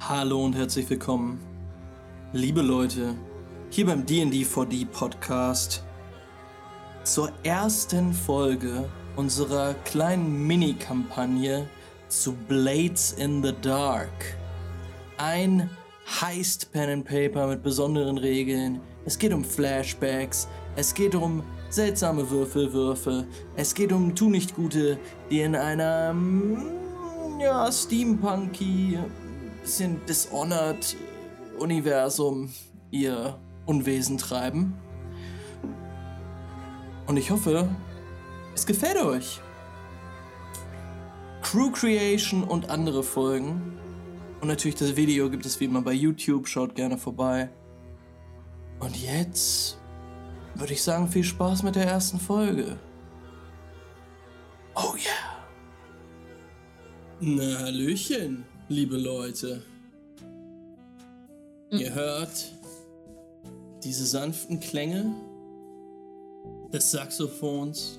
[0.00, 1.40] Hallo und herzlich willkommen,
[2.32, 3.16] liebe Leute,
[3.68, 5.82] hier beim D&D4D Podcast
[7.02, 11.68] zur ersten Folge unserer kleinen Mini-Kampagne
[12.06, 14.36] zu Blades in the Dark.
[15.18, 15.68] Ein
[16.20, 18.80] Heist Pen and Paper mit besonderen Regeln.
[19.04, 23.26] Es geht um Flashbacks, es geht um seltsame Würfelwürfe,
[23.56, 24.96] es geht um Tu nicht Gute,
[25.28, 28.98] die in einer mm, ja, Steampunky
[29.68, 30.96] bisschen Dishonored
[31.58, 32.50] Universum
[32.90, 34.72] ihr Unwesen treiben.
[37.06, 37.68] Und ich hoffe,
[38.54, 39.42] es gefällt euch.
[41.42, 43.78] Crew Creation und andere Folgen.
[44.40, 46.48] Und natürlich das Video gibt es wie immer bei YouTube.
[46.48, 47.50] Schaut gerne vorbei.
[48.80, 49.78] Und jetzt
[50.54, 52.78] würde ich sagen, viel Spaß mit der ersten Folge.
[54.74, 55.46] Oh yeah.
[57.20, 59.62] Na, Hallöchen liebe Leute.
[61.70, 61.78] Mhm.
[61.78, 62.52] Ihr hört
[63.82, 65.14] diese sanften Klänge
[66.72, 67.98] des Saxophons.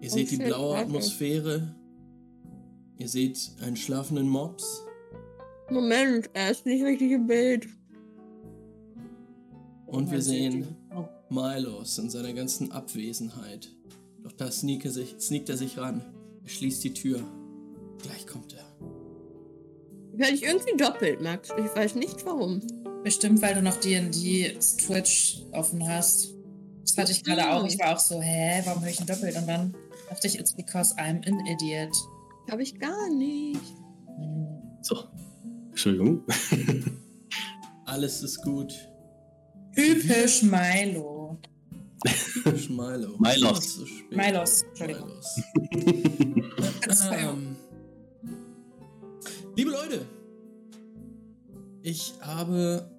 [0.00, 1.74] Ihr Und seht die blaue Atmosphäre.
[2.96, 4.84] Ihr seht einen schlafenden Mops.
[5.70, 7.66] Moment, er ist nicht richtig im Bild.
[9.86, 10.76] Und wir sehen
[11.28, 13.68] Milos in seiner ganzen Abwesenheit.
[14.22, 16.02] Doch da sneakt er sich, sneakt er sich ran.
[16.42, 17.22] Er schließt die Tür.
[18.02, 18.69] Gleich kommt er.
[20.20, 21.48] Werde ich irgendwie doppelt, Max.
[21.56, 22.60] Ich weiß nicht warum.
[23.02, 26.34] Bestimmt, weil du noch D&D Twitch offen hast.
[26.82, 27.64] Das hatte ich gerade auch.
[27.64, 29.34] Ich war auch so, hä, warum höre ich ihn doppelt?
[29.34, 29.74] Und dann
[30.10, 31.96] dachte ich, it's because I'm an idiot.
[32.50, 33.62] Habe ich gar nicht.
[34.82, 35.04] So.
[35.70, 36.22] Entschuldigung.
[37.86, 38.74] Alles ist gut.
[39.74, 41.38] Typisch Milo.
[42.34, 43.16] Typisch Milo.
[43.18, 43.78] Milos.
[44.10, 44.62] Milos.
[44.64, 45.08] Entschuldigung.
[45.70, 47.08] Milos.
[47.10, 47.56] ähm,
[49.60, 50.06] Liebe Leute,
[51.82, 52.90] ich habe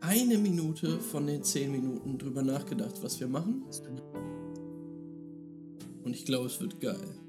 [0.00, 3.64] eine Minute von den zehn Minuten drüber nachgedacht, was wir machen.
[6.04, 7.20] Und ich glaube, es wird geil.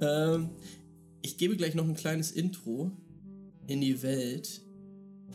[0.00, 0.50] ähm,
[1.22, 2.90] ich gebe gleich noch ein kleines Intro
[3.68, 4.66] in die Welt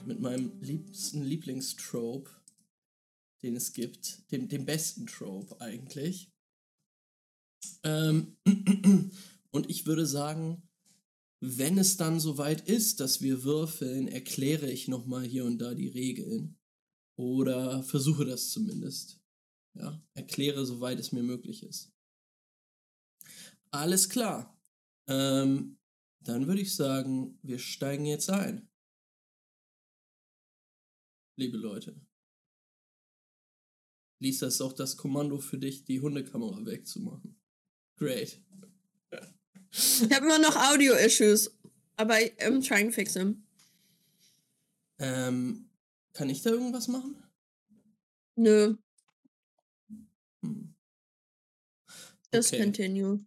[0.05, 2.29] mit meinem liebsten Lieblingstrope,
[3.41, 4.29] den es gibt.
[4.33, 6.29] Dem, dem besten Trope eigentlich.
[7.85, 8.35] Ähm,
[9.53, 10.67] Und ich würde sagen,
[11.39, 15.89] wenn es dann soweit ist, dass wir würfeln, erkläre ich nochmal hier und da die
[15.89, 16.57] Regeln.
[17.15, 19.21] Oder versuche das zumindest.
[19.75, 21.91] Ja, erkläre, soweit es mir möglich ist.
[23.71, 24.59] Alles klar.
[25.07, 25.77] Ähm,
[26.21, 28.69] dann würde ich sagen, wir steigen jetzt ein.
[31.37, 31.99] Liebe Leute.
[34.19, 37.39] Lisa ist auch das Kommando für dich, die Hundekamera wegzumachen.
[37.97, 38.41] Great.
[39.73, 41.51] Ich habe immer noch Audio-Issues,
[41.97, 43.43] aber I'm trying to fix them.
[44.99, 45.69] Ähm,
[46.13, 47.15] kann ich da irgendwas machen?
[48.35, 48.75] Nö.
[50.41, 50.75] Hm.
[52.31, 52.63] Just okay.
[52.63, 53.25] continue.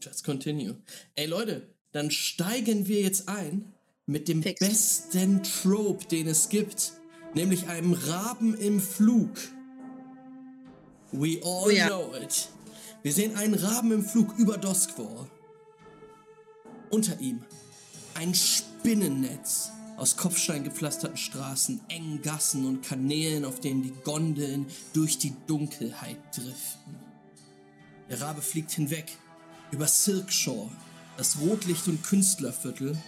[0.00, 0.80] Just continue.
[1.16, 3.74] Ey Leute, dann steigen wir jetzt ein
[4.06, 4.60] mit dem Fix.
[4.60, 6.92] besten Trope, den es gibt,
[7.34, 9.36] nämlich einem Raben im Flug.
[11.12, 11.88] We all oh, ja.
[11.88, 12.48] know it.
[13.02, 15.26] Wir sehen einen Raben im Flug über Doskwall.
[16.90, 17.42] Unter ihm
[18.14, 25.16] ein Spinnennetz aus Kopfstein gepflasterten Straßen, engen Gassen und Kanälen, auf denen die Gondeln durch
[25.16, 26.96] die Dunkelheit driften.
[28.10, 29.16] Der Rabe fliegt hinweg
[29.70, 30.70] über Silkshaw,
[31.16, 32.98] das Rotlicht- und Künstlerviertel,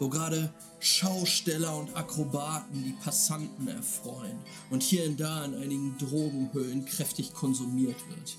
[0.00, 4.38] wo gerade Schausteller und Akrobaten die Passanten erfreuen
[4.70, 8.36] und hier und da in einigen Drogenhöhlen kräftig konsumiert wird.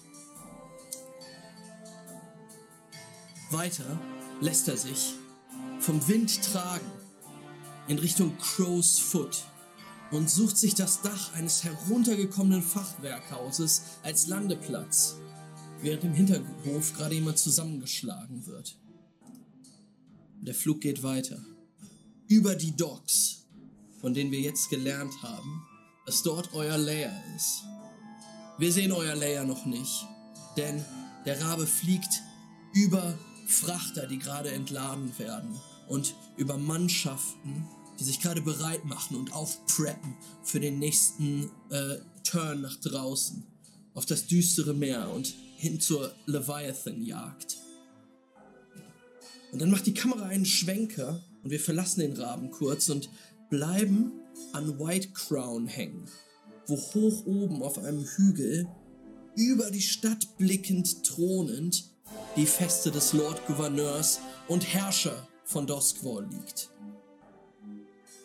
[3.51, 3.99] Weiter
[4.41, 5.15] lässt er sich
[5.79, 6.85] vom Wind tragen
[7.87, 9.43] in Richtung Crow's Foot
[10.11, 15.15] und sucht sich das Dach eines heruntergekommenen Fachwerkhauses als Landeplatz,
[15.81, 18.77] während im Hinterhof gerade jemand zusammengeschlagen wird.
[20.41, 21.39] Der Flug geht weiter.
[22.27, 23.45] Über die Docks,
[23.99, 25.65] von denen wir jetzt gelernt haben,
[26.05, 27.63] dass dort euer Layer ist.
[28.57, 30.05] Wir sehen euer Layer noch nicht,
[30.57, 30.83] denn
[31.25, 32.21] der Rabe fliegt
[32.73, 33.17] über
[33.51, 37.67] Frachter, die gerade entladen werden und über Mannschaften,
[37.99, 43.43] die sich gerade bereit machen und aufpreppen für den nächsten äh, Turn nach draußen
[43.93, 47.57] auf das düstere Meer und hin zur Leviathan-Jagd.
[49.51, 53.09] Und dann macht die Kamera einen Schwenker und wir verlassen den Raben kurz und
[53.49, 54.11] bleiben
[54.53, 56.05] an White Crown hängen,
[56.67, 58.67] wo hoch oben auf einem Hügel
[59.35, 61.88] über die Stadt blickend thronend
[62.39, 66.69] die Feste des Lord Gouverneurs und Herrscher von Doskwall liegt.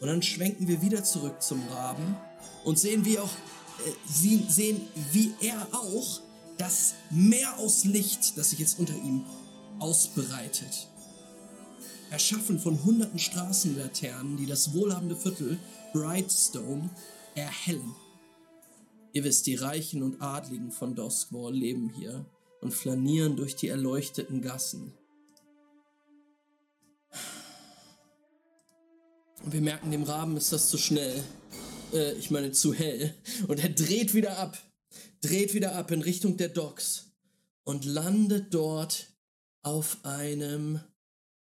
[0.00, 2.16] Und dann schwenken wir wieder zurück zum Raben
[2.62, 6.20] und sehen, wie auch äh, sie sehen, wie er auch
[6.58, 9.25] das Meer aus Licht, das sich jetzt unter ihm
[9.81, 10.87] ausbreitet.
[12.11, 15.58] Erschaffen von hunderten Straßenlaternen, die das wohlhabende Viertel
[15.93, 16.88] Brightstone
[17.34, 17.96] erhellen.
[19.12, 22.25] Ihr wisst, die Reichen und Adligen von Doskwall leben hier
[22.64, 24.94] und flanieren durch die erleuchteten Gassen.
[29.44, 31.22] Und wir merken, dem Raben ist das zu schnell.
[31.93, 33.14] Äh, ich meine, zu hell.
[33.46, 34.58] Und er dreht wieder ab.
[35.20, 37.12] Dreht wieder ab in Richtung der Docks.
[37.64, 39.08] Und landet dort
[39.62, 40.81] auf einem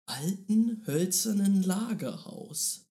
[0.05, 2.89] alten, hölzernen Lagerhaus.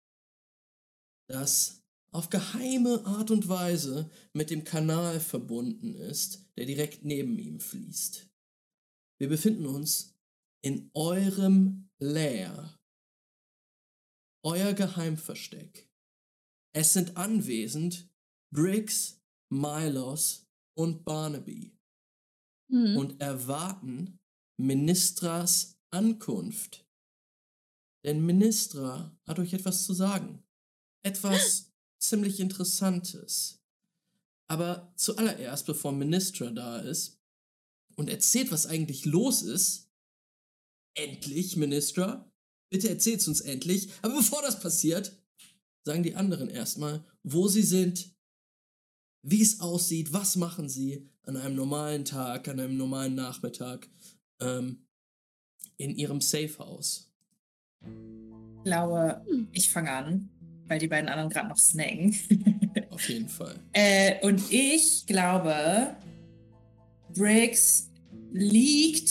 [1.27, 7.61] Das auf geheime Art und Weise mit dem Kanal verbunden ist, der direkt neben ihm
[7.61, 8.29] fließt.
[9.19, 10.15] Wir befinden uns
[10.63, 12.79] in eurem Lair,
[14.45, 15.89] euer Geheimversteck.
[16.75, 18.09] Es sind anwesend
[18.53, 19.21] Briggs,
[19.51, 20.47] Milos
[20.77, 21.73] und Barnaby
[22.71, 22.97] Mhm.
[22.97, 24.19] und erwarten
[24.59, 26.87] Ministras Ankunft.
[28.05, 30.43] Denn Ministra hat euch etwas zu sagen.
[31.05, 31.73] Etwas
[32.03, 33.63] ziemlich Interessantes.
[34.49, 37.21] Aber zuallererst, bevor Ministra da ist
[37.97, 39.91] und erzählt, was eigentlich los ist,
[40.95, 42.31] endlich, Ministra,
[42.71, 43.91] bitte erzählt's uns endlich.
[44.03, 45.17] Aber bevor das passiert,
[45.85, 48.15] sagen die anderen erstmal, wo sie sind,
[49.23, 53.89] wie es aussieht, was machen sie an einem normalen Tag, an einem normalen Nachmittag
[54.41, 54.87] ähm,
[55.77, 57.11] in ihrem Safehouse.
[57.83, 60.31] Ich glaube, ich fange an,
[60.67, 62.15] weil die beiden anderen gerade noch snacken.
[62.95, 63.57] Auf jeden Fall.
[63.73, 65.97] äh, und ich glaube,
[67.15, 67.91] Briggs
[68.33, 69.11] liegt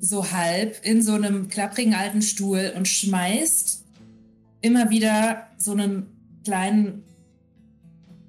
[0.00, 3.84] so halb in so einem klapprigen alten Stuhl und schmeißt
[4.60, 6.06] immer wieder so einen
[6.44, 7.02] kleinen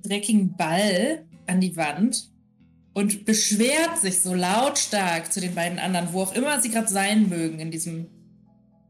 [0.04, 2.30] dreckigen Ball an die Wand
[2.94, 7.30] und beschwert sich so lautstark zu den beiden anderen, wo auch immer sie gerade sein
[7.30, 8.08] mögen in diesem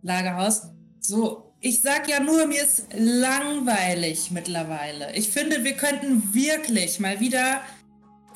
[0.01, 0.69] Lagerhaus.
[0.99, 5.13] So, ich sag ja nur, mir ist langweilig mittlerweile.
[5.15, 7.61] Ich finde, wir könnten wirklich mal wieder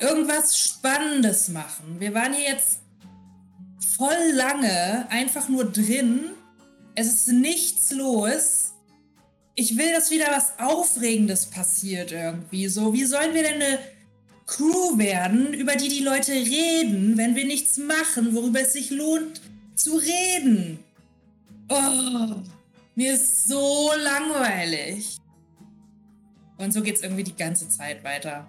[0.00, 1.98] irgendwas Spannendes machen.
[1.98, 2.80] Wir waren hier jetzt
[3.96, 6.32] voll lange einfach nur drin.
[6.94, 8.74] Es ist nichts los.
[9.54, 12.68] Ich will, dass wieder was Aufregendes passiert irgendwie.
[12.68, 13.78] So, wie sollen wir denn eine
[14.46, 19.40] Crew werden, über die die Leute reden, wenn wir nichts machen, worüber es sich lohnt
[19.74, 20.80] zu reden?
[21.70, 22.42] Oh,
[22.94, 25.16] mir ist so langweilig.
[26.58, 28.46] Und so geht's irgendwie die ganze Zeit weiter.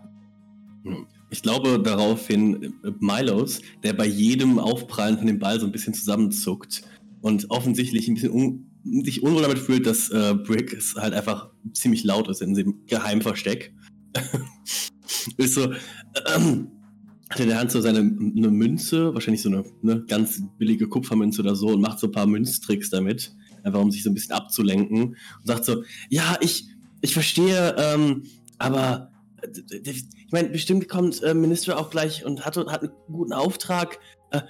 [1.30, 5.94] Ich glaube daraufhin äh, Milos, der bei jedem Aufprallen von dem Ball so ein bisschen
[5.94, 6.84] zusammenzuckt
[7.22, 8.70] und offensichtlich ein bisschen un
[9.06, 12.86] sich unwohl damit fühlt, dass äh, Brick es halt einfach ziemlich laut ist in dem
[12.86, 13.74] Geheimversteck.
[15.38, 15.72] ist so,
[16.36, 16.68] ähm,
[17.30, 21.42] hat in der Hand so seine eine Münze, wahrscheinlich so eine ne, ganz billige Kupfermünze
[21.42, 24.34] oder so und macht so ein paar Münztricks damit, einfach um sich so ein bisschen
[24.34, 26.68] abzulenken und sagt so, ja, ich,
[27.02, 28.24] ich verstehe, ähm,
[28.58, 29.12] aber
[29.42, 34.00] äh, ich meine, bestimmt kommt äh, Minister auch gleich und hat, hat einen guten Auftrag.
[34.32, 34.42] Äh,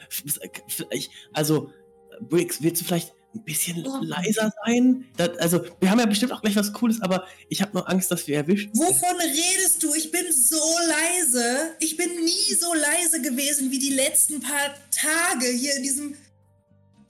[1.33, 1.71] also,
[2.21, 3.99] Briggs, willst du vielleicht ein bisschen Oh.
[4.04, 5.06] leiser sein?
[5.18, 8.11] Das, also, wir haben ja bestimmt auch gleich was Cooles, aber ich habe nur Angst,
[8.11, 8.80] dass wir erwischt werden.
[8.80, 9.94] Wovon redest du?
[9.95, 10.56] Ich bin so
[10.88, 11.71] leise.
[11.80, 16.16] Ich bin nie so leise gewesen wie die letzten paar Tage hier in diesem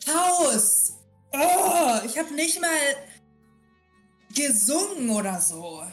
[0.08, 0.94] Haus.
[1.34, 2.70] Oh, ich habe nicht mal
[4.36, 5.84] gesungen oder so.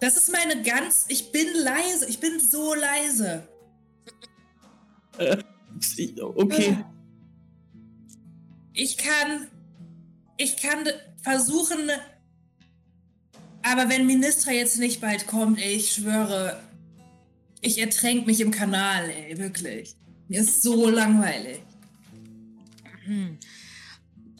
[0.00, 1.06] Das ist meine ganz.
[1.08, 2.06] Ich bin leise.
[2.08, 3.48] Ich bin so leise.
[6.36, 6.84] Okay.
[8.72, 9.48] Ich kann.
[10.36, 10.86] Ich kann
[11.22, 11.90] versuchen.
[13.62, 16.62] Aber wenn Ministra jetzt nicht bald kommt, ey, ich schwöre.
[17.60, 19.96] Ich ertränk mich im Kanal, ey, wirklich.
[20.28, 21.60] Mir ist so langweilig.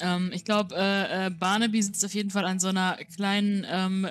[0.00, 0.08] Hm.
[0.08, 4.06] Ähm, ich glaube, äh, äh, Barnaby sitzt auf jeden Fall an so einer kleinen, ähm,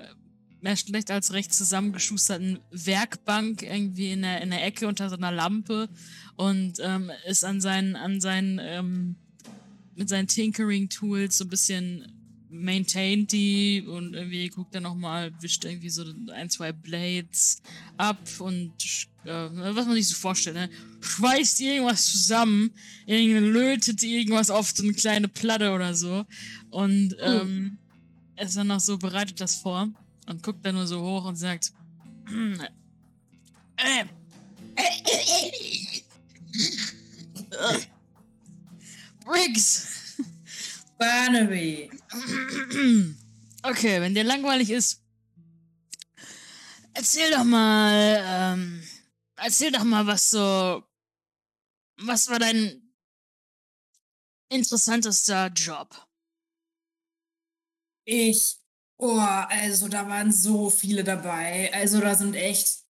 [0.61, 5.31] mehr schlecht als recht zusammengeschusterten Werkbank irgendwie in der, in der Ecke unter so einer
[5.31, 5.87] Lampe
[6.35, 9.15] und ähm, ist an seinen, an seinen, ähm,
[9.95, 12.18] mit seinen Tinkering-Tools so ein bisschen
[12.49, 16.03] maintained die und irgendwie guckt er nochmal, wischt irgendwie so
[16.33, 17.61] ein, zwei Blades
[17.97, 18.73] ab und
[19.23, 20.69] äh, was man sich so vorstellt, ne?
[21.01, 22.71] schweißt irgendwas zusammen,
[23.05, 26.25] irgendwie lötet irgendwas auf so eine kleine Platte oder so
[26.71, 27.77] und ähm,
[28.35, 29.89] ist dann noch so, bereitet das vor
[30.27, 31.71] und guckt dann nur so hoch und sagt,
[32.27, 32.59] "Hm,
[33.77, 34.05] äh,
[39.25, 39.98] Briggs!
[40.99, 41.89] Barnaby.
[43.63, 45.01] Okay, wenn dir langweilig ist,
[46.93, 48.83] erzähl doch mal, ähm,
[49.35, 50.83] erzähl doch mal, was so,
[51.97, 52.93] was war dein
[54.49, 55.89] interessantester Job?
[58.05, 58.57] Ich,
[58.97, 61.71] oh, also da waren so viele dabei.
[61.73, 62.85] Also da sind echt,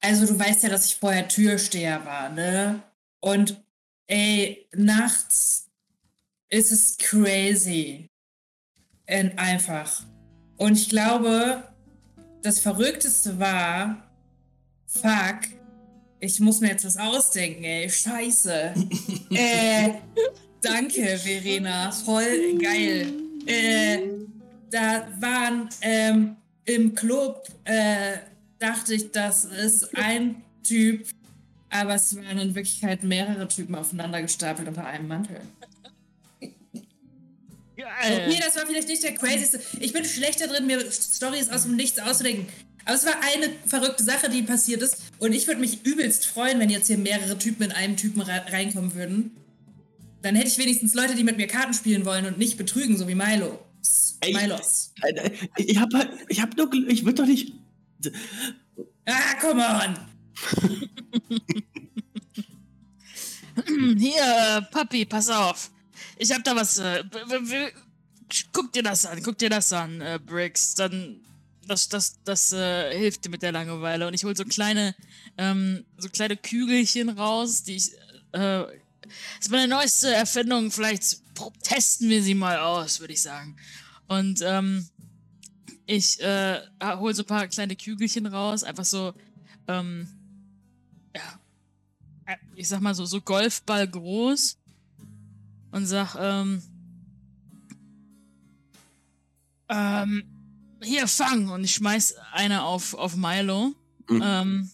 [0.00, 2.82] also du weißt ja, dass ich vorher Türsteher war, ne?
[3.20, 3.62] Und
[4.06, 5.63] ey, nachts
[6.54, 8.06] ist es crazy.
[9.06, 10.02] Und einfach.
[10.56, 11.64] Und ich glaube,
[12.42, 14.08] das Verrückteste war,
[14.86, 15.40] fuck,
[16.20, 18.72] ich muss mir jetzt was ausdenken, ey, scheiße.
[19.30, 19.90] äh,
[20.62, 23.12] danke, Verena, voll geil.
[23.46, 23.98] Äh,
[24.70, 28.18] da waren ähm, im Club, äh,
[28.58, 31.08] dachte ich, das ist ein Typ,
[31.68, 35.40] aber es waren in Wirklichkeit mehrere Typen aufeinander gestapelt unter einem Mantel.
[37.84, 38.28] Geil.
[38.28, 39.60] Nee, das war vielleicht nicht der crazyste.
[39.78, 42.46] Ich bin schlechter drin, mir Stories aus dem Nichts auszudenken.
[42.86, 45.02] Aber es war eine verrückte Sache, die passiert ist.
[45.18, 48.42] Und ich würde mich übelst freuen, wenn jetzt hier mehrere Typen in einem Typen re
[48.50, 49.32] reinkommen würden.
[50.22, 53.06] Dann hätte ich wenigstens Leute, die mit mir Karten spielen wollen und nicht betrügen, so
[53.06, 53.58] wie Milo.
[54.20, 54.32] Ey.
[54.32, 54.92] Milos.
[55.02, 57.52] Alter, Ich hab halt, ich hab nur, ich würde doch nicht.
[59.04, 59.98] Ah, come on.
[63.98, 65.70] Hier, äh, Papi, pass auf.
[66.18, 66.78] Ich hab da was.
[66.78, 67.04] Äh,
[68.52, 70.74] guck dir das an, guck dir das an, äh, Briggs.
[70.74, 71.20] Dann.
[71.66, 74.06] Das, das, das äh, hilft dir mit der Langeweile.
[74.06, 74.94] Und ich hol so kleine,
[75.38, 77.92] ähm, so kleine Kügelchen raus, die ich.
[78.32, 78.64] Äh,
[79.00, 80.70] das ist meine neueste Erfindung.
[80.70, 81.20] Vielleicht
[81.62, 83.56] testen wir sie mal aus, würde ich sagen.
[84.08, 84.86] Und ähm,
[85.86, 89.12] ich äh, hol so ein paar kleine Kügelchen raus, einfach so,
[89.68, 90.08] ähm,
[91.14, 91.40] ja,
[92.26, 94.58] äh, ich sag mal so, so Golfball groß
[95.74, 96.62] und sag, ähm,
[99.68, 100.22] ähm,
[100.80, 101.48] hier, fang!
[101.48, 103.72] Und ich schmeiß eine auf, auf Milo.
[104.08, 104.22] Mhm.
[104.22, 104.70] Ähm,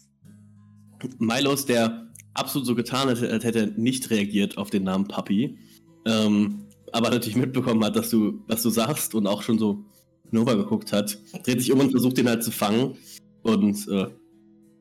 [1.19, 5.59] Milos, der absolut so getan hätte, als hätte er nicht reagiert auf den Namen Papi,
[6.05, 9.83] ähm, aber natürlich mitbekommen hat, dass du, was du sagst und auch schon so
[10.31, 12.97] Nova geguckt hat, dreht sich um und versucht den halt zu fangen.
[13.43, 14.09] Und äh,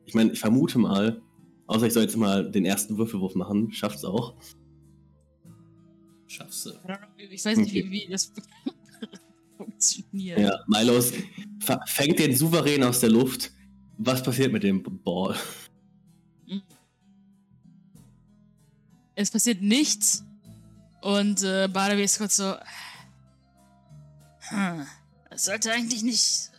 [0.04, 1.22] ich meine, ich vermute mal,
[1.66, 4.34] außer ich soll jetzt mal den ersten Würfelwurf machen, schafft's auch.
[6.30, 6.70] Schaffst du.
[7.18, 7.86] ich weiß nicht, Okay.
[7.86, 8.32] wie, wie das
[9.56, 10.38] funktioniert.
[10.38, 11.12] Ja, Milos
[11.86, 13.50] fängt den souverän aus der Luft.
[13.98, 15.36] Was passiert mit dem Ball?
[19.16, 20.24] Es passiert nichts.
[21.02, 22.54] Und äh, Barnaby ist kurz so.
[24.48, 24.86] Hm,
[25.30, 26.50] das sollte eigentlich nicht.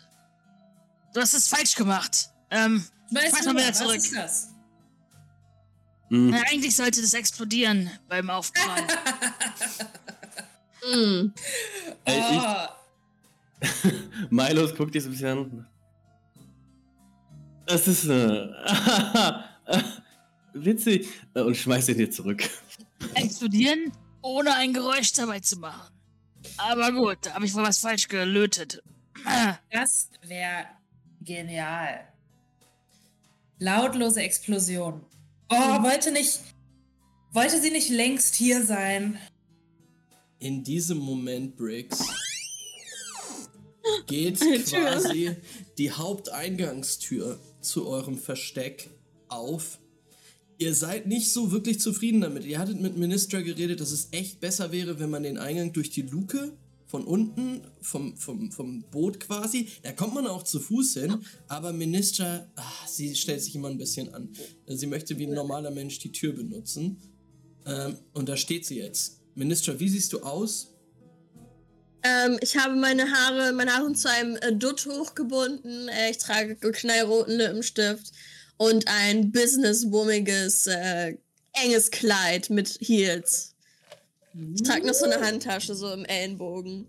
[1.14, 2.30] Du hast es falsch gemacht.
[2.50, 3.96] Ähm, Schmeiß Mach mal mal wieder was zurück.
[3.96, 4.51] ist das?
[6.12, 8.84] Hm, na, eigentlich sollte das explodieren beim Aufprall.
[10.84, 11.32] Mm.
[12.06, 12.68] äh, ich, Oh,
[14.32, 15.68] Milos guckt dich so ein bisschen an.
[17.68, 18.48] Das ist äh,
[20.54, 21.08] witzig.
[21.36, 22.50] Äh, Und schmeißt ihn dir zurück.
[23.14, 23.92] explodieren,
[24.24, 25.94] ohne ein Geräusch dabei zu machen.
[26.58, 28.82] Aber gut, da habe ich wohl was falsch gelötet.
[29.24, 30.66] Ah, das wäre
[31.22, 32.08] genial.
[33.60, 35.06] Lautlose Explosion.
[35.54, 36.40] Oh, wollte nicht.
[37.34, 39.18] Wollte sie nicht längst hier sein?
[40.40, 42.02] In diesem Moment, Briggs,
[44.08, 45.36] geht quasi
[45.78, 48.90] die Haupteingangstür zu eurem Versteck
[49.28, 49.80] auf.
[50.58, 52.46] Ihr seid nicht so wirklich zufrieden damit.
[52.46, 55.90] Ihr hattet mit Ministra geredet, dass es echt besser wäre, wenn man den Eingang durch
[55.90, 56.54] die Luke
[56.92, 61.72] von unten, vom, vom, vom Boot quasi, da kommt man auch zu Fuß hin, aber
[61.72, 64.30] Ministra, ah, sie stellt sich immer ein bisschen an.
[64.68, 67.02] Sie möchte wie ein normaler Mensch die Tür benutzen.
[67.66, 69.22] Ähm, und da steht sie jetzt.
[69.36, 70.76] Ministra, wie siehst du aus?
[72.04, 75.88] Ähm, ich habe meine Haare, meine Haare zu einem äh, Dutt hochgebunden.
[75.88, 78.12] Äh, ich trage knallroten Lippenstift
[78.58, 81.16] und ein businesswommiges, äh,
[81.54, 83.51] enges Kleid mit Heels.
[84.34, 86.88] Ich trage noch so eine Handtasche so im Ellenbogen.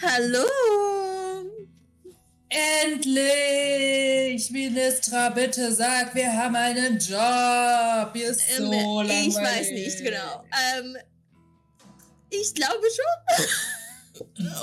[0.00, 0.44] Hallo!
[2.48, 4.50] Endlich!
[4.50, 8.14] Ministra, bitte sag, wir haben einen Job.
[8.14, 9.28] Hier ist so Ähm, langweilig.
[9.28, 10.44] ich weiß nicht genau.
[10.78, 10.96] Ähm,
[12.30, 13.46] ich glaube schon.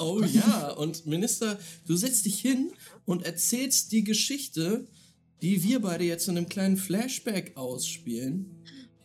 [0.01, 2.74] Oh ja, und Minister, du setzt dich hin
[3.05, 4.88] und erzählst die Geschichte,
[5.43, 8.50] die wir beide jetzt in einem kleinen Flashback ausspielen.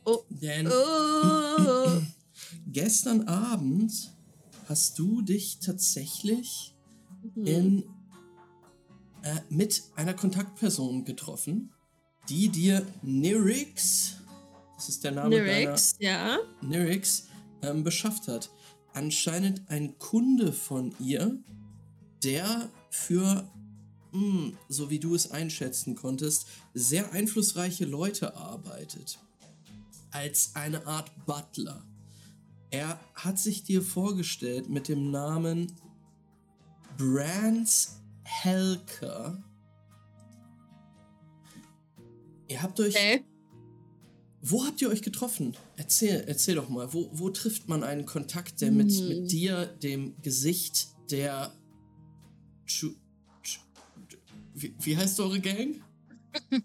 [0.09, 0.25] Oh.
[0.31, 2.01] Denn Oh.
[2.73, 4.13] gestern Abend
[4.69, 6.75] hast du dich tatsächlich
[7.35, 7.85] in,
[9.23, 11.73] äh, mit einer Kontaktperson getroffen,
[12.29, 14.17] die dir Nyrix,
[14.77, 16.39] das ist der Name Lyrics, ja.
[16.63, 17.29] Nyrix,
[17.63, 18.51] ähm, beschafft hat.
[18.93, 21.39] Anscheinend ein Kunde von ihr,
[22.23, 23.49] der für,
[24.13, 29.19] mh, so wie du es einschätzen konntest, sehr einflussreiche Leute arbeitet.
[30.11, 31.85] Als eine Art Butler.
[32.71, 35.73] Er hat sich dir vorgestellt mit dem Namen
[36.97, 39.43] Brands Helker.
[42.49, 42.95] Ihr habt euch.
[42.95, 43.25] Okay.
[44.41, 45.57] Wo habt ihr euch getroffen?
[45.77, 46.93] Erzähl, erzähl doch mal.
[46.93, 49.09] Wo, wo trifft man einen Kontakt, der mit, Hm.
[49.09, 51.53] mit dir, dem Gesicht der.
[52.67, 52.95] Chu,
[53.43, 53.61] Chu,
[54.55, 55.83] wie, wie heißt eure Gang?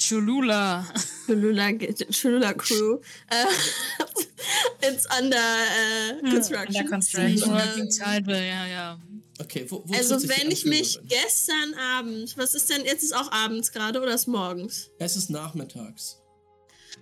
[0.00, 0.86] Cholula.
[1.26, 1.72] Cholula,
[2.10, 3.00] Cholula Crew.
[3.30, 3.44] Äh,
[4.82, 6.76] it's under äh, construction.
[6.76, 7.50] under construction.
[7.50, 8.98] Ähm, Working Title, ja, ja.
[9.38, 13.30] Okay, wo, wo also wenn ich mich gestern Abend, was ist denn, jetzt ist auch
[13.32, 14.90] abends gerade oder ist morgens?
[14.98, 16.18] Es ist nachmittags.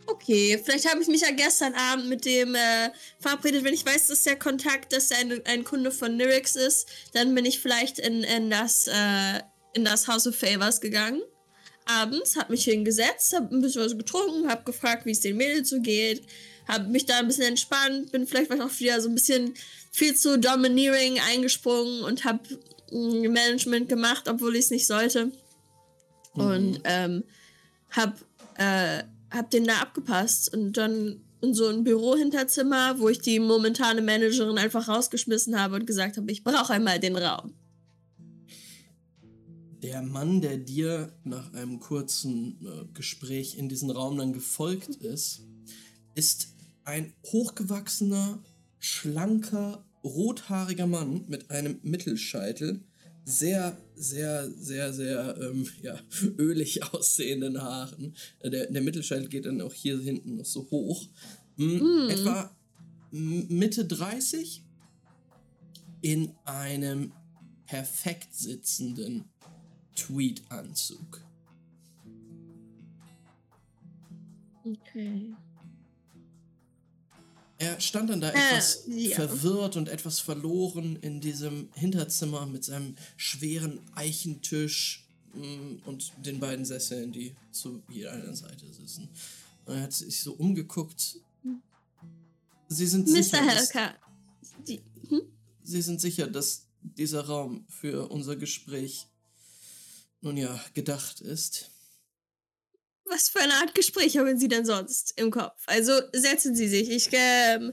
[0.06, 2.90] Okay, vielleicht habe ich mich ja gestern Abend mit dem äh,
[3.20, 6.86] verabredet, wenn ich weiß, dass der Kontakt, dass er ein, ein Kunde von Nyrix ist,
[7.12, 9.40] dann bin ich vielleicht in, in, das, äh,
[9.74, 11.22] in das House of Favors gegangen.
[11.88, 15.70] Abends, habe mich hingesetzt, habe ein bisschen was getrunken, habe gefragt, wie es den Mädels
[15.70, 16.22] so geht,
[16.68, 19.54] habe mich da ein bisschen entspannt, bin vielleicht auch wieder so ein bisschen
[19.90, 22.40] viel zu domineering eingesprungen und habe
[22.90, 25.32] Management gemacht, obwohl ich es nicht sollte.
[26.34, 27.24] Und ähm,
[27.90, 28.20] hab,
[28.56, 34.02] äh, hab den da abgepasst und dann in so ein Büro-Hinterzimmer, wo ich die momentane
[34.02, 37.54] Managerin einfach rausgeschmissen habe und gesagt habe, ich brauche einmal den Raum.
[39.82, 45.42] Der Mann, der dir nach einem kurzen äh, Gespräch in diesen Raum dann gefolgt ist,
[46.14, 46.48] ist
[46.84, 48.42] ein hochgewachsener,
[48.78, 52.80] schlanker, rothaariger Mann mit einem Mittelscheitel,
[53.24, 55.98] sehr, sehr, sehr, sehr ähm, ja,
[56.38, 58.16] ölig aussehenden Haaren.
[58.40, 61.06] Äh, Der, der Mittelscheitel geht dann auch hier hinten noch so hoch.
[61.56, 62.50] Mm, Etwa
[63.10, 64.64] Mitte 30
[66.00, 67.12] in einem
[67.66, 69.24] perfekt sitzenden
[69.98, 71.22] Tweed-Anzug.
[74.64, 75.34] Okay.
[77.58, 79.16] Er stand dann da Äh, etwas ja.
[79.16, 86.64] verwirrt und etwas verloren in diesem Hinterzimmer mit seinem schweren Eichentisch mm, und den beiden
[86.64, 89.08] Sesseln, die zu jeder einer Seite sitzen.
[89.64, 91.18] Und er hat sich so umgeguckt.
[92.68, 93.22] Sie sind Mr.
[93.22, 93.94] sicher, dass, Helker.
[94.68, 95.22] Die, hm?
[95.64, 99.07] Sie sind sicher, dass dieser Raum für unser Gespräch
[100.20, 101.70] nun ja gedacht ist.
[103.04, 105.62] Was für eine Art Gespräch haben Sie denn sonst im Kopf?
[105.66, 106.90] Also setzen Sie sich.
[106.90, 107.72] Ich, ähm,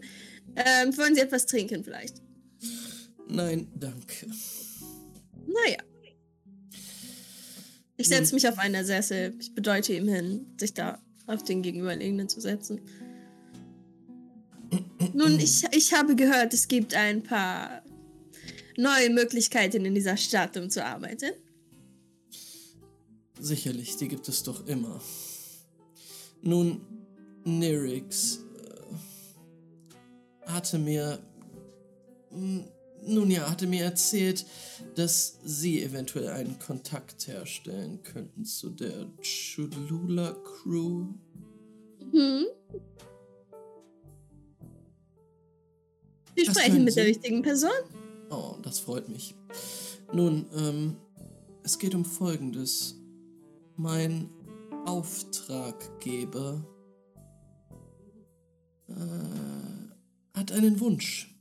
[0.55, 2.21] ähm, wollen Sie etwas trinken vielleicht?
[3.27, 4.27] Nein, danke.
[5.45, 5.77] Naja.
[7.97, 9.35] Ich setze mich auf einen Sessel.
[9.39, 12.81] Ich bedeute ihm hin, sich da auf den Gegenüberliegenden zu setzen.
[15.13, 17.83] Nun, ich, ich habe gehört, es gibt ein paar
[18.77, 21.31] neue Möglichkeiten in dieser Stadt, um zu arbeiten.
[23.39, 25.01] Sicherlich, die gibt es doch immer.
[26.41, 26.81] Nun,
[27.43, 28.39] Nyrix
[30.45, 31.19] äh, hatte mir.
[32.31, 34.45] Nun ja, hatte mir erzählt,
[34.95, 41.05] dass sie eventuell einen Kontakt herstellen könnten zu der Cholula Crew.
[42.11, 42.45] Hm?
[46.35, 47.09] Sie Was sprechen mit der Sie?
[47.09, 47.69] richtigen Person.
[48.29, 49.35] Oh, das freut mich.
[50.13, 50.97] Nun, ähm,
[51.63, 52.95] es geht um Folgendes.
[53.77, 54.29] Mein
[54.85, 56.65] Auftraggeber
[58.87, 58.93] äh,
[60.33, 61.35] hat einen Wunsch.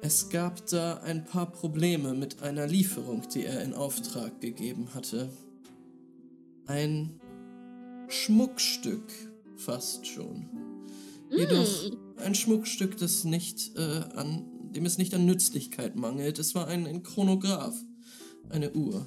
[0.00, 5.28] Es gab da ein paar Probleme mit einer Lieferung, die er in Auftrag gegeben hatte.
[6.66, 7.20] Ein
[8.08, 9.12] Schmuckstück,
[9.56, 10.46] fast schon.
[11.30, 16.38] Jedoch ein Schmuckstück, das nicht äh, an, dem es nicht an Nützlichkeit mangelt.
[16.38, 17.76] Es war ein, ein Chronograph,
[18.50, 19.06] eine Uhr.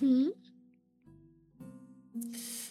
[0.00, 0.32] Hm?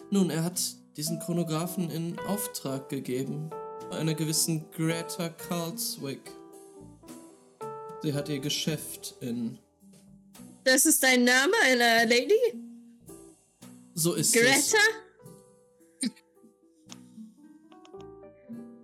[0.10, 0.62] Nun, er hat
[0.96, 3.50] diesen Chronographen in Auftrag gegeben
[3.90, 6.32] bei einer gewissen Greta Karlswick.
[8.02, 9.58] Sie hat ihr Geschäft in.
[10.64, 12.34] Das ist dein Name, einer Lady?
[13.94, 14.42] So ist es.
[14.42, 14.84] Greta?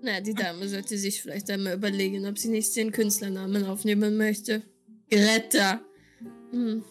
[0.02, 4.62] Na, die Dame sollte sich vielleicht einmal überlegen, ob sie nicht den Künstlernamen aufnehmen möchte.
[5.10, 5.80] Greta.
[6.52, 6.84] Hm.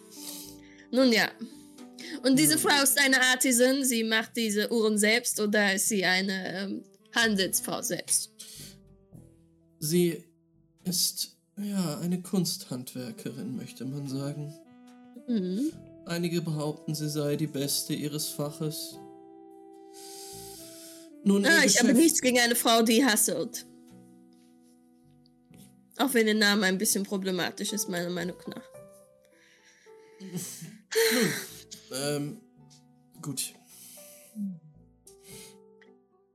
[0.92, 1.28] Nun ja.
[2.22, 3.82] Und diese Frau ist eine Artisan.
[3.82, 8.30] Sie macht diese Uhren selbst oder ist sie eine ähm, Handelsfrau selbst?
[9.80, 10.22] Sie
[10.84, 14.54] ist ja eine Kunsthandwerkerin, möchte man sagen.
[15.26, 15.72] Hm.
[16.04, 18.98] Einige behaupten, sie sei die beste ihres Faches.
[21.24, 23.64] Nun, Ah, ich habe nichts gegen eine Frau, die hasselt.
[25.96, 28.62] Auch wenn der Name ein bisschen problematisch ist, meiner Meinung nach.
[31.92, 32.40] Ähm,
[33.20, 33.54] gut.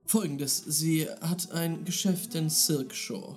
[0.06, 3.36] Folgendes, sie hat ein Geschäft in Silkshaw.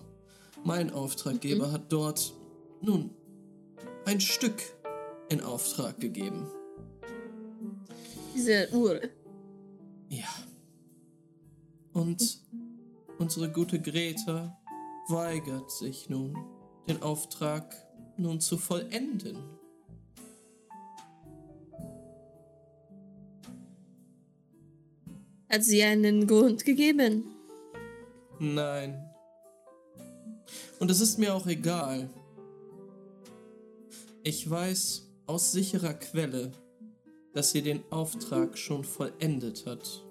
[0.63, 2.33] Mein Auftraggeber hat dort,
[2.81, 3.09] nun,
[4.05, 4.61] ein Stück
[5.29, 6.47] in Auftrag gegeben.
[8.35, 9.01] Diese Uhr.
[10.09, 10.29] Ja.
[11.93, 12.41] Und
[13.17, 14.57] unsere gute Greta
[15.09, 16.37] weigert sich nun,
[16.87, 17.75] den Auftrag
[18.17, 19.37] nun zu vollenden.
[25.51, 27.25] Hat sie einen Grund gegeben?
[28.39, 29.05] Nein.
[30.79, 32.09] Und es ist mir auch egal.
[34.23, 36.53] Ich weiß aus sicherer Quelle,
[37.33, 40.05] dass sie den Auftrag schon vollendet hat.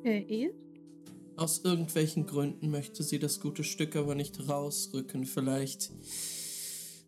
[0.00, 0.54] Okay.
[1.36, 5.26] Aus irgendwelchen Gründen möchte sie das gute Stück aber nicht rausrücken.
[5.26, 5.90] Vielleicht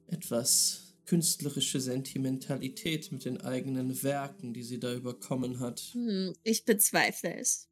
[0.09, 5.81] etwas künstlerische Sentimentalität mit den eigenen Werken, die sie da überkommen hat.
[5.93, 7.69] Hm, ich bezweifle es.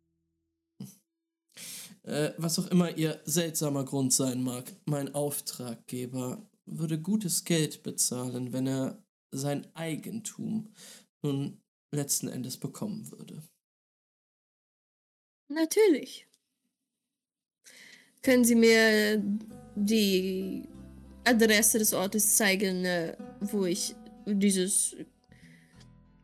[2.03, 8.53] Äh, was auch immer ihr seltsamer Grund sein mag, mein Auftraggeber würde gutes Geld bezahlen,
[8.53, 10.73] wenn er sein Eigentum
[11.23, 11.61] nun
[11.93, 13.43] letzten Endes bekommen würde.
[15.49, 16.27] Natürlich.
[18.23, 19.23] Können Sie mir
[19.75, 20.69] die
[21.25, 23.95] Adresse des Ortes zeigen, äh, wo ich
[24.27, 24.97] dieses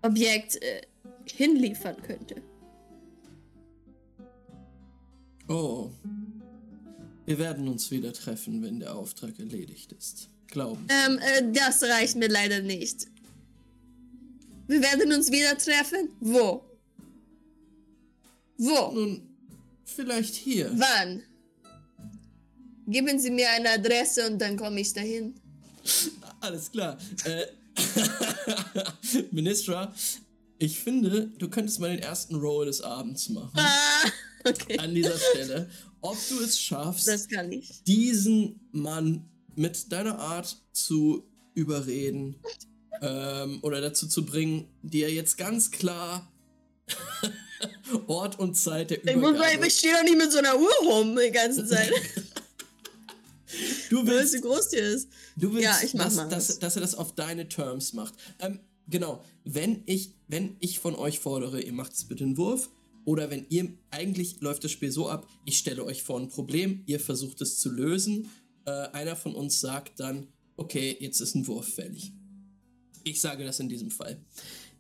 [0.02, 0.82] Objekt äh,
[1.24, 2.36] hinliefern könnte?
[5.48, 5.90] Oh,
[7.24, 10.28] wir werden uns wieder treffen, wenn der Auftrag erledigt ist.
[10.48, 10.94] Glauben Sie.
[10.94, 13.06] Ähm, äh, das reicht mir leider nicht.
[14.68, 16.08] Wir werden uns wieder treffen?
[16.20, 16.64] Wo?
[18.58, 18.92] Wo?
[18.92, 19.22] Nun,
[19.84, 20.70] vielleicht hier.
[20.74, 21.22] Wann?
[22.86, 25.34] Geben Sie mir eine Adresse und dann komme ich dahin.
[26.40, 26.98] Alles klar.
[27.24, 27.46] Äh,
[29.30, 29.92] Ministra,
[30.58, 33.52] ich finde, du könntest mal den ersten Roll des Abends machen.
[33.54, 34.08] Ah,
[34.48, 34.78] okay.
[34.78, 35.68] An dieser Stelle.
[36.00, 37.08] Ob du es schaffst,
[37.86, 42.36] diesen Mann mit deiner Art zu überreden
[43.00, 46.30] ähm, oder dazu zu bringen, dir jetzt ganz klar
[48.06, 49.66] Ort und Zeit der Ich muss Übergabe.
[49.66, 51.90] ich stehe doch nicht mit so einer Uhr rum die ganze Zeit.
[53.90, 55.08] Du willst, wie groß die ist?
[55.36, 58.14] du willst Ja, ich mach dass, mal dass, dass er das auf deine Terms macht.
[58.38, 62.70] Ähm, genau, wenn ich, wenn ich von euch fordere, ihr macht jetzt bitte einen Wurf,
[63.04, 66.82] oder wenn ihr, eigentlich läuft das Spiel so ab, ich stelle euch vor ein Problem,
[66.86, 68.28] ihr versucht es zu lösen,
[68.64, 72.12] äh, einer von uns sagt dann, okay, jetzt ist ein Wurf fällig.
[73.04, 74.20] Ich sage das in diesem Fall.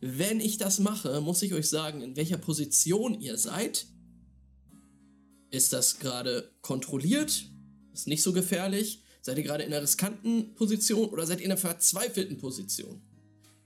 [0.00, 3.86] Wenn ich das mache, muss ich euch sagen, in welcher Position ihr seid.
[5.50, 7.48] Ist das gerade kontrolliert?
[7.96, 9.02] Ist nicht so gefährlich?
[9.22, 13.00] Seid ihr gerade in einer riskanten Position oder seid ihr in einer verzweifelten Position?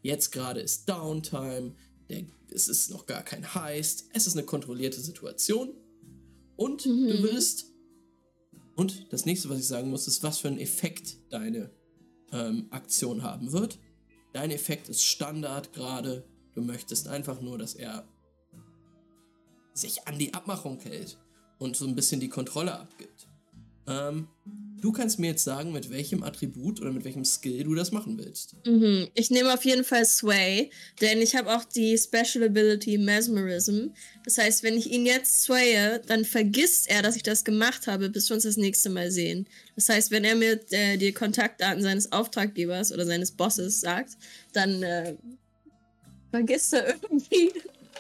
[0.03, 1.75] Jetzt gerade ist Downtime,
[2.09, 2.23] der,
[2.55, 5.75] es ist noch gar kein Heist, es ist eine kontrollierte Situation
[6.55, 7.73] und du wirst.
[8.77, 11.73] Und das nächste, was ich sagen muss, ist, was für einen Effekt deine
[12.31, 13.81] ähm, Aktion haben wird.
[14.33, 16.25] Dein Effekt ist Standard gerade.
[16.55, 18.09] Du möchtest einfach nur, dass er
[19.75, 21.19] sich an die Abmachung hält
[21.59, 23.30] und so ein bisschen die Kontrolle abgibt.
[23.87, 24.29] Ähm,
[24.81, 28.19] du kannst mir jetzt sagen, mit welchem Attribut oder mit welchem Skill du das machen
[28.19, 28.55] willst.
[28.67, 29.09] Mhm.
[29.15, 33.89] Ich nehme auf jeden Fall Sway, denn ich habe auch die Special Ability Mesmerism.
[34.25, 38.11] Das heißt, wenn ich ihn jetzt swaye, dann vergisst er, dass ich das gemacht habe,
[38.11, 39.47] bis wir uns das nächste Mal sehen.
[39.75, 44.17] Das heißt, wenn er mir äh, die Kontaktdaten seines Auftraggebers oder seines Bosses sagt,
[44.53, 45.15] dann äh,
[46.31, 47.53] vergisst er irgendwie,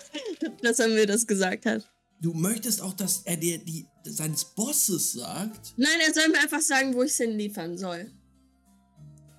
[0.62, 1.88] dass er mir das gesagt hat.
[2.22, 5.72] Du möchtest auch, dass er dir die seines Bosses sagt.
[5.76, 8.10] Nein, er soll mir einfach sagen, wo ich es hinliefern soll.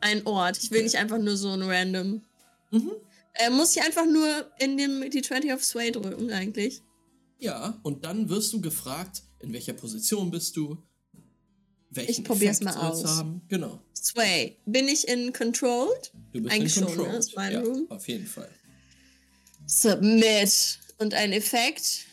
[0.01, 0.57] Ein Ort.
[0.63, 2.23] Ich will nicht einfach nur so ein random.
[2.71, 2.91] Mhm.
[3.33, 6.81] Er muss ich einfach nur in dem die 20 of Sway drücken, eigentlich.
[7.37, 10.77] Ja, und dann wirst du gefragt, in welcher Position bist du?
[11.91, 13.03] Welchen Ich probier's Effekt mal aus.
[13.05, 13.41] Haben?
[13.47, 13.79] Genau.
[13.95, 14.57] Sway.
[14.65, 16.11] Bin ich in Controlled?
[16.33, 17.19] Du bist Eigentlich in schon, Control.
[17.19, 17.51] ne?
[17.53, 17.85] Ja, Room.
[17.91, 18.49] auf jeden Fall.
[19.65, 20.79] Submit.
[20.97, 22.05] Und ein Effekt.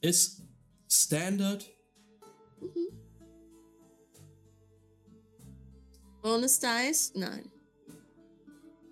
[0.00, 0.42] Ist
[0.88, 1.68] Standard.
[6.22, 7.12] Bonus Dice?
[7.14, 7.50] Nein.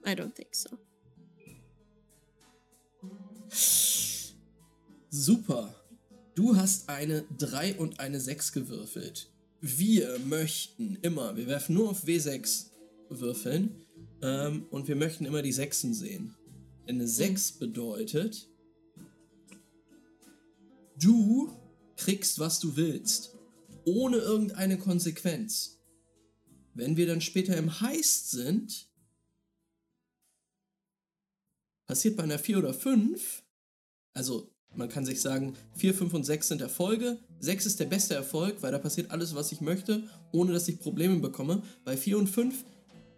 [0.07, 0.79] I don't think so.
[5.11, 5.75] Super.
[6.35, 9.31] Du hast eine 3 und eine 6 gewürfelt.
[9.61, 12.67] Wir möchten immer, wir werfen nur auf W6
[13.09, 13.85] würfeln
[14.21, 16.35] ähm, und wir möchten immer die Sechsen sehen.
[16.87, 18.49] Denn eine 6 bedeutet,
[21.01, 21.53] du
[21.97, 23.37] kriegst, was du willst,
[23.85, 25.79] ohne irgendeine Konsequenz.
[26.75, 28.89] Wenn wir dann später im Heist sind,
[31.87, 33.45] passiert bei einer 4 oder 5,
[34.15, 37.19] also man kann sich sagen, 4, 5 und 6 sind Erfolge.
[37.39, 40.03] 6 ist der beste Erfolg, weil da passiert alles, was ich möchte,
[40.33, 41.63] ohne dass ich Probleme bekomme.
[41.85, 42.65] Bei 4 und 5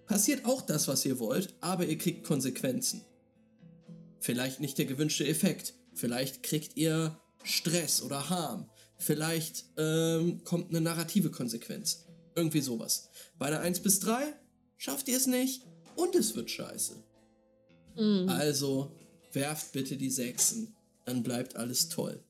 [0.07, 3.03] passiert auch das, was ihr wollt, aber ihr kriegt Konsequenzen.
[4.21, 5.75] Vielleicht nicht der gewünschte Effekt.
[5.95, 8.69] Vielleicht kriegt ihr Stress oder Harm.
[8.99, 12.05] Vielleicht ähm, kommt eine narrative Konsequenz.
[12.35, 13.09] Irgendwie sowas.
[13.39, 14.35] Bei der 1 bis 3
[14.77, 15.63] schafft ihr es nicht
[15.95, 16.97] und es wird scheiße.
[17.97, 18.29] Mhm.
[18.29, 18.93] Also
[19.33, 22.23] werft bitte die Sechsen, dann bleibt alles toll.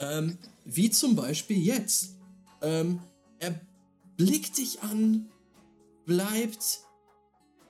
[0.00, 2.16] Ähm, wie zum Beispiel jetzt.
[2.60, 3.00] Ähm,
[3.38, 3.60] er
[4.16, 5.28] blickt dich an,
[6.04, 6.80] bleibt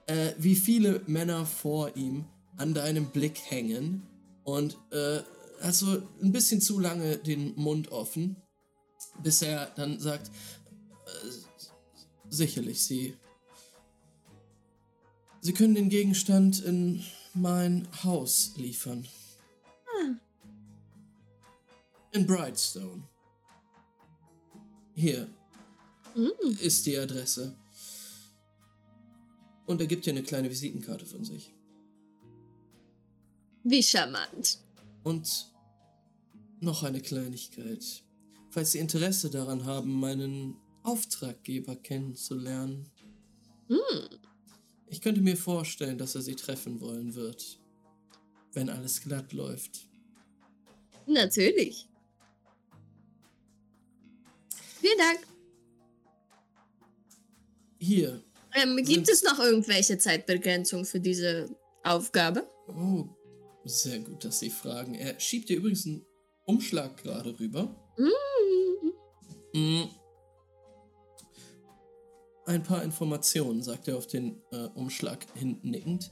[0.06, 2.24] äh, wie viele Männer vor ihm
[2.56, 4.02] an deinem Blick hängen
[4.44, 5.20] und äh,
[5.60, 8.36] hat so ein bisschen zu lange den Mund offen,
[9.22, 11.30] bis er dann sagt, äh,
[12.28, 13.16] sicherlich, Sie.
[15.40, 19.06] Sie können den Gegenstand in mein Haus liefern.
[22.12, 23.02] In Brightstone.
[24.94, 25.28] Hier
[26.14, 26.58] Mhm.
[26.60, 27.54] ist die Adresse.
[29.66, 31.54] Und er gibt dir eine kleine Visitenkarte von sich.
[33.62, 34.58] Wie charmant.
[35.04, 35.52] Und
[36.60, 38.02] noch eine Kleinigkeit.
[38.50, 42.90] Falls Sie Interesse daran haben, meinen Auftraggeber kennenzulernen.
[43.68, 44.08] Hm.
[44.86, 47.58] Ich könnte mir vorstellen, dass er Sie treffen wollen wird.
[48.52, 49.86] Wenn alles glatt läuft.
[51.06, 51.88] Natürlich.
[54.80, 55.26] Vielen Dank.
[57.78, 58.22] Hier.
[58.54, 61.48] Ähm, gibt es noch irgendwelche Zeitbegrenzung für diese
[61.84, 62.48] Aufgabe?
[62.68, 63.08] Oh,
[63.64, 64.94] sehr gut, dass Sie fragen.
[64.94, 66.04] Er schiebt dir übrigens einen
[66.44, 67.74] Umschlag gerade rüber.
[67.96, 69.58] Mm.
[69.58, 69.88] Mm.
[72.46, 76.10] Ein paar Informationen, sagt er auf den äh, Umschlag hinten nickend.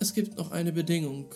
[0.00, 1.34] Es gibt noch eine Bedingung.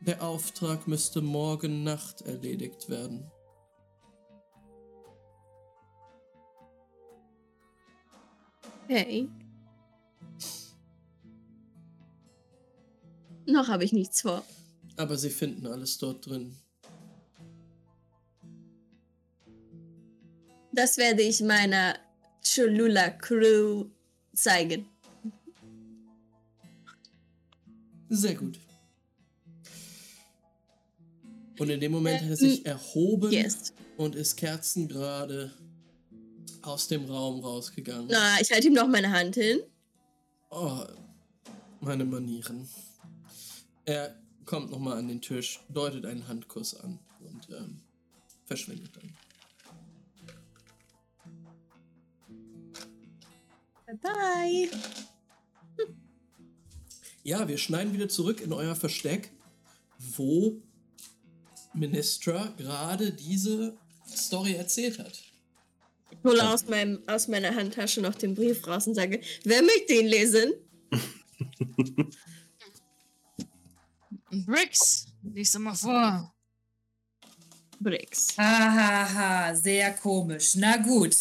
[0.00, 3.30] Der Auftrag müsste morgen Nacht erledigt werden.
[8.88, 9.28] Hey.
[13.46, 14.44] Noch habe ich nichts vor.
[14.96, 16.54] Aber Sie finden alles dort drin.
[20.72, 21.96] Das werde ich meiner
[22.54, 23.86] Cholula Crew
[24.34, 24.86] zeigen.
[28.08, 28.58] Sehr gut.
[31.58, 33.72] Und in dem Moment hat er sich erhoben Yes.
[33.96, 35.52] und ist kerzengerade
[36.62, 38.08] aus dem Raum rausgegangen.
[38.10, 39.60] Na, ich halte ihm noch meine Hand hin.
[40.50, 40.84] Oh,
[41.80, 42.68] meine Manieren.
[43.84, 47.80] Er kommt nochmal an den Tisch, deutet einen Handkuss an und ähm,
[48.44, 49.12] verschwindet dann.
[54.00, 54.70] Bye.
[57.24, 59.30] Ja, wir schneiden wieder zurück in euer Versteck,
[59.98, 60.60] wo
[61.74, 63.76] Ministra gerade diese
[64.08, 65.22] Story erzählt hat.
[66.10, 69.94] Ich hole aus, meinem, aus meiner Handtasche noch den Brief raus und sage, wer möchte
[69.94, 70.52] ihn lesen?
[74.32, 76.34] Bricks, lies doch mal vor.
[77.80, 78.36] Bricks.
[78.38, 80.54] Hahaha, sehr komisch.
[80.56, 81.14] Na gut.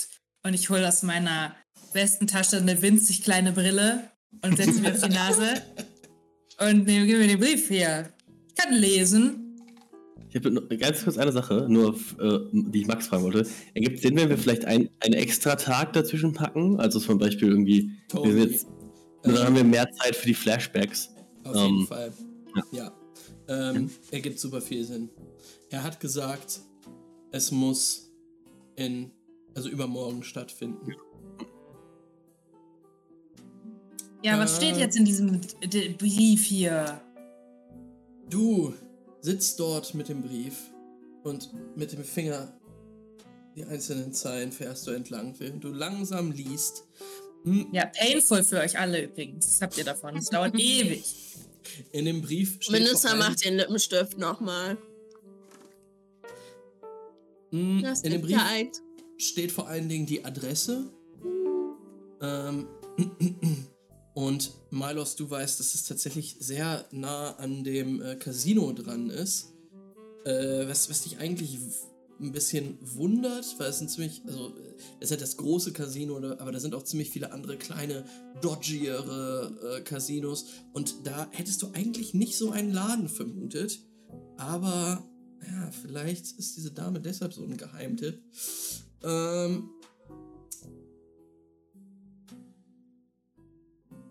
[0.43, 1.55] Und ich hole aus meiner
[1.93, 4.09] besten Tasche eine winzig kleine Brille
[4.43, 5.61] und setze mir auf die Nase
[6.59, 8.13] und nehme, gib mir den Brief hier.
[8.47, 9.57] Ich kann lesen.
[10.29, 13.45] Ich habe noch ganz kurz eine Sache, nur äh, die ich Max fragen wollte.
[13.73, 16.79] Ergibt Sinn, wenn wir vielleicht ein, einen extra Tag dazwischen packen?
[16.79, 18.67] Also zum Beispiel irgendwie, wir sind jetzt,
[19.23, 21.09] dann haben wir mehr Zeit für die Flashbacks.
[21.43, 22.13] Auf jeden Ähm, Fall.
[22.71, 22.93] Ja.
[23.47, 25.09] Ähm, ergibt super viel Sinn.
[25.69, 26.61] Er hat gesagt,
[27.31, 28.11] es muss
[28.75, 29.11] in,
[29.55, 30.93] also übermorgen stattfinden.
[34.23, 34.57] Ja, was Äh.
[34.57, 37.01] steht jetzt in diesem D Brief hier?
[38.29, 38.73] Du
[39.21, 40.71] sitzt dort mit dem Brief
[41.23, 42.53] und mit dem Finger
[43.55, 46.85] die einzelnen Zeilen fährst du entlang, während du langsam liest.
[47.43, 49.45] Hm, Ja, painful für euch alle übrigens.
[49.47, 50.15] Das habt ihr davon.
[50.15, 51.03] Es dauert ewig.
[51.91, 54.77] In dem Brief steht Minister macht den Lippenstift nochmal.
[57.51, 58.81] Hm, Das in dem Brief Zeit.
[59.17, 60.89] steht vor allen Dingen die Adresse.
[62.21, 62.67] Ähm,
[64.13, 69.53] und Milos, du weißt, dass es tatsächlich sehr nah an dem äh, Casino dran ist.
[70.25, 71.57] Äh, was, was dich eigentlich
[72.21, 74.53] ein bisschen wundert, weil es ein ziemlich, also
[74.99, 78.05] es ist halt das große Casino, oder- aber da sind auch ziemlich viele andere kleine,
[78.41, 83.79] dodgiere äh, Casinos und da hättest du eigentlich nicht so einen Laden vermutet,
[84.37, 85.03] aber
[85.41, 88.21] ja, vielleicht ist diese Dame deshalb so ein Geheimtipp.
[89.03, 89.69] Ähm,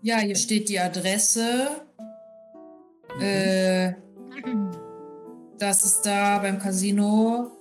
[0.03, 1.67] Ja, hier steht die Adresse.
[3.19, 3.93] Äh,
[5.59, 7.51] das ist da beim Casino.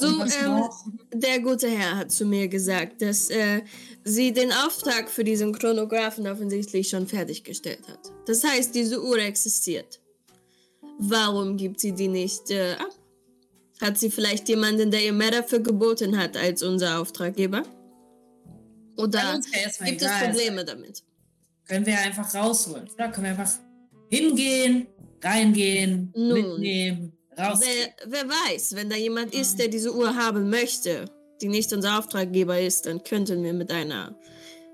[0.00, 0.68] So, ähm,
[1.12, 3.60] der gute Herr hat zu mir gesagt, dass äh,
[4.02, 8.10] sie den Auftrag für diesen Chronographen offensichtlich schon fertiggestellt hat.
[8.26, 10.00] Das heißt, diese Uhr existiert.
[10.98, 12.94] Warum gibt sie die nicht äh, ab?
[13.80, 17.62] Hat sie vielleicht jemanden, der ihr mehr dafür geboten hat als unser Auftraggeber?
[18.96, 19.40] Oder
[19.84, 21.02] gibt es Probleme damit?
[21.66, 22.88] Können wir einfach rausholen.
[22.94, 23.52] Oder können wir einfach
[24.10, 24.86] hingehen,
[25.22, 26.32] reingehen, Nun.
[26.32, 27.88] mitnehmen, rausgehen.
[28.04, 31.06] Wer, wer weiß, wenn da jemand ist, der diese Uhr haben möchte,
[31.40, 34.14] die nicht unser Auftraggeber ist, dann könnten wir mit einer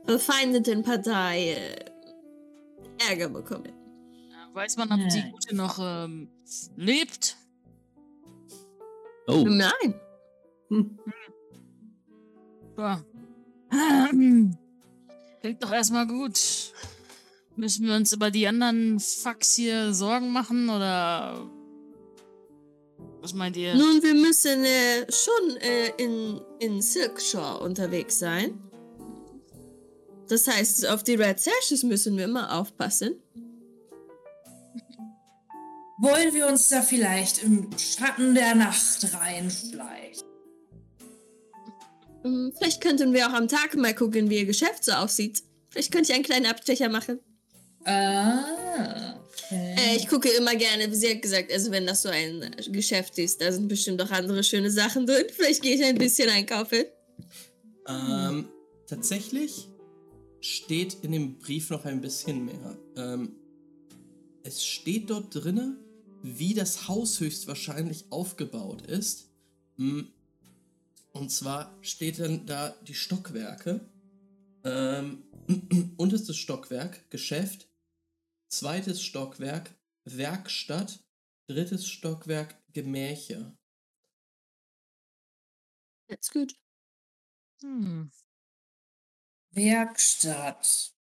[0.04, 3.72] verfeindeten Partei äh, Ärger bekommen.
[4.52, 5.30] Weiß man, ob die.
[5.30, 6.28] Gute noch ähm,
[6.76, 7.36] lebt?
[9.26, 9.94] Oh, Nein.
[12.78, 13.04] Ja.
[15.40, 16.72] Klingt doch erstmal gut.
[17.56, 21.50] Müssen wir uns über die anderen Fucks hier Sorgen machen oder
[23.20, 23.74] was meint ihr?
[23.74, 28.60] Nun, wir müssen äh, schon äh, in, in Silkshaw unterwegs sein.
[30.28, 33.16] Das heißt, auf die Red Sashes müssen wir immer aufpassen.
[35.98, 40.26] Wollen wir uns da vielleicht im Schatten der Nacht reinschleichen?
[42.22, 45.42] Hm, Vielleicht könnten wir auch am Tag mal gucken, wie ihr Geschäft so aussieht.
[45.70, 47.20] Vielleicht könnte ich einen kleinen Abstecher machen.
[47.86, 49.12] Ah.
[49.50, 49.96] Äh, Okay.
[49.96, 53.16] ich gucke immer gerne, wie sie hat gesagt, also wenn das so ein äh, Geschäft
[53.18, 55.26] ist, da sind bestimmt auch andere schöne Sachen drin.
[55.30, 56.84] Vielleicht gehe ich ein bisschen einkaufen.
[57.86, 58.48] Ähm,
[58.88, 59.68] tatsächlich
[60.40, 62.76] steht in dem Brief noch ein bisschen mehr.
[62.96, 63.36] Ähm,
[64.42, 65.76] es steht dort drinne,
[66.22, 69.28] wie das Haus höchstwahrscheinlich aufgebaut ist.
[69.76, 70.00] Mm,
[71.12, 73.80] Und zwar steht dann da die Stockwerke.
[74.64, 75.22] Ähm,
[75.96, 77.68] unterstes Stockwerk, Geschäft.
[78.48, 81.04] Zweites Stockwerk, Werkstatt.
[81.48, 83.56] Drittes Stockwerk, Gemächer.
[86.08, 86.54] That's gut.
[87.62, 88.10] Hm.
[89.52, 90.96] Werkstatt,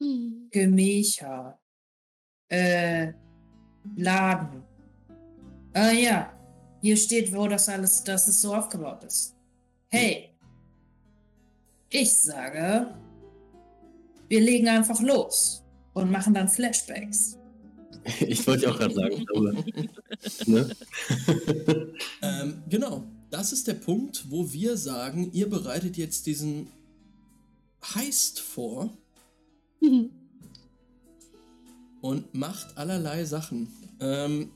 [0.00, 0.48] Hm.
[0.50, 1.60] Gemächer,
[2.48, 3.12] äh,
[3.96, 4.62] Laden.
[5.74, 6.32] Ah ja,
[6.80, 9.34] hier steht, wo das alles, dass es so aufgebaut ist.
[9.88, 10.36] Hey,
[11.90, 12.94] ich sage,
[14.28, 15.64] wir legen einfach los
[15.94, 17.36] und machen dann Flashbacks.
[18.20, 19.24] ich wollte auch gerade sagen.
[19.34, 19.52] Aber,
[20.46, 20.70] ne?
[22.22, 26.68] Ähm, genau, das ist der Punkt, wo wir sagen, ihr bereitet jetzt diesen
[27.94, 28.96] Heist vor
[32.00, 33.68] und macht allerlei Sachen.
[34.00, 34.50] Ähm,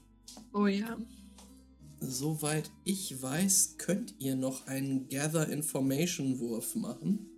[0.53, 0.97] Oh ja.
[2.01, 7.29] soweit ich weiß, könnt ihr noch einen Gather Information Wurf machen,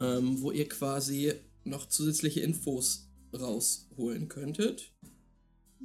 [0.00, 1.32] ähm, wo ihr quasi
[1.64, 4.92] noch zusätzliche Infos rausholen könntet.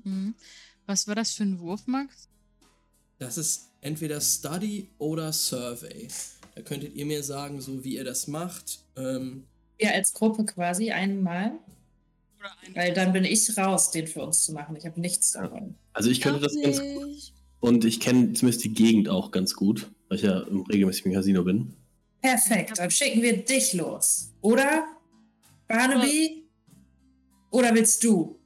[0.03, 0.33] Hm.
[0.85, 2.29] Was war das für ein Wurf, Max?
[3.17, 6.07] Das ist entweder Study oder Survey.
[6.55, 8.79] Da könntet ihr mir sagen, so wie ihr das macht.
[8.95, 9.45] Ähm,
[9.77, 11.53] Wir als Gruppe quasi einmal,
[12.73, 14.75] weil dann bin ich raus, den für uns zu machen.
[14.75, 15.75] Ich habe nichts davon.
[15.93, 17.33] Also ich könnte das ganz gut.
[17.59, 21.43] Und ich kenne zumindest die Gegend auch ganz gut, weil ich ja im regelmäßigen Casino
[21.43, 21.73] bin.
[22.25, 24.31] Perfekt, dann schicken wir dich los.
[24.41, 24.85] Oder?
[25.67, 26.47] Barnaby?
[27.51, 28.39] Oder willst du?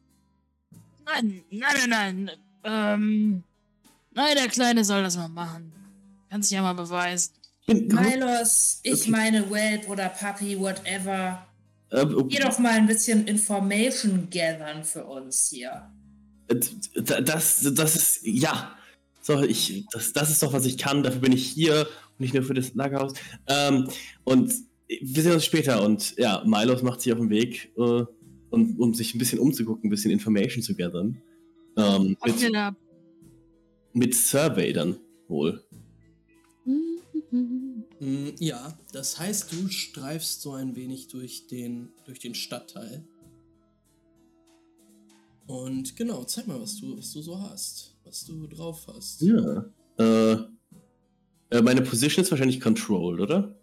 [1.05, 2.31] Nein, nein, nein, nein.
[2.65, 3.43] Ähm,
[4.13, 5.71] nein, der Kleine soll das mal machen.
[6.29, 7.33] Kann sich ja mal beweisen.
[7.67, 9.11] Milos, ich Okay.
[9.11, 11.47] meine Whelp oder Papi, whatever.
[11.91, 15.89] äh, Geh doch mal ein bisschen Information gathern für uns hier.
[16.49, 16.59] äh,
[17.23, 18.75] das, das ist, ja.
[19.21, 21.01] So, ich, das, das ist doch, was ich kann.
[21.04, 21.87] Dafür bin ich hier
[22.19, 23.13] nicht nur für das Lagerhaus.
[23.47, 23.87] Ähm,
[24.23, 24.53] und
[24.87, 25.83] wir sehen uns später.
[25.83, 28.03] Und ja, Milos macht sich auf den Weg, äh,
[28.51, 31.21] um, um sich ein bisschen umzugucken, ein bisschen Information zu gathern.
[31.77, 32.75] Ähm, mit, da
[33.93, 34.97] mit Survey dann
[35.27, 35.63] wohl.
[36.65, 43.03] Mm, Ja, das heißt, du streifst so ein wenig durch den, durch den Stadtteil.
[45.47, 47.95] Und genau, zeig mal, was du, was du so hast.
[48.03, 49.21] Was du drauf hast.
[49.21, 49.65] Ja.
[49.97, 50.37] Äh,
[51.50, 53.56] äh, meine Position ist wahrscheinlich controlled, oder?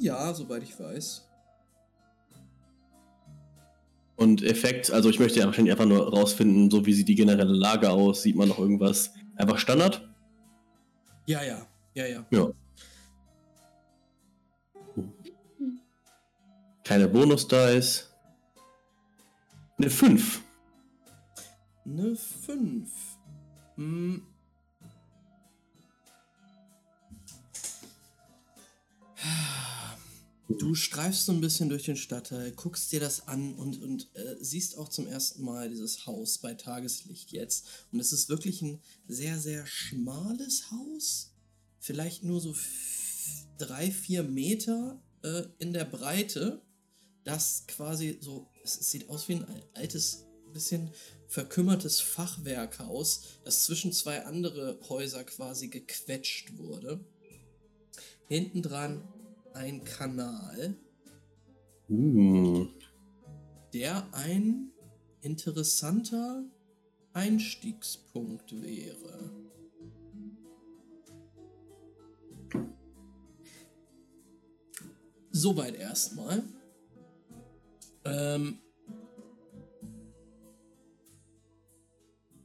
[0.00, 1.28] Ja, soweit ich weiß.
[4.16, 7.52] Und Effekt, also ich möchte ja wahrscheinlich einfach nur rausfinden, so wie sieht die generelle
[7.52, 9.12] Lage aus, sieht man noch irgendwas.
[9.36, 10.08] Einfach Standard?
[11.26, 12.26] Ja, ja, ja, ja.
[12.30, 12.50] Ja.
[16.82, 18.10] Keine Bonus-Dice.
[19.76, 20.42] Eine 5.
[21.84, 22.90] Eine 5.
[23.76, 24.22] Hm.
[30.48, 34.36] Du streifst so ein bisschen durch den Stadtteil, guckst dir das an und, und äh,
[34.40, 37.66] siehst auch zum ersten Mal dieses Haus bei Tageslicht jetzt.
[37.92, 41.34] Und es ist wirklich ein sehr, sehr schmales Haus.
[41.80, 42.56] Vielleicht nur so
[43.58, 46.62] drei, vier Meter äh, in der Breite.
[47.24, 50.90] Das quasi so, es, sieht aus wie ein al- altes, bisschen
[51.26, 57.04] verkümmertes Fachwerkhaus, das zwischen zwei andere Häuser quasi gequetscht wurde.
[58.28, 59.02] Hinten dran
[59.54, 60.76] ein Kanal,
[61.88, 62.66] Uh.
[63.72, 64.70] der ein
[65.22, 66.44] interessanter
[67.14, 69.30] Einstiegspunkt wäre.
[75.30, 76.42] Soweit erstmal.
[78.04, 78.58] Ähm,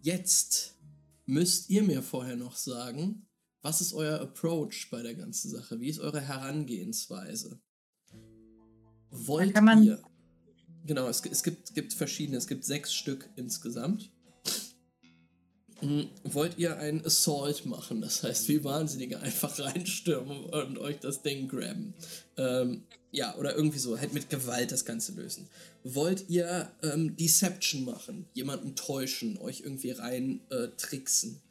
[0.02, 0.78] jetzt
[1.26, 3.28] müsst ihr mir vorher noch sagen,
[3.64, 5.80] was ist euer Approach bei der ganzen Sache?
[5.80, 7.60] Wie ist eure Herangehensweise?
[9.10, 10.04] Wollt ihr.
[10.86, 14.12] Genau, es, es gibt, gibt verschiedene, es gibt sechs Stück insgesamt.
[15.80, 18.02] Hm, Wollt ihr ein Assault machen?
[18.02, 21.94] Das heißt, wie Wahnsinnige einfach reinstürmen und euch das Ding grabben.
[22.36, 25.48] Ähm, ja, oder irgendwie so, halt mit Gewalt das Ganze lösen.
[25.84, 28.28] Wollt ihr ähm, Deception machen?
[28.34, 31.42] Jemanden täuschen, euch irgendwie rein äh, tricksen?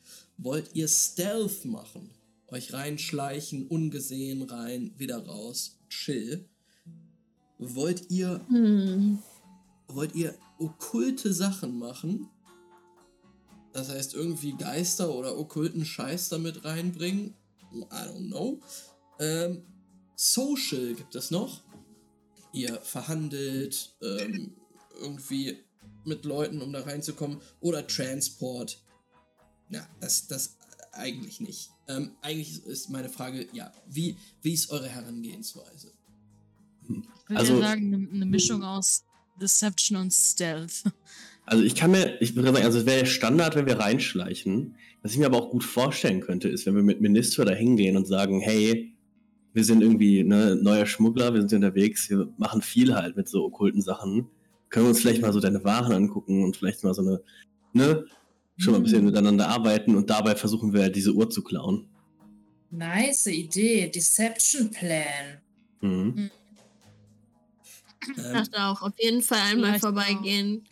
[0.42, 2.10] Wollt ihr Stealth machen?
[2.48, 6.48] Euch reinschleichen, ungesehen rein, wieder raus, chill?
[7.58, 9.18] Wollt ihr Hm.
[9.88, 12.28] wollt ihr okkulte Sachen machen?
[13.72, 17.34] Das heißt, irgendwie Geister oder okkulten Scheiß damit reinbringen?
[17.72, 18.60] I don't know.
[19.18, 19.62] Ähm,
[20.16, 21.62] Social gibt es noch.
[22.52, 24.56] Ihr verhandelt ähm,
[25.00, 25.56] irgendwie
[26.04, 27.40] mit Leuten, um da reinzukommen.
[27.60, 28.82] Oder Transport.
[29.72, 30.56] Ja, das, das
[30.92, 31.70] eigentlich nicht.
[31.88, 35.92] Ähm, eigentlich ist meine Frage, ja, wie, wie ist eure Herangehensweise?
[36.82, 36.88] Ich
[37.28, 39.04] würde Also- ja sagen, eine, eine Mischung aus
[39.40, 40.84] Deception und Stealth.
[41.46, 44.76] Also ich kann mir, ich würde sagen, also es wäre Standard, wenn wir reinschleichen.
[45.02, 47.96] Was ich mir aber auch gut vorstellen könnte, ist, wenn wir mit Minister da hingehen
[47.96, 48.94] und sagen, hey,
[49.52, 53.28] wir sind irgendwie ne, neuer Schmuggler, wir sind hier unterwegs, wir machen viel halt mit
[53.28, 54.28] so okkulten Sachen.
[54.68, 57.20] Können wir uns vielleicht mal so deine Waren angucken und vielleicht mal so eine,
[57.72, 58.04] ne,
[58.62, 59.06] schon mal ein bisschen Mhm.
[59.06, 61.88] miteinander arbeiten und dabei versuchen wir diese Uhr zu klauen.
[62.70, 63.88] Nice Idee.
[63.90, 65.40] Deception Plan.
[65.80, 66.30] Mhm.
[68.02, 70.64] Ich Ähm, dachte auch, auf jeden Fall einmal Vielleicht vorbeigehen.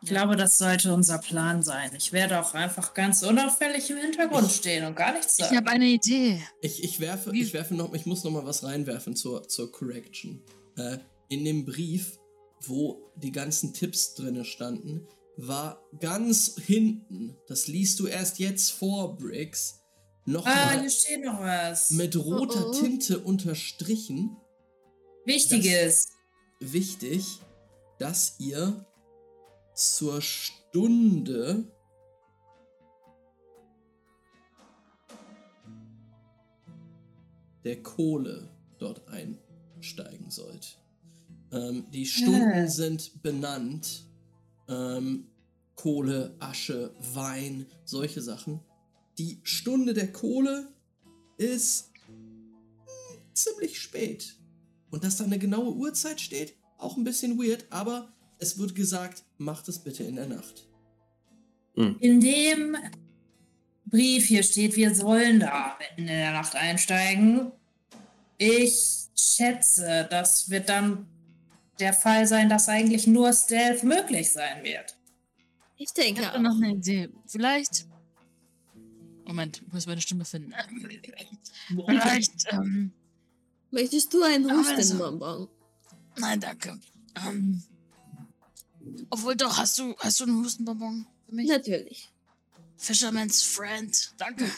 [0.00, 1.90] Ich glaube, das sollte unser Plan sein.
[1.96, 5.56] Ich werde auch einfach ganz unauffällig im Hintergrund stehen und gar nichts Ich sagen.
[5.56, 6.40] habe eine Idee.
[6.62, 9.70] Ich, ich werfe, Wie- ich werfe noch, ich muss noch mal was reinwerfen zur, zur
[9.72, 10.40] Correction.
[10.76, 12.18] Äh, in dem Brief,
[12.64, 15.06] wo die ganzen Tipps drinne standen,
[15.40, 19.80] war ganz hinten, das liest du erst jetzt vor, Briggs,
[20.24, 21.90] noch ah, hier steht noch was.
[21.92, 22.72] mit roter Oh, oh.
[22.80, 24.36] Tinte unterstrichen.
[25.24, 26.08] Wichtiges.
[26.60, 27.38] Wichtig,
[27.98, 28.84] dass ihr
[29.74, 31.70] zur Stunde
[37.64, 40.78] der Kohle dort einsteigen sollt.
[41.52, 42.66] Ähm, die Stunden Ah.
[42.66, 44.07] sind benannt.
[44.68, 45.26] Ähm,
[45.76, 48.60] Kohle, Asche, Wein, solche Sachen.
[49.16, 50.68] Die Stunde der Kohle
[51.36, 54.36] ist hm, ziemlich spät.
[54.90, 59.24] Und dass da eine genaue Uhrzeit steht, auch ein bisschen weird, aber es wird gesagt,
[59.36, 60.68] macht es bitte in der Nacht.
[62.00, 62.76] In dem
[63.86, 67.52] Brief hier steht, wir sollen da mitten in der Nacht einsteigen.
[68.36, 71.06] Ich schätze, das wird dann
[71.80, 74.96] der Fall sein, dass eigentlich nur Stealth möglich sein wird.
[75.76, 76.42] Ich Ich denke habe auch.
[76.42, 77.08] noch eine Idee.
[77.26, 77.86] Vielleicht.
[79.24, 80.52] Moment, ich muss meine Stimme finden.
[81.68, 82.32] Vielleicht.
[82.50, 82.92] Ähm,
[83.70, 84.72] Möchtest du einen Also.
[84.72, 85.48] Hustenbonbon?
[86.16, 86.80] nein, danke.
[87.26, 87.62] Ähm,
[89.10, 91.46] obwohl doch, hast du, hast du einen Hustenbonbon für mich?
[91.48, 92.08] Natürlich.
[92.76, 94.14] Fisherman's Friend.
[94.16, 94.50] Danke.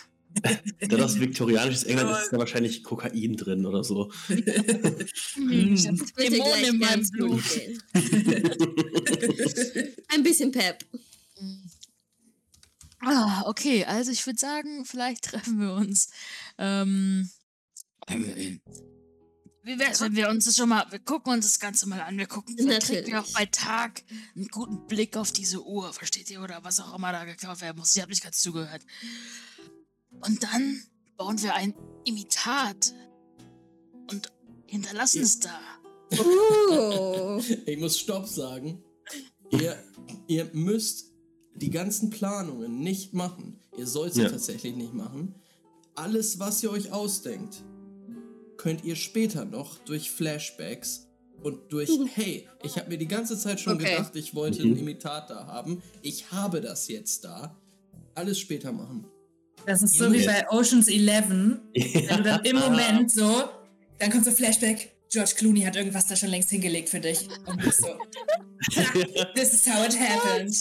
[0.80, 4.12] Da das viktorianisches England ist, ist da wahrscheinlich Kokain drin oder so.
[4.28, 7.42] Hm, Dämonen gleich in meinem Blut.
[10.08, 10.84] Ein bisschen Pep.
[13.00, 16.10] Ah, okay, also ich würde sagen, vielleicht treffen wir uns
[16.58, 17.30] ähm,
[19.62, 22.18] Wie wär's, wenn wir uns das schon mal, wir gucken uns das Ganze mal an.
[22.18, 23.04] Wir gucken, wir Natürlich.
[23.04, 24.02] kriegen auch bei Tag
[24.36, 26.42] einen guten Blick auf diese Uhr, versteht ihr?
[26.42, 27.94] Oder was auch immer da geklaut werden muss.
[27.94, 28.82] Ich habe nicht ganz zugehört.
[30.20, 30.82] Und dann
[31.16, 32.94] bauen wir ein Imitat
[34.10, 34.32] und
[34.66, 35.58] hinterlassen es da.
[36.12, 37.40] Uh.
[37.66, 38.82] Ich muss Stopp sagen.
[39.50, 39.76] Ihr,
[40.26, 41.12] ihr müsst
[41.54, 43.60] die ganzen Planungen nicht machen.
[43.76, 44.30] Ihr sollt sie Ja.
[44.30, 45.34] tatsächlich nicht machen.
[45.94, 47.62] Alles, was ihr euch ausdenkt,
[48.56, 51.08] könnt ihr später noch durch Flashbacks
[51.42, 53.90] und durch, hey, ich habe mir die ganze Zeit schon Okay.
[53.96, 54.72] gedacht, ich wollte Mhm.
[54.72, 55.82] einen Imitat da haben.
[56.02, 57.56] Ich habe das jetzt da.
[58.14, 59.06] Alles später machen.
[59.66, 60.32] Das ist so wie ja.
[60.32, 63.44] bei Oceans 11, wenn du dann im Moment so,
[63.98, 67.26] dann kommt so Flashback, George Clooney hat irgendwas da schon längst hingelegt für dich.
[67.46, 67.88] Und du so,
[69.34, 70.54] this is how it happened.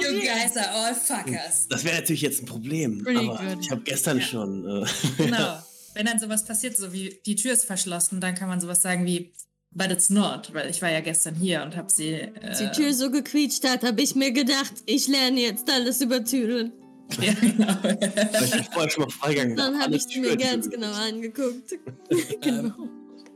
[0.00, 1.66] You guys are all fuckers.
[1.68, 3.02] Das wäre natürlich jetzt ein Problem.
[3.02, 3.58] Pretty aber good.
[3.64, 4.24] ich habe gestern Ja.
[4.24, 4.84] schon.
[4.84, 4.86] Äh,
[5.24, 5.58] Genau.
[5.94, 9.04] Wenn dann sowas passiert, so wie die Tür ist verschlossen, dann kann man sowas sagen
[9.04, 9.32] wie,
[9.72, 12.12] but it's not, weil ich war ja gestern hier und habe sie.
[12.12, 16.00] Äh, Als die Tür so gequietscht hat, habe ich mir gedacht, ich lerne jetzt alles
[16.00, 16.72] über Türen.
[17.20, 18.44] ja, genau.
[18.44, 19.56] ich bin vorher schon mal freigegangen.
[19.56, 21.78] Dann habe ich mir ganz genau angeguckt.
[22.42, 22.72] Ähm,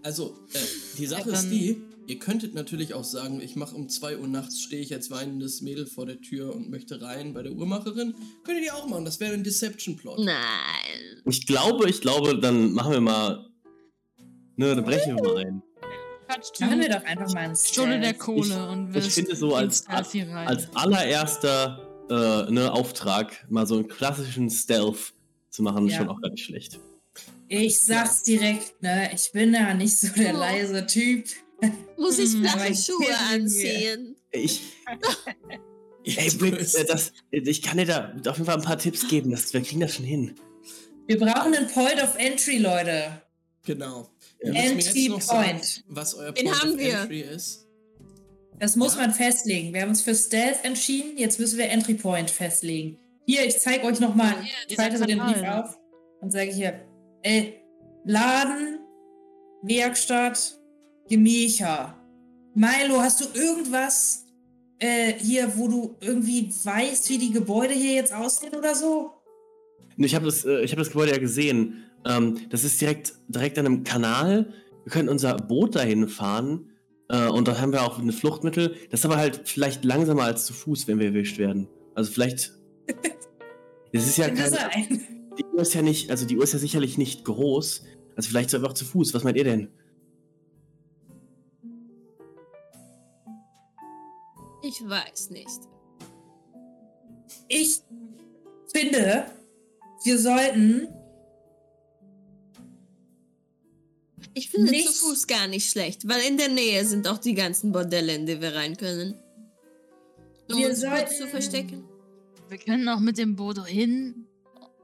[0.03, 0.59] also, äh,
[0.99, 4.29] die Sache Ja, ist die, ihr könntet natürlich auch sagen, ich mache um 2 Uhr
[4.29, 8.15] nachts, stehe ich als weinendes Mädel vor der Tür und möchte rein bei der Uhrmacherin.
[8.45, 10.19] Könntet ihr auch machen, das wäre ein Deception-Plot.
[10.21, 11.23] Nein.
[11.27, 13.47] Ich glaube, ich glaube, dann machen wir mal.
[14.57, 15.63] Ne, dann brechen wir mal ein.
[16.61, 18.15] Machen wir doch einfach mal einen Stunde der.
[18.15, 19.87] Kohle und wir ich finde so als-.
[19.87, 21.92] Als allererster
[22.49, 25.15] äh, ne, Auftrag mal so einen klassischen Stealth
[25.51, 25.99] zu machen, ist Ja.
[25.99, 26.79] schon auch gar nicht schlecht.
[27.49, 29.11] Ich sag's direkt, ne?
[29.15, 30.39] Ich bin ja nicht so der Oh.
[30.39, 31.27] leise Typ.
[31.99, 34.17] Muss ich flache ich Schuhe anziehen?
[34.31, 34.63] Ich,
[36.05, 36.31] ey,
[36.89, 39.31] das, ich kann dir da auf jeden Fall ein paar Tipps geben.
[39.31, 40.35] Das, wir kriegen das schon hin.
[41.07, 43.23] Wir brauchen einen Point of Entry, Leute.
[43.65, 44.09] Genau.
[44.43, 44.53] Ja.
[44.55, 45.85] Entry noch sagen, Point.
[45.89, 46.99] was euer Den Point haben of wir.
[47.01, 47.62] Entry ist.
[48.63, 49.01] Das muss Ja.
[49.01, 49.75] man festlegen.
[49.75, 52.97] Wir haben uns für Stealth entschieden, jetzt müssen wir Entry Point festlegen.
[53.27, 54.37] Hier, ich zeige euch nochmal.
[54.69, 55.19] Ich falte so den.
[55.19, 55.77] Brief auf
[56.21, 56.81] und sage hier,
[57.25, 57.55] äh,
[58.05, 58.79] Laden,
[59.63, 60.61] Werkstatt,
[61.09, 61.97] Gemächer.
[62.55, 64.27] Milo, hast du irgendwas
[64.79, 69.11] äh, hier, wo du irgendwie weißt, wie die Gebäude hier jetzt aussehen oder so?
[69.97, 71.83] Ich habe das, äh, ich hab das Gebäude ja gesehen.
[72.07, 74.53] Ähm, das ist direkt, direkt an einem Kanal.
[74.85, 76.69] Wir können unser Boot dahin fahren.
[77.13, 78.75] Äh, und dann haben wir auch ein Fluchtmittel.
[78.91, 81.69] Das ist aber halt vielleicht langsamer als zu Fuß, wenn wir erwischt werden.
[81.95, 82.53] Also vielleicht.
[83.95, 85.03] Das ist ja kein, sein?
[85.39, 87.83] Die Uhr ist ja nicht, also die Uhr ist ja sicherlich nicht groß.
[88.17, 89.13] Also vielleicht so einfach zu Fuß.
[89.13, 89.69] Was meint ihr denn?
[94.63, 95.61] Ich weiß nicht.
[97.49, 97.83] Ich
[98.75, 99.27] finde,
[100.05, 100.89] wir sollten
[104.35, 107.35] Ich finde Nicht- zu Fuß gar nicht schlecht, weil in der Nähe sind auch die
[107.35, 109.15] ganzen Bordelle, in die wir rein können.
[110.51, 111.85] Um Wir uns kurz sollten- zu verstecken.
[112.49, 114.27] Wir können auch mit dem Boot hin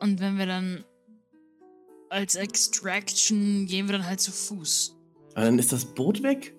[0.00, 0.84] und wenn wir dann
[2.10, 4.94] als Extraction gehen wir dann halt zu Fuß.
[5.34, 6.54] Aber dann ist das Boot weg?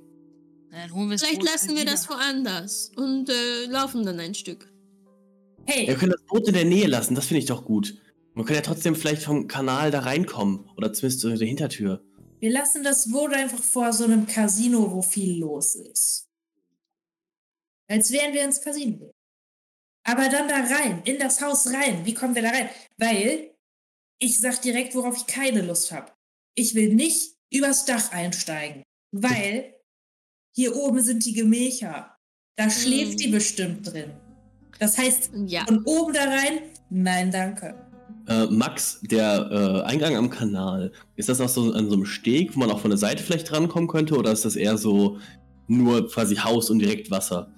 [0.71, 1.91] Dann holen wir Vielleicht Boot lassen halt wir wieder.
[1.91, 4.71] das woanders und äh, laufen dann ein Stück.
[5.65, 7.95] Hey, Wir können das Boot in der Nähe lassen, das finde ich doch gut.
[8.35, 10.69] Man kann ja trotzdem vielleicht vom Kanal da reinkommen.
[10.77, 12.03] Oder zumindest durch die Hintertür.
[12.39, 16.27] Wir lassen das Boot einfach vor so einem Casino, wo viel los ist.
[17.89, 19.11] Als wären wir ins Casino.
[20.05, 22.05] Aber dann da rein, in das Haus rein.
[22.05, 22.69] Wie kommen wir da rein?
[22.97, 23.55] Weil
[24.19, 26.11] ich sag direkt, worauf ich keine Lust habe.
[26.55, 29.75] Ich will nicht übers Dach einsteigen, weil
[30.55, 32.15] hier oben sind die Gemächer.
[32.57, 34.11] Da schläft die bestimmt drin.
[34.79, 35.65] Das heißt, Ja.
[35.65, 36.61] von oben da rein?
[36.89, 37.88] Nein, danke.
[38.29, 42.55] Äh, Max, der äh, Eingang am Kanal, ist das auch so an so einem Steg,
[42.55, 44.15] wo man auch von der Seite vielleicht rankommen könnte?
[44.15, 45.17] Oder ist das eher so
[45.67, 47.51] nur quasi Haus und direkt Wasser?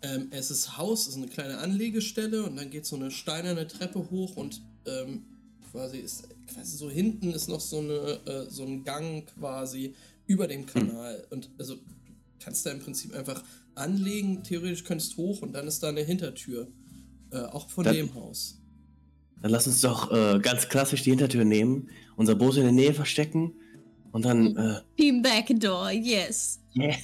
[0.00, 3.66] Ähm, es ist Haus, es ist eine kleine Anlegestelle und dann geht so eine steinerne
[3.66, 5.24] Treppe hoch und ähm,
[5.70, 9.94] quasi ist quasi so hinten ist noch so eine äh, so ein Gang quasi
[10.26, 11.80] über dem Kanal und also du
[12.42, 16.66] kannst da im Prinzip einfach anlegen, theoretisch könntest hoch und dann ist da eine Hintertür,
[17.30, 18.58] äh, auch von Dann- dem Haus.
[19.42, 22.94] Dann lass uns doch äh, ganz klassisch die Hintertür nehmen, unser Boot in der Nähe
[22.94, 23.52] verstecken
[24.12, 24.56] und dann.
[24.56, 26.60] Äh, Team Backdoor, yes.
[26.76, 26.94] yeah.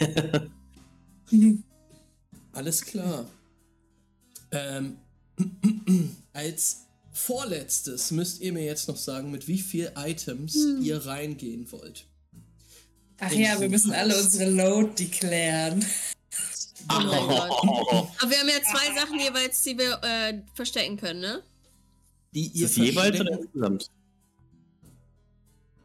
[2.53, 3.27] Alles klar.
[4.53, 4.97] Ähm,
[6.33, 12.07] als vorletztes müsst ihr mir jetzt noch sagen, mit wie viel Items ihr reingehen wollt.
[13.21, 15.85] Ach ja, wir müssen alle unsere Load declaren.
[16.89, 17.51] Oh mein Gott.
[18.21, 21.43] Aber wir haben ja zwei Sachen jeweils, die wir äh, verstecken können, ne?
[22.35, 23.91] Die Ist ihr das jeweils oder insgesamt?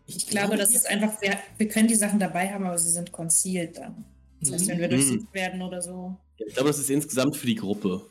[0.06, 3.12] Ich glaube, das ist einfach, wir, wir können die Sachen dabei haben, aber sie sind
[3.12, 4.04] concealed dann.
[4.42, 4.92] Das heißt, wenn wir Mhm.
[4.92, 6.18] durchsucht werden oder so.
[6.38, 8.10] Ich glaube, das ist insgesamt für die Gruppe.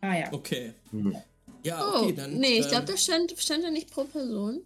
[0.00, 0.32] Ah ja.
[0.32, 0.72] Okay.
[0.90, 1.16] Mhm.
[1.62, 2.38] Ja, Oh, okay, dann.
[2.38, 4.62] nee, ich ähm, glaube, das stand, stand da nicht pro Person.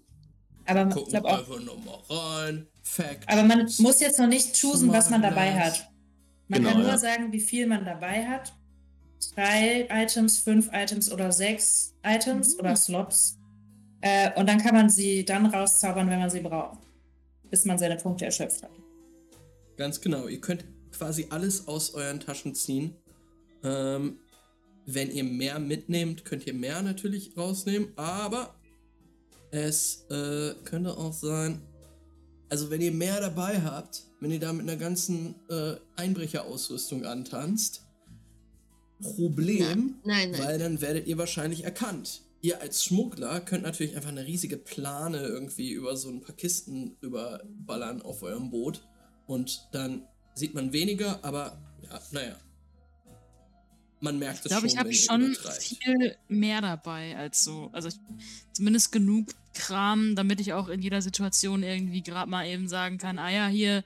[0.67, 1.39] Aber ich Gucken auch.
[1.39, 2.67] einfach nochmal rein.
[2.83, 3.29] Fact.
[3.29, 5.89] Aber man muss jetzt noch nicht choosen, was man dabei hat.
[6.49, 6.99] Man Genau, kann nur ja.
[6.99, 8.53] sagen, wie viel man dabei hat.
[9.35, 12.61] Drei Items, fünf Items oder sechs Items Mhm.
[12.61, 13.39] oder Slots.
[14.01, 16.79] Äh, und dann kann man sie dann rauszaubern, wenn man sie braucht.
[17.51, 18.71] Bis man seine Punkte erschöpft hat.
[19.77, 20.27] Ganz genau.
[20.27, 22.97] Ihr könnt quasi alles aus euren Taschen ziehen.
[23.63, 24.19] Ähm,
[24.87, 28.55] wenn ihr mehr mitnehmt, könnt ihr mehr natürlich rausnehmen, aber
[29.53, 31.63] es äh, könnte auch sein,
[32.49, 37.83] also wenn ihr mehr dabei habt, wenn ihr da mit einer ganzen äh, Einbrecherausrüstung antanzt,
[39.03, 40.41] Problem, Nein, nein.
[40.41, 42.23] weil dann werdet ihr wahrscheinlich erkannt.
[42.41, 46.97] Ihr als Schmuggler könnt natürlich einfach eine riesige Plane irgendwie über so ein paar Kisten
[47.01, 48.83] überballern auf eurem Boot
[49.27, 50.03] und dann
[50.35, 52.37] sieht man weniger, aber ja, naja.
[54.01, 57.45] Man merkt Ich es glaube, schon, ich habe wenn ihr schon viel mehr dabei als
[57.45, 57.71] so.
[57.73, 57.95] Also ich,
[58.53, 63.21] zumindest genug Kram, damit ich auch in jeder Situation irgendwie gerade mal eben sagen kann,
[63.21, 63.85] ah ja, hier,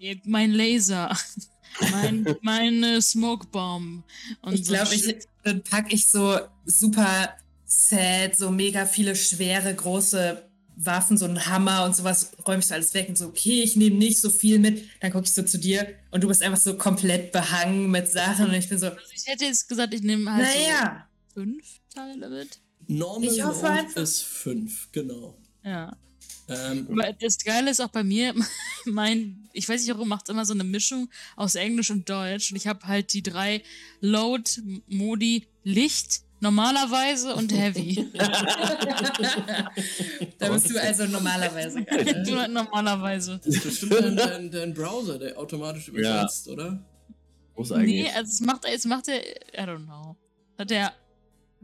[0.00, 1.16] äh, mein Laser,
[1.90, 4.04] mein, meine Smoke Bomb.
[4.42, 9.74] Und Ich so glaube, ich, dann packe ich so super sad, so mega viele schwere,
[9.74, 10.42] große
[10.76, 13.76] Waffen, so einen Hammer und sowas, räume ich so alles weg und so, okay, ich
[13.76, 14.84] nehme nicht so viel mit.
[15.00, 18.46] Dann gucke ich so zu dir und du bist einfach so komplett behangen mit Sachen
[18.46, 21.08] und ich bin so, Also ich hätte jetzt gesagt, ich nehme halt naja.
[21.34, 22.58] so fünf Teile mit.
[22.86, 25.38] Normal Ich hoffe ist 5, genau.
[25.64, 25.96] Ja.
[26.48, 28.34] Ähm, Aber das Geile ist auch bei mir,
[28.84, 32.50] mein, ich weiß nicht warum, macht immer so eine Mischung aus Englisch und Deutsch.
[32.50, 33.62] Und ich habe halt die drei
[34.00, 38.10] Load-Modi Licht, normalerweise und Heavy.
[40.38, 41.82] da bist du also normalerweise.
[41.82, 43.40] Du halt normalerweise.
[43.42, 46.84] das ist bestimmt dein, dein, dein Browser, der automatisch übersetzt, oder?
[47.56, 48.02] Muss eigentlich.
[48.02, 50.16] Nee, also es macht, es macht er, I don't know.
[50.58, 50.92] Hat er,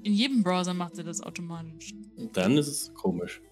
[0.02, 1.92] in jedem Browser macht er das automatisch.
[2.32, 3.42] Dann ist es komisch.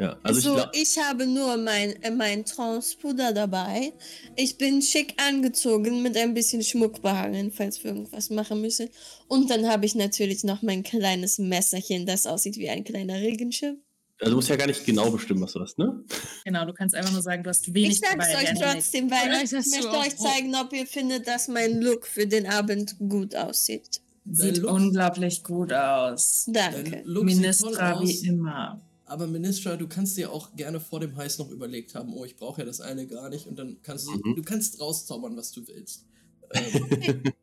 [0.00, 3.92] Ja, also so, ich ich habe nur mein, äh, mein Transpuder dabei.
[4.34, 8.88] Ich bin schick angezogen mit ein bisschen Schmuck behangen, falls wir irgendwas machen müssen.
[9.28, 13.76] Und dann habe ich natürlich noch mein kleines Messerchen, das aussieht wie ein kleiner Regenschirm.
[14.20, 16.02] Also du musst ja gar nicht genau bestimmen, was du hast, ne?
[16.44, 18.42] Genau, du kannst einfach nur sagen, du hast wenig Ich sag's dabei.
[18.42, 22.46] euch trotzdem, weil ich möchte euch zeigen, ob ihr findet, dass mein Look für den
[22.46, 24.00] Abend gut aussieht.
[24.30, 26.44] Sieht unglaublich gut aus.
[26.48, 27.02] Danke.
[27.06, 28.80] Ministra wie immer.
[29.10, 32.36] Aber Ministra, du kannst dir auch gerne vor dem Heiß noch überlegt haben, oh, ich
[32.36, 34.36] brauche ja das eine gar nicht und dann kannst du, Mhm.
[34.36, 36.04] du kannst rauszaubern, was du willst.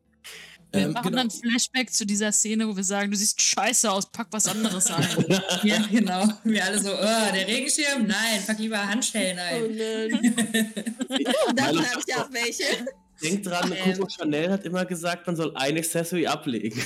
[0.73, 1.17] Ähm, Wir ähm, machen genau.
[1.19, 4.87] dann Flashback zu dieser Szene, wo wir sagen, du siehst scheiße aus, pack was anderes
[4.87, 5.07] ein.
[5.63, 6.27] Ja, genau.
[6.43, 8.05] Wir alle so, oh, der Regenschirm?
[8.05, 9.77] Nein, pack lieber Handschellen Oh ein.
[9.77, 10.33] nein.
[11.55, 12.63] Davon habe ich auch welche.
[13.23, 13.93] Denk dran, Ähm.
[13.93, 16.81] Coco Chanel hat immer gesagt, man soll ein Accessory ablegen.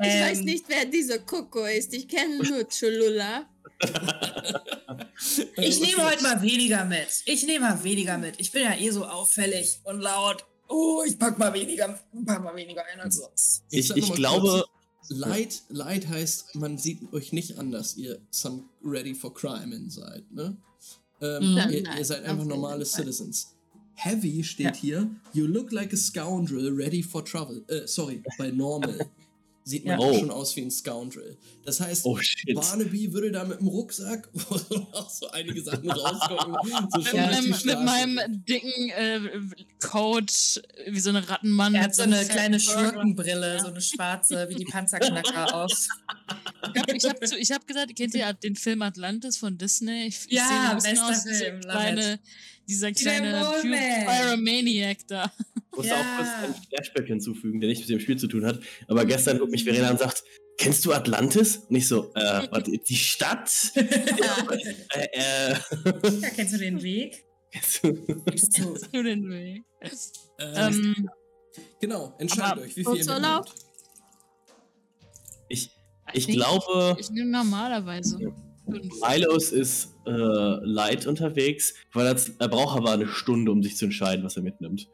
[0.00, 1.92] Ich weiß Ähm, nicht, wer dieser Coco ist.
[1.94, 3.46] Ich kenne nur Cholula.
[5.56, 7.08] Ich nehme heute mal weniger mit.
[7.26, 8.34] Ich nehme mal weniger mit.
[8.38, 10.44] Ich bin ja eh so auffällig und laut.
[10.68, 13.62] Oh, ich pack mal weniger, pack mal weniger ein als sonst.
[13.70, 14.64] Ich, ich mal glaube,
[15.08, 19.88] Light, Light heißt, man sieht euch nicht an, dass ihr some ready for crime in
[19.90, 20.56] seid, ne?
[21.20, 22.84] Ähm, Nein, ihr, nein, ihr seid einfach normale.
[22.84, 23.54] Citizens.
[23.94, 24.80] Heavy steht Ja.
[24.80, 27.64] hier, you look like a scoundrel ready for trouble.
[27.68, 29.10] Äh, sorry, bei normal
[29.68, 30.06] sieht man Ja.
[30.06, 30.18] auch Oh.
[30.18, 31.36] schon aus wie ein Scoundrel.
[31.64, 32.18] Das heißt, oh.
[32.54, 34.54] Barnaby würde da mit dem Rucksack, wo
[34.92, 36.56] auch so einige Sachen rausgucken,
[36.90, 39.20] so Mit, schon Ja, mit Straße meinem dicken äh,
[39.80, 41.74] Coat, wie so eine Rattenmann.
[41.74, 42.58] Er mit hat so eine kleine.
[42.58, 45.70] Schurkenbrille, so eine schwarze, wie die Panzerknacker auf.
[45.72, 50.06] Ich habe hab, ich hab gesagt, kennt ihr den Film Atlantis von Disney?
[50.06, 52.18] Ich, ich Ja, bester aus wie so Film, kleine,
[52.66, 53.52] dieser Die kleine.
[54.06, 55.30] Pyromaniac da.
[55.80, 56.00] Ich muss Ja.
[56.00, 58.58] auch kurz einen Flashback hinzufügen, der nicht mit dem Spiel zu tun hat.
[58.88, 60.24] Aber gestern guckt mich Verena und sagt,
[60.58, 61.58] kennst du Atlantis?
[61.68, 62.20] Und ich so, äh,
[62.50, 63.48] warte, die Stadt?
[63.76, 65.52] äh, äh.
[65.52, 67.24] Ja, kennst du den Weg?
[67.52, 69.62] Kennst du- den Weg.
[69.80, 71.10] Ähm, Ähm,
[71.80, 73.54] genau, entscheidet aber euch, wie viel ihr mitnehmt.
[75.48, 75.70] ich, I
[76.18, 78.94] ich think glaube, Ich nehme normalerweise fünf.
[79.00, 83.86] Milos ist äh, light unterwegs, weil er, er braucht aber eine Stunde, um sich zu
[83.86, 84.88] entscheiden, was er mitnimmt.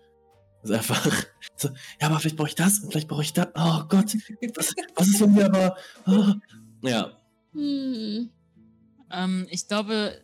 [0.65, 1.69] Das ist einfach so,
[2.01, 3.49] ja, aber vielleicht brauche ich das und vielleicht brauche ich das.
[3.55, 4.17] Oh Gott,
[4.57, 5.77] was, was ist, wenn wir aber.
[6.07, 6.35] Oh.
[6.87, 7.19] Ja,
[7.53, 8.31] Hm.
[9.11, 10.21] Ähm, ich glaube,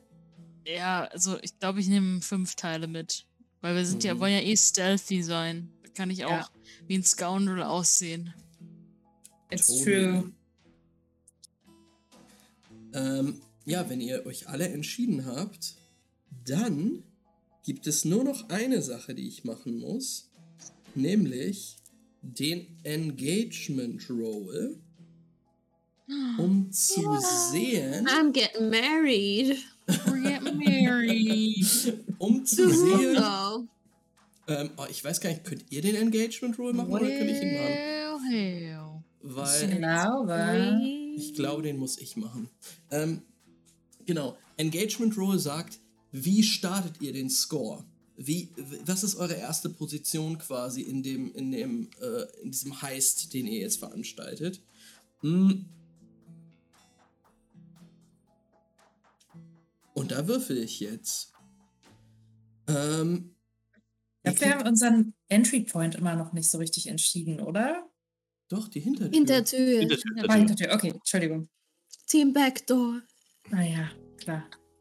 [0.66, 3.26] ja, also ich glaube, ich nehme fünf Teile mit.
[3.60, 4.20] Weil wir sind ja, Mhm.
[4.20, 5.70] wollen ja eh stealthy sein.
[5.84, 6.48] Da kann ich auch Ja.
[6.88, 8.34] wie ein Scoundrel aussehen.
[9.50, 10.32] It's true.
[12.92, 15.74] Ähm, ja, wenn ihr euch alle entschieden habt,
[16.44, 17.04] dann
[17.62, 20.29] gibt es nur noch eine Sache, die ich machen muss,
[20.96, 21.76] nämlich
[22.22, 24.78] den Engagement Roll,
[26.38, 27.18] um zu
[27.52, 29.56] sehen, I'm getting married.
[29.86, 31.64] We're getting married.
[32.18, 33.64] um zu sehen, Oh.
[34.48, 37.40] ähm, oh, ich weiß gar nicht, könnt ihr den Engagement Roll machen oder kann ich
[37.40, 37.74] ihn machen?
[37.74, 39.02] Well, hell.
[39.22, 40.80] Ich Weil glaube.
[41.16, 42.48] ich glaube, den muss ich machen.
[42.90, 43.22] Ähm,
[44.06, 45.78] genau, Engagement Roll sagt,
[46.12, 47.84] wie startet ihr den Score?
[48.22, 48.50] Wie,
[48.84, 53.46] was ist eure erste Position quasi in dem, in dem, äh, in diesem Heist, den
[53.46, 54.60] ihr jetzt veranstaltet?
[55.20, 55.64] Hm.
[59.94, 61.32] Und da würfel ich jetzt.
[62.68, 63.34] Ähm,
[64.22, 67.86] Ich glaube, wir haben unseren Entry Point immer noch nicht so richtig entschieden, oder?
[68.50, 69.16] doch, die Hintertür.
[69.16, 69.78] Hintertür.
[69.78, 70.74] Hintertür, Ah, Hintertür.
[70.74, 71.48] Okay, Entschuldigung.
[72.06, 73.00] Team Backdoor.
[73.52, 73.90] Ah ja,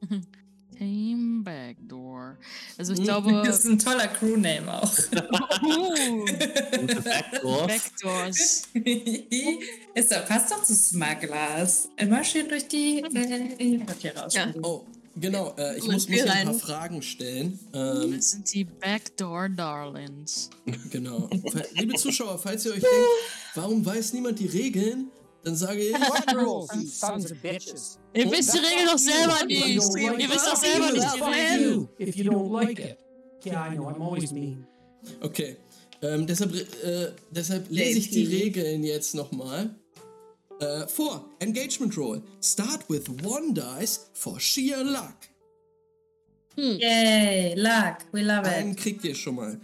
[0.80, 2.38] Team Backdoor.
[2.78, 3.06] Also ich Hm.
[3.06, 3.32] glaube.
[3.46, 4.96] Das ist ein toller Crew-Name auch.
[6.80, 7.68] Gute Backdoors.
[7.68, 8.64] Backdoors.
[9.94, 11.90] ist doch, passt doch zu Smugglers.
[11.98, 14.34] Immer schön durch die äh, raus.
[14.34, 14.54] Ja.
[14.64, 14.86] Oh,
[15.20, 16.54] genau, äh, ich Und muss, hier ein paar.
[16.56, 17.60] Fragen stellen.
[17.74, 20.50] Ähm, Das sind die Backdoor Darlings.
[20.92, 21.30] Genau.
[21.74, 22.96] Liebe Zuschauer, falls ihr euch denkt,
[23.56, 25.08] warum weiß niemand die Regeln,
[25.44, 28.00] dann sage ich, What rules, you sons of bitches?
[28.14, 29.68] Ihr wisst die Regel doch selber nicht.
[29.68, 31.88] Ihr wisst doch selber nicht die Regel.
[32.00, 32.98] if you don't like it.
[33.46, 34.66] Yeah, I know, I'm always mean.
[35.22, 35.56] okay,
[36.02, 38.26] ähm, deshalb, äh, deshalb lese ich die.
[38.26, 39.74] Regeln jetzt nochmal.
[40.60, 42.22] Äh, vor, Engagement Roll.
[42.44, 45.16] Start with one dice for sheer luck.
[46.58, 48.00] Yay, luck.
[48.12, 48.78] We love Einen it.
[48.78, 49.60] kriegt ihr schon mal.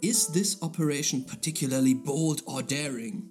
[0.00, 3.29] Is this operation particularly bold or daring?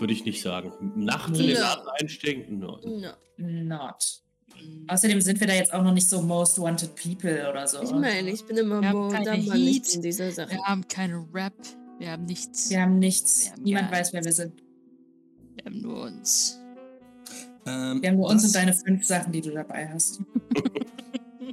[0.00, 0.72] Würde ich nicht sagen.
[0.96, 1.60] Nachts in den No.
[1.60, 2.58] Laden einsteigen?
[2.58, 2.78] No.
[2.84, 3.10] No.
[3.36, 4.22] Not.
[4.88, 7.82] Außerdem sind wir da jetzt auch noch nicht so Most Wanted People oder so.
[7.82, 10.50] Ich meine, ich bin immer aber nicht in dieser Sache.
[10.50, 11.54] Wir haben keine Rap.
[11.98, 12.70] Wir haben nichts.
[12.70, 13.44] Wir haben nichts.
[13.44, 14.62] Wir haben Niemand weiß, wer wir sind.
[15.56, 16.58] Wir haben nur uns.
[17.66, 20.20] Ähm, Wir haben nur uns und deine fünf Sachen, die du dabei hast.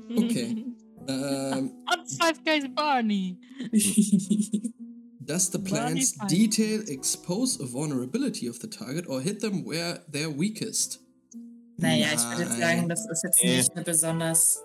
[0.10, 0.66] Okay.
[1.10, 3.38] ähm, Und Five Guys Barney.
[5.28, 10.30] Does the plan's detail expose a vulnerability of the target or hit them where they're
[10.32, 11.00] weakest?
[11.80, 12.78] naja, ich würde jetzt Nein.
[12.78, 14.60] sagen, das ist jetzt nicht eine besonders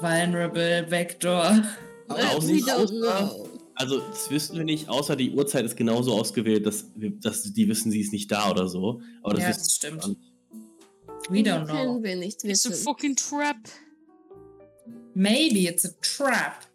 [0.00, 1.62] vulnerable Vector.
[2.08, 3.48] Aber auch we nicht don't außer- know.
[3.76, 7.68] Also, das wissen wir nicht, außer die Uhrzeit ist genauso ausgewählt, dass, wir, dass die
[7.68, 9.00] wissen, sie ist nicht da oder so.
[9.24, 10.04] Aber das Ja, wissen das stimmt.
[10.06, 10.16] wir
[11.30, 12.02] We don't Können know.
[12.02, 12.84] wir nicht It's a wissen.
[12.84, 13.56] fucking trap.
[15.14, 16.66] Maybe it's a trap.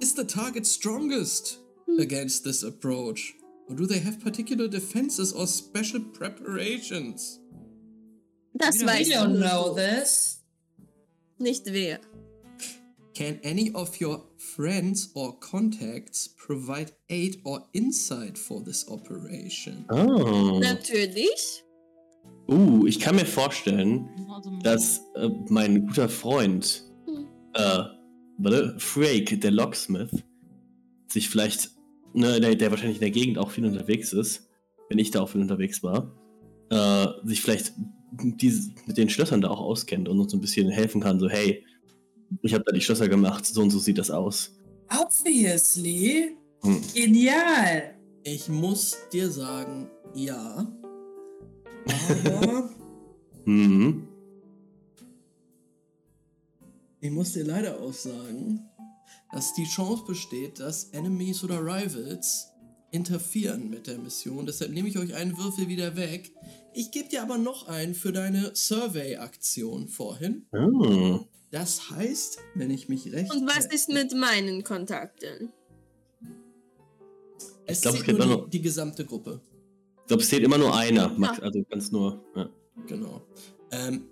[0.00, 1.58] Is the target strongest.
[2.00, 3.34] Against this approach?
[3.68, 7.40] Or do they have particular defenses or special preparations?
[8.56, 10.42] Das We don't- We weißt don't know this.
[11.38, 11.98] Nicht wer.
[13.14, 19.84] Can any of your friends or contacts provide aid or insight for this operation?
[19.88, 20.58] Oh.
[20.60, 21.62] Natürlich.
[22.48, 27.28] Uh, ich kann mir vorstellen, Also, dass äh, mein guter Freund, Hm.
[27.54, 27.84] äh,
[28.38, 30.10] warte, Frake, der Locksmith,
[31.08, 31.70] sich vielleicht,
[32.14, 34.48] ne, der, der wahrscheinlich in der Gegend auch viel unterwegs ist,
[34.88, 36.12] wenn ich da auch viel unterwegs war,
[36.70, 37.72] äh, sich vielleicht
[38.22, 41.28] diese, mit den Schlössern da auch auskennt und uns so ein bisschen helfen kann, so,
[41.28, 41.64] hey,
[42.42, 44.56] ich habe da die Schlösser gemacht, so und so sieht das aus.
[44.88, 46.36] Obviously.
[46.62, 46.80] Hm.
[46.94, 47.94] Genial.
[48.22, 50.66] Ich muss dir sagen, ja.
[52.24, 52.70] Aber
[53.46, 54.08] Mhm.
[57.00, 58.60] ich muss dir leider auch sagen,
[59.32, 62.50] dass die Chance besteht, dass Enemies oder Rivals
[62.90, 64.46] interferieren mit der Mission.
[64.46, 66.32] Deshalb nehme ich euch einen Würfel wieder weg.
[66.74, 70.46] Ich gebe dir aber noch einen für deine Survey-Aktion vorhin.
[70.52, 71.20] Ah.
[71.50, 73.32] Das heißt, wenn ich mich recht.
[73.34, 75.52] Und was ist mit meinen Kontakten?
[77.66, 79.40] Es Ich glaub, zählt nur auch die, noch- die gesamte Gruppe.
[80.02, 81.44] Ich glaube, es zählt immer nur einer, Max, Ah.
[81.44, 82.22] also ganz nur.
[82.36, 82.48] Ja.
[82.86, 83.22] Genau.
[83.70, 84.04] Ähm,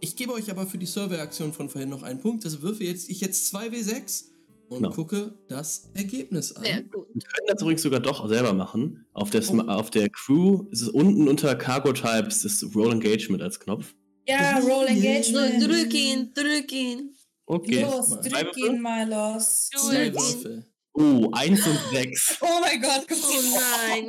[0.00, 2.44] ich gebe euch aber für die Survey-Aktion von vorhin noch einen Punkt.
[2.44, 4.24] Das würfe jetzt ich jetzt 2W6
[4.68, 4.90] und Genau.
[4.94, 6.64] gucke das Ergebnis an.
[6.64, 7.06] Sehr gut.
[7.12, 9.04] Wir können das übrigens sogar doch selber machen.
[9.12, 13.42] Auf der, Sma- auf der Crew ist es unten unter Cargo Types ist Roll Engagement
[13.42, 13.94] als Knopf.
[14.28, 15.62] Ja, Roll Drück, Engagement.
[15.64, 17.14] drück ihn, drück ihn.
[17.46, 17.82] Okay.
[17.82, 19.68] Los, drück ihn mal los.
[19.70, 20.12] Zwei.
[20.14, 20.64] Würfel.
[20.92, 22.36] Oh, 1 und 6.
[22.40, 23.42] Oh mein Gott, guck Oh
[23.88, 24.08] nein.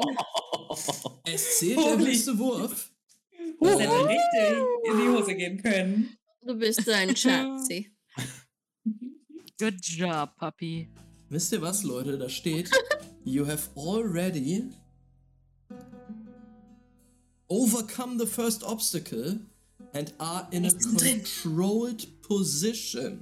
[1.25, 2.90] Es zählt der höchste Wurf.
[3.61, 6.17] Das hätte richtig in die Hose gehen können.
[6.41, 7.91] Du bist so ein Schatzi.
[9.59, 10.89] Good job, Puppy.
[11.29, 12.17] Wisst ihr was, Leute?
[12.17, 12.71] Da steht:
[13.23, 14.63] You have already
[17.47, 19.39] overcome the first obstacle
[19.93, 23.19] and are in a controlled position.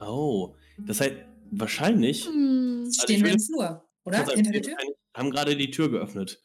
[0.00, 1.16] Oh, das heißt,
[1.50, 2.24] wahrscheinlich.
[2.24, 2.84] Hm.
[2.86, 4.24] Also Stehen wir im Flur, oder?
[4.24, 4.76] Hinter der wir Tür?
[5.14, 6.42] Haben gerade die Tür geöffnet.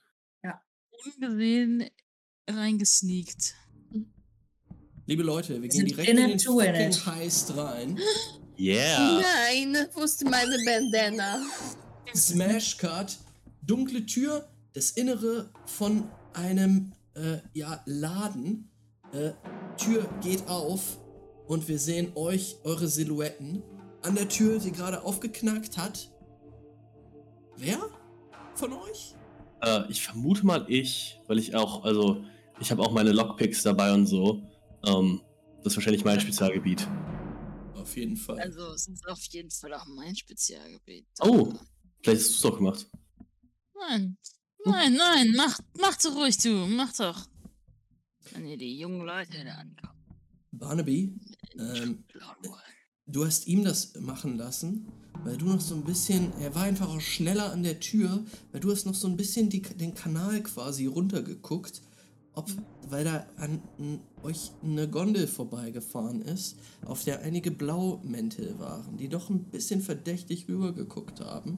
[1.05, 1.89] Ungesehen
[2.49, 3.55] reingesneakt.
[5.07, 7.05] Liebe Leute, wir Wir gehen direkt in in den fucking.
[7.05, 7.99] Heist rein.
[8.57, 9.21] Yeah.
[9.21, 11.41] Nein, wo ist meine Bandana?
[12.15, 13.17] Smash Cut,
[13.61, 18.69] dunkle Tür, das Innere von einem äh, ja, Laden.
[19.11, 19.31] Äh,
[19.77, 20.97] Tür geht auf
[21.47, 23.61] und wir sehen euch, eure Silhouetten.
[24.01, 26.11] An der Tür, die gerade aufgeknackt hat.
[27.57, 27.79] Wer
[28.55, 29.15] von euch?
[29.61, 32.23] Äh, ich vermute mal ich, weil ich auch, also
[32.59, 34.43] ich habe auch meine Lockpicks dabei und so.
[34.85, 35.21] Ähm,
[35.57, 36.87] das ist wahrscheinlich mein Spezialgebiet.
[37.75, 38.39] Auf jeden Fall.
[38.39, 41.07] Also es ist auf jeden Fall auch mein Spezialgebiet.
[41.21, 41.53] Oh.
[42.01, 42.87] Vielleicht hast du es doch gemacht.
[43.75, 44.17] Nein.
[44.65, 46.49] Nein, nein, mach, mach doch ruhig, du.
[46.67, 47.27] Mach doch.
[48.31, 49.93] Wenn ihr die jungen Leute da ankommen.
[50.51, 51.19] Barnaby,
[51.59, 52.03] ähm,
[53.05, 54.87] du hast ihm das machen lassen,
[55.23, 58.61] weil du noch so ein bisschen, er war einfach auch schneller an der Tür, weil
[58.61, 61.81] du hast noch so ein bisschen die, den Kanal quasi runtergeguckt,
[62.35, 62.49] ob,
[62.89, 63.61] weil da an,
[64.23, 70.47] euch eine Gondel vorbeigefahren ist, auf der einige Blaumäntel waren, die doch ein bisschen verdächtig
[70.47, 71.57] rübergeguckt haben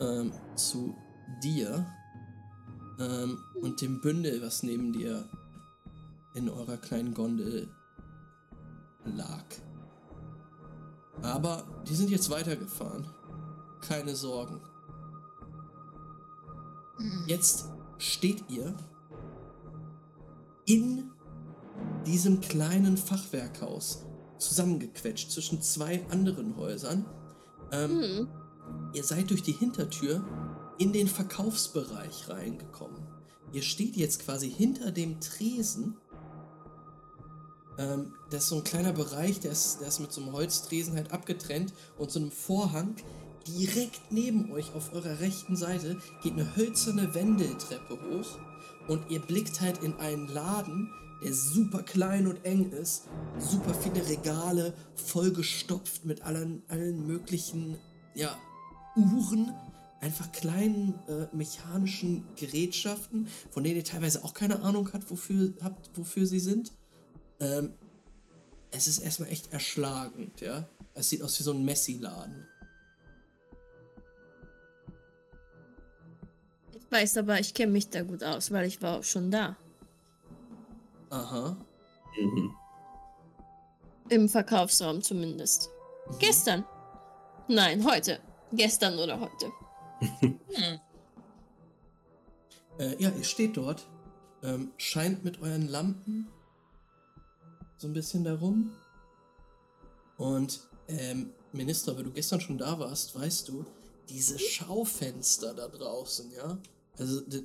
[0.00, 0.94] ähm, zu
[1.42, 1.86] dir
[2.98, 5.28] ähm, und dem Bündel, was neben dir
[6.34, 7.68] in eurer kleinen Gondel
[9.04, 9.44] lag.
[11.22, 13.06] Aber die sind jetzt weitergefahren.
[13.80, 14.60] Keine Sorgen.
[17.26, 17.66] Jetzt
[17.98, 18.74] steht ihr
[20.70, 21.10] in
[22.06, 24.04] diesem kleinen Fachwerkhaus
[24.38, 27.04] zusammengequetscht zwischen zwei anderen Häusern.
[27.72, 28.28] Ähm, Hm.
[28.94, 30.24] Ihr seid durch die Hintertür
[30.78, 33.02] in den Verkaufsbereich reingekommen.
[33.52, 35.96] Ihr steht jetzt quasi hinter dem Tresen.
[37.76, 40.94] Ähm, das ist so ein kleiner Bereich, der ist, der ist mit so einem Holztresen
[40.94, 42.94] halt abgetrennt und so einem Vorhang.
[43.48, 48.38] Direkt neben euch auf eurer rechten Seite geht eine hölzerne Wendeltreppe hoch
[48.90, 53.04] und ihr blickt halt in einen Laden, der super klein und eng ist,
[53.38, 57.78] super viele Regale, vollgestopft mit allen, allen möglichen,
[58.16, 58.36] ja,
[58.96, 59.54] Uhren,
[60.00, 65.96] einfach kleinen äh, mechanischen Gerätschaften, von denen ihr teilweise auch keine Ahnung habt, wofür, habt,
[65.96, 66.72] wofür sie sind.
[67.38, 67.74] Ähm,
[68.72, 70.66] es ist erstmal echt erschlagend, ja.
[70.94, 72.44] Es sieht aus wie so ein Messi-Laden.
[76.90, 79.56] Weiß aber, ich kenne mich da gut aus, weil ich war auch schon da.
[81.10, 81.56] Aha.
[82.18, 82.54] Mhm.
[84.08, 85.70] Im Verkaufsraum zumindest.
[86.18, 86.64] Gestern.
[87.48, 88.20] Nein, heute.
[88.52, 89.52] Gestern oder heute.
[92.78, 93.86] Äh, ja, ihr steht dort,
[94.42, 96.30] ähm, scheint mit euren Lampen
[97.76, 98.72] so ein bisschen darum.
[100.16, 103.66] Und, ähm, Minister, weil du gestern schon da warst, weißt du,
[104.08, 106.58] diese Schaufenster da draußen, ja?
[107.00, 107.44] Also, die,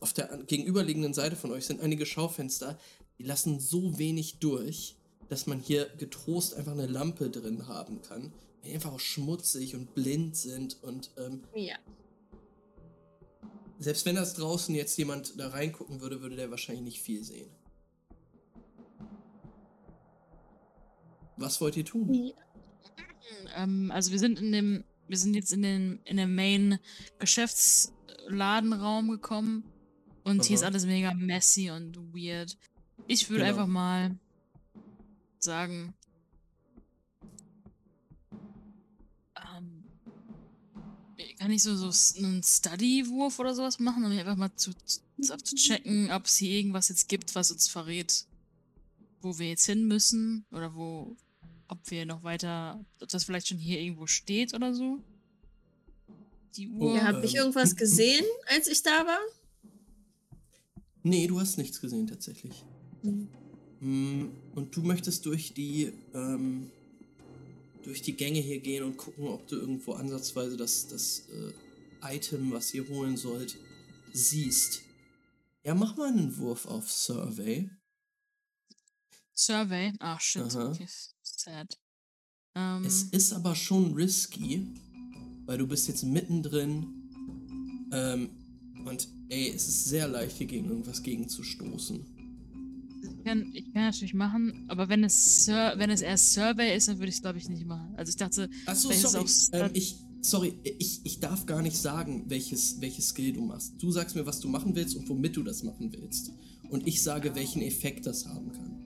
[0.00, 2.76] auf der gegenüberliegenden Seite von euch sind einige Schaufenster,
[3.18, 4.96] die lassen so wenig durch,
[5.28, 8.32] dass man hier getrost einfach eine Lampe drin haben kann.
[8.64, 11.76] Die einfach auch schmutzig und blind sind und, ähm, Ja.
[13.78, 17.48] selbst wenn das draußen jetzt jemand da reingucken würde, würde der wahrscheinlich nicht viel sehen.
[21.36, 22.12] Was wollt ihr tun?
[22.12, 22.32] ja.
[23.56, 26.78] Ähm, also wir sind in dem, wir sind jetzt in den, in den Main
[28.06, 29.64] Geschäftsladenraum gekommen
[30.24, 30.68] und hier ist Aha.
[30.70, 32.56] alles mega messy und weird.
[33.06, 33.54] Ich würde Genau.
[33.56, 34.18] einfach mal
[35.38, 35.94] sagen,
[39.36, 39.84] ähm,
[41.38, 45.54] kann ich so, so einen Study-Wurf oder sowas machen, um einfach mal zu, zu, zu
[45.54, 48.26] checken, ob es hier irgendwas jetzt gibt, was uns verrät,
[49.20, 51.16] wo wir jetzt hin müssen oder wo,
[51.68, 55.00] ob wir noch weiter, ob das vielleicht schon hier irgendwo steht oder so.
[56.56, 56.96] Die Uhr.
[56.96, 59.20] Ja, hab ich ähm, irgendwas gesehen, als ich da war?
[61.02, 62.64] Nee, du hast nichts gesehen tatsächlich.
[63.80, 66.70] Mm, Und du möchtest durch die ähm,
[67.84, 71.52] durch die Gänge hier gehen und gucken, ob du irgendwo ansatzweise das, das äh,
[72.16, 73.56] Item, was ihr holen sollt,
[74.12, 74.82] siehst.
[75.62, 77.70] Ja, mach mal einen Wurf auf Survey.
[79.34, 79.92] Survey.
[80.00, 80.42] Ach shit.
[80.54, 80.88] Okay,
[81.22, 81.78] sad.
[82.56, 84.66] Ähm, Es ist aber schon risky,
[85.46, 86.86] weil du bist jetzt mittendrin.
[87.92, 88.30] Ähm,
[88.84, 92.04] und ey, es ist sehr leicht, hier gegen irgendwas gegenzustoßen.
[93.02, 96.88] ich, kann, ich kann natürlich machen, aber wenn es, Sur wenn es erst Survey ist,
[96.88, 97.94] dann würde ich es glaube ich nicht machen.
[97.96, 99.26] Also ich dachte, Achso, sorry.
[99.52, 103.74] Ähm, ich, sorry, ich, ich darf gar nicht sagen, welches, welches Skill du machst.
[103.78, 106.32] Du sagst mir, was du machen willst und womit du das machen willst.
[106.68, 108.82] Und ich sage, welchen Effekt das haben kann.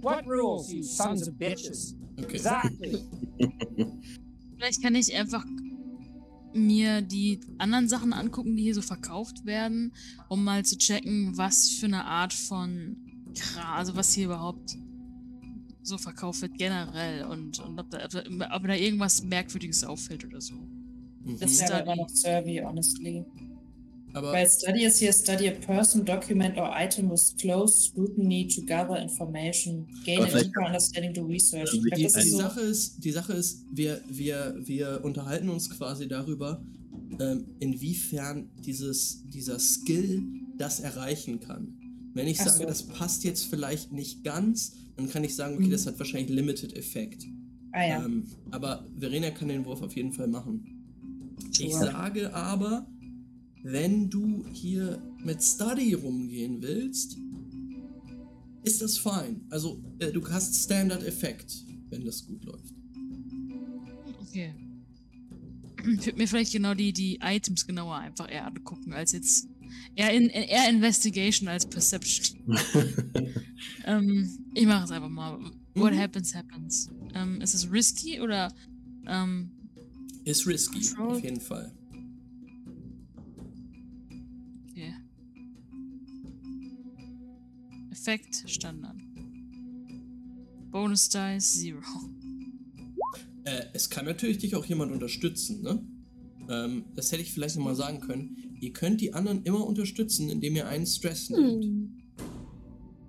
[0.00, 1.96] What rules, you sons of bitches?
[2.18, 2.36] Okay.
[2.36, 3.04] Exactly.
[4.56, 5.44] Vielleicht kann ich einfach
[6.54, 9.92] mir die anderen Sachen angucken, die hier so verkauft werden,
[10.28, 12.96] um mal zu checken, was für eine Art von
[13.74, 14.76] also was hier überhaupt
[15.82, 17.98] so verkauft wird generell und, und ob, da,
[18.54, 20.54] ob da irgendwas Merkwürdiges auffällt oder so.
[20.54, 21.38] Mhm.
[21.40, 23.24] Das wäre aber noch Survey, honestly.
[24.14, 28.62] Aber Weil Study ist hier Study a person, document or item with close scrutiny to
[28.64, 31.68] gather information, gain a deeper understanding to research.
[31.72, 36.06] Also die- die so, Sache ist, die Sache ist, wir, wir, wir unterhalten uns quasi
[36.06, 36.62] darüber,
[37.20, 40.22] ähm, inwiefern dieses, dieser Skill
[40.58, 41.74] das erreichen kann.
[42.14, 42.64] Wenn ich Ach sage, so.
[42.66, 45.70] das passt jetzt vielleicht nicht ganz, dann kann ich sagen, okay, Mhm.
[45.72, 47.24] das hat wahrscheinlich Limited Effekt.
[47.72, 48.04] ah ja.
[48.04, 50.70] Ähm, aber Verena kann den Wurf auf jeden Fall machen.
[51.58, 52.86] Ich sage aber,
[53.64, 57.16] wenn du hier mit Study rumgehen willst,
[58.62, 59.40] ist das fein.
[59.50, 62.72] Also äh, du hast Standard-Effekt, wenn das gut läuft.
[64.20, 64.54] Okay.
[65.98, 69.48] Ich würde mir vielleicht genau die, die Items genauer einfach eher angucken, als jetzt
[69.96, 72.38] eher, in, eher Investigation als Perception.
[73.86, 75.38] ähm, ich mache es einfach mal.
[75.74, 75.98] What Mhm.
[75.98, 76.88] happens, happens.
[77.14, 78.52] Ähm, ist es risky oder
[79.06, 79.50] ähm,
[80.24, 81.16] Ist risky, Control.
[81.16, 81.72] auf jeden Fall.
[88.06, 88.96] Effekt Standard.
[90.70, 91.80] Bonus Dice Zero.
[93.46, 95.82] Äh, es kann natürlich dich auch jemand unterstützen, ne?
[96.50, 98.58] Ähm, das hätte ich vielleicht nochmal sagen können.
[98.60, 101.64] Ihr könnt die anderen immer unterstützen, indem ihr einen Stress nehmt.
[101.64, 102.02] Hm.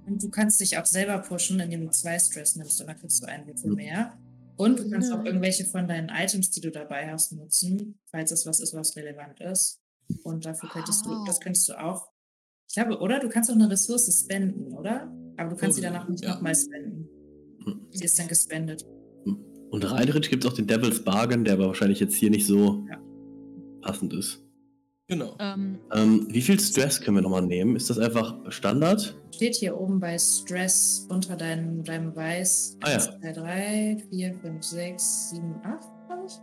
[0.06, 3.22] Und du kannst dich auch selber pushen, indem du zwei Stress nimmst und dann kriegst
[3.22, 4.18] du einen Würfel mehr.
[4.56, 8.46] Und du kannst auch irgendwelche von deinen Items, die du dabei hast, nutzen, falls es
[8.46, 9.82] was ist, was relevant ist.
[10.24, 11.40] Und dafür könntest du, das Oh.
[11.42, 12.15] könntest du auch.
[12.78, 13.20] Ich glaube, oder?
[13.20, 15.10] Du kannst auch eine Ressource spenden, oder?
[15.38, 16.34] Aber du kannst sie Oh, danach nicht ja.
[16.36, 17.08] nochmal spenden.
[17.92, 18.86] Sie ist dann gespendet.
[19.72, 22.46] Und rein theoretisch gibt es auch den Devil's Bargain, der aber wahrscheinlich jetzt hier nicht
[22.46, 22.98] so Ja.
[23.82, 24.42] passend ist.
[25.08, 25.36] Genau.
[25.40, 27.76] Ähm, Ähm, wie viel Stress können wir nochmal nehmen?
[27.78, 29.16] Ist das einfach Standard?
[29.34, 32.78] Steht hier oben bei Stress unter deinem, deinem Weiß.
[32.84, 32.96] Ah ja.
[32.96, 36.34] 1, 2, 3, 4, 5, 6, 7, 8, glaube ich.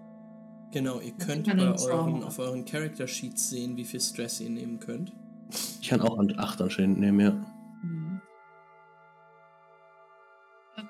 [0.73, 4.79] Genau, ihr könnt bei euren, auf euren Character Sheets sehen, wie viel Stress ihr nehmen
[4.79, 5.13] könnt.
[5.81, 7.31] Ich kann auch an 8 anscheinend nehmen, ja.
[7.83, 8.21] Mhm.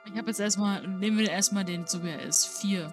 [0.07, 2.47] ich habe jetzt erstmal, nehmen wir erstmal den, so wie er ist.
[2.47, 2.93] Vier.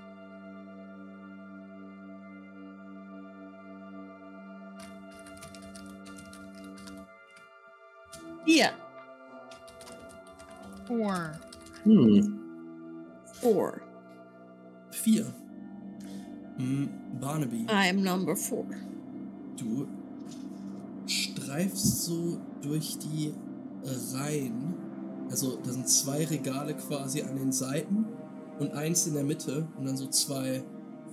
[8.46, 8.72] Vier.
[10.88, 11.32] Four.
[11.84, 12.40] Hm.
[13.34, 13.82] Four.
[14.92, 15.26] Vier.
[16.58, 16.90] Hm,
[17.22, 18.66] Barnaby, I am number four.
[19.56, 19.88] du
[21.50, 23.34] streifst so durch die
[24.14, 24.76] Reihen.
[25.32, 28.06] Also da sind zwei Regale quasi an den Seiten
[28.60, 30.64] und eins in der Mitte und dann so zwei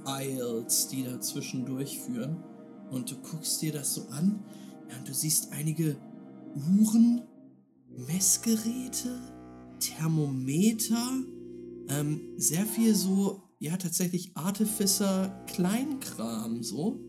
[0.05, 2.37] Aisles, die da zwischendurch führen.
[2.91, 4.45] Und du guckst dir das so an
[4.91, 5.97] ja, und du siehst einige
[6.55, 7.23] Uhren,
[8.07, 9.19] Messgeräte,
[9.81, 11.13] Thermometer,
[11.89, 17.01] ähm, sehr viel so, ja, tatsächlich Artificer Kleinkram, so,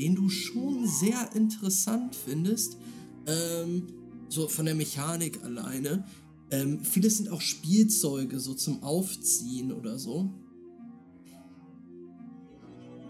[0.00, 2.78] den du schon sehr interessant findest.
[3.26, 3.86] Ähm,
[4.30, 6.06] so von der Mechanik alleine.
[6.50, 10.32] Ähm, vieles sind auch Spielzeuge, so zum Aufziehen oder so.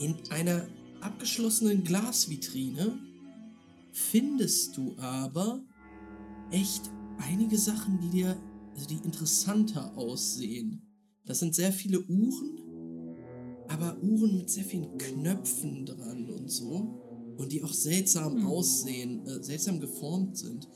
[0.00, 0.66] In einer
[1.00, 2.98] abgeschlossenen Glasvitrine
[3.92, 5.62] findest du aber
[6.50, 8.36] echt einige Sachen, die dir,
[8.74, 10.82] also die interessanter aussehen.
[11.24, 12.59] Das sind sehr viele Uhren,
[13.70, 17.34] aber Uhren mit sehr vielen Knöpfen dran und so.
[17.36, 18.46] Und die auch seltsam Hm.
[18.46, 20.68] aussehen, äh, seltsam geformt sind.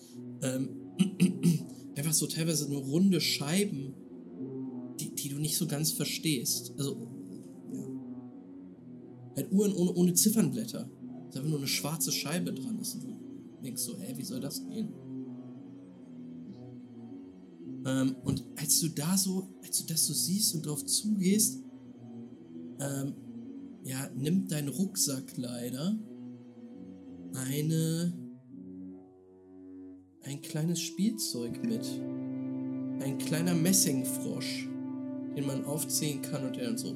[0.43, 0.69] Ähm,
[1.97, 3.95] einfach so teilweise nur runde Scheiben,
[5.01, 6.73] die, die du nicht so ganz verstehst.
[6.79, 7.09] Also,
[7.73, 7.85] ja.
[9.37, 10.89] Halt Uhren ohne, ohne Ziffernblätter.
[10.89, 12.95] Da ist einfach nur eine schwarze Scheibe dran ist.
[12.95, 13.17] Und du
[13.65, 14.95] denkst so, hä, wie soll das gehen?
[17.87, 21.64] Ähm, und als du da so, als du das so siehst und drauf zugehst,
[22.81, 23.15] ähm,
[23.85, 25.99] ja, nimmt dein Rucksack leider
[27.35, 28.13] eine,
[30.23, 31.85] ein kleines Spielzeug mit.
[33.03, 34.67] Ein kleiner Messingfrosch,
[35.37, 36.95] den man aufziehen kann und der dann so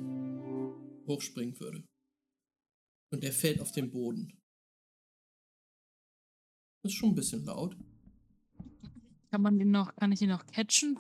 [1.07, 1.85] hochspringen würde.
[3.11, 4.39] Und der fällt auf den Boden.
[6.83, 7.77] Das ist schon ein bisschen laut.
[9.31, 10.99] Kann man den noch, kann ich ihn noch catchen?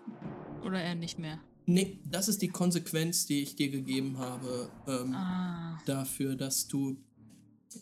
[0.65, 1.41] Oder eher nicht mehr?
[1.71, 5.79] Nee, das ist die Konsequenz, die ich dir gegeben habe, ähm, Ah.
[5.87, 6.97] dafür, dass du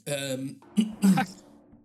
[0.07, 0.57] ähm,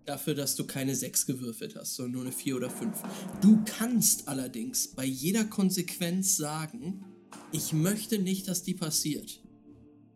[0.04, 3.00] Dafür, dass du keine 6 gewürfelt hast, sondern nur eine 4 oder 5.
[3.40, 7.04] Du kannst allerdings bei jeder Konsequenz sagen,
[7.52, 9.40] ich möchte nicht, dass die passiert.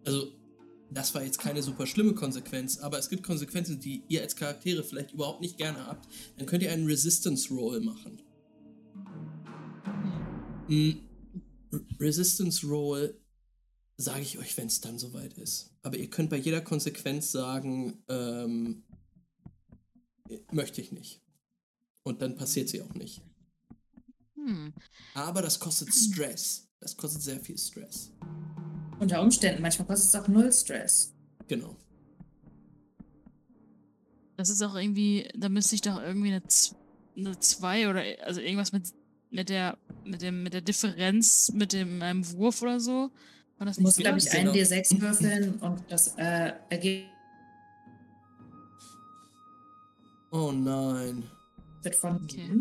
[0.05, 0.33] Also,
[0.91, 4.83] das war jetzt keine super schlimme Konsequenz, aber es gibt Konsequenzen, die ihr als Charaktere
[4.83, 6.09] vielleicht überhaupt nicht gerne habt.
[6.37, 8.21] Dann könnt ihr einen Resistance Roll machen.
[10.69, 10.97] R-
[12.01, 13.21] Resistance Roll
[13.97, 15.71] sage ich euch, wenn es dann soweit ist.
[15.83, 18.85] Aber ihr könnt bei jeder Konsequenz sagen, ähm,
[20.53, 21.23] möchte ich nicht.
[22.03, 23.23] Und dann passiert sie auch nicht.
[24.35, 24.73] Hm.
[25.15, 26.69] Aber das kostet Stress.
[26.79, 28.13] Das kostet sehr viel Stress.
[29.01, 31.15] Unter Umständen, manchmal kostet es auch null Stress.
[31.49, 31.77] Genau.
[34.37, 36.77] Das ist auch irgendwie, da müsste ich doch irgendwie eine, Z-
[37.17, 38.93] eine 2 oder also irgendwas mit,
[39.31, 43.11] mit der mit dem mit der Differenz mit dem einem Wurf oder so.
[43.59, 44.53] War das Du musst, glaube ich, Genau.
[44.53, 47.11] einen D6 würfeln und das äh, Ergebnis
[50.31, 51.25] Oh nein.
[51.83, 52.61] wird von Okay.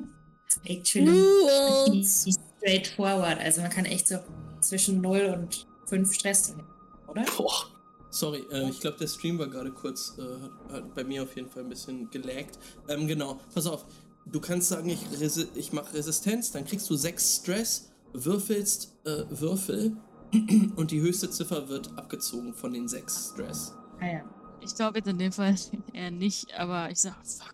[0.65, 3.39] Actually straightforward.
[3.39, 4.17] Also man kann echt so
[4.61, 6.63] zwischen 0 und 5 Stress drin,
[7.07, 7.25] oder?
[7.37, 7.51] Boah.
[8.09, 11.35] Sorry, äh, ich glaube, der Stream war gerade kurz, äh, hat, hat bei mir auf
[11.35, 12.57] jeden Fall ein bisschen gelaggt.
[12.87, 13.85] Ähm, genau, pass auf.
[14.25, 15.05] Du kannst sagen, ich,
[15.55, 19.95] ich mache Resistenz, dann kriegst du 6 Stress, würfelst äh, Würfel
[20.75, 23.73] und die höchste Ziffer wird abgezogen von den 6 Stress.
[23.99, 24.23] Ah ja.
[24.61, 25.55] Ich glaube jetzt in dem Fall
[25.93, 27.53] eher nicht, aber ich sag, fuck.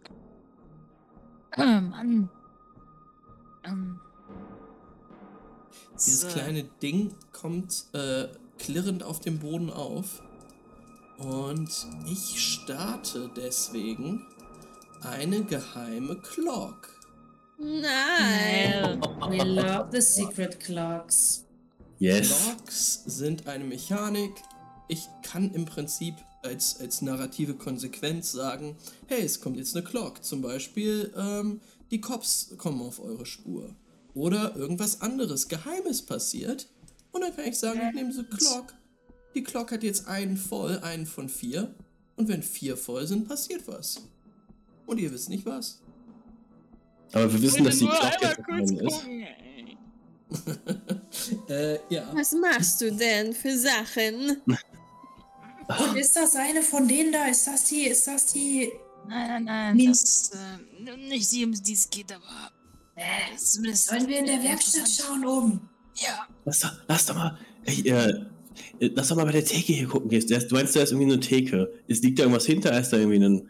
[1.52, 2.30] Ah, Mann.
[3.66, 4.00] Ähm.
[5.96, 6.28] Dieses so.
[6.28, 10.24] kleine Ding kommt äh, klirrend auf dem Boden auf.
[11.18, 11.70] Und
[12.08, 14.26] ich starte deswegen
[15.02, 16.90] eine geheime Clock.
[17.58, 19.00] Nein.
[19.30, 21.46] We love the secret clocks.
[22.00, 22.30] Yes.
[22.30, 24.42] Clocks sind eine Mechanik.
[24.88, 28.76] Ich kann im Prinzip als, als narrative Konsequenz sagen,
[29.08, 30.24] hey, es kommt jetzt eine Clock.
[30.24, 33.76] Zum Beispiel, ähm, die Cops kommen auf eure Spur.
[34.14, 36.68] Oder irgendwas anderes Geheimes passiert.
[37.12, 38.74] Und dann kann ich sagen, ich nehme diese Clock.
[39.36, 41.74] Die Clock hat jetzt einen voll, einen von vier.
[42.16, 44.02] Und wenn vier voll sind, passiert was.
[44.86, 45.82] Und ihr wisst nicht was.
[47.14, 48.94] Aber wir wissen, dass die einmal jetzt kurz geheim ist.
[48.94, 49.78] gucken, ey.
[51.50, 52.10] äh, ja.
[52.14, 54.42] Was machst du denn für Sachen?
[54.46, 57.26] Und ist das eine von denen da?
[57.28, 58.72] Ist das die, ist das die...
[59.08, 59.76] Nein, nein, nein.
[59.76, 62.52] Min- Das ist äh, nicht die, um die es geht, aber.
[62.96, 65.70] Äh, Zumindest sollen wir in der Werkstatt schauen oben?
[65.96, 66.28] Ja.
[66.46, 67.38] Lass doch, lass doch mal.
[67.66, 68.10] Ey, äh,
[68.80, 70.10] äh, lass doch mal bei der Theke hier gucken.
[70.10, 70.30] Gehst.
[70.30, 71.74] Du meinst, da ist irgendwie eine Theke.
[71.88, 72.80] Ist, liegt da irgendwas hinter?
[72.80, 73.50] Ist da irgendwie ein,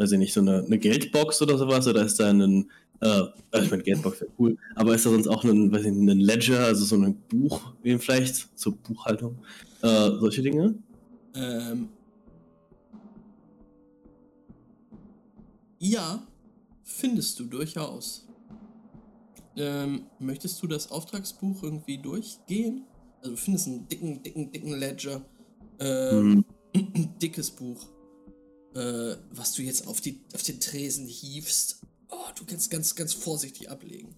[0.00, 1.86] weiß ich nicht, so eine, eine Geldbox oder sowas?
[1.86, 2.70] Oder ist da ein,
[3.00, 5.92] äh, also ich meine, Geldbox wäre cool, aber ist da sonst auch ein, weiß ich
[5.92, 9.36] nicht, ein Ledger, also so ein Buch, wie vielleicht, zur Buchhaltung?
[9.82, 10.74] Äh, solche Dinge?
[11.34, 11.90] Ähm.
[15.78, 16.26] Ja,
[16.82, 18.26] findest du durchaus.
[19.56, 22.84] Ähm, möchtest du das Auftragsbuch irgendwie durchgehen?
[23.18, 25.20] Also du findest einen dicken, dicken, dicken Ledger.
[25.78, 26.44] Ähm,
[26.74, 26.92] Hm.
[26.94, 27.86] ein dickes Buch.
[28.74, 31.80] Äh, was du jetzt auf, die, auf den Tresen hiefst.
[32.08, 34.14] Oh, du kannst ganz, ganz vorsichtig ablegen.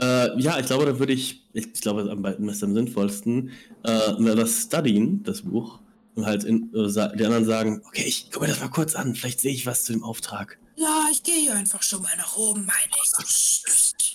[0.00, 3.50] Äh, ja, ich glaube, da würde ich, ich glaube, am, beiden ist am sinnvollsten,
[3.84, 5.78] äh, das studien, das Buch,
[6.14, 9.14] und halt in, äh, die anderen sagen, okay, ich gucke mir das mal kurz an,
[9.14, 10.58] vielleicht sehe ich was zu dem Auftrag.
[10.76, 14.13] Ja, ich gehe hier einfach schon mal nach oben, meine ich.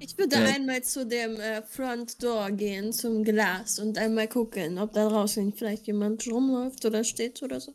[0.00, 0.44] Ich würde Ja.
[0.44, 5.52] einmal zu dem äh, Front Door gehen, zum Glas und einmal gucken, ob da draußen
[5.54, 7.72] vielleicht jemand rumläuft oder steht oder so.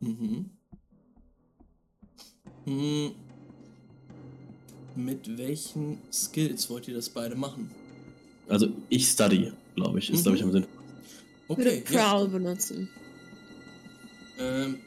[0.00, 0.50] Mhm.
[2.64, 3.14] Hm.
[4.96, 7.70] Mit welchen Skills wollt ihr das beide machen?
[8.48, 10.22] Also ich study, glaube ich, ist, Mhm.
[10.22, 10.66] glaube ich, am Sinn.
[11.48, 12.12] Ich würde Okay, ja.
[12.14, 12.88] Prowl benutzen.
[14.38, 14.80] Ähm,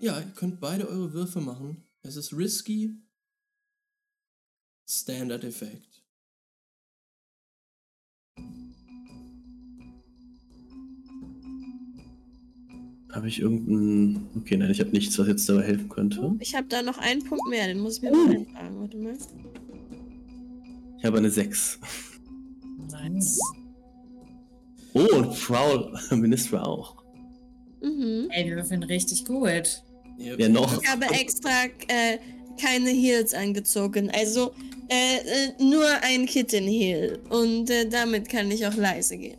[0.00, 1.82] ja, ihr könnt beide eure Würfe machen.
[2.02, 2.94] Es ist risky.
[4.88, 5.95] Standard Effekt.
[13.16, 14.28] Habe ich irgendeinen.
[14.36, 16.36] Okay, nein, ich habe nichts, was jetzt dabei helfen könnte.
[16.38, 18.78] Ich habe da noch einen Punkt mehr, den muss ich mir mal eintragen.
[18.78, 19.16] Warte mal.
[20.98, 21.80] Ich habe eine 6.
[22.90, 23.40] Nice.
[24.92, 27.02] Oh, und Prowl, Minister auch.
[27.80, 28.28] Mhm.
[28.32, 29.82] Ey, wir würfeln richtig gut.
[30.18, 30.82] Wer noch?
[30.82, 32.18] Ich habe extra äh,
[32.60, 34.10] keine Heels angezogen.
[34.10, 34.52] Also
[34.90, 37.18] äh, äh, nur ein Kitten-Heel.
[37.30, 39.38] Und äh, damit kann ich auch leise gehen.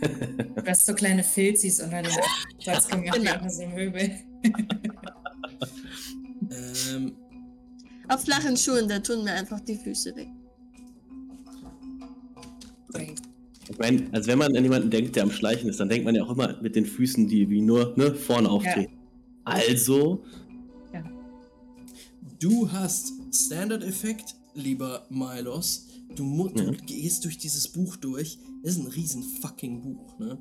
[0.54, 2.12] Du hast so kleine Filzis unter dem
[2.60, 3.38] Platz gemacht, Genau.
[3.38, 3.48] genau.
[3.48, 4.10] so Möbel.
[6.50, 7.12] Ähm,
[8.08, 10.28] Auf flachen Schuhen, da tun mir einfach die Füße weg.
[13.70, 16.14] Ich meine, als wenn man an jemanden denkt, der am Schleichen ist, dann denkt man
[16.14, 18.92] ja auch immer mit den Füßen, die wie nur ne, vorne auftreten.
[19.44, 20.24] Also
[22.40, 25.87] Du hast Standard-Effekt, lieber Milos.
[26.16, 28.38] Du, mu- du gehst durch dieses Buch durch.
[28.62, 30.38] Das ist ein riesen fucking Buch, ne?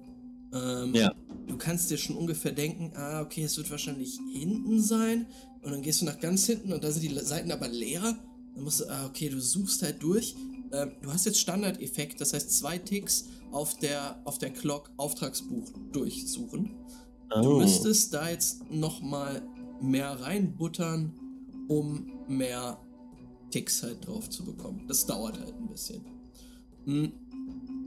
[0.54, 1.14] Ähm, Ja.
[1.48, 5.28] Du kannst dir schon ungefähr denken, ah, okay, es wird wahrscheinlich hinten sein.
[5.62, 8.18] Und dann gehst du nach ganz hinten und da sind die Seiten aber leer.
[8.56, 10.36] Dann musst du, ah, okay, du suchst halt durch.
[10.72, 15.72] Ähm, du hast jetzt Standard-Effekt, das heißt zwei Ticks auf der, auf der Clock Auftragsbuch
[15.94, 16.72] durchsuchen.
[17.42, 17.60] Du Oh.
[17.60, 19.42] müsstest da jetzt nochmal
[19.82, 21.14] mehr reinbuttern,
[21.68, 22.80] um mehr
[23.52, 24.84] Ticks halt drauf zu bekommen.
[24.88, 26.02] Das dauert halt ein bisschen.
[26.86, 27.12] Hm,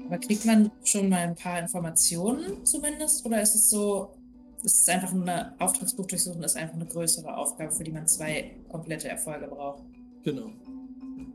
[0.06, 3.24] Aber kriegt man schon mal ein paar Informationen zumindest?
[3.24, 4.10] Oder ist es so,
[4.62, 8.06] ist es einfach nur eine Auftragsbuch durchsuchen, ist einfach eine größere Aufgabe, für die man
[8.06, 9.82] zwei komplette Erfolge braucht?
[10.22, 10.50] genau.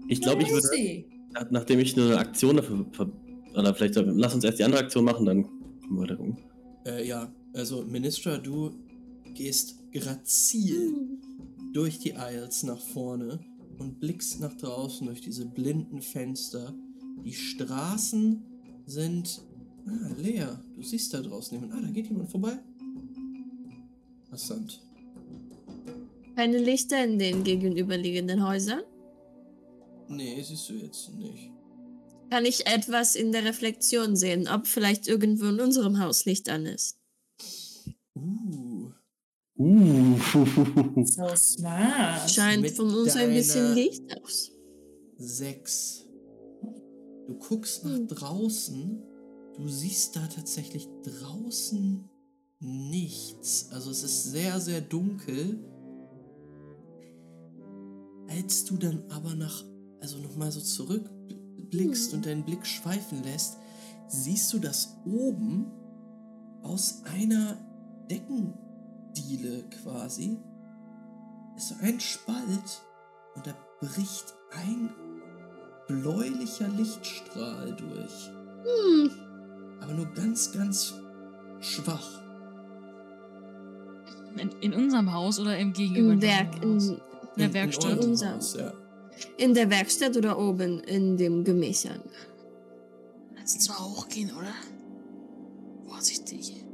[0.07, 1.03] Ich glaube, ich würde,
[1.33, 2.85] nach- nachdem ich eine Aktion dafür,
[3.55, 6.37] oder vielleicht, lass uns erst die andere Aktion machen, dann können wir weiter gucken.
[6.85, 8.71] Äh, ja, also Ministra, du
[9.33, 11.17] gehst grazil
[11.73, 13.39] durch die Aisles nach vorne
[13.77, 16.73] und blickst nach draußen durch diese blinden Fenster.
[17.23, 18.43] Die Straßen
[18.85, 19.41] sind
[19.87, 20.63] ah, leer.
[20.75, 21.73] Du siehst da draußen jemand.
[21.73, 22.59] Ah, da geht jemand vorbei.
[24.25, 24.81] Interessant.
[26.35, 28.81] Keine Lichter in den gegenüberliegenden Häusern?
[30.09, 31.51] Nee, siehst du jetzt nicht.
[32.29, 36.65] Kann ich etwas in der Reflexion sehen, ob vielleicht irgendwo in unserem Haus Licht an
[36.65, 36.97] ist?
[38.15, 38.64] Uh.
[39.57, 40.17] Uh.
[41.05, 42.29] So smart.
[42.29, 44.51] Scheint mit von uns ein bisschen Licht aus.
[45.17, 46.05] Sechs.
[47.27, 48.07] Du guckst nach Hm.
[48.07, 49.01] draußen.
[49.55, 52.03] Du siehst da tatsächlich draußen
[52.59, 53.69] nichts.
[53.71, 55.59] Also es ist sehr, sehr dunkel.
[58.27, 59.63] Als du dann aber nach,
[60.01, 62.17] also nochmal so zurückblickst Hm.
[62.17, 63.57] und deinen Blick schweifen lässt,
[64.09, 65.67] siehst du, dass oben
[66.63, 67.57] aus einer
[69.15, 70.37] Deckendiele quasi
[71.55, 72.81] ist so ein Spalt
[73.35, 74.89] und da bricht ein
[75.87, 78.29] bläulicher Lichtstrahl durch.
[78.65, 79.11] Hm,
[79.81, 80.93] Aber nur ganz, ganz
[81.59, 82.21] schwach.
[84.37, 86.13] In, in unserem Haus oder im Gegenüber?
[86.13, 86.87] im Werk, Haus?
[86.89, 87.01] in, In
[87.37, 87.97] der Werkstatt.
[87.99, 88.73] eurem Unser- Haus, ja.
[89.37, 92.01] in der Werkstatt oder oben in dem Gemächern?
[93.37, 94.53] Lass uns mal hochgehen, oder?
[95.87, 96.64] Vorsichtig.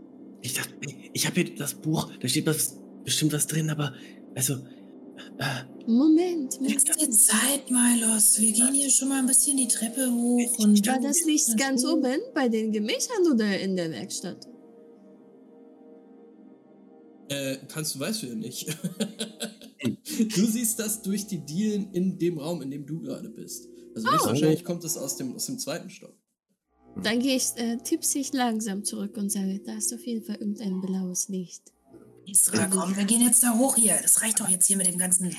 [0.42, 0.74] Ich dachte,
[1.14, 3.94] ich habe hier das Buch, da steht was, bestimmt was drin, aber,
[4.36, 4.54] also,
[5.38, 6.62] äh, Moment, Moment.
[6.62, 8.40] Nächste Zeit, Milos.
[8.40, 10.60] Wir gehen hier schon mal ein bisschen die Treppe hoch.
[10.60, 11.94] Und War das Licht ganz Buch.
[11.94, 14.48] oben bei den Gemächern oder in der Werkstatt?
[17.30, 18.68] Äh, kannst du, weißt du ja nicht.
[20.36, 23.68] du siehst das durch die Dielen in dem Raum, in dem du gerade bist.
[23.96, 24.14] Also Oh.
[24.14, 26.16] höchstwahrscheinlich kommt es aus dem, aus dem zweiten Stock.
[26.98, 30.82] Dann gehe ich äh, tippsig langsam zurück und sage, da ist auf jeden Fall irgendein
[30.82, 31.72] blaues Licht.
[32.26, 33.98] Isra, komm, wir gehen jetzt da hoch hier.
[34.02, 35.36] Das reicht doch jetzt hier mit dem ganzen.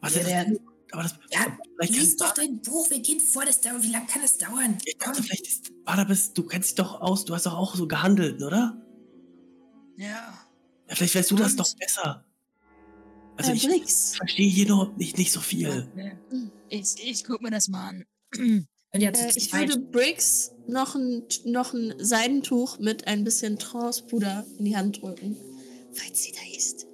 [0.00, 0.58] was der- das?
[0.92, 1.46] Aber das, Ja,
[1.76, 2.90] vielleicht lies doch dein Buch.
[2.90, 3.82] Wir gehen vor das dauert.
[3.82, 4.76] Wie lange kann das dauern?
[4.84, 7.88] ich dachte, vielleicht ist, Barnabas, du kennst dich doch aus, du hast doch auch so
[7.88, 8.76] gehandelt, oder?
[9.96, 10.38] Ja.
[10.88, 12.26] Ja, vielleicht weißt du das doch besser.
[13.38, 15.88] Also äh, ich Brix, verstehe hier nur nicht, nicht so viel.
[16.68, 18.04] Ich, ich guck mir das mal an.
[18.94, 24.44] Und jetzt äh, ich würde Briggs noch ein, noch ein Seidentuch mit ein bisschen Transpuder
[24.58, 25.36] in die Hand drücken,
[25.92, 26.86] falls sie da ist.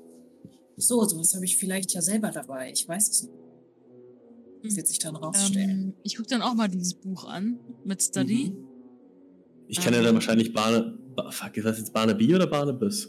[0.76, 2.70] so, sowas habe ich vielleicht ja selber dabei.
[2.72, 3.34] Ich weiß es nicht.
[4.62, 5.70] Das wird sich dann rausstellen.
[5.70, 8.50] Ähm, ich guck dann auch mal dieses Buch an mit Study.
[8.50, 8.68] Mhm.
[9.68, 13.08] Ich kann ja dann wahrscheinlich Barne, ba, fuck, ist das jetzt Barnaby oder Barnabas?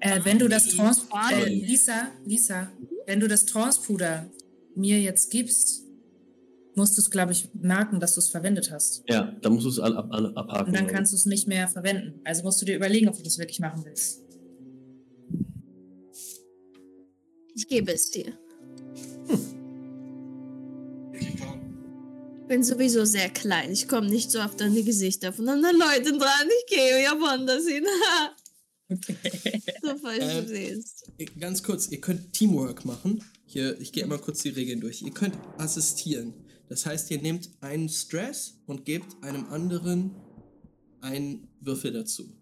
[0.00, 1.00] Äh, wenn du das die Trans...
[1.00, 1.46] Fahne.
[1.46, 2.70] Äh, Lisa, Lisa,
[3.06, 4.30] wenn du das Transpuder
[4.74, 5.84] mir jetzt gibst,
[6.74, 9.02] musst du es, glaube ich, merken, dass du es verwendet hast.
[9.08, 10.66] Ja, da musst du es ab, an, abhaken.
[10.68, 10.92] Und dann oder?
[10.94, 12.20] kannst du es nicht mehr verwenden.
[12.24, 14.20] Also musst du dir überlegen, ob du das wirklich machen willst.
[17.54, 18.32] Ich gebe es dir.
[22.48, 23.70] bin sowieso sehr klein.
[23.70, 26.48] Ich komme nicht so oft an die Gesichter von anderen Leuten dran.
[26.60, 27.84] Ich gehe ja woanders hin.
[29.82, 31.12] so falls Ähm, du siehst.
[31.16, 33.22] Ihr- Ganz kurz, ihr könnt Teamwork machen.
[33.46, 35.00] Hier, ich gehe einmal kurz die Regeln durch.
[35.02, 36.34] Ihr könnt assistieren.
[36.70, 40.14] Das heißt, ihr nehmt einen Stress und gebt einem anderen
[41.00, 42.32] einen Würfel dazu.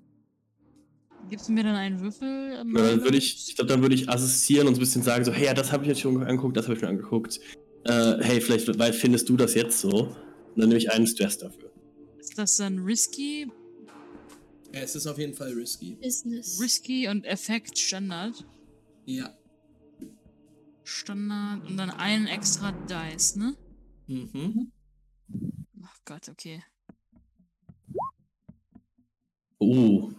[1.30, 2.52] Gibst du mir dann einen Würfel?
[2.52, 5.24] Ja, dann würde ich, ich glaube, dann würde ich assistieren und so ein bisschen sagen,
[5.24, 7.40] so, hey, ja, das habe ich jetzt schon angeguckt, das habe ich schon angeguckt.
[7.84, 10.09] Äh, hey, vielleicht weil findest du das jetzt so.
[10.09, 11.70] Und dann nehme ich einen Stress dafür.
[12.18, 13.50] Ist das dann risky?
[14.74, 15.96] Ja, es ist auf jeden Fall risky.
[16.02, 16.60] Business.
[16.60, 18.44] Risky und Effekt Standard.
[19.06, 19.34] Ja.
[20.84, 23.56] Standard und dann einen extra Dice, ne?
[24.09, 24.72] Mhm.
[25.82, 26.62] Ach Gott, okay.
[29.59, 30.10] Oh.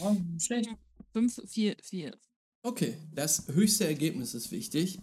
[0.00, 0.70] Oh, schlecht.
[1.12, 2.18] 5, 4, 4.
[2.62, 4.98] Okay, das höchste Ergebnis ist wichtig.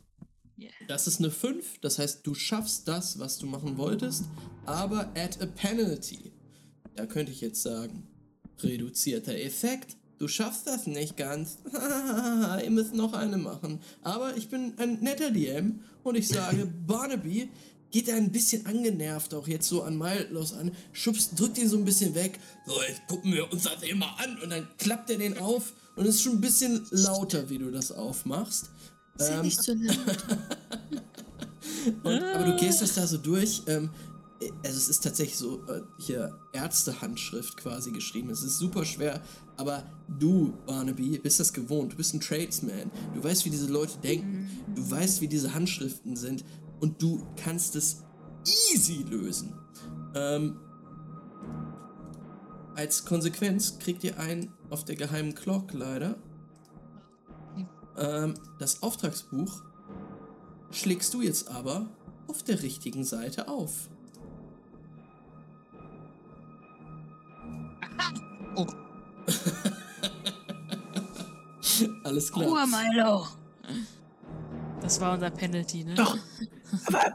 [0.57, 0.71] Yeah.
[0.87, 4.25] Das ist eine 5, das heißt, du schaffst das, was du machen wolltest,
[4.65, 6.31] aber at a penalty.
[6.95, 8.07] Da könnte ich jetzt sagen,
[8.59, 9.97] reduzierter Effekt.
[10.17, 11.57] Du schaffst das nicht ganz.
[12.63, 13.79] Ihr müsst noch eine machen.
[14.01, 17.49] Aber ich bin ein netter DM und ich sage, Barnaby
[17.91, 21.77] geht da ein bisschen angenervt auch jetzt so an Milos an, schubst, drückt ihn so
[21.77, 22.39] ein bisschen weg.
[22.65, 25.73] So, jetzt gucken wir uns das eben mal an und dann klappt er den auf
[25.95, 28.69] und es ist schon ein bisschen lauter, wie du das aufmachst.
[29.17, 29.97] Ist ja Ähm, nicht so laut.
[32.03, 33.61] und, aber du gehst das da so durch.
[33.67, 33.89] Ähm,
[34.63, 38.29] also es ist tatsächlich so äh, hier Ärztehandschrift quasi geschrieben.
[38.29, 39.21] Es ist super schwer,
[39.57, 39.83] aber
[40.19, 41.93] du, Barnaby, bist das gewohnt.
[41.93, 42.91] Du bist ein Tradesman.
[43.13, 44.49] Du weißt, wie diese Leute denken.
[44.75, 46.43] Du weißt, wie diese Handschriften sind.
[46.79, 48.03] Und du kannst es
[48.71, 49.53] easy lösen.
[50.13, 50.59] Ähm,
[52.75, 56.15] als Konsequenz kriegt ihr einen auf der geheimen Clock leider.
[57.97, 59.63] Ähm, das Auftragsbuch
[60.71, 61.87] schlägst du jetzt aber
[62.27, 63.89] auf der richtigen Seite auf.
[68.57, 68.84] Oh.
[72.03, 72.47] Alles klar.
[72.47, 73.27] Ruhe, Milo.
[74.81, 75.95] Das war unser Penalty, ne?
[75.95, 76.17] Doch.
[76.87, 77.11] Aber äh,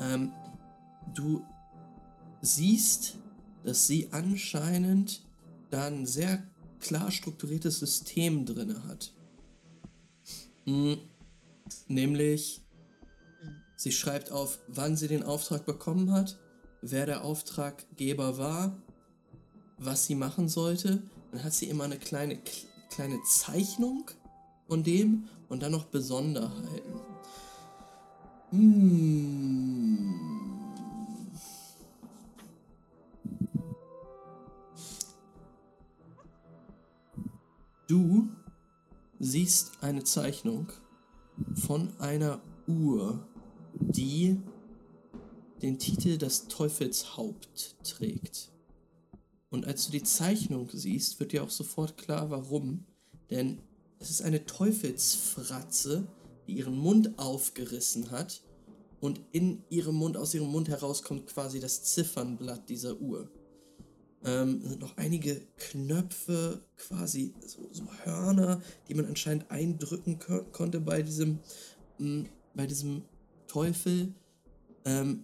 [0.00, 0.32] Ähm,
[1.14, 1.44] du
[2.42, 3.16] siehst,
[3.64, 5.24] dass sie anscheinend
[5.70, 6.42] da ein sehr
[6.80, 9.14] klar strukturiertes System drin hat.
[10.66, 10.98] Hm,
[11.88, 12.62] nämlich,
[13.76, 16.38] sie schreibt auf, wann sie den Auftrag bekommen hat,
[16.82, 18.82] wer der Auftraggeber war,
[19.78, 21.02] was sie machen sollte.
[21.32, 22.38] Dann hat sie immer eine kleine,
[22.90, 24.10] kleine Zeichnung
[24.68, 27.00] von dem und dann noch Besonderheiten.
[28.50, 30.14] Hm.
[37.86, 38.28] Du
[39.18, 40.68] siehst eine Zeichnung
[41.54, 43.26] von einer Uhr,
[43.74, 44.40] die
[45.60, 48.53] den Titel Das Teufelshaupt trägt.
[49.54, 52.84] Und als du die Zeichnung siehst, wird dir auch sofort klar, warum.
[53.30, 53.60] Denn
[54.00, 56.08] es ist eine Teufelsfratze,
[56.48, 58.42] die ihren Mund aufgerissen hat
[58.98, 63.30] und in ihrem Mund, aus ihrem Mund heraus kommt quasi das Ziffernblatt dieser Uhr.
[64.24, 70.80] Ähm, sind noch einige Knöpfe, quasi so, so Hörner, die man anscheinend eindrücken ko konnte
[70.80, 71.38] bei diesem,
[71.98, 72.24] mh,
[72.56, 73.02] bei diesem
[73.46, 74.14] Teufel.
[74.84, 75.22] Ähm,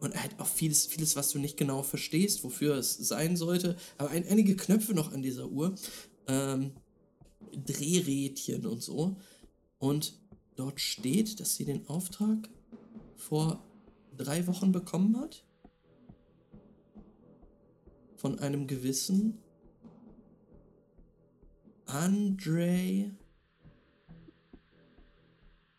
[0.00, 3.76] und halt auch vieles, vieles, was du nicht genau verstehst, wofür es sein sollte.
[3.98, 5.74] Aber ein, einige Knöpfe noch an dieser Uhr.
[6.26, 6.72] Ähm,
[7.52, 9.16] Drehrädchen und so.
[9.78, 10.14] Und
[10.56, 12.48] dort steht, dass sie den Auftrag
[13.16, 13.62] vor
[14.16, 15.44] drei Wochen bekommen hat.
[18.16, 19.38] Von einem gewissen
[21.86, 23.10] Andre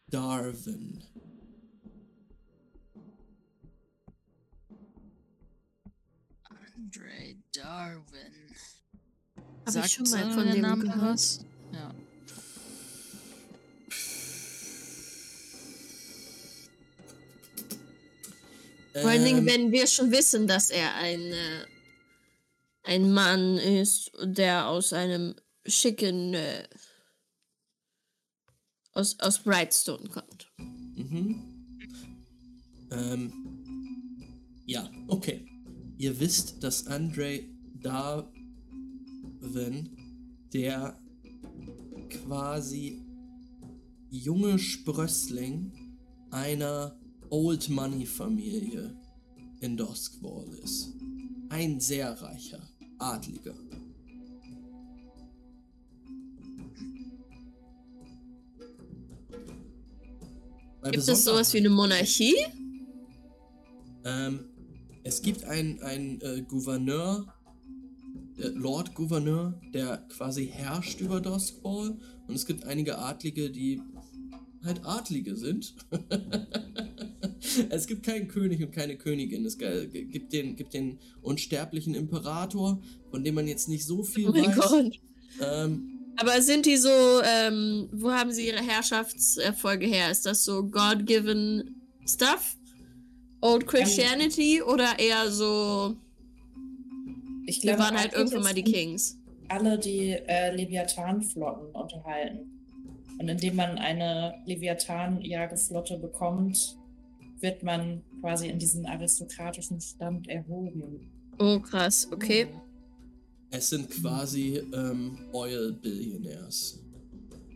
[0.10, 1.00] Darwin.
[6.82, 8.56] Andre Darwin.
[9.66, 11.02] Hab ich schon mal äh, von dem Name gehört?
[11.02, 11.46] was?
[11.72, 11.94] Ja.
[18.94, 21.66] Vor allen Dingen, Ähm, wenn wir schon wissen, dass er ein, äh,
[22.84, 25.36] ein Mann ist, der aus einem
[25.66, 26.68] schicken, äh,
[28.94, 30.52] aus, aus Brightstone kommt.
[30.58, 31.78] Mhm.
[32.92, 33.34] Ähm,
[34.66, 35.51] ja, okay.
[36.02, 37.42] Ihr wisst, dass Andre
[37.80, 38.32] Darwin,
[40.52, 41.00] der
[42.10, 43.06] quasi
[44.10, 45.72] junge Sprössling
[46.32, 47.00] einer
[47.30, 49.00] Old Money Familie
[49.60, 50.92] in Duskwall ist.
[51.50, 52.68] Ein sehr reicher
[52.98, 53.54] Adliger.
[60.82, 62.36] Gibt es sowas wie eine Monarchie?
[64.04, 64.51] ähm,
[65.04, 67.34] es gibt einen, einen äh, Gouverneur,
[68.38, 71.98] äh, Lord Gouverneur, der quasi herrscht über Duskwall.
[72.28, 73.82] Und es gibt einige Adlige, die
[74.64, 75.76] halt Adlige sind.
[77.70, 79.46] es gibt keinen König und keine Königin.
[79.46, 84.32] Es gibt den, gibt den unsterblichen Imperator, von dem man jetzt nicht so viel Oh
[84.32, 84.56] mein weiß.
[84.56, 85.00] Gott.
[85.42, 86.90] Ähm, Aber sind die so,
[87.24, 90.12] ähm, wo haben sie ihre Herrschaftserfolge her?
[90.12, 92.56] Ist das so God-given stuff?
[93.42, 95.96] Old Christianity oder eher so,
[97.46, 99.18] Ich wir glaube, waren halt irgendwann mal die Kings?
[99.50, 102.48] alle die äh, Leviathan-Flotten unterhalten.
[103.20, 106.78] Und indem man eine Leviathan-Jageflotte bekommt,
[107.42, 111.12] wird man quasi in diesen aristokratischen Stand erhoben.
[111.38, 112.48] Oh, krass, okay.
[113.50, 116.80] Es sind quasi ähm, Oil Billionaires.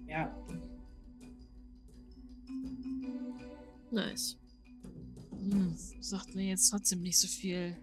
[0.09, 0.35] Ja.
[3.91, 4.37] Nice.
[5.45, 7.77] Hm, sagt mir jetzt trotzdem nicht so viel.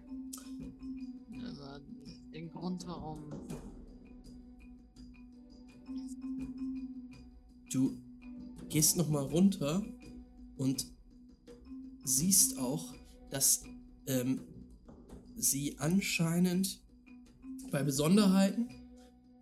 [1.31, 1.79] Aber
[2.33, 3.31] den Grund, warum.
[7.71, 7.97] Du
[8.69, 9.81] gehst noch mal runter
[10.57, 10.87] und
[12.03, 12.93] siehst auch,
[13.29, 13.63] dass
[14.07, 14.41] ähm,
[15.37, 16.81] sie anscheinend
[17.71, 18.67] bei Besonderheiten,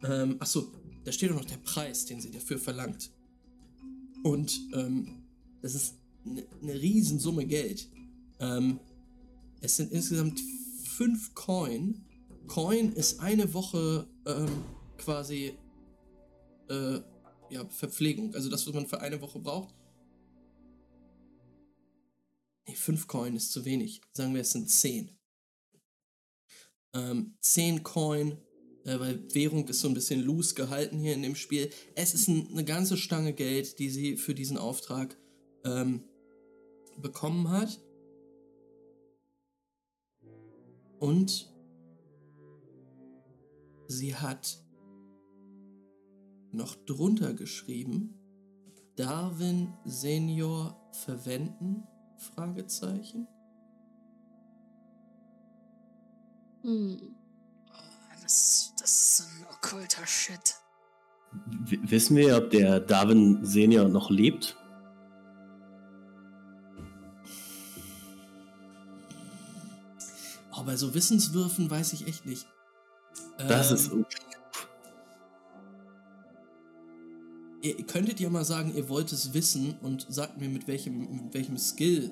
[0.03, 0.71] ähm, achso,
[1.03, 3.11] da steht auch noch der Preis, den sie dafür verlangt.
[4.23, 5.23] Und ähm,
[5.63, 7.89] das ist eine ne Riesensumme Geld.
[8.41, 8.79] Ähm,
[9.61, 10.41] es sind insgesamt
[10.83, 12.03] fünf Coin.
[12.47, 14.63] Coin ist eine Woche ähm,
[14.97, 15.57] quasi
[16.69, 16.99] äh,
[17.49, 19.75] ja, Verpflegung, also das, was man für eine Woche braucht.
[22.67, 24.01] Nee, fünf Coin ist zu wenig.
[24.13, 25.11] Sagen wir, es sind zehn.
[26.93, 28.37] Ähm, zehn Coin,
[28.85, 31.69] äh, weil Währung ist so ein bisschen loose gehalten hier in dem Spiel.
[31.95, 35.17] Es ist ein, eine ganze Stange Geld, die sie für diesen Auftrag
[35.63, 36.03] ähm,
[36.97, 37.79] bekommen hat.
[41.01, 41.51] Und
[43.87, 44.63] sie hat
[46.51, 48.13] noch drunter geschrieben,
[48.95, 51.87] Darwin Senior verwenden?
[52.17, 53.27] Fragezeichen.
[56.61, 57.15] Hm.
[58.21, 60.55] Das, das ist ein okkulter Shit.
[61.47, 64.55] W wissen wir, ob der Darwin Senior noch lebt?
[70.61, 72.45] Oh, bei so Wissenswürfen weiß ich echt nicht.
[73.47, 73.91] Das Ähm, ist.
[77.63, 81.33] Ihr könntet ja mal sagen, ihr wollt es wissen und sagt mir mit welchem, mit
[81.33, 82.11] welchem Skill.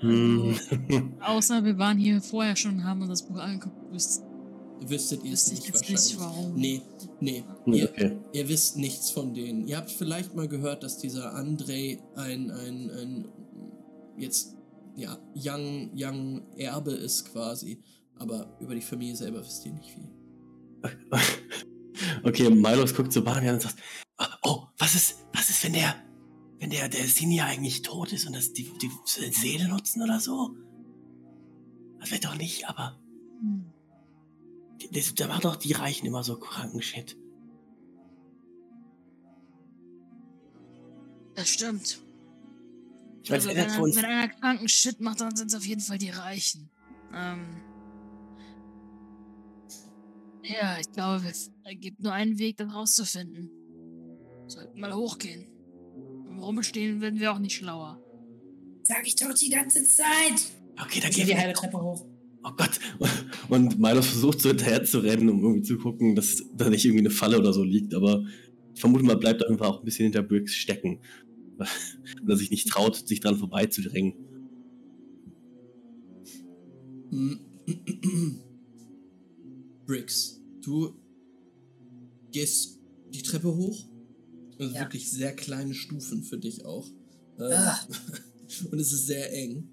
[0.00, 0.54] Hm.
[1.20, 3.92] Außer wir waren hier vorher schon und haben uns das Buch angeguckt.
[3.92, 4.22] Wüsst,
[4.80, 6.04] Wüsstet ihr es nicht jetzt wahrscheinlich.
[6.08, 6.54] nicht, warum.
[6.54, 6.82] Nee,
[7.20, 7.44] nee.
[7.66, 8.16] Ihr, okay.
[8.32, 9.66] ihr wisst nichts von denen.
[9.66, 13.28] Ihr habt vielleicht mal gehört, dass dieser André ein, ein, ein
[14.16, 14.54] jetzt,
[14.96, 17.82] ja, young, young Erbe ist quasi.
[18.16, 20.10] Aber über die Familie selber wisst ihr nicht viel.
[22.22, 23.76] Okay, Milos guckt so Barney an und sagt,
[24.42, 25.94] oh, was ist, was ist, wenn der,
[26.58, 28.90] wenn der, der Senior eigentlich tot ist und das die, die
[29.30, 30.54] Seele nutzen oder so?
[31.98, 32.98] Das wird doch nicht, aber
[34.92, 37.16] das, da machen doch die Reichen immer so kranken Shit.
[41.34, 42.00] Das stimmt.
[43.22, 43.96] Ich Also, wenn, er, uns.
[43.96, 46.70] wenn einer kranken Shit macht, dann sind es auf jeden Fall die Reichen.
[47.14, 47.46] Ähm.
[50.42, 53.50] Ja, ich glaube, es gibt nur einen Weg, das rauszufinden.
[54.46, 55.46] Sollten mal hochgehen.
[56.40, 58.00] Rumstehen werden wir auch nicht schlauer.
[58.82, 60.06] Sag ich doch die ganze Zeit.
[60.82, 61.38] Okay, da Ich gehen gehe die wir.
[61.40, 62.06] halbe Treppe hoch.
[62.42, 62.80] Oh Gott.
[63.50, 67.02] Und Milos versucht so hinterher zu rennen, um irgendwie zu gucken, dass da nicht irgendwie
[67.04, 68.24] eine Falle oder so liegt, aber
[68.74, 71.00] ich vermute mal, bleibt einfach auch ein bisschen hinter Briggs stecken.
[72.22, 74.14] Weil er sich nicht traut, sich dran vorbeizudrängen.
[77.10, 77.40] Hm.
[79.86, 80.94] Briggs, du
[82.30, 82.78] gehst
[83.12, 83.86] die Treppe hoch.
[84.58, 84.80] Also Ja.
[84.82, 86.86] wirklich sehr kleine Stufen für dich auch.
[87.38, 87.80] Ähm, Ah.
[88.70, 89.68] Und es ist sehr eng.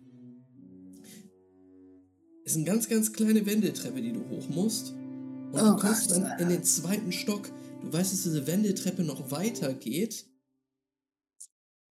[2.45, 4.91] Es sind ganz, ganz kleine Wendeltreppe, die du hoch musst.
[4.93, 6.17] Und Oh du kommst Gott.
[6.21, 7.51] dann in den zweiten Stock.
[7.81, 10.25] Du weißt, dass diese Wendeltreppe noch weiter geht.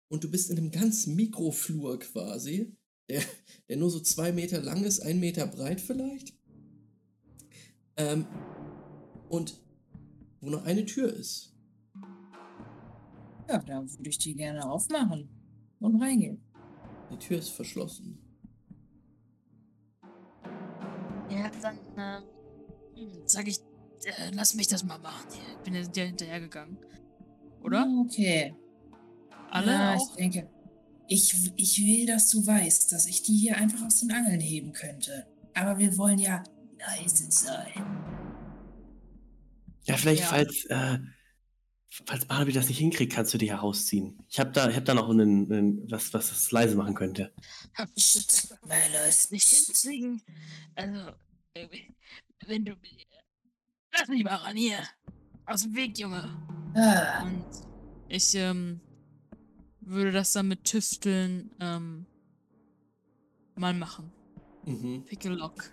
[0.08, 2.76] Und du bist in einem ganz Mikroflur quasi,
[3.08, 3.22] der,
[3.68, 6.34] der nur so zwei Meter lang ist, ein Meter breit vielleicht.
[7.96, 8.26] Ähm,
[9.28, 9.60] und
[10.40, 11.54] wo noch eine Tür ist.
[13.48, 15.28] Ja, dann würde ich die gerne aufmachen
[15.80, 16.40] und reingehen.
[17.10, 18.18] Die Tür ist verschlossen.
[21.30, 22.20] Ja, dann äh,
[23.00, 23.60] hm, sag ich,
[24.04, 25.26] äh, lass mich das mal machen.
[25.30, 26.78] Ich bin ja hinterhergegangen.
[27.62, 27.86] Oder?
[28.04, 28.54] Okay.
[29.50, 30.10] Alle ja, auch?
[30.10, 30.50] ich denke.
[31.08, 34.72] Ich, ich will, dass du weißt, dass ich die hier einfach aus den Angeln heben
[34.72, 35.26] könnte.
[35.54, 36.42] Aber wir wollen ja
[36.78, 37.72] leise sein.
[39.84, 40.26] Ja, vielleicht, Ja.
[40.26, 40.98] falls, äh,
[41.88, 44.18] falls Barnaby das nicht hinkriegt, kannst du die herausziehen.
[44.28, 47.32] Ich habe da, ich hab da noch einen, einen, was, was das leise machen könnte.
[48.66, 49.30] Malus.
[49.30, 50.20] nicht hinkriegen.
[50.74, 51.12] Also,
[52.46, 52.74] wenn du.
[53.96, 54.78] Lass mich mal ran hier.
[55.46, 56.36] Aus dem Weg, Junge.
[56.74, 57.44] Ah, Und
[58.08, 58.80] ich ähm,
[59.86, 62.06] würde das dann mit Tüfteln ähm,
[63.54, 64.12] mal machen.
[64.64, 65.04] Mhm.
[65.06, 65.70] Pick a lock.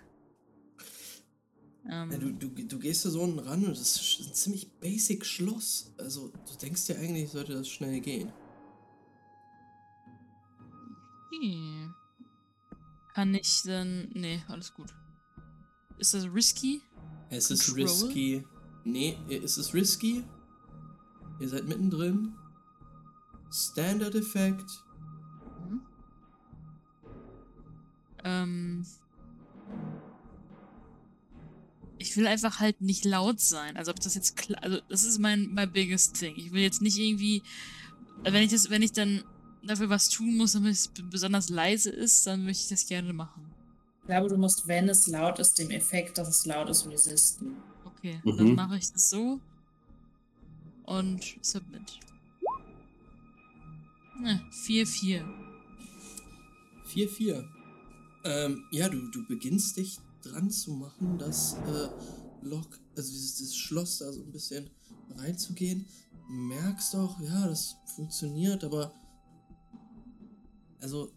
[1.90, 4.70] Ähm, Ja, du, du, du gehst da so unten ran und das ist ein ziemlich
[4.80, 5.92] basic Schloss.
[5.98, 8.32] Also, du denkst ja eigentlich, sollte das schnell gehen.
[11.40, 11.94] hm.
[13.14, 14.10] Kann ich denn.
[14.14, 14.92] Nee, alles gut.
[15.98, 16.80] Ist das risky?
[17.30, 17.84] Es ist Control?
[17.84, 18.44] risky.
[18.84, 20.24] Nee, es ist risky.
[21.40, 22.34] Ihr seid mittendrin.
[23.52, 24.70] Standard Effekt.
[28.24, 28.84] Ähm.
[31.98, 33.76] Ich will einfach halt nicht laut sein.
[33.76, 34.62] Also ob das jetzt klar.
[34.62, 36.34] Also das ist mein, mein biggest thing.
[36.36, 37.42] Ich will jetzt nicht irgendwie.
[38.22, 39.24] Wenn ich das, wenn ich dann
[39.62, 43.50] dafür was tun muss, damit es besonders leise ist, dann möchte ich das gerne machen.
[44.02, 47.56] Ich glaube, du musst, wenn es laut ist, dem Effekt, dass es laut ist, resisten.
[47.84, 48.36] Okay, Mhm.
[48.36, 49.40] dann mache ich das so.
[50.84, 51.98] Und submit.
[54.20, 55.24] Ne, 4-4.
[56.86, 57.44] 4-4.
[58.24, 61.88] Ähm, ja, du, du beginnst dich dran zu machen, das äh,
[62.42, 64.70] Lock, also dieses, dieses Schloss da so ein bisschen
[65.16, 65.86] reinzugehen.
[66.28, 68.94] Merkst auch, ja, das funktioniert, aber
[70.80, 71.12] also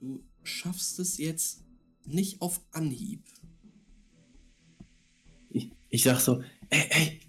[0.00, 1.64] du schaffst es jetzt
[2.04, 3.24] nicht auf Anhieb.
[5.50, 7.20] Ich, ich sag so, ey, ey,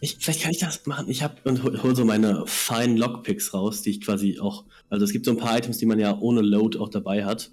[0.00, 1.08] ich, vielleicht kann ich das machen.
[1.08, 5.04] Ich hab und hol, hol so meine feinen Lockpicks raus, die ich quasi auch, also
[5.04, 7.50] es gibt so ein paar Items, die man ja ohne Load auch dabei hat.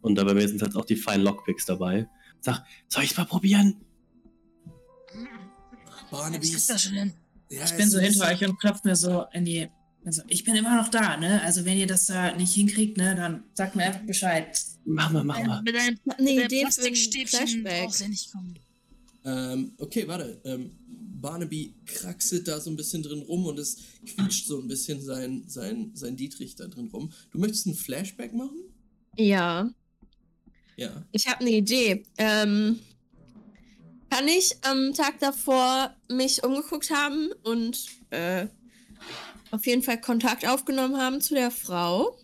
[0.00, 2.08] Und dabei mir sind halt auch die feinen Lockpicks dabei.
[2.40, 3.76] Sag, soll ich's mal probieren?
[6.10, 7.12] Barnaby, Ich das schon hin.
[7.50, 9.68] ja, Ich es bin so hinter euch und klopfe mir so in die.
[10.04, 11.42] Also, ich bin immer noch da, ne?
[11.42, 14.58] Also, wenn ihr das da nicht hinkriegt, ne, dann sagt mir einfach Bescheid.
[14.86, 15.62] Mach mal, mach mal.
[15.62, 17.28] Mit einem Ich mit ein Plastikstäbchen
[17.60, 17.84] Flashback.
[17.84, 18.58] brauchst du nicht kommen.
[19.26, 20.40] Ähm, okay, warte.
[20.46, 20.72] Ähm,
[21.20, 25.44] Barnaby kraxelt da so ein bisschen drin rum und es quietscht so ein bisschen sein,
[25.46, 27.12] sein, sein Dietrich da drin rum.
[27.30, 28.58] Du möchtest ein Flashback machen?
[29.16, 29.70] Ja,
[30.76, 31.04] Ja.
[31.12, 32.04] ich habe eine Idee.
[32.18, 32.78] Ähm,
[34.08, 38.46] kann ich am Tag davor mich umgeguckt haben und äh,
[39.50, 42.16] auf jeden Fall Kontakt aufgenommen haben zu der Frau?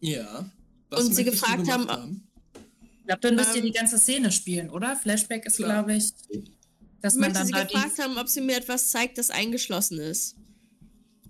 [0.00, 0.50] Ja.
[0.90, 2.28] Und sie gefragt gemacht haben,
[3.00, 4.94] Ich glaube, dann müsst ihr Ähm, die ganze Szene spielen, oder?
[4.96, 6.12] Flashback ist, glaube ich,
[7.04, 9.98] dass Ich man möchte dann sie gefragt haben, ob sie mir etwas zeigt, das eingeschlossen
[9.98, 10.36] ist.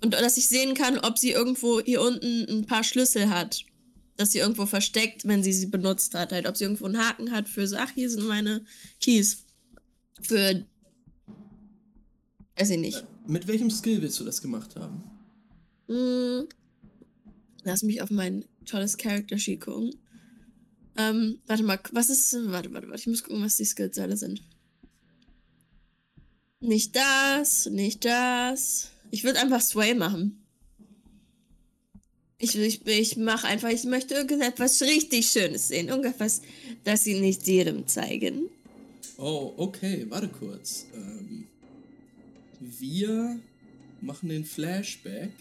[0.04, 3.64] Und dass ich sehen kann, ob sie irgendwo hier unten ein paar Schlüssel hat.
[4.16, 6.30] Dass sie irgendwo versteckt, wenn sie sie benutzt hat.
[6.30, 8.64] Halt, ob sie irgendwo einen Haken hat für so, ach, hier sind meine
[9.00, 9.38] Keys.
[10.22, 10.64] Für.
[12.56, 13.04] Weiß ich nicht.
[13.26, 15.02] Mit welchem Skill willst du das gemacht haben?
[15.88, 16.46] Hm.
[17.64, 19.96] Lass mich auf mein tolles Character Sheet gucken.
[20.96, 22.32] Ähm, warte mal, was ist.
[22.32, 23.00] Warte, warte, warte.
[23.00, 24.40] Ich muss gucken, was die Skills alle sind.
[26.64, 28.88] Nicht das, nicht das.
[29.10, 30.46] Ich würde einfach Sway machen.
[32.38, 35.88] Ich, ich, ich mache einfach, ich möchte irgendetwas richtig Schönes sehen.
[35.88, 36.40] Irgendetwas,
[36.82, 38.48] das sie nicht jedem zeigen.
[39.18, 40.86] Oh, okay, warte kurz.
[40.94, 41.48] Ähm,
[42.60, 43.38] wir
[44.00, 45.32] machen den Flashback.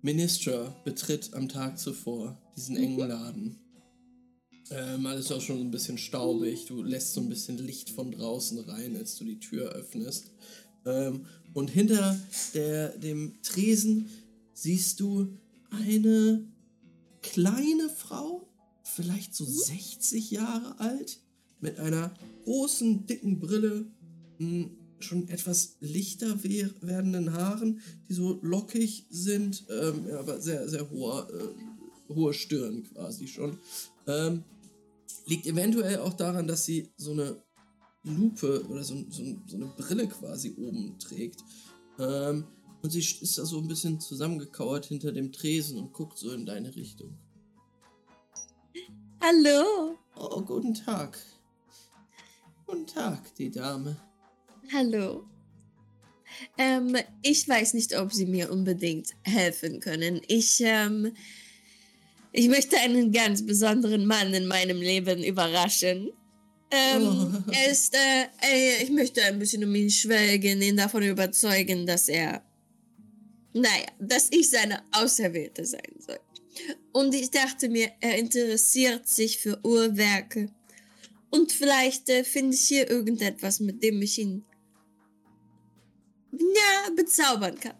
[0.00, 3.63] Ministra betritt am Tag zuvor diesen engen Laden.
[4.70, 6.66] Ähm, alles auch schon ein bisschen staubig.
[6.66, 10.30] Du lässt so ein bisschen Licht von draußen rein, als du die Tür öffnest.
[10.86, 12.18] Ähm, und hinter
[12.54, 14.08] der, dem Tresen
[14.54, 15.28] siehst du
[15.70, 16.44] eine
[17.22, 18.48] kleine Frau,
[18.82, 21.20] vielleicht so 60 Jahre alt,
[21.60, 22.12] mit einer
[22.44, 23.86] großen, dicken Brille,
[24.38, 24.68] mh,
[25.00, 31.54] schon etwas lichter wer- werdenden Haaren, die so lockig sind, ähm, aber sehr, sehr hohe,
[32.08, 33.58] äh, hohe Stirn quasi schon.
[34.06, 34.42] Ähm,
[35.26, 37.42] liegt eventuell auch daran, dass sie so eine
[38.02, 41.40] Lupe oder so, so, so eine Brille quasi oben trägt.
[41.98, 42.44] Ähm,
[42.82, 46.44] und sie ist da so ein bisschen zusammengekauert hinter dem Tresen und guckt so in
[46.44, 47.16] deine Richtung.
[49.20, 49.96] Hallo.
[50.16, 51.18] Oh, guten Tag.
[52.66, 53.96] Guten Tag, die Dame.
[54.70, 55.24] Hallo.
[56.58, 60.20] Ähm, ich weiß nicht, ob Sie mir unbedingt helfen können.
[60.28, 61.12] Ich, ähm,
[62.36, 66.10] ich möchte einen ganz besonderen Mann in meinem Leben überraschen.
[66.70, 67.02] Ähm,
[67.46, 67.52] Oh.
[67.52, 72.42] er ist, äh, ich möchte ein bisschen um ihn schwelgen, ihn davon überzeugen, dass er,
[73.52, 76.18] naja, dass ich seine Auserwählte sein soll.
[76.92, 80.48] Und ich dachte mir, er interessiert sich für Uhrwerke.
[81.30, 84.44] Und vielleicht äh, finde ich hier irgendetwas, mit dem ich ihn
[86.32, 87.76] ja, bezaubern kann.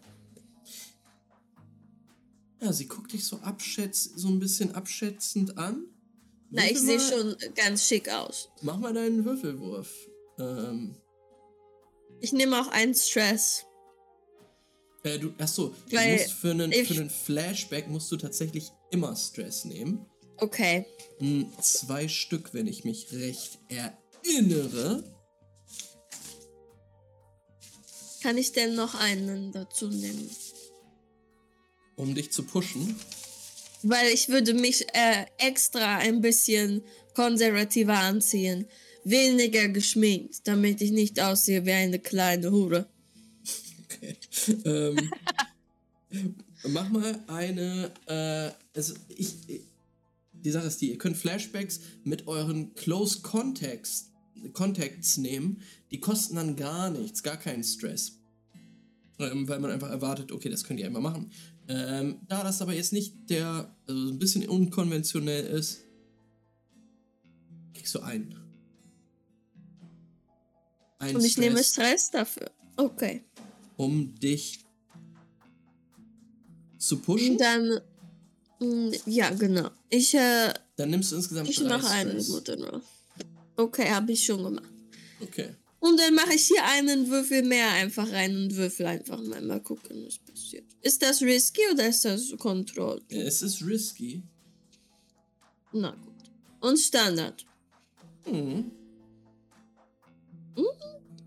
[2.61, 5.85] Ja, sie guckt dich so abschätz, so ein bisschen abschätzend an.
[6.51, 8.49] Na, ich sehe schon ganz schick aus.
[8.61, 9.91] Mach mal deinen Würfelwurf.
[10.39, 10.95] Ähm,
[12.21, 13.65] Ich nehme auch einen Stress.
[15.03, 19.15] äh, du, achso, du Weil musst für einen, für einen Flashback musst du tatsächlich immer
[19.15, 20.05] Stress nehmen.
[20.37, 20.85] Okay.
[21.19, 25.03] Hm, zwei Stück, wenn ich mich recht erinnere.
[28.21, 30.29] Kann ich denn noch einen dazu nehmen?
[31.95, 32.95] Um dich zu pushen.
[33.83, 36.81] Weil ich würde mich äh, extra ein bisschen
[37.13, 38.65] konservativer anziehen.
[39.03, 42.87] Weniger geschminkt, damit ich nicht aussehe wie eine kleine Hure.
[43.83, 44.15] Okay.
[44.65, 45.11] ähm,
[46.67, 47.91] mach mal eine.
[48.07, 49.35] Äh, also ich,
[50.33, 54.11] die Sache ist die, ihr könnt Flashbacks mit euren Close Contacts,
[54.53, 55.61] Contacts nehmen.
[55.91, 58.19] Die kosten dann gar nichts, gar keinen Stress.
[59.17, 61.31] Ähm, weil man einfach erwartet, okay, das könnt ihr einmal machen.
[61.67, 65.79] Ähm, da das aber jetzt nicht der, also ein bisschen unkonventionell ist,
[67.73, 68.35] kriegst du einen.
[70.99, 71.71] Ein Und ich nehme Stress,
[72.07, 72.51] Stress dafür.
[72.77, 73.23] Okay.
[73.77, 74.59] um dich
[76.77, 77.31] zu pushen.
[77.33, 77.81] Und dann.
[78.59, 79.69] mm, Ja, genau.
[79.89, 82.29] Ich, äh, Dann nimmst du insgesamt ich mache einen Stress.
[82.29, 82.81] guten Roll.
[83.57, 84.69] Okay, habe ich schon gemacht.
[85.21, 85.55] Okay.
[85.85, 89.61] Und dann mache ich hier einen Würfel mehr einfach rein und würfel einfach mal, mal
[89.61, 90.65] gucken, was passiert.
[90.81, 93.03] Ist das risky oder ist das controlled?
[93.11, 94.23] Es ist risky.
[95.73, 96.31] Na gut.
[96.59, 97.45] Und Standard.
[98.25, 98.71] Mhm.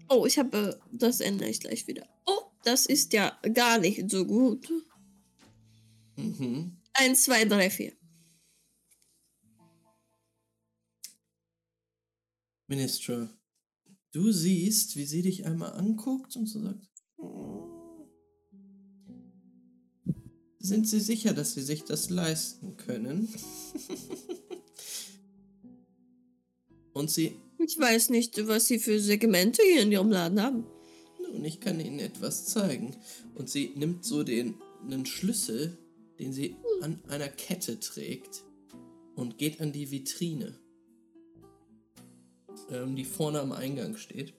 [0.08, 2.08] Oh, ich habe, das ändere ich gleich wieder.
[2.26, 4.68] Oh, das ist ja gar nicht so gut.
[6.16, 6.76] Mhm.
[6.94, 7.92] Eins, zwei, drei, vier.
[12.66, 13.37] Ministra,
[14.12, 16.86] du siehst, wie sie dich einmal anguckt und so sagt:
[17.16, 17.78] "Oh.
[20.60, 23.28] Sind Sie sicher, dass Sie sich das leisten können?
[26.92, 30.64] und sie: Ich weiß nicht, was sie für Segmente hier in ihrem Laden haben.
[31.22, 32.96] Nun, ich kann Ihnen etwas zeigen.
[33.34, 35.78] Und sie nimmt so den einen Schlüssel,
[36.18, 38.44] den sie an einer Kette trägt,
[39.14, 40.58] und geht an die Vitrine,
[42.70, 44.34] ähm, die vorne am Eingang steht,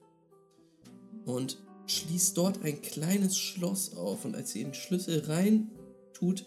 [1.25, 4.25] und schließt dort ein kleines Schloss auf.
[4.25, 5.71] Und als sie den Schlüssel rein
[6.13, 6.45] tut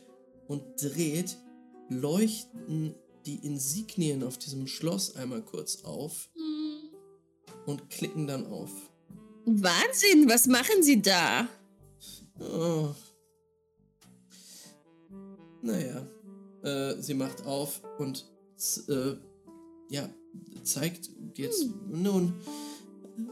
[0.48, 1.38] und dreht,
[1.88, 2.94] leuchten
[3.26, 6.30] die Insignien auf diesem Schloss einmal kurz auf
[7.66, 8.70] und klicken dann auf.
[9.44, 11.48] Wahnsinn, was machen sie da?
[12.40, 12.90] Oh.
[15.62, 16.06] Naja,
[16.62, 18.28] äh, sie macht auf und
[18.88, 19.14] äh,
[19.92, 20.08] ja,
[20.64, 22.32] zeigt jetzt nun,
[23.18, 23.22] äh,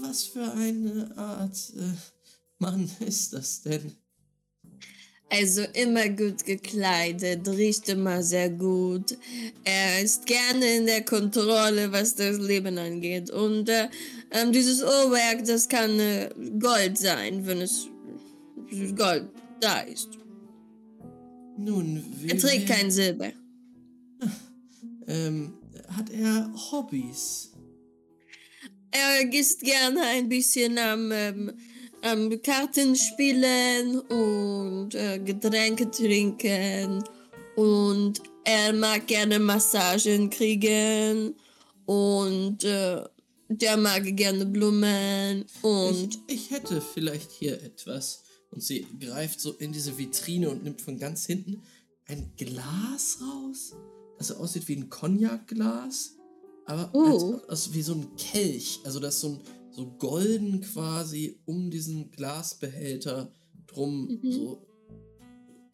[0.00, 1.92] was für eine Art äh,
[2.58, 3.92] Mann ist das denn?
[5.28, 9.16] Also immer gut gekleidet, riecht immer sehr gut.
[9.64, 13.30] Er ist gerne in der Kontrolle, was das Leben angeht.
[13.30, 13.88] Und äh,
[14.30, 16.28] ähm, dieses Uhrwerk, das kann äh,
[16.60, 17.88] Gold sein, wenn es
[18.94, 19.30] Gold
[19.60, 20.10] da ist.
[21.56, 23.32] Nun, Er trägt kein Silber.
[25.08, 25.54] Ähm,
[25.96, 27.52] hat er Hobbys?
[28.90, 31.52] Er ist gerne ein bisschen am, ähm,
[32.02, 37.02] am Kartenspielen und äh, Getränke trinken.
[37.56, 41.34] Und er mag gerne Massagen kriegen.
[41.86, 43.02] Und äh,
[43.48, 45.44] der mag gerne Blumen.
[45.62, 48.22] Und ich, ich hätte vielleicht hier etwas.
[48.50, 51.62] Und sie greift so in diese Vitrine und nimmt von ganz hinten
[52.06, 53.74] ein Glas raus,
[54.28, 56.16] das aussieht wie ein Cognacglas,
[56.66, 57.34] aber Oh.
[57.40, 58.80] als, als wie so ein Kelch.
[58.84, 59.40] Also das ist so, ein,
[59.70, 63.32] so golden quasi um diesen Glasbehälter
[63.66, 64.32] drum Mhm.
[64.32, 64.66] so,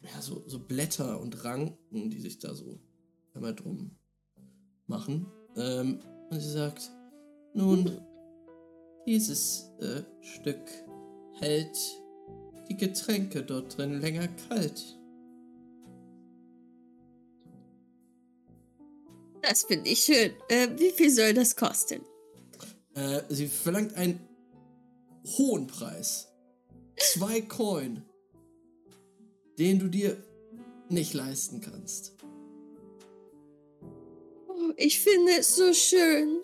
[0.01, 2.79] ja, so, so Blätter und Ranken, die sich da so
[3.33, 3.91] einmal drum
[4.87, 5.27] machen.
[5.55, 5.99] Ähm,
[6.29, 6.89] und sie sagt,
[7.53, 7.99] nun,
[9.05, 10.61] dieses äh, Stück
[11.33, 11.77] hält
[12.69, 14.98] die Getränke dort drin länger kalt.
[19.49, 20.31] Das finde ich schön.
[20.47, 22.01] Äh, wie viel soll das kosten?
[22.93, 24.19] Äh, sie verlangt einen
[25.25, 26.27] hohen Preis.
[26.97, 28.03] Zwei Coin,
[29.57, 30.23] den du dir
[30.89, 32.13] nicht leisten kannst.
[34.47, 36.41] Oh, ich finde es so schön.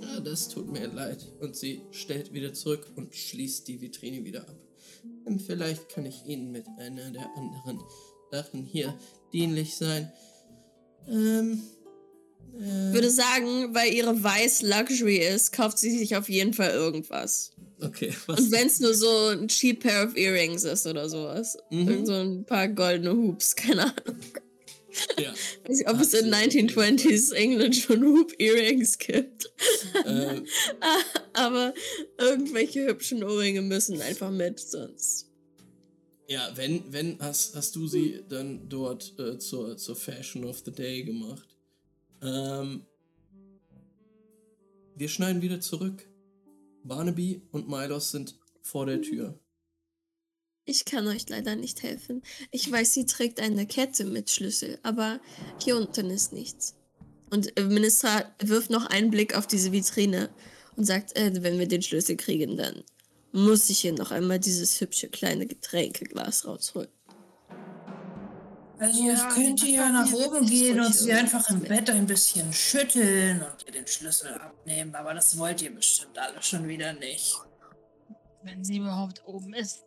[0.00, 1.32] Ja, das tut mir leid.
[1.40, 4.56] Und sie stellt wieder zurück und schließt die Vitrine wieder ab.
[5.26, 7.80] Und vielleicht kann ich Ihnen mit einer der anderen
[8.32, 8.98] Sachen hier
[9.34, 10.10] dienlich sein.
[11.08, 11.62] Ähm.
[12.58, 16.70] Äh, Ich würde sagen, weil ihre Weiß Luxury ist, kauft sie sich auf jeden Fall
[16.70, 17.50] irgendwas.
[17.82, 18.40] okay, was?
[18.40, 21.58] Und wenn es nur so ein cheap pair of earrings ist oder sowas.
[21.70, 21.88] Mhm.
[21.88, 24.20] Irgend so ein paar goldene Hoops, keine Ahnung.
[25.18, 25.32] ja.
[25.66, 26.70] Weiß nicht, ob es in Absolut.
[26.70, 29.52] 1920s England schon Hoop Earrings gibt.
[30.04, 30.40] äh,
[31.32, 31.74] Aber
[32.18, 35.26] irgendwelche hübschen Ohrringe müssen einfach mit, sonst.
[36.34, 40.72] Ja, wenn, wenn hast, hast du sie dann dort äh, zur, zur Fashion of the
[40.72, 41.46] Day gemacht.
[42.22, 42.84] Ähm,
[44.96, 46.08] wir schneiden wieder zurück.
[46.82, 49.38] Barnaby und Milos sind vor der Tür.
[50.64, 52.20] Ich kann euch leider nicht helfen.
[52.50, 55.20] Ich weiß, sie trägt eine Kette mit Schlüssel, aber
[55.62, 56.74] hier unten ist nichts.
[57.30, 60.30] Und äh, Minister wirft noch einen Blick auf diese Vitrine
[60.74, 62.82] und sagt, äh, wenn wir den Schlüssel kriegen, dann
[63.34, 66.88] muss ich hier noch einmal dieses hübsche kleine Getränkeglas rausholen.
[68.78, 70.26] Also Ja, ich könnte ja nach ihr?
[70.26, 71.68] oben gehen und sie einfach im mit.
[71.68, 76.40] Bett ein bisschen schütteln und ihr den Schlüssel abnehmen, aber das wollt ihr bestimmt alle
[76.42, 77.34] schon wieder nicht.
[78.42, 79.84] Wenn sie überhaupt oben ist.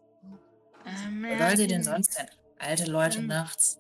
[0.86, 2.28] Ähm, Wo soll sie denn sonst hin?
[2.60, 3.80] Alte Leute Ähm, nachts.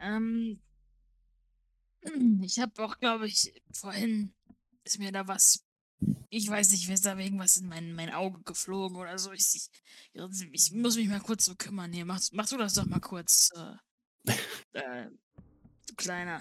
[0.00, 0.60] Ähm,
[2.42, 4.32] ich habe auch, glaube ich, vorhin
[4.84, 5.64] ist mir da was,
[6.30, 9.32] ich weiß nicht, wer ist da wegen was in mein, mein Auge geflogen oder so.
[9.32, 9.68] Ich, ich,
[10.52, 11.92] ich muss mich mal kurz so kümmern.
[11.92, 13.50] Hier, mach, mach du das doch mal kurz.
[14.26, 14.32] Äh,
[14.78, 15.06] äh,
[15.88, 16.40] du kleiner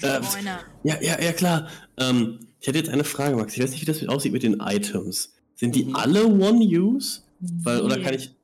[0.00, 0.64] Äh, Streuner.
[0.84, 1.68] Ja, ja, ja, klar.
[1.96, 3.56] Ähm, ich hätte jetzt eine Frage, Max.
[3.56, 5.34] Ich weiß nicht, wie das aussieht mit den Items.
[5.56, 5.96] Sind die Mhm.
[5.96, 7.22] alle One-Use?
[7.40, 8.02] Weil, oder Nee.
[8.04, 8.34] kann ich.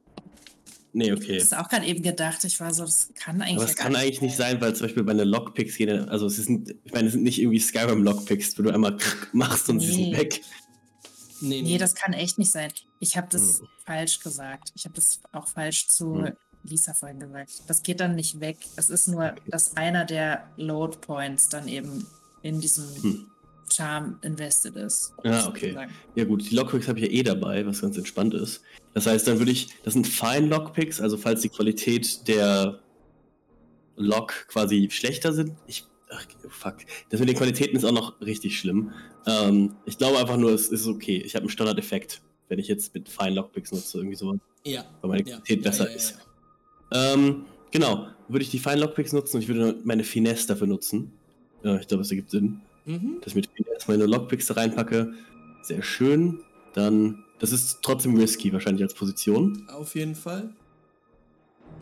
[0.98, 1.34] Nee, okay.
[1.34, 2.42] Das ist auch gerade eben gedacht.
[2.42, 3.54] Ich war so, das kann eigentlich.
[3.58, 6.08] Aber ja es gar kann eigentlich nicht sein, weil zum Beispiel bei den Lockpicks gehen,
[6.08, 8.98] also es sind, ich meine, es sind nicht irgendwie Skyrim-Lockpicks, wo du einmal
[9.32, 10.16] machst und sie sind Nee.
[10.16, 10.40] weg.
[11.40, 12.72] Nee, Nee, das kann echt nicht sein.
[12.98, 13.68] Ich habe das Hm.
[13.86, 14.72] falsch gesagt.
[14.74, 16.32] Ich habe das auch falsch zu Hm.
[16.64, 17.52] Lisa vorhin gesagt.
[17.68, 18.56] Das geht dann nicht weg.
[18.74, 22.08] Es ist nur, dass einer der Load Points dann eben
[22.42, 23.26] in diesem Hm.
[23.72, 25.12] Charm invested ist.
[25.24, 25.66] Ja, okay.
[25.66, 25.92] sozusagen.
[26.14, 28.62] Ja gut, die Lockpicks habe ich ja eh dabei, was ganz entspannt ist.
[28.94, 32.80] Das heißt, dann würde ich, das sind Fine Lockpicks, also falls die Qualität der
[33.96, 35.52] Lock quasi schlechter sind.
[35.66, 36.76] Ich, ach, fuck,
[37.10, 38.92] das mit den Qualitäten ist auch noch richtig schlimm.
[39.26, 41.18] Ähm, ich glaube einfach nur, es ist okay.
[41.24, 44.84] Ich habe einen Standardeffekt, wenn ich jetzt mit Fine Lockpicks nutze, irgendwie so, Ja.
[45.00, 45.36] weil meine ja.
[45.36, 46.18] Qualität besser ja, ja, ist.
[46.92, 47.14] ja.
[47.14, 51.12] Ähm, genau, würde ich die Fine Lockpicks nutzen und ich würde meine Finesse dafür nutzen.
[51.62, 53.18] Ja, ich glaube, das ergibt Sinn Mhm.
[53.20, 55.12] dass ich mit Finesse meine Lockpicks da reinpacke.
[55.62, 56.40] Sehr schön.
[56.72, 59.68] Dann, das ist trotzdem risky, wahrscheinlich als Position.
[59.68, 60.54] Auf jeden Fall.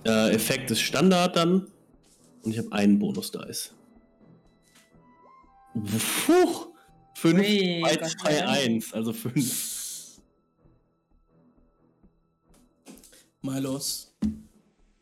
[0.05, 1.69] Äh, Effekt ist Standard dann.
[2.43, 3.73] Und ich habe einen Bonus-Dice.
[6.27, 6.73] Puh!
[7.15, 8.59] 5, Ui, 2, Gott 2, sei Dank.
[8.59, 10.20] 1, also 5.
[13.43, 14.12] Milos,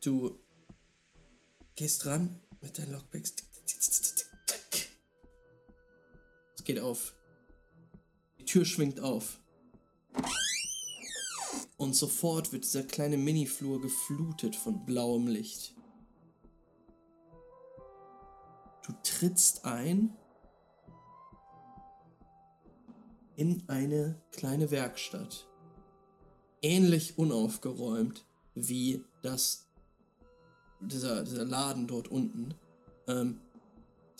[0.01, 0.39] du
[1.75, 3.33] gehst ran mit deinen Lockpicks.
[6.65, 7.15] Geht auf.
[8.39, 9.39] Die Tür schwingt auf.
[11.77, 15.73] Und sofort wird dieser kleine Miniflur geflutet von blauem Licht.
[18.85, 20.15] Du trittst ein
[23.35, 25.47] in eine kleine Werkstatt
[26.65, 28.25] ähnlich unaufgeräumt
[28.55, 29.67] wie das
[30.79, 32.53] dieser, dieser Laden dort unten.
[33.07, 33.39] Ähm,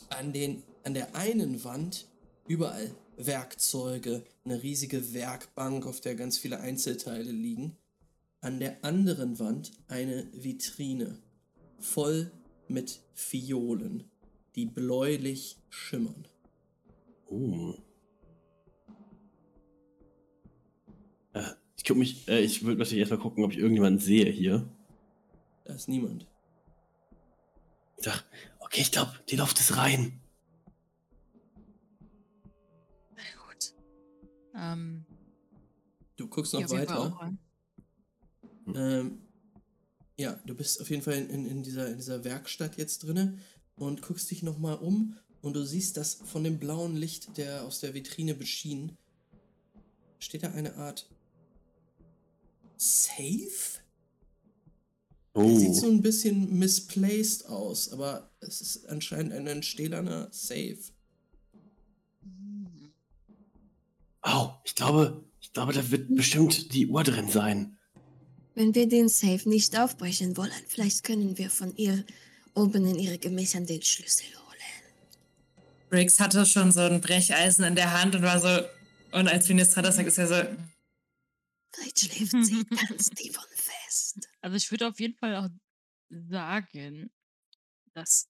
[0.10, 2.08] an, den, an der einen Wand
[2.48, 7.78] überall Werkzeuge, eine riesige Werkbank, auf der ganz viele Einzelteile liegen.
[8.42, 11.18] An der anderen Wand eine Vitrine
[11.80, 12.32] voll
[12.68, 14.04] mit Fiolen,
[14.56, 16.28] die bläulich schimmern.
[17.28, 17.74] Oh.
[21.34, 21.44] Äh,
[21.78, 24.70] ich guck mich, äh, ich würde natürlich erstmal gucken, ob ich irgendjemanden sehe hier.
[25.66, 26.28] Da ist niemand.
[27.98, 28.26] Ich dachte,
[28.60, 30.22] okay, ich glaube, die Luft ist rein.
[34.56, 35.06] Ähm,
[36.18, 37.00] Du guckst noch weiter.
[37.00, 37.38] auch rein.
[38.74, 39.20] Ähm,
[40.18, 43.38] ja, du bist auf jeden Fall in, in, dieser, in dieser Werkstatt jetzt drinne
[43.76, 47.82] und guckst dich nochmal um und du siehst, dass von dem blauen Licht, der aus
[47.82, 48.98] der Vitrine beschienen,
[50.20, 51.10] steht da eine Art
[52.78, 53.82] Safe?
[55.34, 55.60] Oh.
[55.60, 60.80] Sieht so ein bisschen misplaced aus, aber es ist anscheinend ein, ein stählerner Safe.
[64.26, 67.78] Au, ich glaube, ich glaube, da wird bestimmt die Uhr drin sein.
[68.56, 72.04] Wenn wir den Safe nicht aufbrechen wollen, vielleicht können wir von ihr
[72.56, 74.46] oben in ihre Gemächern den Schlüssel holen.
[75.92, 78.66] Briggs hatte schon so ein Brecheisen in der Hand und war so.
[79.12, 80.58] Und als Finistra das sagt, ist er so.
[81.76, 84.28] Vielleicht schläft sie ganz tief und fest.
[84.42, 85.50] Also ich würde auf jeden Fall auch
[86.10, 87.12] sagen,
[87.94, 88.28] dass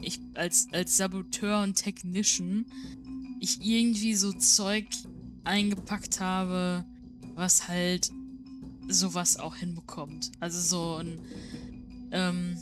[0.00, 2.66] ich als, als Saboteur und Technician
[3.40, 4.86] ich irgendwie so Zeug
[5.44, 6.84] eingepackt habe,
[7.34, 8.10] was halt
[8.88, 10.32] sowas auch hinbekommt.
[10.40, 11.18] Also so ein
[12.12, 12.56] ähm,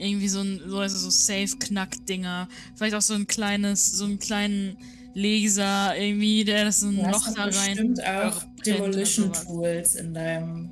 [0.00, 2.48] irgendwie so ein so, also so Safe-Knack-Dinger.
[2.74, 4.76] Vielleicht auch so ein kleines, so einen kleinen
[5.14, 7.50] Laser irgendwie, der das so ein Du Loch da rein.
[7.50, 9.46] bestimmt auch brennt oder Demolition sowas.
[9.46, 10.70] Tools in deinem.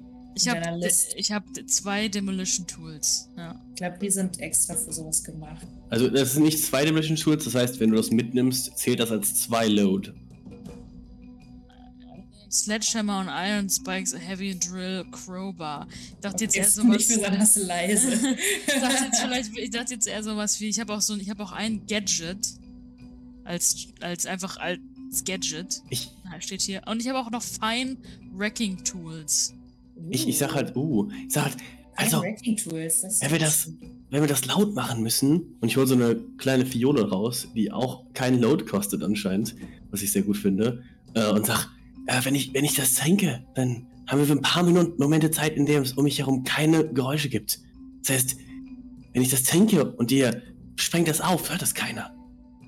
[1.17, 3.29] Ich habe hab zwei Demolition Tools.
[3.37, 3.61] Ja.
[3.71, 5.67] Ich glaube, die sind extra für sowas gemacht.
[5.91, 9.11] Also, das sind nicht zwei Dimension Tools, das heißt, wenn du das mitnimmst, zählt das
[9.11, 10.13] als zwei Load.
[12.51, 15.87] Sledgehammer und Iron Spikes, a Heavy Drill, Crowbar.
[15.91, 16.97] Ich dachte jetzt eher sowas.
[16.97, 18.13] nicht besonders leise.
[18.67, 21.29] ich, dachte jetzt vielleicht, ich dachte jetzt eher sowas wie, ich habe auch so ich
[21.29, 22.39] habe auch ein Gadget.
[23.45, 24.81] Als, als einfach als
[25.25, 25.83] Gadget.
[25.89, 26.11] Ich,
[26.41, 26.83] steht hier.
[26.87, 27.97] Und ich habe auch noch Fine
[28.35, 29.55] Wrecking Tools.
[30.11, 31.57] Ich, ich sag halt, uh, ich sag halt,
[31.97, 33.73] also, wenn wir das,
[34.11, 37.73] wenn wir das laut machen müssen, und ich hole so eine kleine Fiole raus, die
[37.73, 39.57] auch keinen Load kostet anscheinend,
[39.91, 40.85] was ich sehr gut finde,
[41.15, 41.69] äh, und sag,
[42.07, 45.33] äh, wenn ich, wenn ich das trinke, dann haben wir für ein paar Minuten Momente
[45.33, 47.59] Zeit, in denen es um mich herum keine Geräusche gibt.
[48.03, 48.37] Das heißt,
[49.13, 50.41] wenn ich das trinke und dir
[50.77, 52.15] sprengt das auf, hört das keiner.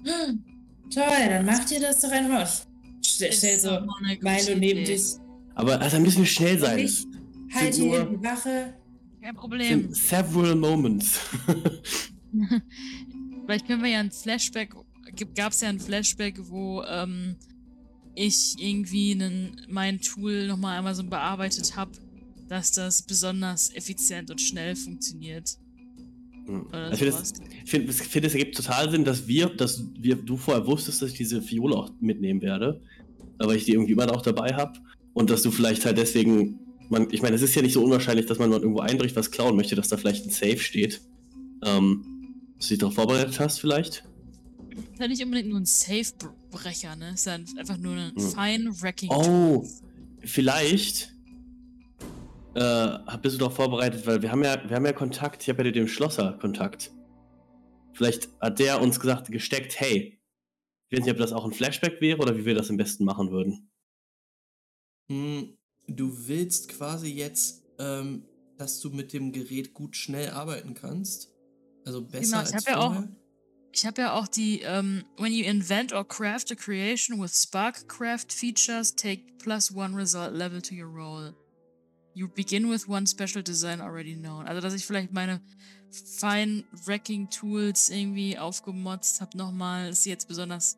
[0.05, 0.43] Hm,
[0.93, 2.51] toll, dann macht ihr das doch einfach.
[3.01, 3.71] Stell, stell so
[4.21, 5.03] Milo neben dich.
[5.55, 6.81] Aber also müssen wir schnell sein.
[6.81, 7.07] ich
[7.55, 8.75] halt nur- hinten Wache.
[9.23, 9.83] Kein Problem.
[9.83, 11.21] sind several moments.
[13.45, 14.75] Vielleicht können wir ja ein Flashback,
[15.35, 17.37] gab es ja ein Flashback, wo ähm,
[18.15, 21.93] ich irgendwie einen, mein Tool nochmal einmal so bearbeitet habe,
[22.49, 25.57] dass das besonders effizient und schnell funktioniert.
[26.49, 27.33] Oder Ich finde, es,
[27.65, 31.11] ich finde, es- es ergibt total Sinn, dass wir, dass wir, du vorher wusstest, dass
[31.11, 32.81] ich diese Fiole auch mitnehmen werde,
[33.39, 34.79] aber ich die irgendwie immer auch dabei habe
[35.13, 36.59] und dass du vielleicht halt deswegen,
[36.91, 39.31] man, ich meine, es ist ja nicht so unwahrscheinlich, dass man mal irgendwo einbricht, was
[39.31, 41.01] klauen möchte, dass da vielleicht ein Safe steht.
[41.65, 42.05] Ähm,
[42.57, 44.05] dass du dich darauf vorbereitet hast, vielleicht?
[44.71, 47.13] Ist ja nicht unbedingt nur ein Safe-Brecher, ne?
[47.15, 48.31] Ist ja einfach nur ein Hm.
[48.31, 49.67] Fine Wrecking Oh,
[50.25, 51.15] vielleicht
[52.55, 55.63] äh, bist du darauf vorbereitet, weil wir haben ja, wir haben ja Kontakt, ich habe
[55.63, 56.93] ja mit dem Schlosser Kontakt.
[57.93, 60.21] Vielleicht hat der uns gesagt, gesteckt, hey,
[60.89, 63.05] ich weiß nicht, ob das auch ein Flashback wäre oder wie wir das am besten
[63.05, 63.71] machen würden.
[65.09, 65.57] Hm,
[65.97, 68.25] Du willst quasi jetzt, ähm,
[68.57, 71.33] dass du mit dem Gerät gut schnell arbeiten kannst?
[71.85, 73.17] Also besser Genau, ich als hab ja auch- vorher?
[73.73, 77.89] Ich habe ja auch die, ähm, when you invent or craft a creation with Spark
[77.89, 81.35] Craft features, take plus one result level to your roll.
[82.15, 84.47] You begin with one special design already known.
[84.49, 85.41] Also, dass ich vielleicht meine
[85.93, 90.77] Fine Wrecking Tools irgendwie aufgemotzt habe nochmal, dass sie jetzt besonders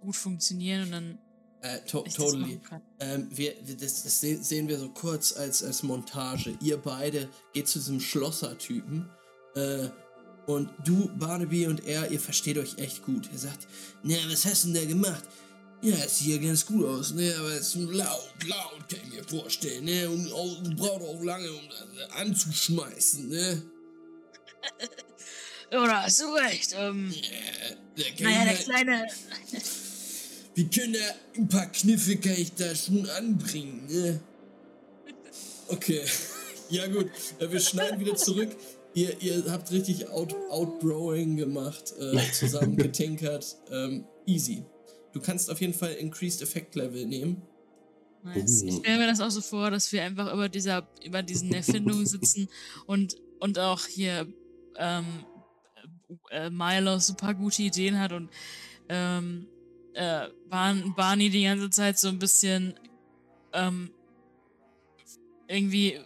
[0.00, 1.18] gut funktionieren und dann
[1.60, 2.60] Äh, to ich das totally.
[2.68, 2.80] kann.
[3.00, 6.56] Ähm, wir, das, das se- sehen wir so kurz als, als Montage.
[6.62, 9.08] Ihr beide geht zu diesem Schlosser-Typen.
[9.56, 9.88] Äh,
[10.46, 13.28] und du, Barnaby und er, ihr versteht euch echt gut.
[13.32, 13.66] Ihr sagt,
[14.02, 15.24] na, was hast du denn da gemacht?
[15.82, 17.34] Ja, es sieht ja ganz gut aus, ne?
[17.38, 20.08] Aber es ist laut, laut, kann ich mir vorstellen, ne?
[20.08, 23.62] Und auch, braucht auch lange, um das anzuschmeißen, ne?
[25.70, 26.74] Oder hast du recht.
[26.76, 27.12] Ähm,
[27.96, 29.06] Ja, naja, der kleine.
[30.58, 30.98] wir können da
[31.36, 34.20] ein paar Kniffe kann ich da schon anbringen, ne?
[35.68, 36.02] Okay.
[36.70, 37.06] Ja gut,
[37.38, 38.50] wir schneiden wieder zurück.
[38.92, 43.56] Ihr, ihr habt richtig Out, Outbrowing gemacht, äh, zusammen getinkert.
[43.70, 44.66] Ähm, easy.
[45.14, 47.40] Du kannst auf jeden Fall Increased Effect Level nehmen.
[48.22, 48.60] Nice.
[48.60, 52.04] Ich stelle mir das auch so vor, dass wir einfach über dieser, über diesen Erfindungen
[52.04, 52.50] sitzen
[52.84, 54.26] und, und auch hier
[54.76, 55.24] ähm,
[56.30, 58.28] äh, Milo super gute Ideen hat und
[58.90, 59.46] ähm,
[59.98, 62.74] äh, Barn, Barney die ganze Zeit so ein bisschen
[63.52, 63.90] ähm,
[65.48, 65.98] irgendwie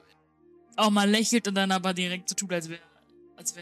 [0.77, 2.81] auch mal lächelt und dann aber direkt so tut, als wäre
[3.37, 3.55] als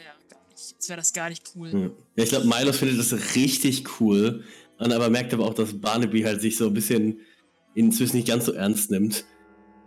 [0.52, 1.92] als wäre das gar nicht cool.
[2.16, 4.44] Ja, ich glaube, Milos findet das richtig cool.
[4.78, 7.20] Und aber merkt aber auch, dass Barnaby halt sich so ein bisschen
[7.74, 9.24] inzwischen nicht ganz so ernst nimmt.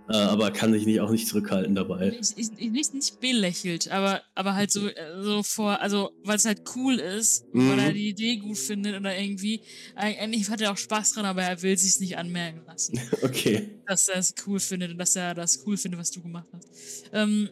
[0.09, 2.17] Äh, aber kann sich nicht, auch nicht zurückhalten dabei.
[2.19, 6.35] Ich, ich, ich nicht, nicht belächelt, aber, aber halt so, äh, so vor, also weil
[6.35, 7.79] es halt cool ist, weil Mhm.
[7.79, 9.63] er die Idee gut findet oder irgendwie.
[9.95, 13.81] Eig- Eigentlich hat er auch Spaß dran, aber er will sich's nicht anmerken lassen, Okay.
[13.85, 16.67] dass er es cool findet und dass er das cool findet, was du gemacht hast.
[17.13, 17.49] Ähm,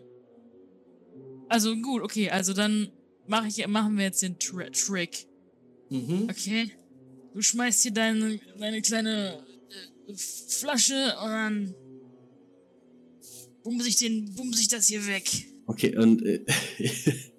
[1.47, 2.91] also gut, okay, also dann
[3.27, 5.25] mach ich, machen wir jetzt den Tri Trick,
[5.89, 6.27] Mhm.
[6.29, 6.71] okay?
[7.33, 9.41] Du schmeißt hier deine, deine kleine
[10.07, 11.75] äh, Flasche und dann
[13.63, 15.29] bumse ich, den, bumse ich das hier weg.
[15.67, 16.45] Okay, und äh,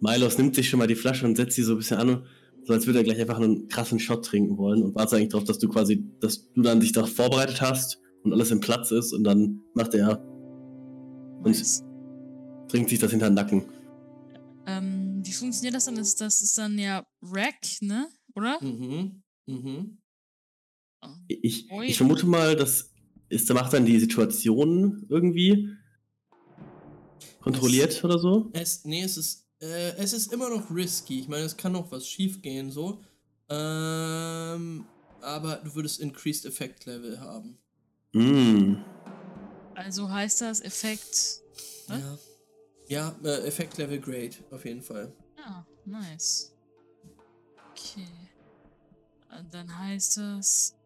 [0.00, 2.26] Milos nimmt sich schon mal die Flasche und setzt sie so ein bisschen an,
[2.64, 5.44] so als würde er gleich einfach einen krassen Shot trinken wollen und wartet eigentlich darauf,
[5.44, 9.12] dass du quasi, dass du dann dich darauf vorbereitet hast und alles im Platz ist
[9.12, 10.22] und dann macht er,
[11.44, 11.82] Nice.
[12.68, 13.64] trinkt sich das hinter den Nacken.
[14.66, 15.96] Ähm, wie funktioniert das dann?
[15.96, 18.08] Das, das ist dann ja Rack, ne?
[18.34, 18.62] Oder?
[18.62, 19.22] Mhm.
[19.46, 19.98] Mhm.
[21.28, 21.86] Ich, Ui.
[21.86, 22.87] ich vermute mal, das
[23.28, 25.70] ist, da macht dann die Situation irgendwie
[27.40, 28.50] kontrolliert oder so.
[28.52, 31.20] Es, nee, es ist, äh, es ist immer noch risky.
[31.20, 33.00] Ich meine, es kann noch was schief gehen, so.
[33.48, 34.84] Ähm,
[35.20, 37.58] aber du würdest Increased Effect Level haben.
[38.12, 38.76] Mm.
[39.74, 41.42] Also heißt das Effekt.
[41.86, 42.00] Was?
[42.00, 42.18] Ja.
[42.88, 45.12] Ja, äh, Effect Level Great, auf jeden Fall.
[45.36, 46.54] Ja, nice.
[47.72, 48.08] Okay.
[49.38, 50.77] Und dann heißt das.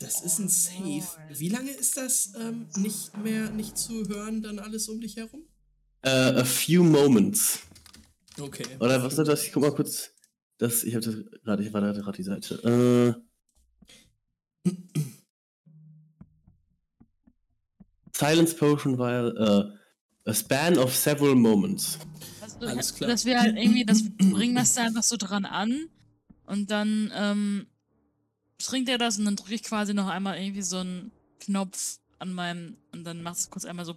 [0.00, 1.04] Das ist ein Safe.
[1.28, 5.42] Wie lange ist das ähm, nicht mehr nicht zu hören, dann alles um dich herum?
[6.02, 7.60] Äh, a few moments.
[8.38, 8.64] Okay.
[8.80, 9.44] Oder was ist das?
[9.44, 10.10] Ich guck mal kurz.
[10.56, 13.14] Das, ich habe das gerade, ich war gerade die Seite.
[14.64, 14.70] Äh,
[18.16, 19.34] Silence Potion while
[20.26, 21.98] äh, a span of several moments.
[22.40, 23.10] Also, Alles klar.
[23.10, 25.90] Dass wir halt irgendwie, das bringen das da einfach so dran an
[26.46, 27.66] und dann ähm,
[28.60, 31.10] trinkt er das und dann drücke ich quasi noch einmal irgendwie so einen
[31.40, 33.94] Knopf an meinem und dann macht es kurz einmal so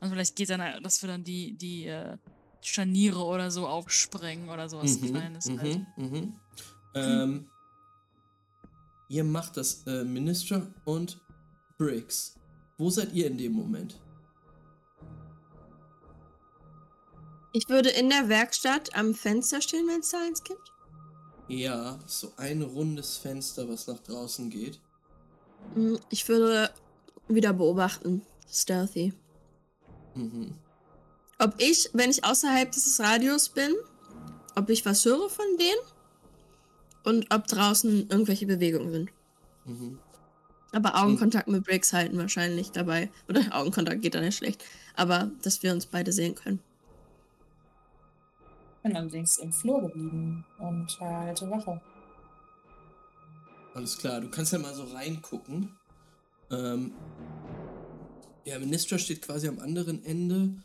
[0.00, 2.16] und vielleicht geht dann, dass wir dann die, die äh,
[2.60, 5.46] Scharniere oder so aufsprengen oder sowas Mhm, Kleines.
[5.46, 5.80] mhm, halt.
[5.96, 6.36] mhm.
[6.94, 7.46] Ähm,
[9.08, 11.20] ihr macht das, äh, Minister und
[11.78, 12.36] Briggs.
[12.78, 14.00] Wo seid ihr in dem Moment?
[17.52, 20.71] Ich würde in der Werkstatt am Fenster stehen, wenn es da eins gibt.
[21.48, 24.80] Ja, so ein rundes Fenster, was nach draußen geht.
[25.74, 26.70] Hm, Ich würde
[27.28, 28.22] wieder beobachten.
[28.50, 29.12] Stealthy.
[30.14, 30.54] Mhm.
[31.38, 33.74] Ob ich, wenn ich außerhalb dieses Radios bin,
[34.54, 35.80] ob ich was höre von denen
[37.04, 39.10] und ob draußen irgendwelche Bewegungen sind.
[39.64, 39.98] Mhm.
[40.72, 43.10] Aber Augenkontakt mit Briggs halten wahrscheinlich dabei.
[43.28, 44.64] Oder Augenkontakt geht dann nicht schlecht.
[44.94, 46.60] Aber dass wir uns beide sehen können.
[48.82, 51.80] Ich bin allerdings im Flur geblieben und halte Wache.
[53.74, 55.70] Alles klar, du kannst ja mal so reingucken.
[56.50, 56.90] Ähm,
[58.44, 60.56] der Minister steht quasi am anderen Ende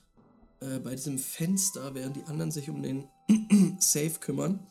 [0.62, 3.08] äh, bei diesem Fenster, während die anderen sich um den
[3.80, 4.66] Safe kümmern.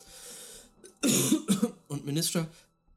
[1.87, 2.49] Und Minister,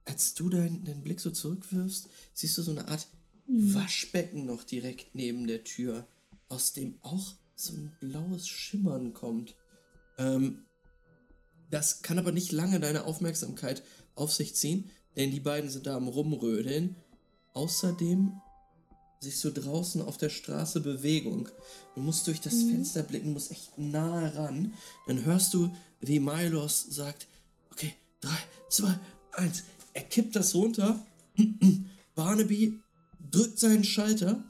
[0.04, 3.06] als du deinen, deinen Blick so zurückwirfst, siehst du so eine Art
[3.46, 6.08] Waschbecken noch direkt neben der Tür,
[6.48, 9.54] aus dem auch so ein blaues Schimmern kommt.
[10.20, 10.66] Ähm,
[11.70, 13.82] das kann aber nicht lange deine Aufmerksamkeit
[14.14, 16.96] auf sich ziehen, denn die beiden sind da am Rumrödeln.
[17.54, 18.40] Außerdem
[19.20, 21.48] siehst du draußen auf der Straße Bewegung.
[21.94, 24.74] Du musst durch das Fenster blicken, musst echt nahe ran.
[25.06, 25.70] Dann hörst du,
[26.00, 27.26] wie Milos sagt,
[27.72, 28.38] okay, drei,
[28.68, 28.98] zwei,
[29.32, 29.64] eins.
[29.92, 31.04] Er kippt das runter.
[32.14, 32.80] Barnaby
[33.30, 34.44] drückt seinen Schalter.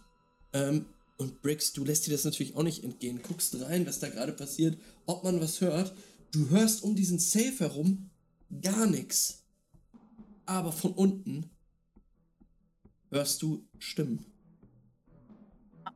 [0.52, 0.86] Ähm,
[1.16, 3.20] und Briggs, du lässt dir das natürlich auch nicht entgehen.
[3.22, 5.94] Guckst rein, was da gerade passiert, ob man was hört.
[6.30, 8.10] Du hörst um diesen Safe herum
[8.62, 9.44] gar nichts.
[10.46, 11.50] Aber von unten
[13.10, 14.24] hörst du Stimmen.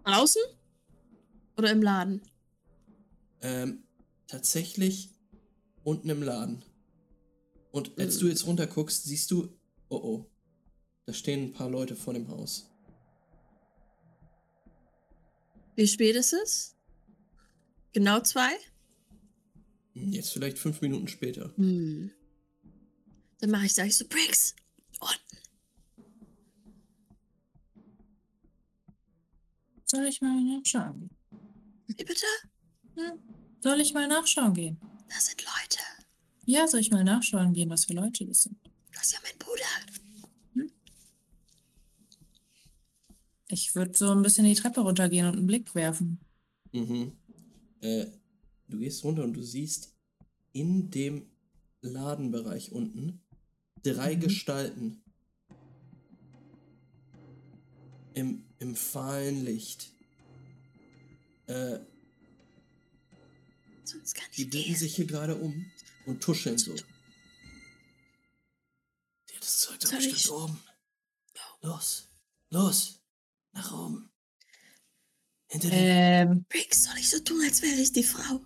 [0.05, 0.43] Draußen?
[1.57, 2.21] Oder im Laden?
[3.41, 3.85] Ähm,
[4.27, 5.11] tatsächlich
[5.83, 6.65] unten im Laden.
[7.71, 9.49] Und als du jetzt runter guckst, siehst du,
[9.89, 10.27] oh oh,
[11.07, 12.71] da stehen ein paar Leute vor dem Haus.
[15.77, 16.77] Wie spät ist es?
[17.93, 18.51] Genau zwei?
[19.95, 21.53] Jetzt vielleicht fünf Minuten später.
[21.57, 22.11] Hm.
[23.39, 24.55] Dann mache ich, sage ich so, Briggs.
[25.01, 25.39] Unten.
[29.87, 31.11] Soll ich mal nachschauen gehen?
[31.87, 32.27] Wie bitte?
[33.61, 34.79] Soll ich mal nachschauen gehen?
[35.09, 35.81] Das sind Leute.
[36.47, 38.59] Ja, soll ich mal nachschauen gehen, was für Leute das sind?
[38.93, 39.65] Das ist ja mein Bruder.
[43.49, 46.19] Ich würde so ein bisschen die Treppe runtergehen und einen Blick werfen.
[46.73, 47.13] Mhm.
[47.81, 48.07] Äh,
[48.75, 49.95] du gehst runter und du siehst
[50.53, 51.27] in dem
[51.81, 53.23] Ladenbereich unten
[53.83, 54.21] drei Mhm.
[54.21, 55.01] Gestalten.
[58.15, 59.91] Im, Im fahlen Licht.
[61.47, 61.81] Äh,
[63.85, 64.77] Sonst kann die ich gehen.
[64.77, 65.71] sich hier gerade um
[66.07, 66.75] und tuscheln so.
[66.75, 66.83] Ja,
[69.41, 70.59] das Zeug da bestimmt ich- oben.
[71.63, 72.09] Los,
[72.51, 73.01] los,
[73.53, 74.11] nach oben.
[75.49, 78.41] Hinter Ähm, Briggs, soll ich so tun, als wäre ich die Frau?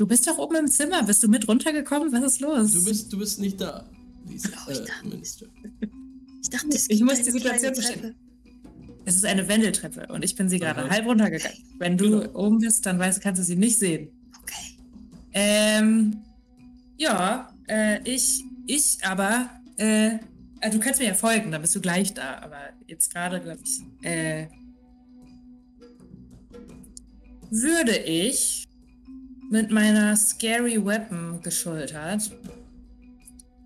[0.00, 1.02] Du bist doch oben im Zimmer.
[1.02, 2.10] Bist du mit runtergekommen?
[2.12, 2.72] Was ist los?
[2.72, 3.84] Du bist, du bist nicht da.
[4.28, 5.46] Lisa, Oh, ich äh, dachte- Minister.
[6.42, 8.14] Ich dachte, es Ich muss eine die Situation verstehen.
[9.04, 11.58] Es ist eine Wendeltreppe und ich bin sie gerade halb runtergegangen.
[11.78, 12.38] Wenn du Genau.
[12.46, 14.08] oben bist, dann weißt, kannst du sie nicht sehen.
[14.42, 14.78] Okay.
[15.32, 16.16] Ähm,
[16.98, 20.16] ja, äh, ich, ich aber, äh,
[20.60, 23.60] äh, du kannst mir ja folgen, dann bist du gleich da, aber jetzt gerade, glaube
[23.64, 24.48] ich, äh,
[27.50, 28.68] würde ich
[29.50, 32.30] mit meiner Scary Weapon geschultert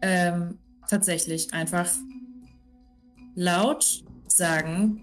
[0.02, 0.58] ähm,
[0.88, 1.90] tatsächlich einfach
[3.34, 5.02] laut sagen,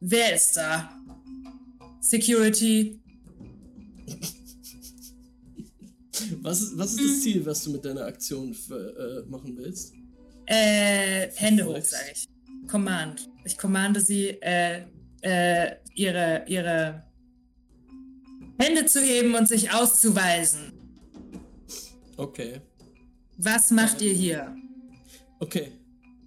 [0.00, 0.90] wer ist da?
[2.00, 3.02] Security,
[6.40, 9.94] Was ist, was ist das Ziel, was du mit deiner Aktion für, äh, machen willst?
[10.46, 12.28] Äh, Hände hoch, sage ich.
[12.68, 13.28] Command.
[13.44, 14.82] Ich commande sie, äh,
[15.20, 17.04] äh, ihre, ihre
[18.62, 20.72] Hände zu heben und sich auszuweisen.
[22.16, 22.60] Okay.
[23.36, 24.56] Was macht ihr hier?
[25.40, 25.72] Okay.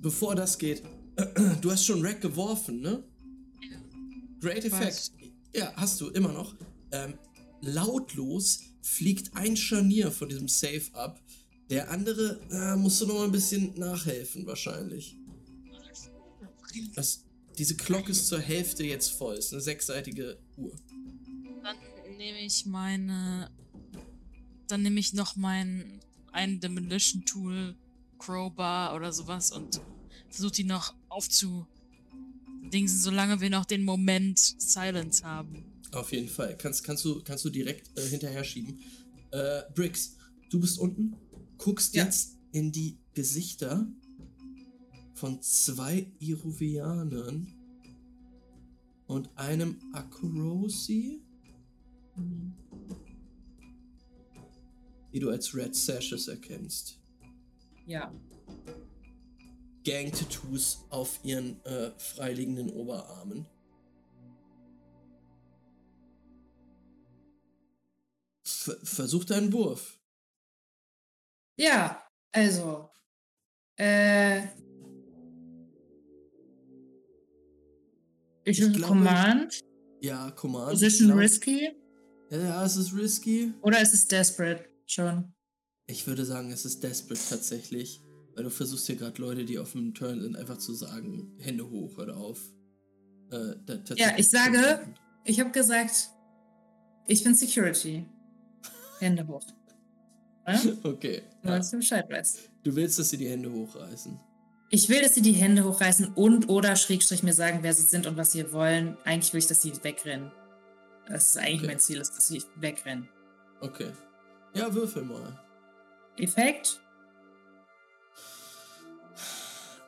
[0.02, 0.84] bevor das geht,
[1.62, 3.04] du hast schon Rack geworfen, ne?
[4.42, 5.12] Great Effect.
[5.56, 6.54] Ja, hast du immer noch.
[6.92, 7.14] Ähm,
[7.62, 11.22] lautlos fliegt ein Scharnier von diesem Safe ab.
[11.70, 15.18] Der andere äh, musst du noch mal ein bisschen nachhelfen, wahrscheinlich.
[16.94, 17.24] Das,
[17.58, 19.38] diese Glocke ist zur Hälfte jetzt voll.
[19.38, 20.76] Ist eine sechsseitige Uhr.
[22.16, 23.52] Dann nehme ich meine.
[24.70, 26.00] Dann nehme ich noch mein
[26.32, 27.76] ein Demolition Tool,
[28.20, 29.82] Crowbar oder sowas und
[30.30, 31.68] versuche die noch aufzu.
[32.72, 35.66] Dingsen, solange wir noch den Moment Silence haben.
[35.92, 36.58] Auf jeden Fall.
[36.58, 38.80] Kannst, kannst, du, kannst du direkt äh, hinterher schieben.
[39.32, 40.16] Äh, Briggs,
[40.50, 41.18] du bist unten,
[41.58, 42.06] guckst Ja.
[42.06, 43.86] jetzt in die Gesichter
[45.16, 47.54] von zwei Iruvianern
[49.06, 51.22] und einem Akurosi,
[55.14, 57.00] die du als Red Sashes erkennst.
[57.86, 58.14] Ja.
[59.84, 63.46] Gang-Tattoos auf ihren äh, freiliegenden Oberarmen.
[68.44, 70.00] Ver versuch deinen Wurf.
[71.58, 72.02] Ja,
[72.32, 72.90] also.
[73.78, 74.44] Äh.
[78.48, 79.60] Ich, Ich ich glaube- Command.
[80.02, 80.72] Ja, Command.
[80.72, 81.72] Position Glaub- risky.
[82.30, 83.54] Ja, ja, es ist risky.
[83.62, 85.34] Oder ist es desperate schon?
[85.88, 88.02] Ich würde sagen, es ist desperate tatsächlich.
[88.36, 91.70] Weil du versuchst hier gerade Leute, die auf dem Turn sind, einfach zu sagen, Hände
[91.70, 92.42] hoch, hör auf.
[93.32, 94.82] Äh, tatsächlich ich sage-.
[95.24, 96.10] Ich habe gesagt,
[97.08, 98.06] ich bin Security.
[99.00, 99.46] Hände hoch.
[100.48, 100.60] Ja?
[100.84, 101.22] Okay.
[101.44, 101.58] Nur, Ja.
[101.60, 102.50] dass du Bescheid weißt.
[102.64, 104.20] Du willst, dass sie die Hände hochreißen.
[104.72, 108.06] Ich will, dass sie die Hände hochreißen und oder Schrägstrich mir sagen, wer sie sind
[108.08, 108.98] und was sie wollen.
[109.06, 110.32] Eigentlich will ich, dass sie wegrennen.
[111.08, 111.68] Das ist eigentlich Okay.
[111.68, 113.08] mein Ziel, ist, dass sie wegrennen.
[113.62, 113.92] Okay.
[114.54, 115.40] Ja, würfel mal.
[116.18, 116.80] Effekt?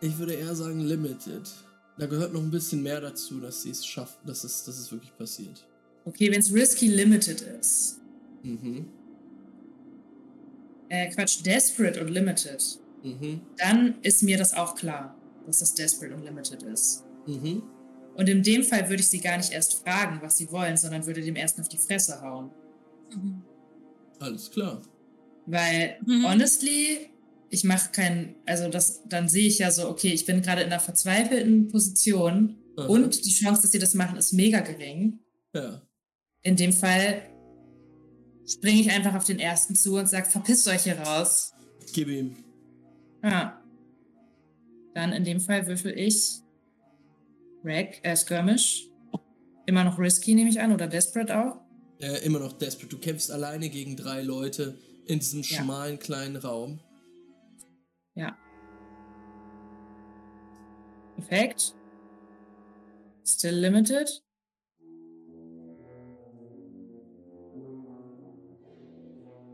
[0.01, 1.49] Ich würde eher sagen limited.
[1.97, 4.91] Da gehört noch ein bisschen mehr dazu, dass sie es schaffen, dass es, dass es
[4.91, 5.67] wirklich passiert.
[6.05, 7.99] Okay, wenn es risky limited ist.
[8.43, 8.87] Mhm.
[10.89, 12.63] Äh, Quatsch, desperate und limited.
[13.03, 13.41] Mhm.
[13.57, 15.15] Dann ist mir das auch klar,
[15.45, 17.03] dass das desperate und limited ist.
[17.25, 17.63] Mhm.
[18.17, 21.05] Und in dem Fall würde ich sie gar nicht erst fragen, was sie wollen, sondern
[21.05, 22.49] würde dem ersten auf die Fresse hauen.
[23.15, 23.43] Mhm.
[24.19, 24.81] Alles klar.
[25.45, 26.25] Weil, Mhm.
[26.27, 27.09] honestly,
[27.49, 30.67] ich mache keinen, also das, dann sehe ich ja so, okay, ich bin gerade in
[30.67, 32.87] einer verzweifelten Position Aha.
[32.87, 35.19] und die Chance, dass sie das machen, ist mega gering.
[35.53, 35.81] Ja.
[36.41, 37.21] In dem Fall
[38.47, 41.53] springe ich einfach auf den ersten zu und sage, verpisst euch hier raus.
[41.93, 42.35] Gib ihm.
[43.23, 43.61] Ja.
[44.95, 46.41] Dann in dem Fall würfel ich
[47.67, 48.87] Rack, äh, Skirmish.
[49.65, 51.57] Immer noch risky, nehme ich an, oder desperate auch.
[51.99, 52.89] Äh, immer noch desperate.
[52.89, 55.61] Du kämpfst alleine gegen drei Leute in diesem Ja.
[55.63, 56.79] schmalen kleinen Raum.
[58.15, 58.37] Ja.
[61.17, 61.73] Effekt.
[63.25, 64.23] Still limited.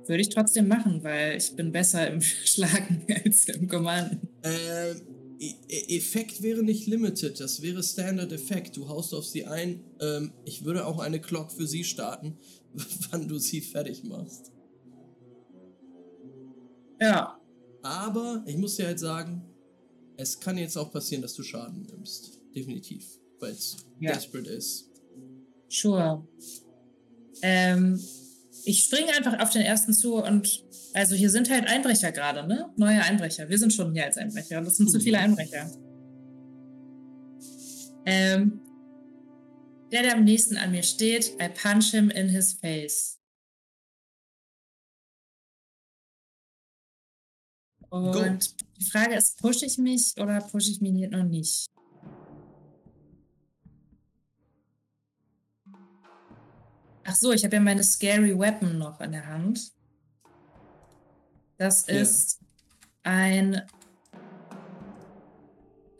[0.06, 4.28] Würde ich trotzdem machen, weil ich bin besser im Schlagen als im Commanden.
[4.44, 5.02] Ähm,
[5.70, 8.78] Effekt wäre nicht limited, das wäre Standard Effekt.
[8.78, 9.84] Du haust auf sie ein.
[10.00, 12.38] Ähm, ich würde auch eine Clock für sie starten,
[13.12, 14.52] wann du sie fertig machst.
[17.02, 17.38] Ja,
[17.82, 19.42] Aber ich muss dir halt sagen,
[20.16, 22.40] es kann jetzt auch passieren, dass du Schaden nimmst.
[22.56, 23.06] Definitiv.
[23.40, 24.14] Weil es Ja.
[24.14, 24.90] desperate ist.
[25.68, 26.26] sure.
[27.42, 28.00] Ähm,
[28.66, 30.64] ich springe einfach auf den ersten zu und
[30.94, 32.72] also hier sind halt Einbrecher gerade, ne?
[32.78, 33.50] Neue Einbrecher.
[33.50, 34.62] Wir sind schon hier als Einbrecher.
[34.62, 35.70] Das sind zu viele Einbrecher.
[38.06, 38.62] Ähm,
[39.92, 43.20] der, der am nächsten an mir steht, I punch him in his face.
[47.90, 51.68] Und die Frage ist, pushe ich mich oder pushe ich mich noch nicht?
[57.14, 59.72] Ach so, ich habe ja meine Scary Weapon noch in der Hand.
[61.60, 62.02] Das Ja.
[62.02, 62.40] ist
[63.04, 63.62] ein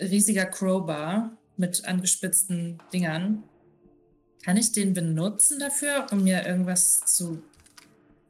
[0.02, 3.44] riesiger Crowbar mit angespitzten Dingern.
[4.44, 7.44] Kann ich den benutzen dafür, um mir irgendwas zu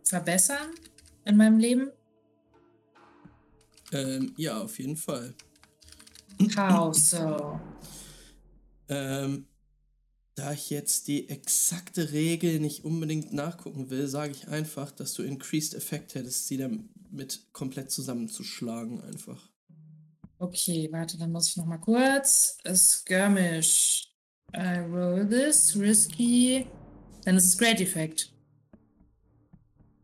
[0.04, 0.68] verbessern
[1.24, 1.90] in meinem Leben?
[3.94, 5.34] Ähm, ja, auf jeden Fall.
[6.58, 7.58] How so?
[8.90, 9.48] Ähm,
[10.36, 15.24] da ich jetzt die exakte Regel nicht unbedingt nachgucken will, sage ich einfach, dass du
[15.24, 19.50] Increased Effekt hättest, sie damit komplett zusammenzuschlagen einfach.
[20.40, 22.58] Okay, warte, dann muss ich noch mal kurz.
[22.74, 24.10] Skirmish.
[24.56, 25.78] I roll this.
[25.80, 26.66] Risky.
[27.24, 28.34] Dann ist es Great Effect.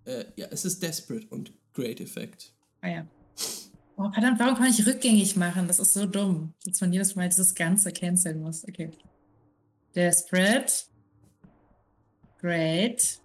[0.06, 2.54] Äh, ja, es ist Desperate und Great Effect.
[2.82, 3.08] Ah ja.
[3.98, 5.68] Oh, verdammt, warum kann ich rückgängig machen?
[5.68, 6.54] Das ist so dumm.
[6.64, 8.64] Dass man jedes Mal dieses Ganze canceln muss.
[8.64, 8.92] Okay.
[10.00, 10.86] Der Spread.
[12.40, 13.20] Great.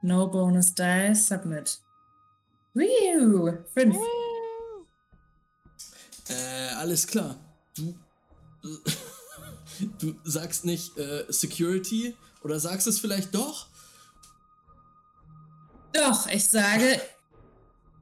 [0.00, 1.12] No bonus die.
[1.12, 1.80] Submit.
[2.72, 3.52] Woo!
[3.74, 3.96] Fünf.
[6.28, 7.34] Äh, alles klar.
[7.74, 7.98] Du,
[9.98, 12.14] du sagst nicht äh, Security
[12.44, 13.66] oder sagst es vielleicht doch?
[15.92, 17.00] Doch, ich sage,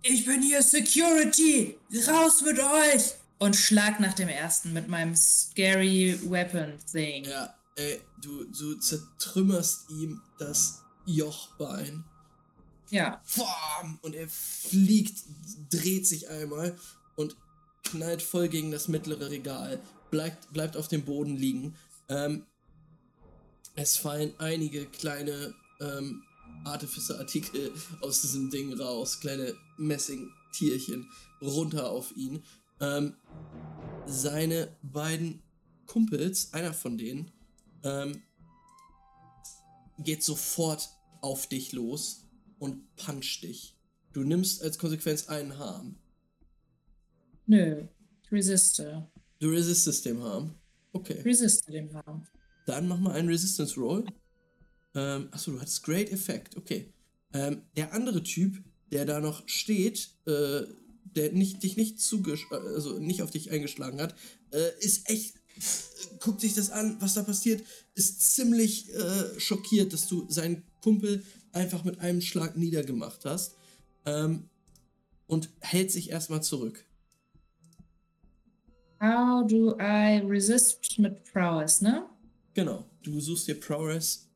[0.03, 1.79] ich bin hier Security.
[2.07, 3.15] Raus mit euch!
[3.39, 7.25] Und schlag nach dem ersten mit meinem Scary Weapon Thing.
[7.25, 12.05] Ja, ey, du, du zertrümmerst ihm das Jochbein.
[12.91, 13.23] Ja.
[14.01, 15.19] Und er fliegt,
[15.71, 16.79] dreht sich einmal
[17.17, 17.37] und
[17.85, 19.81] knallt voll gegen das mittlere Regal.
[20.11, 21.75] Bleibt, bleibt auf dem Boden liegen.
[22.09, 22.47] Ähm,
[23.75, 26.23] es fallen einige kleine ähm,
[26.65, 29.21] Artificer-Artikel aus diesem Ding raus.
[29.21, 31.11] Kleine Messing-Tierchen
[31.43, 32.43] runter auf ihn.
[32.81, 33.17] Ähm,
[34.07, 35.43] seine beiden
[35.87, 37.31] Kumpels, einer von denen,
[37.83, 38.23] ähm,
[39.99, 40.89] geht sofort
[41.21, 42.27] auf dich los
[42.59, 43.77] und puncht dich.
[44.13, 45.97] Du nimmst als Konsequenz einen Harm.
[47.47, 47.87] Nö,
[48.31, 49.09] resiste.
[49.39, 50.55] Du resistest dem Harm.
[50.93, 51.21] Okay.
[51.23, 52.27] Resiste dem Harm.
[52.67, 54.05] Dann mach mal einen Resistance Roll.
[54.95, 56.57] Ähm, achso, du hattest Great Effect.
[56.57, 56.93] Okay.
[57.33, 60.63] Ähm, der andere Typ, der da noch steht, äh,
[61.15, 64.15] der nicht, dich nicht zugesch also nicht auf dich eingeschlagen hat,
[64.51, 65.61] äh, ist echt, äh,
[66.21, 67.63] guckt sich das an, was da passiert,
[67.95, 71.23] ist ziemlich äh, schockiert, dass du seinen Kumpel
[71.53, 73.55] einfach mit einem Schlag niedergemacht hast
[74.05, 74.49] ähm,
[75.27, 76.85] und hält sich erstmal zurück.
[79.01, 82.07] How do I resist mit Prowess, ne?
[82.55, 84.29] Genau, du suchst dir Prowess,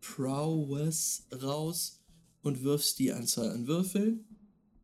[0.00, 2.00] Prowess raus
[2.42, 4.24] und wirfst die Anzahl an Würfeln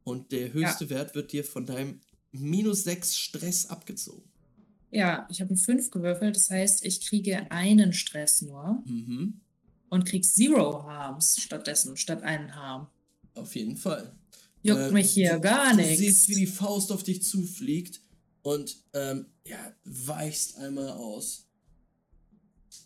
[0.08, 0.90] und der höchste ja.
[0.90, 2.00] Wert wird dir von deinem
[2.32, 4.28] minus 6 Stress abgezogen.
[4.90, 8.82] Ja, ich habe eine 5 gewürfelt, das heißt, ich kriege einen Stress nur.
[8.86, 9.40] Mhm.
[9.90, 12.88] Und krieg Zero Harms stattdessen, statt einen Harm.
[13.34, 14.12] Auf jeden Fall.
[14.62, 15.92] Juckt äh, mich hier gar nichts.
[15.92, 18.02] Du siehst, wie die Faust auf dich zufliegt
[18.42, 21.46] und ähm, ja, weichst einmal aus.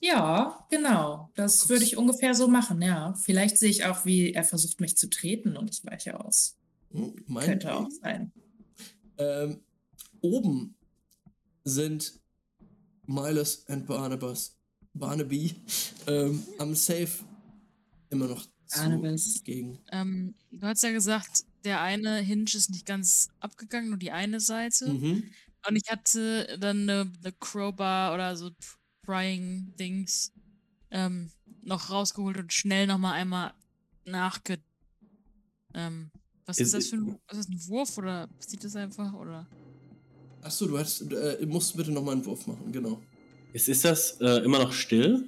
[0.00, 1.30] Ja, genau.
[1.34, 3.14] Das würde ich ungefähr so machen, ja.
[3.14, 6.56] Vielleicht sehe ich auch, wie er versucht, mich zu treten und ich weiche aus.
[6.93, 8.32] Hm, Könnte auch sein.
[9.19, 9.60] Ähm,
[10.20, 10.74] oben
[11.64, 12.20] sind
[13.06, 14.56] Miles und Barnabas,
[14.94, 15.55] Barnaby
[16.06, 17.10] ähm, am Safe
[18.10, 19.43] immer noch Barnabas.
[19.44, 19.78] gegen.
[19.90, 24.40] Ähm, du hast ja gesagt, der eine Hinge ist nicht ganz abgegangen, nur die eine
[24.40, 24.93] Seite.
[24.93, 25.31] Mhm.
[25.69, 28.51] Und ich hatte dann eine, eine Crowbar oder so
[29.02, 30.32] Prying-Dings
[30.90, 31.31] ähm,
[31.62, 33.55] noch rausgeholt und schnell nochmal einmal
[34.05, 34.59] nachge.
[35.74, 36.10] Ähm,
[36.47, 39.12] was ist, ist, das für ein, ist das ein Wurf oder sieht das einfach?
[39.14, 39.47] Oder?
[40.43, 43.01] Achso, du hast, äh, musst bitte nochmal einen Wurf machen, genau.
[43.52, 45.24] Ist, ist das äh, immer noch still?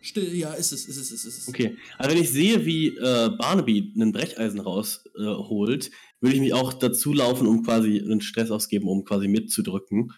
[0.00, 1.48] Still, ja, ist es, ist es, ist es.
[1.48, 5.90] Okay, also wenn ich sehe, wie äh, Barnaby einen Brecheisen rausholt,
[6.20, 10.12] würde ich mich auch dazu laufen, um quasi einen Stress ausgeben, um quasi mitzudrücken.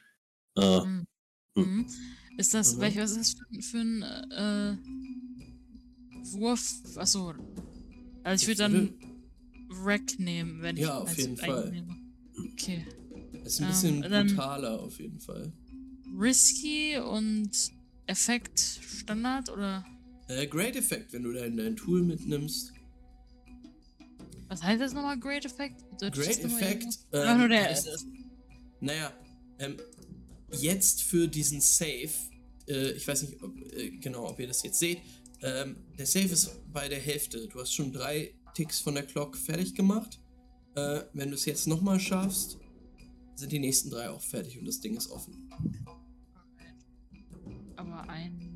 [0.57, 1.07] Äh, mhm.
[1.57, 1.87] Mhm.
[2.37, 2.81] Ist das, mhm.
[2.83, 4.77] welch, was ist das für, für ein äh,
[6.39, 6.63] Wurf?
[6.97, 7.35] Achso.
[8.23, 8.95] Also ich würde dann
[9.69, 11.71] Wreck nehmen, wenn ich Ja, auf jeden Fall.
[11.71, 11.97] Nehme.
[12.53, 12.87] Okay.
[13.45, 15.53] Ist ein bisschen ähm, brutaler auf jeden Fall.
[16.19, 17.51] Risky und
[18.07, 19.85] Effekt Standard oder?
[20.29, 22.73] Äh, Great Effect, wenn du dein, dein Tool mitnimmst.
[24.49, 25.77] Was heißt das nochmal, Great Effect?
[26.01, 26.87] Great Effect.
[27.13, 27.65] Ähm, nur der.
[27.67, 28.07] Heißt,
[28.81, 29.13] naja,
[29.59, 29.77] ähm,
[30.53, 32.11] jetzt für diesen Save,
[32.69, 34.99] äh, ich weiß nicht ob, äh, genau, ob ihr das jetzt seht,
[35.43, 37.49] ähm, der Save ist bei der Hälfte.
[37.49, 40.21] Du hast schon drei Ticks von der Clock fertig gemacht.
[40.75, 42.59] Äh, wenn du es jetzt nochmal schaffst,
[43.37, 45.51] sind die nächsten drei auch fertig und das Ding ist offen.
[47.77, 48.51] Aber ein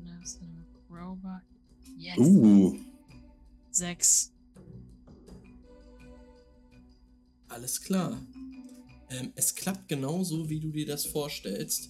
[0.89, 1.41] Robot.
[1.97, 2.17] Yes.
[2.17, 2.77] Uh.
[3.71, 4.31] Sechs.
[7.47, 8.21] Alles klar.
[9.09, 11.89] Ähm, es klappt genauso, wie du dir das vorstellst.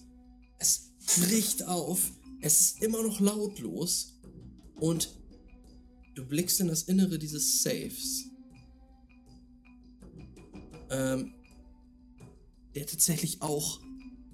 [0.58, 2.10] Es bricht auf.
[2.40, 4.15] Es ist immer noch lautlos.
[4.76, 5.16] Und
[6.14, 8.30] du blickst in das Innere dieses Safes.
[10.90, 11.34] Ähm,
[12.74, 13.80] der tatsächlich auch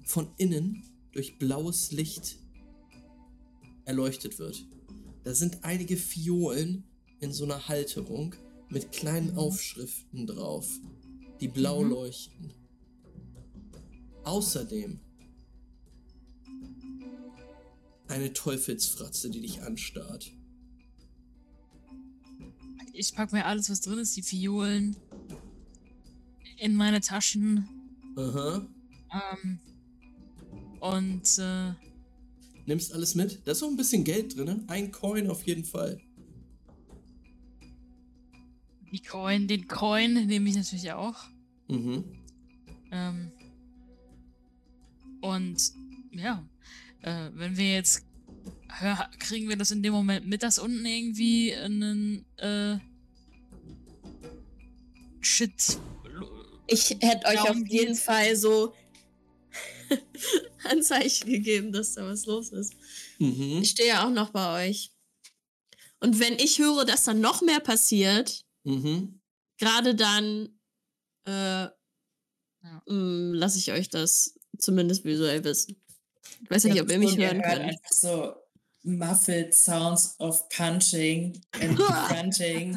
[0.03, 0.83] von innen
[1.13, 2.37] durch blaues Licht
[3.85, 4.65] erleuchtet wird.
[5.23, 6.83] Da sind einige Fiolen
[7.21, 8.35] in so einer Halterung
[8.69, 10.67] mit kleinen Aufschriften drauf
[11.43, 11.89] die blau mhm.
[11.89, 12.53] leuchten.
[14.23, 15.01] Außerdem
[18.07, 20.31] eine Teufelsfratze, die dich anstarrt.
[22.93, 24.95] Ich pack mir alles, was drin ist, die Fiolen.
[26.57, 27.67] in meine Taschen.
[28.15, 28.65] Aha.
[29.11, 29.59] Ähm,
[30.79, 31.73] und äh,
[32.65, 33.41] Nimmst alles mit?
[33.45, 34.63] Da ist auch ein bisschen Geld drin.
[34.67, 35.99] Ein Coin auf jeden Fall.
[38.93, 41.15] die Coin, den Coin nehme ich natürlich auch.
[41.67, 42.03] Mhm.
[42.91, 43.31] Ähm,
[45.19, 45.57] und
[46.11, 46.47] ja,
[47.03, 48.05] äh, wenn wir jetzt
[48.79, 52.77] hör, kriegen wir das in dem Moment mit, dass unten irgendwie einen äh,
[55.21, 55.77] Shit.
[56.67, 57.95] Ich hätte euch auf jeden.
[57.95, 58.73] Fall so
[60.63, 62.73] Anzeichen gegeben, dass da was los ist.
[63.19, 63.59] Mhm.
[63.61, 64.91] Ich stehe ja auch noch bei euch.
[65.99, 69.19] Und wenn ich höre, dass da noch mehr passiert, Mhm.
[69.57, 70.57] gerade dann
[71.25, 71.67] äh,
[72.85, 75.82] lasse ich euch das zumindest visuell wissen.
[76.43, 77.61] Ich weiß nicht, ob ihr mich so, hören könnt.
[77.61, 78.35] Einfach so
[78.83, 81.77] muffled sounds of punching and
[82.09, 82.75] grunting.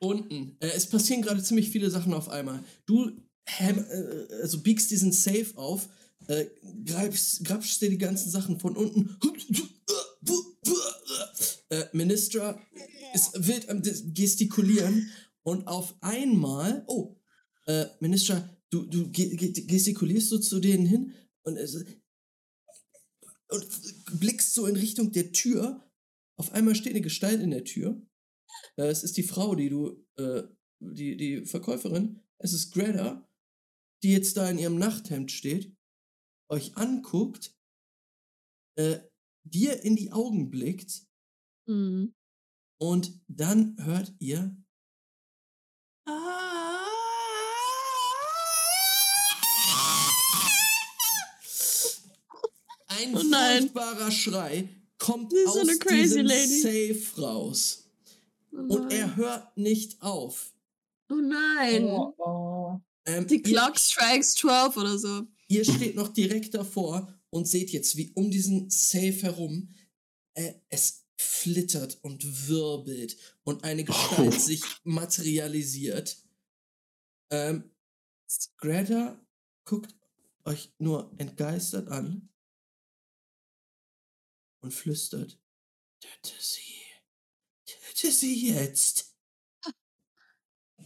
[0.00, 0.56] Unten.
[0.60, 2.62] Äh, es passieren gerade ziemlich viele Sachen auf einmal.
[2.86, 3.10] Du
[3.46, 5.88] häm, äh, also biegst diesen Safe auf,
[6.28, 6.46] äh,
[6.84, 9.16] greifst, grabst dir die ganzen Sachen von unten.
[11.70, 12.60] Äh, Ministra
[13.14, 15.10] ist wild am gestikulieren
[15.42, 17.16] und auf einmal, oh,
[17.66, 21.58] äh, Ministra, du, du ge ge gestikulierst so zu denen hin und,
[23.48, 25.86] und blickst so in Richtung der Tür.
[26.38, 28.00] Auf einmal steht eine Gestalt in der Tür.
[28.76, 30.42] Äh, es ist die Frau, die du, äh,
[30.80, 32.20] die, die Verkäuferin.
[32.38, 33.28] Es ist Greta,
[34.02, 35.76] die jetzt da in ihrem Nachthemd steht,
[36.50, 37.56] euch anguckt,
[38.76, 39.00] äh,
[39.44, 41.06] dir in die Augen blickt
[41.68, 42.12] Mhm.
[42.80, 44.56] und dann hört ihr.
[52.98, 53.58] Ein Oh nein.
[53.62, 56.60] furchtbarer Schrei kommt aus so eine crazy diesem lady.
[56.60, 57.84] Safe raus.
[58.52, 60.52] Oh Und er hört nicht auf.
[61.10, 61.84] Oh nein.
[61.84, 62.80] Oh, oh.
[63.06, 65.26] Ähm, Die ihr- Clock strikes 12 oder so.
[65.48, 69.74] Ihr steht noch direkt davor und seht jetzt, wie um diesen Safe herum
[70.34, 74.38] äh, es flittert und wirbelt und eine Gestalt Oh.
[74.38, 76.16] sich materialisiert.
[77.30, 77.70] Ähm,
[78.58, 79.20] Greta
[79.64, 79.94] guckt
[80.44, 82.28] euch nur entgeistert an
[84.62, 85.38] und flüstert:
[86.00, 86.82] Töte sie.
[87.66, 89.14] Töte sie jetzt.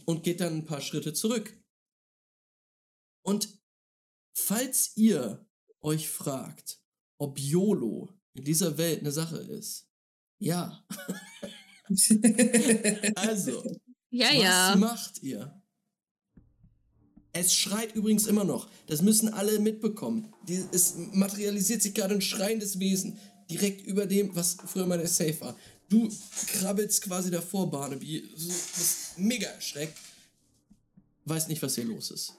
[0.05, 1.57] Und geht dann ein paar Schritte zurück.
[3.23, 3.59] Und
[4.33, 5.45] falls ihr
[5.81, 6.79] euch fragt,
[7.17, 9.89] ob YOLO in dieser Welt eine Sache ist,
[10.39, 10.85] ja.
[13.15, 13.63] Also,
[14.09, 14.75] Ja, was ja.
[14.75, 15.61] macht ihr?
[17.31, 18.69] Es schreit übrigens immer noch.
[18.87, 20.33] Das müssen alle mitbekommen.
[20.71, 25.39] Es materialisiert sich gerade ein schreiendes Wesen direkt über dem, was früher mal der Safe
[25.41, 25.57] war.
[25.89, 26.09] Du
[26.47, 28.29] krabbelst quasi davor, Barnaby.
[28.35, 29.97] So, bist mega erschreckt.
[31.25, 32.33] Weiß nicht, was hier los ist.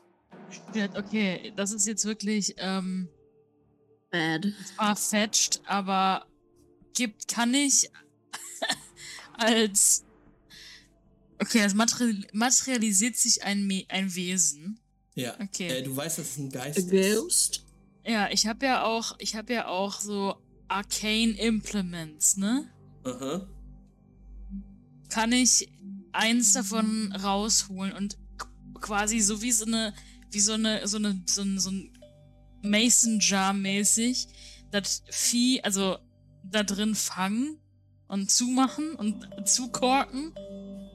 [0.94, 3.08] Okay, das ist jetzt wirklich ähm,
[4.10, 4.46] Bad.
[4.96, 6.26] fetched, aber
[6.94, 7.90] gibt, kann ich
[9.34, 10.04] als.
[11.40, 14.80] Okay, es materi materialisiert sich ein, Me ein Wesen.
[15.14, 15.38] Ja.
[15.40, 15.68] Okay.
[15.68, 17.16] Äh, du weißt, dass es ein Geist A ist.
[17.16, 17.64] ghost?
[18.04, 20.36] Ja, ich habe ja auch, ich habe ja auch so
[20.68, 22.68] Arcane Implements, ne?
[23.04, 23.46] Aha.
[25.08, 25.68] Kann ich
[26.12, 28.18] eins davon rausholen und
[28.74, 29.94] quasi so wie so eine,
[30.30, 31.92] wie so eine, so eine, so ein, so ein
[32.62, 34.28] Mason Jar mäßig
[34.70, 35.98] das Vieh, also
[36.44, 37.58] da drin fangen
[38.08, 40.32] und zumachen und zukorken.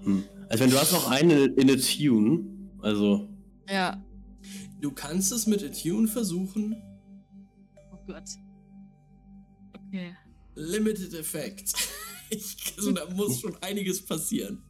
[0.04, 0.24] Hm.
[0.50, 3.30] Also wenn du hast noch eine in a Tune, also
[3.70, 4.04] Ja.
[4.82, 6.76] Du kannst es mit Attune versuchen.
[7.92, 8.24] Oh Gott.
[9.94, 10.16] Okay.
[10.56, 11.74] Limited Effect.
[12.30, 14.64] Ich, also, da muss schon einiges passieren.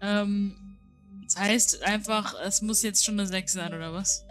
[0.00, 0.78] Ähm,
[1.24, 4.24] das heißt einfach, es muss jetzt schon eine 6 sein, oder was?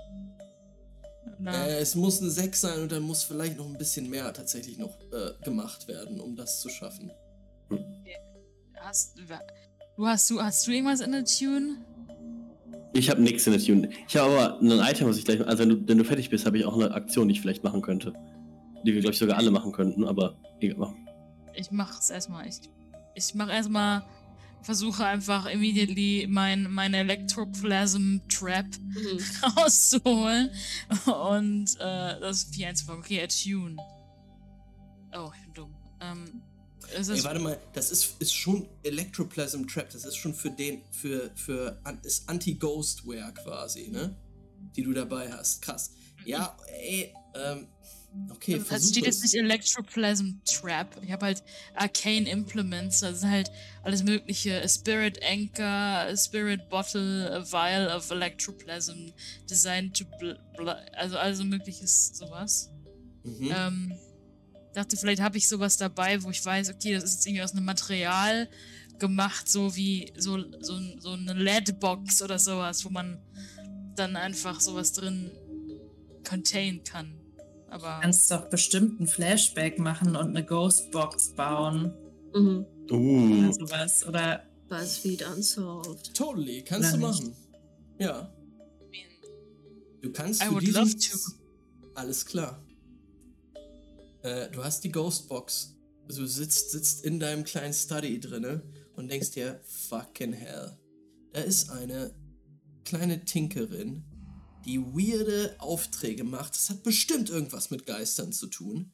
[1.42, 1.68] Oder?
[1.68, 4.78] Äh, es muss eine 6 sein und dann muss vielleicht noch ein bisschen mehr tatsächlich
[4.78, 7.12] noch äh, gemacht werden, um das zu schaffen.
[8.80, 11.84] Hast, du hast du hast du irgendwas in der Tune?
[12.94, 13.90] ich habe nichts in a Tune.
[14.08, 16.46] Ich habe aber ein Item, was ich gleich, also wenn du, wenn du fertig bist,
[16.46, 18.14] habe ich auch eine Aktion, die ich vielleicht machen könnte.
[18.88, 20.96] Die wir, glaube ich, sogar alle machen könnten, aber egal.
[21.54, 22.48] Ich mach's erstmal.
[22.48, 22.62] Ich,
[23.16, 24.06] ich mach erstmal,
[24.62, 29.20] versuche einfach immediately mein, mein Electroplasm Trap Mhm.
[29.58, 30.52] rauszuholen
[31.06, 33.02] und äh, das Vieh einzufangen.
[33.02, 33.76] Okay, attune.
[35.14, 35.76] Oh, ich bin dumm.
[36.00, 36.42] Ähm,
[36.98, 40.50] ist Ey, es, warte mal, das ist, ist schon Electroplasm Trap, das ist schon für
[40.50, 44.16] den, für, für, ist Anti-Ghostware quasi, ne?
[44.78, 45.62] die du dabei hast.
[45.62, 45.92] Krass.
[46.24, 47.68] Ja, ey, ähm,
[48.30, 51.00] okay, Also, steht jetzt nicht Electroplasm Trap.
[51.04, 51.44] Ich habe halt
[51.74, 53.52] Arcane Implements, das sind halt
[53.84, 54.62] alles mögliche.
[54.62, 59.12] A Spirit Anchor, a Spirit Bottle, a Vial of Electroplasm,
[59.50, 60.06] designed to
[60.94, 62.72] also also mögliches sowas.
[63.24, 63.52] Mhm.
[63.56, 63.94] Ähm,
[64.78, 67.52] dachte, vielleicht habe ich sowas dabei, wo ich weiß, okay, das ist jetzt irgendwie aus
[67.52, 68.48] einem Material
[69.00, 73.20] gemacht, so wie so, so, so eine LED-Box oder sowas, wo man
[73.96, 75.32] dann einfach sowas drin
[76.24, 77.16] contain kann.
[77.70, 81.94] Aber Du kannst doch bestimmt ein Flashback machen und eine Ghostbox bauen.
[82.34, 82.66] Mhm.
[82.90, 83.40] Uh.
[83.40, 84.06] Oder sowas.
[84.08, 86.14] Oder BuzzFeed Unsolved.
[86.16, 87.24] Totally, kannst Oder du nicht?
[87.24, 87.36] machen.
[88.00, 88.32] Ja,
[90.02, 90.84] du kannst I für would diesen...
[90.84, 91.18] love to.
[91.96, 92.64] Alles klar.
[94.24, 95.76] Äh, du hast die Ghostbox.
[96.08, 98.62] Du sitzt, sitzt in deinem kleinen Study drinne
[98.96, 100.78] und denkst dir, fucking hell.
[101.34, 102.14] Da ist eine
[102.86, 104.06] kleine Tinkerin,
[104.68, 106.56] die weirde Aufträge macht.
[106.56, 108.92] Das hat bestimmt irgendwas mit Geistern zu tun.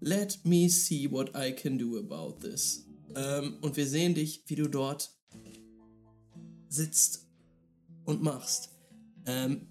[0.00, 2.86] Let me see what I can do about this.
[3.14, 5.10] Ähm, und wir sehen dich, wie du dort
[6.68, 7.26] sitzt
[8.04, 8.70] und machst.
[9.26, 9.66] Ähm,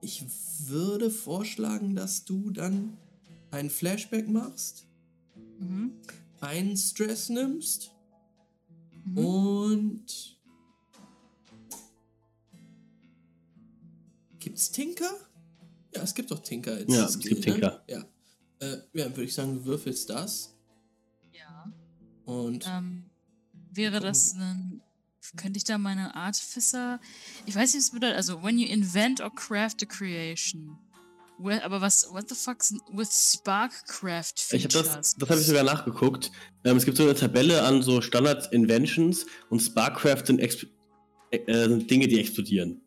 [0.00, 0.24] ich
[0.66, 2.96] würde vorschlagen, dass du dann
[3.50, 4.86] ein Flashback machst,
[5.58, 5.92] Mhm.
[6.40, 7.92] einen Stress nimmst
[9.04, 9.18] Mhm.
[9.18, 10.35] und.
[14.56, 15.10] Gibt's Tinker?
[15.94, 16.72] Ja, es gibt doch Tinker.
[16.72, 17.82] als Ja, es gibt Tinker.
[17.86, 17.94] Ne?
[17.94, 18.66] Ja.
[18.66, 20.54] Äh, ja, würde ich sagen, du würfelst das
[21.30, 21.70] Ja.
[22.24, 22.64] und.
[22.66, 23.04] Ähm,
[23.70, 24.80] wäre das ein.
[25.36, 27.00] Könnte ich da meine Artificer.
[27.44, 28.16] Ich weiß nicht, was das bedeutet.
[28.16, 30.78] Also, when you invent or craft a creation.
[31.38, 32.08] Well, aber was.
[32.10, 32.62] What the fuck
[32.94, 34.94] with Sparkcraft Ich habe Features?
[34.94, 36.32] das, das habe ich sogar nachgeguckt.
[36.64, 40.50] Ähm, es gibt so eine Tabelle an so Standard Inventions und Sparkcraft sind, äh,
[41.68, 42.80] sind Dinge, die explodieren.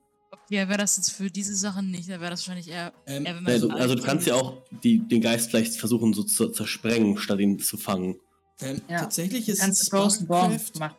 [0.50, 2.10] Ja, wäre das jetzt für diese Sachen nicht.
[2.10, 2.92] Da wäre das wahrscheinlich eher.
[3.06, 5.76] Ähm, eher wenn man Also, so also du kannst ja auch die, den Geist vielleicht
[5.76, 8.16] versuchen so zu zersprengen, statt ihn zu fangen.
[8.62, 10.96] ähm, Ja, tatsächlich ist kannst Ghost Bomb Sparkcraft machen.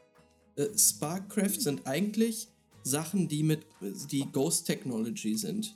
[0.56, 2.48] äh, Sparkcraft sind eigentlich
[2.82, 3.66] Sachen, die mit
[4.10, 5.74] die Ghost Technology sind.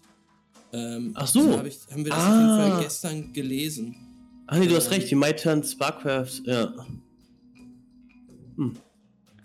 [0.72, 1.56] Ähm, Ach so.
[1.56, 2.70] Hab ich, haben wir das auf jeden Ah.
[2.76, 3.96] Fall gestern gelesen.
[4.46, 4.92] Ah nee, du hast Ähm.
[4.94, 6.72] recht, die might turn Sparkcraft, ja.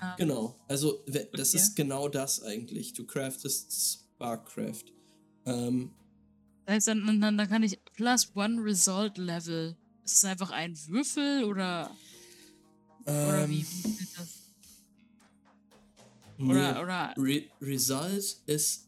[0.01, 0.55] Ähm, Genau.
[0.67, 1.57] Also das Okay.
[1.63, 2.93] ist genau das eigentlich.
[2.93, 4.85] Du craftest Sparkcraft.
[5.45, 5.91] Ähm,
[6.65, 9.75] Das heißt, dann, dann, dann kann ich plus one Result Level.
[10.03, 11.91] Ist es einfach ein Würfel oder.
[13.05, 14.39] Oder ähm, wie funktioniert das?
[16.37, 18.87] nee, Oder, oder Re Result ist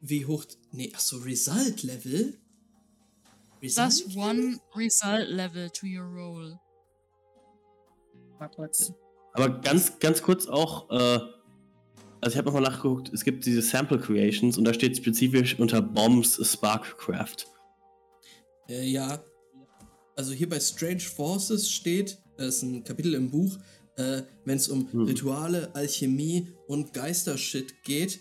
[0.00, 0.44] wie hoch?
[0.72, 2.38] Nee, ach so Result Level.
[3.60, 6.58] plus Result one Result Level to your roll.
[8.38, 8.92] Mal kurz.
[9.34, 10.94] Aber ganz, ganz kurz auch, äh,
[12.20, 15.82] also ich habe nochmal nachgeguckt, es gibt diese Sample Creations und da steht spezifisch unter
[15.82, 17.46] Bombs Sparkcraft.
[18.68, 19.22] Äh, ja.
[20.16, 23.58] Also hier bei Strange Forces steht, das ist ein Kapitel im Buch,
[23.96, 25.04] äh, wenn es um Hm.
[25.06, 28.20] Rituale, Alchemie und Geistershit geht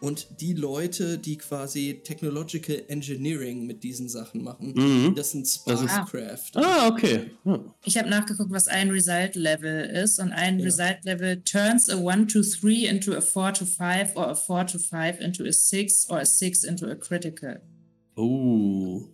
[0.00, 5.14] und die Leute, die quasi Technological Engineering mit diesen Sachen machen, Mhm.
[5.14, 6.52] das sind Sparkcraft.
[6.56, 7.30] Ah, okay.
[7.44, 7.60] Ja.
[7.84, 10.18] Ich habe nachgeguckt, was ein Result-Level ist.
[10.20, 10.64] Und ein Ja.
[10.66, 14.78] Result-Level turns a 1 to 3 into a 4 to 5 or a 4 to
[14.78, 17.60] 5 into a 6 or a 6 into a critical.
[18.16, 19.08] Oh.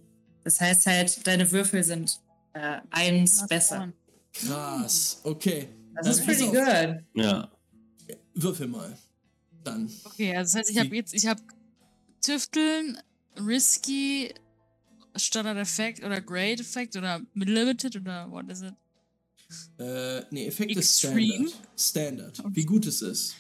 [0.45, 2.21] Das heißt halt, deine Würfel sind
[2.53, 3.93] äh, eins besser.
[4.33, 5.21] Krass.
[5.25, 5.69] Okay.
[5.97, 7.03] Das ist pass pretty good.
[7.15, 7.51] Ja.
[8.35, 8.97] Würfel mal.
[9.65, 9.91] Dann.
[10.05, 11.43] Okay, also das heißt, ich habe jetzt, ich habe
[12.21, 12.99] Tüfteln,
[13.39, 14.35] Risky,
[15.17, 18.75] Standard Effekt oder Great Effekt oder Limited oder what is it?
[19.79, 20.99] Äh, nee, Effekt ist?
[20.99, 21.53] Standard.
[21.77, 22.43] Standard.
[22.49, 23.35] Wie gut es ist.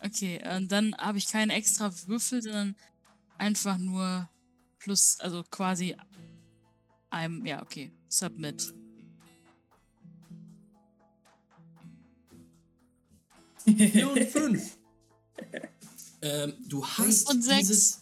[0.00, 2.76] Okay, und dann habe ich keinen extra Würfel, sondern
[3.38, 4.28] einfach nur
[4.78, 5.96] plus, also quasi
[7.10, 8.74] einem, ja, okay, Submit.
[13.64, 14.76] Vier und fünf.
[16.24, 17.58] Ähm, du hast Und sechs.
[17.68, 18.00] dieses...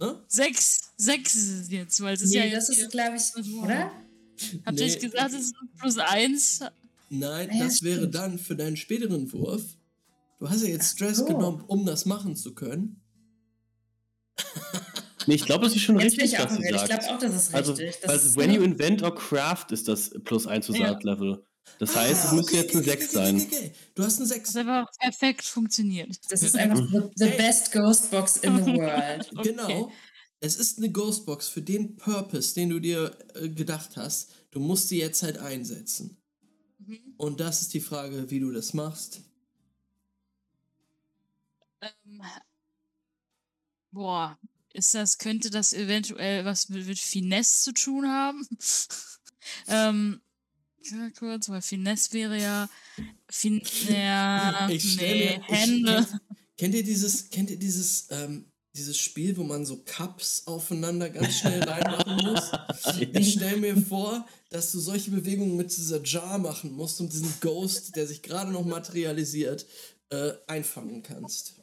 [0.00, 0.06] Hä?
[0.28, 3.90] Sechs, sechs ist es jetzt, weil es ist nee, ja das ist, glaube ich, oder?
[4.64, 4.80] Habt Nee.
[4.80, 6.60] ihr nicht gesagt, es ist plus eins?
[7.10, 8.14] Nein, Ja, das wäre stimmt.
[8.14, 9.62] dann für deinen späteren Wurf.
[10.38, 11.26] Du hast ja jetzt Stress so.
[11.26, 13.02] genommen, um das machen zu können.
[15.26, 16.76] Nee, ich glaube, das ist schon Jetzt richtig, was sie verwirrt.
[16.82, 18.08] Ich glaube auch, das ist Also, richtig.
[18.08, 20.98] weil das ist when you invent or craft ist das plus 1 zu Ja.
[21.02, 21.44] Level.
[21.78, 23.36] Das heißt, es Ah, müsste okay, jetzt eine okay, 6 okay, sein.
[23.36, 23.72] okay, okay.
[23.94, 24.56] Du hast eine Das 6.
[24.56, 26.18] einfach perfekt funktioniert.
[26.30, 27.36] das ist einfach the, the Hey.
[27.38, 29.30] best Ghostbox in the world.
[29.36, 29.48] Okay.
[29.50, 29.92] Genau.
[30.40, 34.30] Es ist eine Ghostbox für den Purpose, den du dir äh, gedacht hast.
[34.50, 36.16] Du musst sie jetzt halt einsetzen.
[36.78, 36.98] Mhm.
[37.18, 39.20] Und das ist die Frage, wie du das machst.
[41.82, 42.22] Ähm,
[43.92, 44.38] Boah,
[44.72, 48.46] ist das, könnte das eventuell was mit, mit Finesse zu tun haben?
[49.66, 50.20] ähm,
[50.82, 52.68] ja, kurz, weil Finesse wäre ja.
[53.28, 55.94] Fin ja, Ich nee, mir, ich, Hände.
[55.94, 56.20] kennt,
[56.56, 61.38] kennt ihr dieses, kennt ihr dieses, ähm, dieses Spiel, wo man so Cups aufeinander ganz
[61.38, 62.50] schnell reinmachen muss?
[63.12, 67.32] Ich stell mir vor, dass du solche Bewegungen mit dieser Jar machen musst und diesen
[67.40, 69.66] Ghost, der sich gerade noch materialisiert,
[70.10, 71.54] äh, einfangen kannst.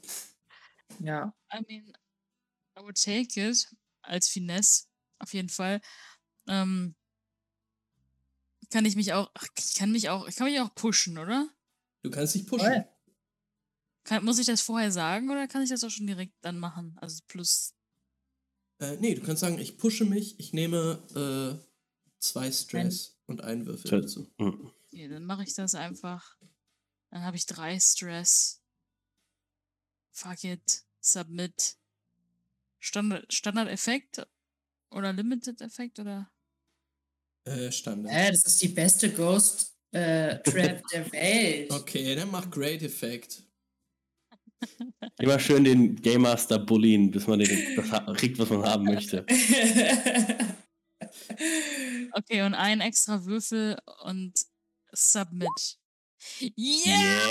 [0.99, 1.33] Ja.
[1.53, 1.93] I mean,
[2.77, 3.67] I would take it
[4.01, 4.85] als Finesse,
[5.19, 5.81] auf jeden Fall.
[6.47, 6.95] Ähm,
[8.71, 11.49] kann ich mich auch, ach, ich kann mich auch, ich kann mich auch pushen, oder?
[12.03, 12.85] Du kannst dich pushen.
[14.03, 16.97] Kann, muss ich das vorher sagen oder kann ich das auch schon direkt dann machen?
[17.01, 17.73] Also plus,
[18.79, 21.01] Äh, nee, du kannst sagen, ich pushe mich, ich nehme
[21.59, 21.65] äh,
[22.19, 24.01] zwei Stress und einen Würfel Tja.
[24.01, 24.31] dazu.
[24.37, 24.71] Hm.
[24.91, 26.37] nee, dann mache ich das einfach.
[27.09, 28.61] Dann habe ich drei Stress.
[30.11, 30.83] Fuck it.
[30.99, 31.77] Submit.
[32.79, 34.27] Standard, Standard-Effekt
[34.91, 36.29] oder Limited-Effekt oder?
[37.47, 38.13] Äh, Standard.
[38.13, 41.71] Äh, das ist die beste Ghost äh, Trap der Welt.
[41.71, 43.43] Okay, dann mach Great Effect.
[45.19, 49.25] Immer schön den Game Master bullien, bis man den, das kriegt, was man haben möchte.
[52.13, 54.33] Okay, und ein extra Würfel und
[54.91, 55.77] Submit.
[56.57, 57.21] Yeah!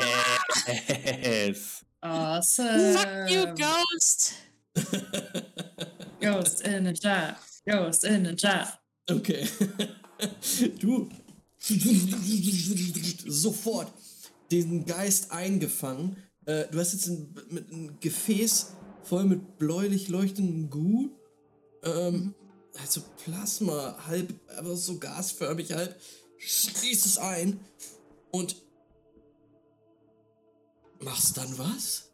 [1.23, 1.85] Yes!
[2.01, 2.95] awesome.
[2.95, 4.35] Fuck you, Ghost!
[6.21, 7.37] Ghost in a jar.
[7.67, 8.79] Ghost in a jar.
[9.11, 9.49] Okay.
[10.81, 11.09] du
[13.27, 13.93] sofort
[14.51, 16.17] diesen Geist eingefangen.
[16.45, 18.73] Äh, du hast jetzt ein, ein Gefäß
[19.03, 21.11] voll mit bläulich leuchtendem Gu.
[21.83, 22.35] Ähm,
[22.79, 25.99] also Plasma, halb, aber so gasförmig, halb.
[26.39, 27.61] Schließ es ein
[28.31, 28.57] und
[31.01, 32.11] machst dann was?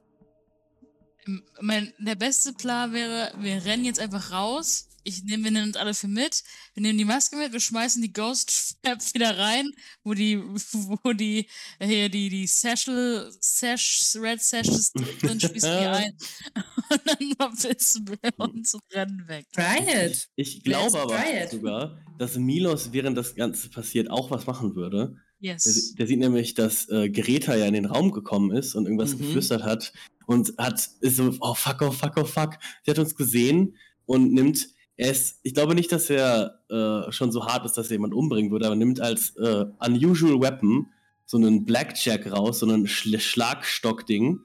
[1.60, 4.88] Mein, der beste Plan wäre, wir rennen jetzt einfach raus.
[5.04, 6.42] Ich nehme, wir nehmen uns alle für mit.
[6.74, 9.70] Wir nehmen die Maske mit, wir schmeißen die Ghost Trap wieder rein,
[10.04, 11.46] wo die, wo die,
[11.78, 16.12] äh, hier, die, die Sashel, Sash, Red Sashes drin, schließen die ein.
[16.90, 17.00] Und
[17.38, 19.46] dann verpissen wir uns und rennen weg.
[19.52, 20.28] Try it.
[20.36, 25.16] Ich glaube aber sogar, dass Milos, während das Ganze passiert, auch was machen würde.
[25.40, 25.94] Der, Yes.
[25.94, 29.18] der sieht nämlich, dass äh, Greta ja in den Raum gekommen ist und irgendwas Mhm.
[29.18, 29.92] geflüstert hat
[30.26, 32.58] und hat ist so, oh fuck, oh fuck, oh fuck.
[32.84, 33.76] Sie hat uns gesehen
[34.06, 37.92] und nimmt, ist, ich glaube nicht, dass er äh, schon so hart ist, dass er
[37.92, 40.86] jemand umbringen würde, aber nimmt als äh, unusual weapon
[41.24, 44.40] so einen Blackjack raus, so einen Schl Schlagstock-Ding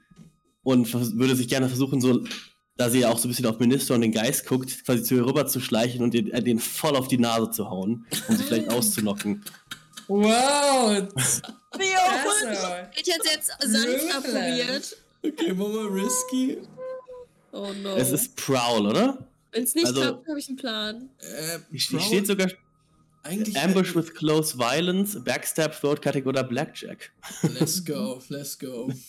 [0.62, 2.24] und würde sich gerne versuchen, so,
[2.76, 5.16] da sie ja auch so ein bisschen auf Minister und den Geist guckt, quasi zu
[5.16, 8.36] ihr rüber zu schleichen und den, äh, den voll auf die Nase zu hauen, um
[8.36, 9.44] sie vielleicht auszunocken.
[10.06, 11.08] Wow.
[11.10, 11.42] Also,
[12.96, 14.22] ich hätte jetzt Ruthless.
[14.22, 14.96] probiert.
[15.22, 16.58] Okay, wir risky.
[17.52, 17.96] Oh no.
[17.96, 19.27] Es ist Prowl, oder?
[19.52, 21.10] Wenn es nicht also- klappt, habe ich einen Plan.
[21.20, 22.48] Äh, Hier steht sogar
[23.22, 27.12] eigentlich Ambush with close violence, Backstab, Throat Cutting oder Blackjack.
[27.42, 28.90] Let's go, let's go.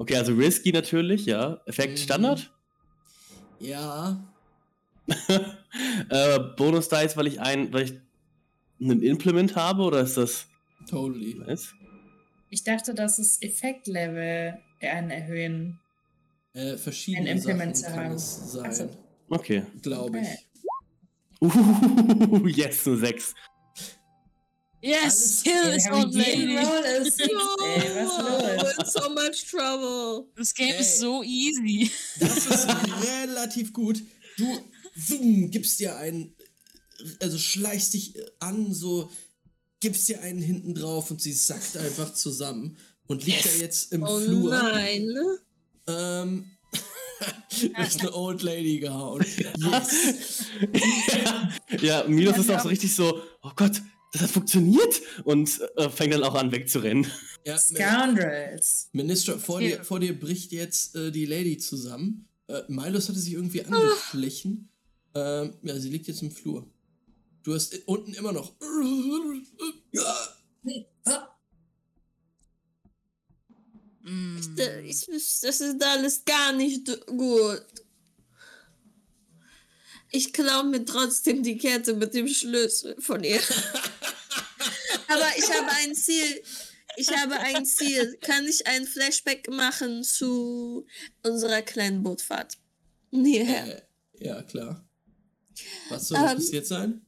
[0.00, 1.60] Okay, also Risky natürlich, ja.
[1.66, 1.96] Effekt Mhm.
[2.02, 2.52] Standard.
[3.58, 4.24] Ja,
[6.08, 7.94] äh, Bonus Dice, weil ich ein, weil ich
[8.80, 10.46] einen Implement habe oder ist das
[10.88, 11.34] totally.
[11.34, 11.74] nice?
[12.50, 15.80] Ich dachte, das ist Effektlevel einen erhöhen.
[16.54, 18.14] Äh, verschiedene Ein Sachen Implement zu kann haben.
[18.14, 18.90] es sein, Ach so.
[19.30, 19.62] Okay.
[19.82, 20.28] glaube ich.
[21.40, 23.34] Uh, yes, nur 6.
[24.80, 25.42] Yes!
[25.42, 26.66] This haben old jeden lady!
[26.66, 27.18] Los?
[27.18, 30.28] in so much trouble.
[30.36, 30.80] Das Game Ey.
[30.80, 31.90] ist so easy.
[32.20, 32.66] Das ist
[33.22, 34.00] relativ gut.
[34.36, 34.58] Du
[34.96, 36.34] zoom, gibst dir einen,
[37.20, 39.10] also schleichst dich an, so
[39.80, 42.76] gibst dir einen hinten drauf und sie sackt einfach zusammen
[43.08, 44.50] und liegt da jetzt im Oh Flur.
[44.50, 45.08] nein.
[45.88, 46.50] Ähm,
[47.60, 49.24] du hast eine Old Lady gehauen.
[49.56, 50.46] Yes.
[51.82, 53.82] ja, Milos ist auch so richtig so, oh Gott,
[54.12, 57.06] das hat funktioniert und äh, fängt dann auch an wegzurennen.
[57.44, 58.88] Ja, Scoundrels.
[58.92, 62.28] Minister, vor dir, vor dir bricht jetzt äh, die Lady zusammen.
[62.46, 64.70] Äh, Milos hatte sich irgendwie angeschlichen.
[65.14, 66.66] Ähm, ja, sie liegt jetzt im Flur.
[67.42, 68.52] Du hast unten immer noch.
[74.08, 74.38] Mm.
[74.84, 77.64] Ich, ich, das ist alles gar nicht gut.
[80.10, 83.40] Ich klaue mir trotzdem die Kette mit dem Schlüssel von ihr.
[85.08, 86.42] Aber ich habe ein Ziel.
[86.96, 88.16] Ich habe ein Ziel.
[88.22, 90.86] Kann ich ein Flashback machen zu
[91.22, 92.56] unserer kleinen Bootfahrt?
[93.10, 93.84] Hierher.
[94.18, 94.88] Äh, ja, klar.
[95.90, 96.36] Was soll Ähm.
[96.36, 97.04] passiert sein?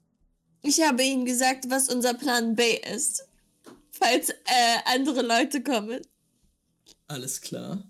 [0.63, 3.25] Ich habe ihnen gesagt, was unser Plan B ist.
[3.93, 4.35] Falls äh,
[4.85, 6.03] andere Leute kommen.
[7.11, 7.83] Alles klar.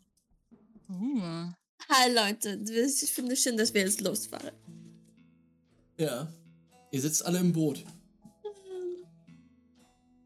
[0.89, 1.51] Uh.
[1.91, 4.53] Hi Leute, ich finde schön, dass wir jetzt losfahren.
[5.99, 6.33] Ja.
[6.91, 7.85] Ihr sitzt alle im Boot.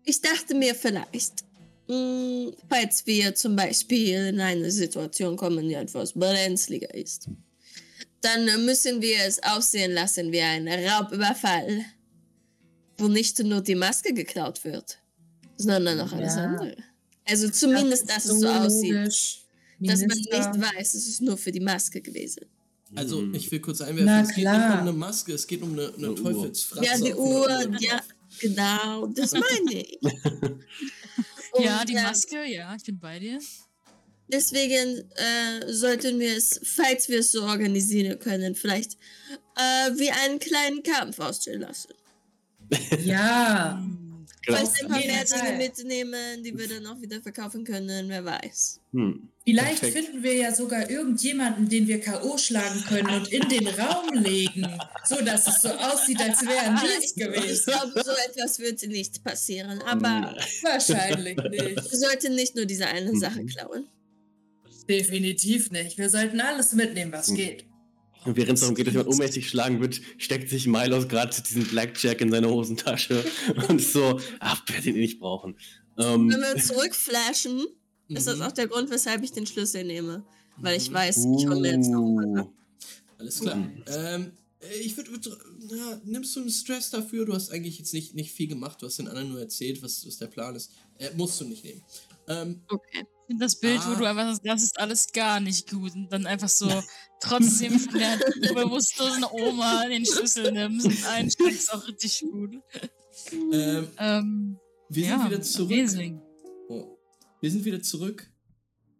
[0.05, 1.45] Ich dachte mir vielleicht,
[1.89, 7.29] mh, falls wir zum Beispiel in eine Situation kommen, die etwas brenzliger ist,
[8.21, 11.85] dann müssen wir es aussehen lassen wie ein Raubüberfall,
[12.99, 14.99] wo nicht nur die Maske geklaut wird,
[15.57, 16.45] sondern auch alles Ja.
[16.45, 16.77] andere.
[17.27, 19.41] Also zumindest, dass es so aussieht, logisch.
[19.81, 20.51] dass man Minister.
[20.53, 22.47] nicht weiß, es ist nur für die Maske gewesen.
[22.95, 23.35] Also, Mhm.
[23.35, 24.75] ich will kurz einwerfen, Na es geht nicht klar.
[24.75, 26.15] um eine Maske, es geht um eine, eine Eine.
[26.15, 26.85] Teufelsfratze.
[26.85, 28.01] Ja, die Uhr, ja,
[28.41, 29.99] genau, das meine ich.
[31.59, 33.39] ja, die Maske, ja, ich bin bei dir.
[34.29, 38.95] Deswegen äh, sollten wir es, falls wir es so organisieren können, vielleicht
[39.57, 41.91] äh, wie einen kleinen Kampf ausstellen lassen.
[43.05, 43.83] Ja.
[44.47, 44.55] Hm.
[44.57, 45.57] Vielleicht ein paar jeden mehr Dinge Fall.
[45.59, 48.81] mitnehmen, die wir dann auch wieder verkaufen können, wer weiß.
[48.93, 49.29] Hm.
[49.45, 50.07] Vielleicht Perfekt.
[50.07, 52.37] finden wir ja sogar irgendjemanden, den wir K.O.
[52.39, 54.67] schlagen können und in den Raum legen,
[55.05, 57.65] so dass es so aussieht, als wären wir es Ich gewesen.
[57.73, 61.91] glaube, so etwas wird nicht passieren, aber Wahrscheinlich nicht.
[61.91, 63.19] wir sollten nicht nur diese eine Mhm.
[63.21, 63.87] Sache klauen.
[64.89, 65.97] Definitiv nicht.
[65.99, 67.37] Wir sollten alles mitnehmen, was Mhm.
[67.37, 67.65] geht.
[68.25, 71.65] Und während es darum geht, dass jemand ohnmächtig schlagen wird, steckt sich Milos gerade diesen
[71.67, 73.25] Blackjack in seine Hosentasche
[73.69, 75.57] und ist so, ach, wir den nicht brauchen.
[75.99, 77.67] Ähm, Wenn wir zurückflashen,
[78.09, 78.43] ist das Mhm.
[78.43, 80.25] auch der Grund, weshalb ich den Schlüssel nehme.
[80.57, 80.95] Weil ich Mhm.
[80.95, 82.51] weiß, ich hole mir jetzt noch uh,
[83.19, 83.57] Alles klar.
[83.57, 83.85] Mhm.
[83.89, 85.11] Ähm, äh, ich würde,
[85.71, 87.25] na, nimmst du einen Stress dafür?
[87.27, 90.07] Du hast eigentlich jetzt nicht, nicht viel gemacht, du hast den anderen nur erzählt, was,
[90.07, 90.71] was der Plan ist.
[90.99, 91.83] Äh, musst du nicht nehmen.
[92.29, 93.05] Ähm, Okay.
[93.25, 93.97] Ich finde das Bild, wo Ah.
[93.97, 96.69] du einfach sagst, das ist alles gar nicht gut und dann einfach so
[97.21, 98.19] trotzdem von der
[98.55, 102.57] bewusstlosen Oma den Schlüssel nimmst und einsteckst, auch richtig gut.
[103.53, 104.59] ähm, Ähm,
[104.91, 106.21] wir ja, sind wieder zurück.
[106.69, 106.99] Oh.
[107.41, 108.31] Wir sind wieder zurück.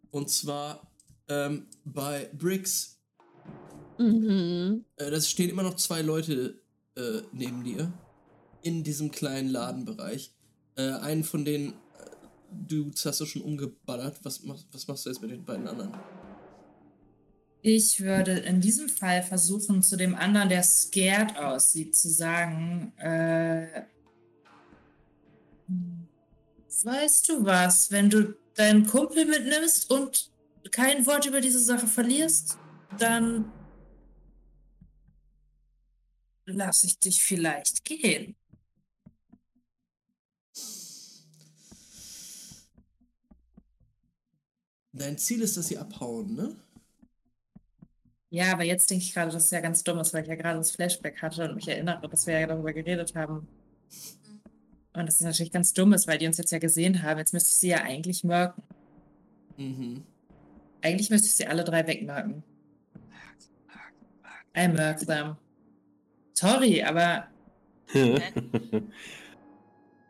[0.09, 0.91] Und zwar
[1.27, 2.97] ähm, bei Briggs.
[3.99, 4.85] Mhm.
[4.97, 6.61] Äh, das stehen immer noch zwei Leute
[6.95, 7.93] äh, neben dir.
[8.63, 10.31] In diesem kleinen Ladenbereich.
[10.75, 11.73] Äh, einen von denen
[12.67, 14.19] Dudes hast du schon umgeballert.
[14.23, 15.93] Was, machst- was machst du jetzt mit den beiden anderen?
[17.61, 23.83] Ich würde in diesem Fall versuchen, zu dem anderen, der scared aussieht, zu sagen, äh,
[26.83, 30.31] weißt du was, wenn du deinen Kumpel mitnimmst und
[30.71, 32.57] kein Wort über diese Sache verlierst,
[32.99, 33.51] dann
[36.45, 38.35] lass ich dich vielleicht gehen.
[44.97, 46.55] Dein Ziel ist, dass sie abhauen, ne?
[48.29, 50.35] Ja, aber jetzt denke ich gerade, dass es ja ganz dumm ist, weil ich ja
[50.35, 53.47] gerade das Flashback hatte und mich erinnere, dass wir ja darüber geredet haben.
[54.93, 57.17] Und das ist natürlich ganz dumm ist, weil die uns jetzt ja gesehen haben.
[57.17, 58.63] Jetzt müsste ich sie ja eigentlich murken.
[59.57, 60.03] Mhm.
[60.81, 62.43] Eigentlich müsste ich sie alle drei wegmurken.
[64.57, 65.35] I murk them.
[66.33, 67.27] Sorry, aber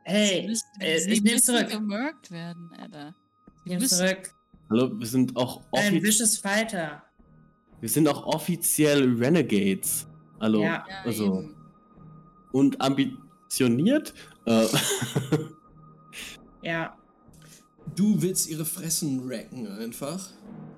[0.04, 1.70] hey, Sie müssen- äh, ich müssen zurück.
[1.70, 3.16] gemurkt werden, Alter.
[3.64, 4.35] Ich nehm's müssen- zurück.
[4.70, 7.04] Hallo, wir sind auch Ein offi vicious Fighter.
[7.82, 10.08] wir sind auch offiziell Renegades.
[10.40, 10.62] Hallo.
[10.64, 10.86] Ja.
[10.90, 11.56] Ja, Also- eben.
[12.52, 14.14] Und ambitioniert.
[14.46, 14.68] Äh,
[16.62, 16.98] Ja,
[17.96, 20.30] Du willst ihre Fressen racken einfach.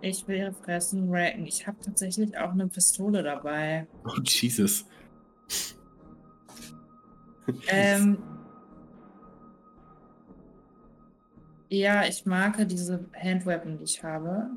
[0.02, 1.48] ich will ihre Fressen racken.
[1.48, 3.88] Ich habe tatsächlich auch eine Pistole dabei.
[4.06, 4.84] oh, Jesus.
[7.70, 8.18] Ähm,
[11.70, 14.50] ja, ich mag diese Handweapon, die ich habe.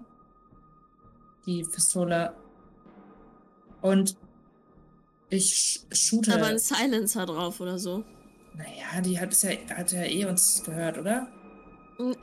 [1.46, 2.34] Die Pistole.
[3.80, 4.16] Und
[5.30, 6.34] ich sh shoote.
[6.34, 8.04] Aber ein Silencer drauf oder so.
[8.54, 11.28] naja, die hat, es ja, hat ja eh uns gehört, oder?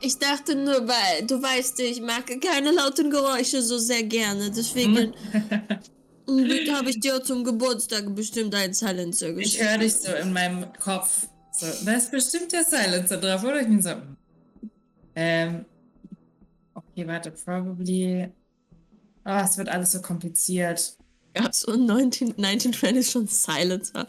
[0.00, 4.50] Ich dachte nur, weil du weißt, ich mag keine lauten Geräusche so sehr gerne.
[4.50, 4.92] Deswegen
[6.26, 6.74] mhm.
[6.74, 9.70] habe ich dir zum Geburtstag bestimmt einen Silencer Ich geschenkt.
[9.70, 11.28] höre dich so in meinem Kopf.
[11.52, 13.60] So, da ist bestimmt der Silencer drauf, oder?
[13.60, 13.90] Ich bin so.
[15.18, 15.64] Ähm.
[16.74, 18.30] Okay, warte, probably.
[19.24, 20.96] Oh, es wird alles so kompliziert.
[21.36, 24.06] Ja, so 19, 1920 ist schon Silencer.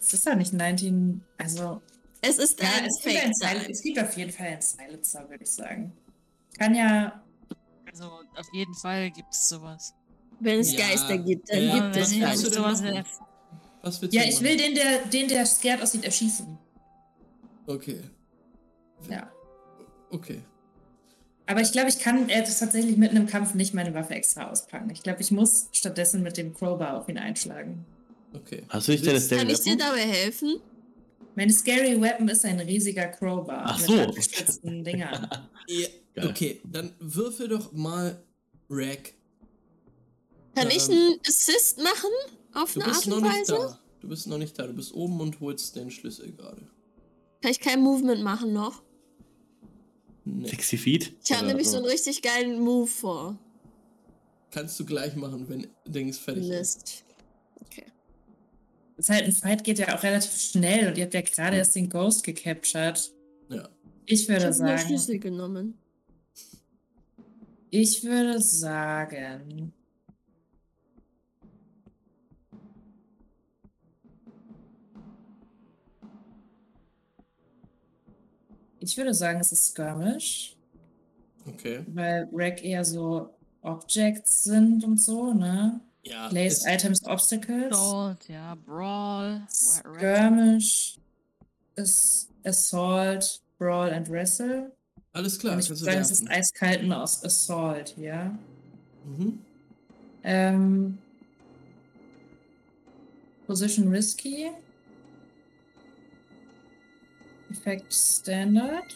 [0.00, 1.22] Es ist ja nicht 19.
[1.38, 1.80] Also.
[2.20, 5.44] Es ist Ja, ein es gibt, ein es gibt auf jeden Fall einen Silencer, würde
[5.44, 5.92] ich sagen.
[6.58, 7.22] Kann ja.
[7.90, 8.04] Also
[8.36, 9.94] auf jeden Fall gibt es sowas.
[10.40, 12.82] Wenn es Ja, Geister gibt, dann ja, gibt es denn sowas.
[13.82, 16.58] Was willst Ja, ich will den, der, den, der scared aussieht, erschießen.
[17.66, 18.00] Okay,
[19.08, 19.30] Ja.
[20.14, 20.42] Okay.
[21.46, 24.88] Aber ich glaube, ich kann äh, tatsächlich mitten im Kampf nicht meine Waffe extra auspacken.
[24.90, 27.84] Ich glaube, ich muss stattdessen mit dem Crowbar auf ihn einschlagen.
[28.32, 28.62] Okay.
[28.70, 30.60] Hast du nicht deine Stay Kann ich dir dabei helfen?
[31.34, 34.00] Meine Scary Weapon ist ein riesiger Crowbar Ach mit so.
[34.00, 35.28] abgespitzten Dingern.
[35.66, 35.88] Ja,
[36.28, 38.22] okay, dann würfel doch mal
[38.70, 39.12] Rack
[40.54, 42.10] Kann Ähm, ich einen Assist machen?
[42.54, 43.52] Auf Du eine Art bist noch und nicht Weise?
[43.52, 43.78] da.
[44.00, 44.66] Du bist noch nicht da.
[44.66, 46.62] Du bist oben und holst den Schlüssel gerade.
[47.42, 48.82] Kann ich kein Movement machen noch?
[50.24, 50.48] Nee.
[50.48, 51.12] 60 Feet?
[51.24, 53.38] Ich habe nämlich so einen richtig geilen Move vor.
[54.50, 56.50] Kannst du gleich machen, wenn Dings fertig ist.
[56.50, 57.04] Mist.
[57.60, 57.84] Okay.
[58.96, 61.56] Das ist halt ein Fight geht ja auch relativ schnell und ihr habt ja gerade
[61.56, 63.12] erst den Ghost gecaptured.
[63.50, 63.68] Ja.
[64.06, 65.78] Ich Ich würde habe nur sagen, Schlüssel genommen.
[67.70, 69.72] ich würde sagen,
[78.88, 80.56] ich würde sagen, es ist Skirmish,
[81.46, 81.84] Okay.
[81.88, 83.30] weil Rack eher so
[83.62, 85.80] Objects sind und so, ne?
[86.02, 86.28] Ja.
[86.28, 87.72] Place Items Obstacles.
[87.72, 89.42] Assault, ja, Brawl.
[89.50, 90.96] Skirmish
[91.76, 94.70] ist Assault, Brawl and Wrestle.
[95.12, 95.54] alles klar.
[95.54, 98.36] Und ich würde sagen, es ist eiskalten aus Assault, ja.
[99.04, 99.38] Mhm.
[100.24, 100.98] Ähm,
[103.46, 104.50] Position Risky.
[107.54, 108.92] Effekt Standard.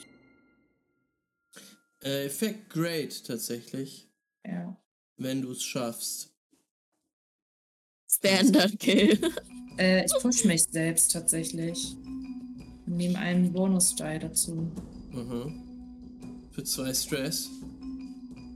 [2.03, 4.09] Äh, Effekt Great tatsächlich,
[4.45, 4.77] Ja.
[5.17, 6.35] wenn du es schaffst.
[8.09, 9.19] Standard Kill.
[9.81, 11.95] Äh, ich push mich selbst tatsächlich.
[12.85, 14.73] Und nehme einen Bonus-Die dazu.
[15.13, 16.49] Mhm.
[16.51, 17.49] Für zwei Stress.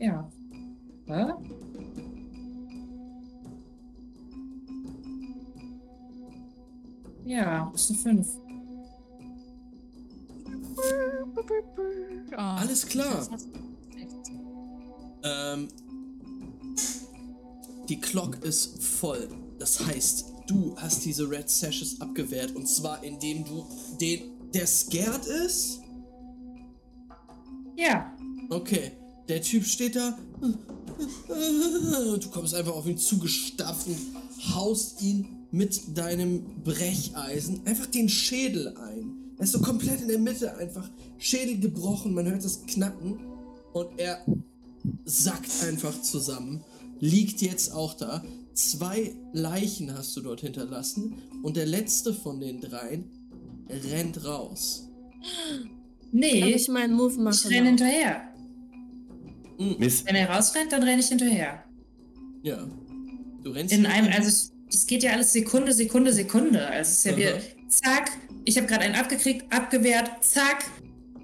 [0.01, 0.29] Ja.
[1.07, 1.33] Hä?
[7.25, 8.29] Ja, ist eine 5.
[12.37, 13.27] Ah, Alles klar.
[15.25, 15.69] Ähm,
[17.89, 19.29] die Clock ist voll.
[19.59, 23.67] Das heißt, du hast diese Red Sashes abgewehrt und zwar indem du
[24.01, 25.81] den, der scared ist.
[27.77, 28.13] Ja.
[28.51, 28.93] Okay,
[29.29, 30.19] der Typ steht da.
[31.29, 33.99] Du kommst einfach auf ihn zugestapft und
[34.55, 38.92] haust ihn mit deinem Brecheisen einfach den Schädel ein.
[39.43, 40.89] Er ist so komplett in der Mitte, einfach
[41.19, 43.19] Schädel gebrochen, man hört das Knacken
[43.73, 44.25] und er
[45.05, 46.63] sackt einfach zusammen,
[47.01, 48.23] liegt jetzt auch da.
[48.55, 53.11] Zwei Leichen hast du dort hinterlassen und der letzte von den dreien
[53.69, 54.89] rennt raus.
[56.13, 57.41] Nee, Kann ich, meinen Move machen?
[57.45, 58.23] ich renne hinterher.
[59.77, 60.07] Mist.
[60.07, 61.65] Wenn er rausrennt, dann renne ich hinterher.
[62.45, 62.65] Ja.
[63.43, 64.29] Du rennst In einem, also
[64.69, 66.65] es- geht ja alles Sekunde, Sekunde, Sekunde.
[66.65, 67.19] Also es ist ja Aha.
[67.19, 68.11] wieder, zack,
[68.45, 70.65] ich habe gerade einen abgekriegt, abgewehrt, zack,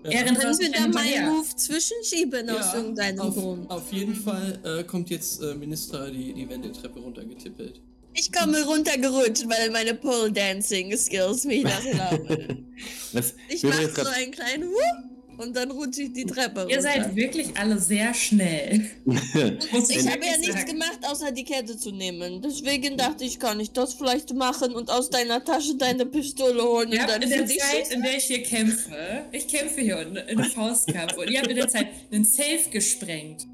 [0.05, 0.11] Ja.
[0.11, 1.29] er rennt Können raus, wir ich da meinen.
[1.29, 3.71] Move zwischenschieben aus irgendeinem auf, Grund?
[3.71, 7.81] auf jeden Fall äh, kommt jetzt äh, Minister die, die Wendeltreppe runtergetippelt.
[8.15, 12.75] Ich komme runtergerutscht, weil meine Pole Dancing Skills mich das erlauben.
[13.49, 16.75] Ich mache so einen kleinen Whoop und dann rutsche ich die Treppe runter.
[16.75, 18.91] Ihr seid wirklich alle sehr schnell.
[19.89, 22.43] Ich habe ja nichts gemacht, außer die Kette zu nehmen.
[22.43, 26.93] Deswegen dachte ich, kann ich das vielleicht machen und aus deiner Tasche deine Pistole holen
[26.93, 30.17] Ihr und dann in der Zeit, in der ich hier kämpfe, ich kämpfe hier in,
[30.17, 33.47] in einem Faustkampf und ihr habt in der Zeit einen Safe gesprengt.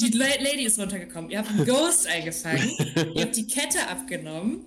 [0.00, 1.30] Die La Lady ist runtergekommen.
[1.30, 2.70] Ihr habt einen Ghost eingefangen.
[3.14, 4.64] ihr habt die Kette abgenommen.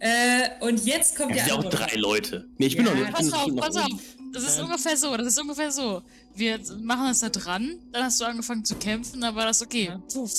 [0.00, 2.46] Äh, und jetzt kommt Ja, der ja auch drei Leute.
[2.58, 3.12] Nee, ich bin Ja, noch nicht.
[3.12, 3.90] Pass auf, pass auf.
[4.34, 6.02] Das ist ungefähr so, das ist ungefähr so.
[6.34, 9.86] Wir machen das da dran, dann hast du angefangen zu kämpfen, dann war das okay.
[9.86, 9.98] Ja.
[10.12, 10.32] Puff.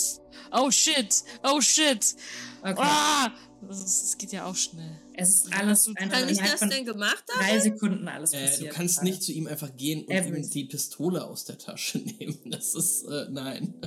[0.52, 2.16] Oh shit, oh shit.
[2.62, 2.76] Okay.
[2.78, 3.32] Ah!
[3.68, 5.00] Das, ist, das geht ja auch schnell.
[5.14, 7.40] Es ist alles Kann einfach Kann ich das denn gemacht haben?
[7.48, 8.72] drei Sekunden alles Äh, passiert.
[8.72, 9.10] du kannst gerade.
[9.10, 10.44] nicht zu ihm einfach gehen und Everything.
[10.44, 12.38] ihm die Pistole aus der Tasche nehmen.
[12.52, 13.74] Das ist, äh, nein.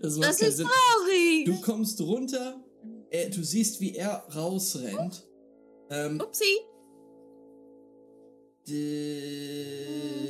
[0.00, 0.66] Das, Das ist Sinn.
[0.68, 1.44] traurig.
[1.46, 2.60] Du kommst runter,
[3.10, 5.26] äh, du siehst, wie er rausrennt.
[5.90, 6.44] Ähm, Upsi.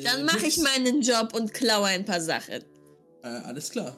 [0.05, 2.65] Dann mache ich meinen Job und klaue ein paar Sachen.
[3.23, 3.97] Äh, alles klar.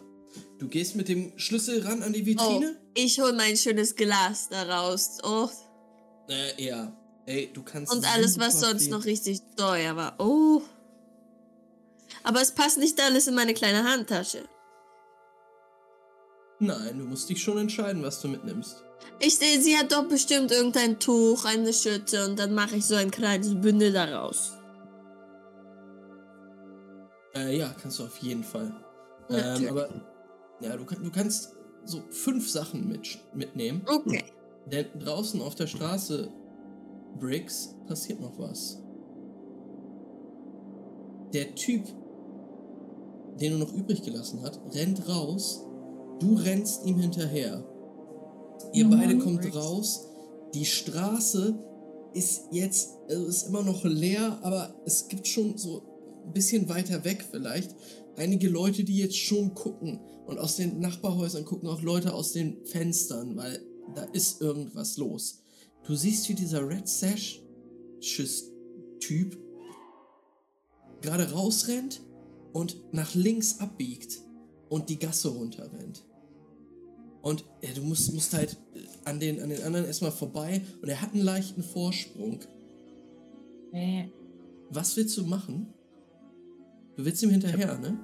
[0.58, 2.76] Du gehst mit dem Schlüssel ran an die Oh, Vitrine?
[2.94, 5.18] ich hole mein schönes Glas da raus.
[5.22, 5.48] Oh,
[6.28, 6.92] Äh, ja.
[7.26, 7.92] Ey, du kannst.
[7.92, 10.14] und alles, was sonst viel- noch richtig teuer war.
[10.18, 10.62] Oh.
[12.22, 14.44] Aber es passt nicht alles in meine kleine Handtasche.
[16.58, 18.82] Nein, du musst dich schon entscheiden, was du mitnimmst.
[19.20, 22.94] Ich sehe, sie hat doch bestimmt irgendein Tuch, eine Schütte und dann mache ich so
[22.94, 24.52] ein kleines Bündel daraus.
[27.34, 28.72] Äh, ja, kannst du auf jeden Fall.
[29.28, 29.88] Ähm, aber
[30.60, 31.52] ja, du, kann- du kannst
[31.84, 33.82] so fünf Sachen mit, mitnehmen.
[33.86, 34.24] Okay.
[34.66, 36.30] Denn draußen auf der Straße,
[37.20, 38.78] Briggs, passiert noch was.
[41.34, 41.84] Der Typ,
[43.40, 45.62] den du noch übrig gelassen hast, rennt raus.
[46.20, 47.64] Du rennst ihm hinterher.
[48.72, 49.56] Ihr Mhm, beide kommt Briggs.
[49.56, 50.06] raus.
[50.54, 51.58] Die Straße
[52.14, 55.82] ist jetzt, also ist immer noch leer, aber es gibt schon so
[56.26, 57.74] ein bisschen weiter weg vielleicht
[58.16, 60.00] einige Leute, die jetzt schon gucken.
[60.26, 63.60] Und aus den Nachbarhäusern gucken auch Leute aus den Fenstern, weil
[63.94, 65.42] da ist irgendwas los.
[65.84, 67.42] Du siehst, wie dieser Red Sash-Typ
[71.00, 72.02] gerade rausrennt
[72.52, 74.20] und nach links abbiegt
[74.68, 76.04] und die Gasse runterrennt.
[77.22, 78.56] Und ja, du musst, musst halt
[79.04, 82.40] an den, an den anderen erstmal vorbei und er hat einen leichten Vorsprung.
[83.72, 84.12] Nee.
[84.70, 85.72] Was willst du machen?
[86.96, 87.98] Du willst ihm hinterher, ne?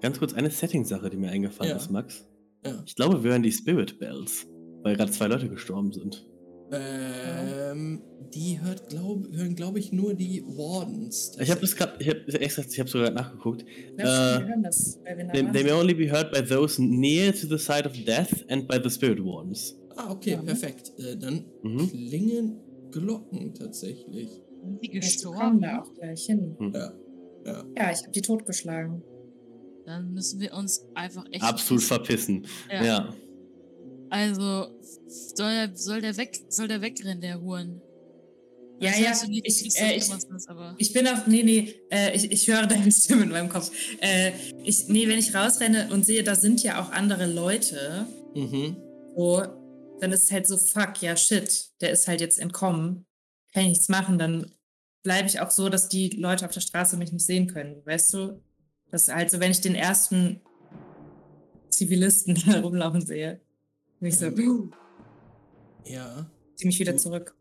[0.00, 1.76] Ganz kurz eine Setting-Sache, die mir eingefallen Ja.
[1.76, 2.24] ist, Max.
[2.64, 2.82] Ja.
[2.86, 4.46] Ich glaube, wir hören die Spirit Bells,
[4.82, 6.26] weil gerade zwei Leute gestorben sind.
[6.72, 8.02] Ähm,
[8.34, 11.36] die hört, glaub, hören, glaube ich, nur die Wardens.
[11.40, 13.64] Ich habe das gerade, ich habe extra, ich habe sogar nachgeguckt.
[13.96, 16.80] Glaub, Äh, wir hören das, weil wir They, they may only be heard by those
[16.82, 19.76] near to the side of death and by the spirit wardens.
[19.96, 20.42] Ah, okay, Ja.
[20.42, 20.92] perfekt.
[20.98, 21.88] Äh, dann Mhm.
[21.90, 22.60] klingen
[22.92, 24.28] Glocken tatsächlich.
[24.62, 25.60] Sind die kommen gestorben?
[25.60, 26.56] da auch gleich hin.
[26.72, 26.92] Ja.
[27.46, 27.64] Ja.
[27.76, 29.02] Ja, ich habe die totgeschlagen.
[29.86, 31.42] Dann müssen wir uns einfach echt.
[31.42, 32.46] Absolut verpissen.
[32.70, 32.84] Ja.
[32.84, 33.14] Ja.
[34.10, 34.68] Also,
[35.06, 37.80] soll der, soll der weg, soll der wegrennen, der Huren?
[38.80, 40.74] Ja, Das ja, nicht, ich- äh, so ich- was ist, aber.
[40.78, 43.70] Ich bin auf, nee, nee, äh, ich, ich höre deine Stimme in meinem Kopf.
[44.00, 44.32] Äh,
[44.64, 48.76] ich, nee, wenn ich rausrenne und sehe, da sind ja auch andere Leute, Mhm.
[49.16, 49.42] so,
[50.00, 53.04] dann ist es halt so, fuck, ja, shit, der ist halt jetzt entkommen.
[53.52, 54.50] Kann ich nichts machen, dann
[55.02, 58.14] bleibe ich auch so, dass die Leute auf der Straße mich nicht sehen können, weißt
[58.14, 58.42] du?
[58.90, 60.40] Das ist halt so, wenn ich den ersten
[61.70, 63.40] Zivilisten da rumlaufen sehe,
[64.00, 64.72] bin ich so, Mhm.
[65.84, 66.30] Ja.
[66.56, 67.34] zieh mich wieder zurück.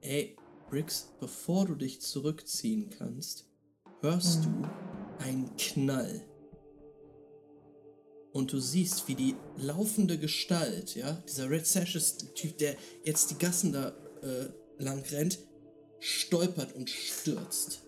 [0.00, 0.36] Ey,
[0.68, 3.46] Briggs, bevor du dich zurückziehen kannst,
[4.00, 4.62] hörst Mhm.
[4.62, 4.68] du
[5.24, 6.22] einen Knall.
[8.32, 13.72] Und du siehst, wie die laufende Gestalt, ja, dieser Red Sashes-Typ, der jetzt die Gassen
[13.72, 13.92] da
[14.22, 14.48] äh,
[14.78, 15.38] lang rennt,
[16.00, 17.82] stolpert und stürzt.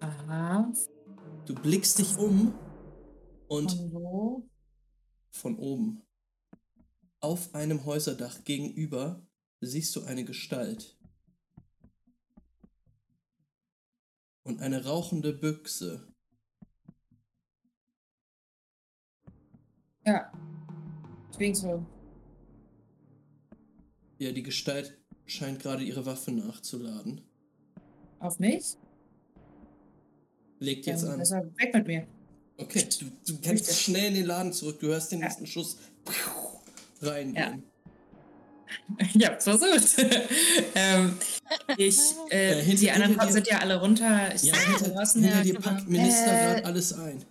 [0.00, 0.72] Aha.
[1.46, 2.54] Du blickst dich um
[3.48, 4.44] und wo?
[5.30, 6.02] Von oben.
[7.20, 9.26] Auf einem Häuserdach gegenüber
[9.60, 10.98] siehst du eine Gestalt.
[14.42, 16.12] Und eine rauchende Büchse.
[20.06, 20.32] Ja.
[21.30, 21.86] Deswegen so.
[24.18, 27.22] Ja, die Gestalt scheint gerade ihre Waffe nachzuladen.
[28.18, 28.76] Auf mich?
[30.58, 31.18] Legt jetzt Dann an.
[31.18, 32.06] besser weg mit mir.
[32.60, 34.78] Okay, du, du kannst schnell in den Laden zurück.
[34.80, 35.26] Du hörst den Ja.
[35.26, 35.78] nächsten Schuss
[37.02, 37.62] reingehen.
[39.14, 39.96] Ich hab's versucht.
[40.74, 41.16] ähm,
[41.76, 41.98] ich,
[42.30, 44.34] äh, Äh, hinter- die anderen dir- sind ja alle runter.
[44.34, 47.24] Ich Ja, hinter, draußen, hinter ja, dir packt Minister Äh, gerade alles ein.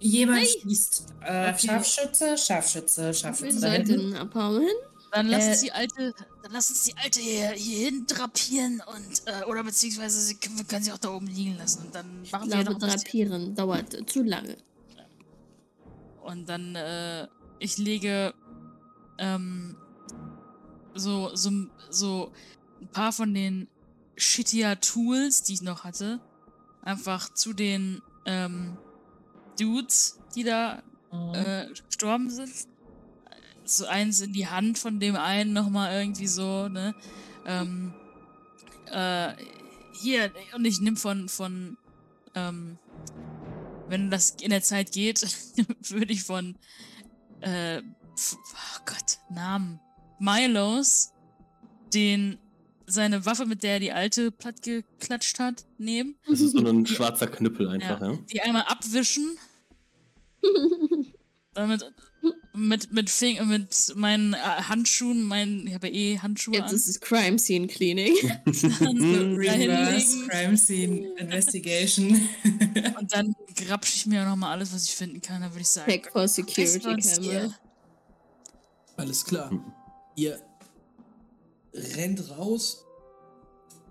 [0.00, 1.04] jemand schießt.
[1.24, 1.66] Äh, Okay.
[1.66, 3.60] Scharfschütze, Scharfschütze, Wir Scharfschütze.
[3.60, 3.98] Da hinten.
[4.00, 4.66] sollten abhauen.
[5.10, 8.82] Dann lass Äh, uns die alte, dann lass uns die alte hier, hier hin drapieren
[8.94, 11.94] und, äh, oder beziehungsweise sie, können- wir können sie auch da oben liegen lassen und
[11.94, 14.56] dann Ich machen wir glaube, noch drapieren dauert zu lange.
[16.22, 17.26] Und dann, äh,
[17.58, 18.34] ich lege,
[19.18, 19.76] ähm,
[20.94, 21.50] so, so,
[21.88, 22.32] so
[22.80, 23.68] ein paar von den
[24.16, 26.20] shittier Tools, die ich noch hatte,
[26.82, 28.76] einfach zu den, ähm,
[29.58, 31.34] Dudes, die da Mhm.
[31.34, 32.52] äh, gestorben sind.
[33.68, 36.94] So eins in die Hand von dem einen nochmal irgendwie so, ne?
[37.44, 37.92] Ähm,
[38.90, 39.34] äh,
[39.92, 41.76] hier, und ich nimm von, von,
[42.34, 42.78] ähm,
[43.88, 45.22] wenn das in der Zeit geht,
[45.90, 46.56] würde ich von,
[47.40, 49.80] äh, oh Gott, Namen.
[50.18, 51.12] Milos,
[51.92, 52.38] den,
[52.86, 56.86] seine Waffe, mit der er die alte platt geklatscht hat, nehmen, Das ist so ein
[56.86, 58.18] schwarzer Knüppel einfach, ja.
[58.32, 59.36] die einmal abwischen.
[61.54, 61.92] Damit
[62.58, 66.74] mit mit Fing mit meinen äh, Handschuhen, meinen ich habe ja eh Handschuhe Jetzt an.
[66.76, 68.14] ist es Crime Scene Cleaning.
[68.46, 70.26] Reverse.
[70.28, 72.28] Crime Scene Investigation.
[72.98, 75.40] und dann grapsche ich mir noch mal alles, was ich finden kann.
[75.40, 77.54] Dann würde ich sagen, Check for Security Camera.
[78.96, 79.50] Alles klar.
[80.16, 80.40] Ihr
[81.72, 82.84] rennt raus,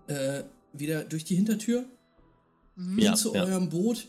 [0.07, 1.85] äh, wieder durch die Hintertür,
[2.77, 2.99] Mhm.
[2.99, 3.43] Ja, zu ja.
[3.43, 4.07] eurem Boot,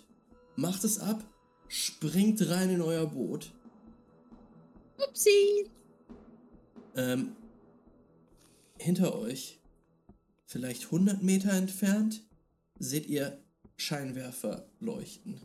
[0.56, 1.24] macht es ab,
[1.68, 3.50] springt rein in euer Boot.
[4.98, 5.70] Upsi.
[6.96, 7.36] Ähm,
[8.78, 9.60] hinter euch,
[10.46, 12.22] vielleicht 100 Meter entfernt,
[12.78, 13.38] seht ihr
[13.76, 15.40] Scheinwerfer leuchten.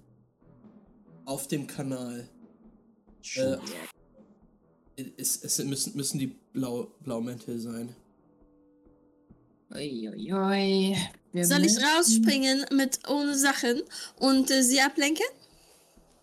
[1.25, 2.27] Auf dem Kanal.
[3.35, 3.57] Äh,
[5.17, 7.95] es, es müssen, müssen die Blau, Blaumäntel sein.
[9.71, 10.95] Uiuiui.
[11.31, 13.81] Wir Soll ich rausspringen mit ohne Sachen
[14.19, 15.25] und äh, sie ablenken?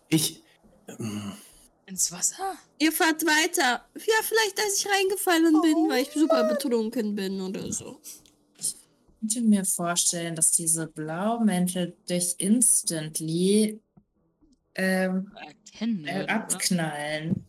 [0.07, 0.41] Ich.
[0.87, 1.33] ähm,
[1.91, 2.57] Ins Wasser?
[2.79, 3.85] Ihr fahrt weiter.
[3.95, 7.99] Ja, vielleicht als ich reingefallen bin, weil ich super betrunken bin oder so.
[9.19, 13.81] könnte mir vorstellen, dass diese Blaumäntel dich instantly
[14.75, 16.29] ähm, Erkennen äh, oder?
[16.29, 17.45] abknallen.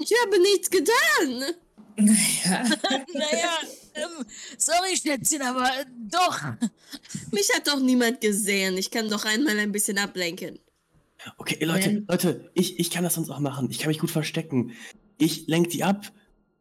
[0.00, 1.54] Ich habe nichts getan.
[1.96, 2.64] Naja.
[3.14, 3.58] Naja,
[3.94, 4.26] ähm,
[4.56, 6.40] sorry, Schätzchen, aber äh, doch.
[7.30, 8.76] Mich hat doch niemand gesehen.
[8.76, 10.58] Ich kann doch einmal ein bisschen ablenken.
[11.36, 12.06] Okay, Leute, Ähm.
[12.08, 13.68] Leute, ich, ich kann das sonst auch machen.
[13.70, 14.72] Ich kann mich gut verstecken.
[15.18, 16.12] Ich lenk die ab,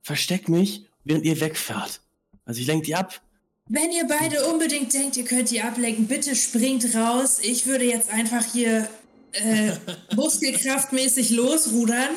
[0.02, 2.02] versteck mich, während ihr wegfahrt.
[2.46, 3.22] Also ich lenk die ab.
[3.70, 7.40] Wenn ihr beide unbedingt denkt, ihr könnt die ablenken, bitte springt raus.
[7.42, 8.90] Ich würde jetzt einfach hier
[9.34, 9.72] äh,
[10.16, 12.10] muskelkraftmäßig losrudern,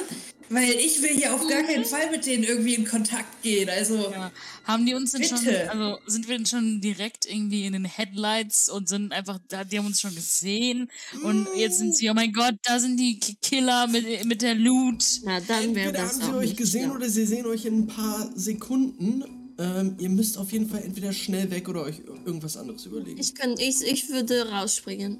[0.50, 3.68] weil ich will hier auf gar keinen Fall mit denen irgendwie in Kontakt gehen.
[3.70, 4.30] Also, Ja.
[4.64, 5.70] Haben die uns denn schon, Bitte.
[5.70, 9.78] also sind wir denn schon direkt irgendwie in den Headlights und sind einfach, da- die
[9.78, 10.90] haben uns schon gesehen
[11.24, 15.02] und jetzt sind sie, oh mein Gott, da sind die Killer mit, mit der Loot.
[15.24, 16.94] Na, dann wäre Entweder das haben sie euch nicht gesehen schlau.
[16.96, 19.24] oder sie sehen euch in ein paar Sekunden.
[19.58, 23.18] Ähm, ihr müsst auf jeden Fall entweder schnell weg oder euch irgendwas anderes überlegen.
[23.20, 25.18] Ich, kann, ich, ich würde rausspringen.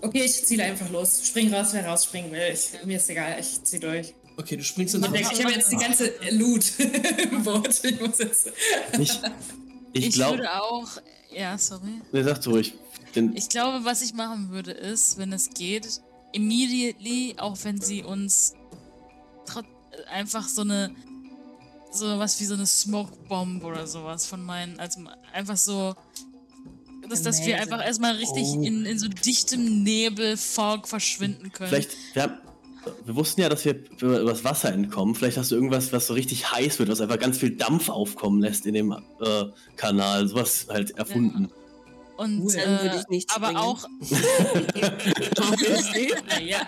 [0.00, 1.20] okay, ich ziele einfach los.
[1.26, 2.52] Spring raus, wer rausspringen will.
[2.54, 4.14] Ich, mir ist egal, ich zieh durch.
[4.38, 6.78] Okay, du springst ins Ich, denke, ich habe jetzt die ganze Loot
[7.30, 7.84] im Boot.
[7.84, 8.50] Ich muss jetzt.
[8.98, 9.10] Ich,
[9.92, 10.38] ich, Ich, glaube.
[10.38, 10.88] würde auch,
[11.34, 12.00] ja, sorry.
[12.12, 12.74] Ne, sag ruhig.
[13.14, 16.00] Denn Ich glaube, was ich machen würde, ist, wenn es geht,
[16.32, 18.54] immediately, auch wenn sie uns
[20.10, 20.94] einfach so eine,
[21.92, 25.00] so was wie so eine Smoke Bomb oder sowas von meinen, also
[25.32, 25.94] einfach so,
[27.08, 28.62] dass, dass wir einfach erstmal richtig Oh.
[28.62, 31.70] in, in so dichtem Nebel, Fog verschwinden können.
[31.70, 32.38] vielleicht, wir, haben,
[33.04, 35.14] wir wussten ja, dass wir über das Wasser entkommen.
[35.14, 38.40] Vielleicht hast du irgendwas, was so richtig heiß wird, was einfach ganz viel Dampf aufkommen
[38.40, 39.44] lässt in dem äh,
[39.76, 40.28] Kanal.
[40.28, 41.46] Sowas halt erfunden.
[41.46, 41.52] Und,
[42.18, 42.52] Cool.
[42.52, 43.62] Dann würde äh, ich nicht aber springen.
[43.62, 43.86] auch,
[46.40, 46.66] ja.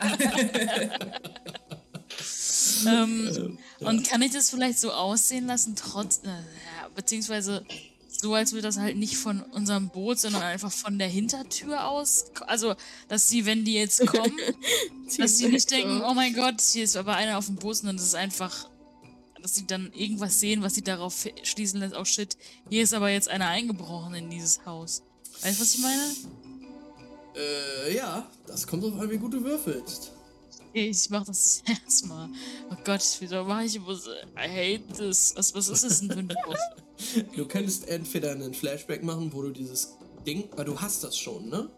[3.03, 7.65] ähm, und kann ich das vielleicht so aussehen lassen, trotz, äh, ja, beziehungsweise
[8.21, 12.27] so, als wir das halt nicht von unserem Boot, sondern einfach von der Hintertür aus,
[12.47, 12.75] also,
[13.09, 14.39] dass sie, wenn die jetzt kommen,
[15.19, 17.97] dass sie nicht denken, oh mein Gott, hier ist aber einer auf dem Bus, sondern
[17.97, 18.69] das ist einfach,
[19.41, 22.37] dass sie dann irgendwas sehen, was sie darauf schließen lässt, oh shit,
[22.69, 25.03] hier ist aber jetzt einer eingebrochen in dieses Haus.
[25.43, 26.03] Weißt du, was ich meine?
[27.37, 30.13] Äh, ja, das kommt drauf an, wie gut du würfelst.
[30.73, 32.29] Ich mach das erstmal.
[32.71, 34.07] Oh Gott, wieso mache ich was?
[34.37, 35.33] I hate this.
[35.37, 36.59] Was, was ist das denn für ein Wurf?
[37.37, 39.97] Du könntest entweder einen Flashback machen, wo du dieses
[40.27, 41.71] Ding, aber du hast das schon, ne?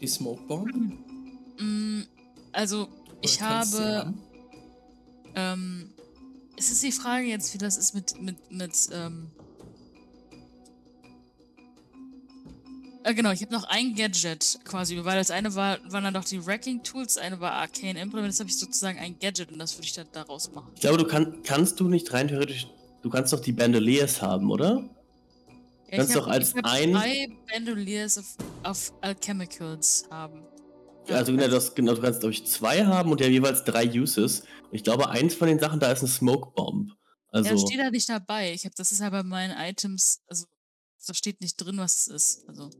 [0.00, 0.72] Die Smoke Bomb.
[1.58, 2.02] Mm,
[2.52, 2.88] also,
[3.22, 4.14] ich Oder sie habe.
[5.34, 5.90] Ähm,
[6.56, 8.20] es ist die Frage jetzt, wie das ist mit.
[8.20, 9.30] mit, mit ähm
[13.04, 16.24] äh, genau, ich habe noch ein Gadget quasi, weil das eine war, waren dann doch
[16.24, 19.58] die Wrecking Tools, das eine war Arcane Implement, jetzt habe ich sozusagen ein Gadget und
[19.58, 20.70] das würde ich dann daraus machen.
[20.74, 22.66] Ich glaube, du kann, kannst du nicht rein theoretisch.
[23.02, 24.88] Du kannst doch die Bandoliers haben, oder?
[25.90, 28.36] Ja, Kannst doch als ich ein- drei Bandoliers of,
[28.68, 30.44] of Alchemicals haben.
[31.08, 33.86] Ja, also genau, das, genau, du kannst, glaube ich, zwei haben und ja jeweils drei
[33.90, 34.40] Uses.
[34.40, 36.92] Und ich glaube, eins von den Sachen da ist eine Smoke Bomb.
[37.30, 38.52] Also, Ja, steht da nicht dabei.
[38.52, 40.44] Ich habe, das ist ja bei meinen Items, also
[41.06, 42.48] da steht nicht drin, was es ist.
[42.48, 42.70] Also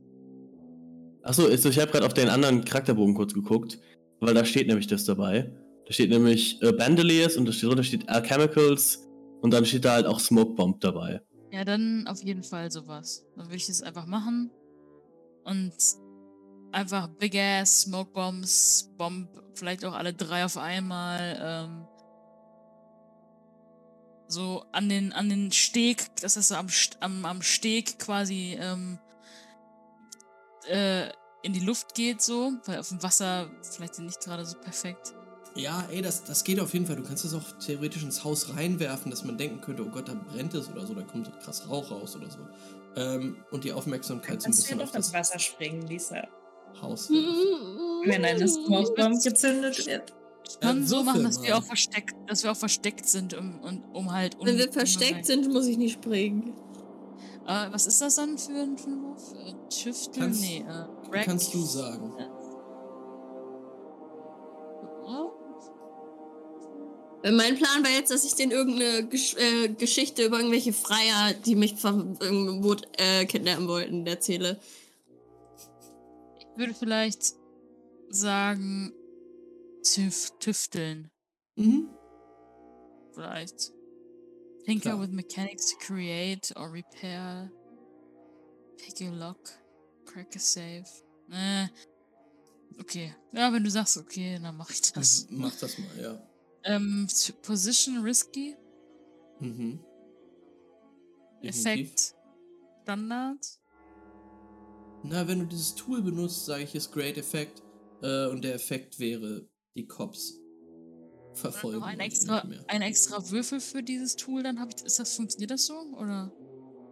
[1.23, 3.79] achso, ist- ich habe gerade auf den anderen Charakterbogen kurz geguckt,
[4.19, 5.51] weil da steht nämlich das dabei.
[5.87, 9.07] Da steht nämlich äh, Bandoliers und da steht drunter steht Alchemicals
[9.41, 11.21] und dann steht da halt auch Smoke Bomb dabei.
[11.51, 13.25] ja, dann auf jeden Fall sowas.
[13.35, 14.51] Dann würde ich das einfach machen
[15.43, 15.73] und
[16.71, 21.37] einfach Big Ass Smoke Bombs, Bomb, vielleicht auch alle drei auf einmal.
[21.41, 21.87] Ähm,
[24.27, 26.67] so an den an den Steg, dass das so am,
[27.01, 28.97] am, am Steg quasi ähm,
[30.67, 31.09] äh,
[31.43, 35.13] in die Luft geht, so, weil auf dem Wasser vielleicht nicht gerade so perfekt.
[35.55, 36.95] Ja, ey, das, das geht auf jeden Fall.
[36.95, 40.13] Du kannst das auch theoretisch ins Haus reinwerfen, dass man denken könnte, oh Gott, da
[40.13, 42.39] brennt es oder so, da kommt so krass Rauch raus oder so.
[42.95, 45.39] Ähm, und die Aufmerksamkeit so ein Kannst du ja bisschen doch auf das ins Wasser
[45.39, 46.21] springen, Lisa.
[46.81, 47.09] Haus.
[47.09, 47.15] Mhm.
[48.05, 50.13] Wenn eine Smokebomb gezündet wird.
[50.61, 53.83] kann Ja, so machen, dass wir auch versteckt, dass wir auch versteckt sind, um, um,
[53.93, 54.37] um halt.
[54.41, 56.53] Wenn wir versteckt sind, muss ich nicht springen.
[57.45, 59.33] Äh, was ist das dann für ein, für ein Wurf?
[59.33, 59.53] Äh?
[60.17, 61.23] Kannst- nee, äh.
[61.23, 62.13] Kannst du sagen.
[62.17, 62.30] Oh,
[67.23, 71.55] Mein Plan war jetzt, dass ich denen irgendeine Gesch äh, Geschichte über irgendwelche Freier, die
[71.55, 74.59] mich von irgendeinem Boot äh, kidnappen wollten, erzähle.
[76.39, 77.35] Ich würde vielleicht
[78.09, 78.91] sagen,
[79.83, 81.11] tüf tüfteln.
[81.55, 81.89] Mhm.
[83.13, 83.71] Vielleicht.
[84.65, 85.01] Tinker Klar.
[85.01, 87.51] with mechanics to create or repair.
[88.77, 89.51] Pick a lock.
[90.05, 90.85] Crack a safe.
[91.31, 91.67] Äh.
[92.79, 93.13] Okay.
[93.31, 95.27] Ja, wenn du sagst, okay, dann mach ich das.
[95.29, 96.30] Mach das mal, ja.
[96.63, 97.07] Ähm,
[97.41, 98.55] Position risky.
[99.39, 99.79] Mhm.
[101.41, 102.15] Effekt
[102.83, 103.59] Standard.
[105.03, 107.63] Na, wenn du dieses Tool benutzt, sage ich, ist Great Effect.
[108.03, 110.39] Äh, und der Effekt wäre, die Cops
[111.33, 111.83] verfolgen.
[111.83, 114.83] Ein extra, ein extra Würfel für dieses Tool, dann habe ich.
[114.83, 115.73] Ist das, funktioniert das so?
[115.97, 116.31] Oder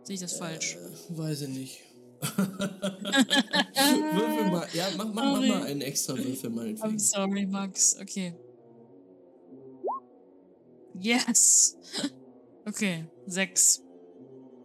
[0.03, 0.77] sehe ich das falsch?
[0.77, 1.81] Äh, weiß ich nicht.
[2.21, 2.49] Würfel
[4.51, 4.67] mal.
[4.73, 6.99] Ja, mach, mach, mach mal einen extra Würfel I'm meinetwegen.
[6.99, 7.97] sorry, Max.
[7.99, 8.35] Okay.
[10.99, 11.77] Yes!
[12.65, 13.81] Okay, sechs.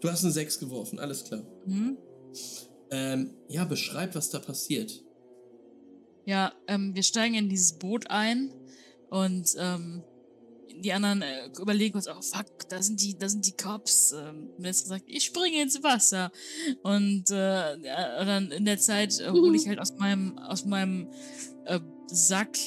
[0.00, 1.42] Du hast eine 6 geworfen, alles klar.
[1.64, 1.96] Hm?
[2.90, 5.02] Ähm, ja, beschreib, was da passiert.
[6.26, 8.52] Ja, ähm, wir steigen in dieses Boot ein
[9.08, 10.02] und ähm,
[10.76, 14.12] die anderen äh, überlegen uns, oh fuck, da sind die, da sind die Cops.
[14.12, 16.30] Ähm, Minister sagt, ich springe ins Wasser.
[16.82, 21.10] Und äh, ja, dann in der Zeit äh, hole ich halt aus meinem, aus meinem
[21.64, 22.58] äh, Sack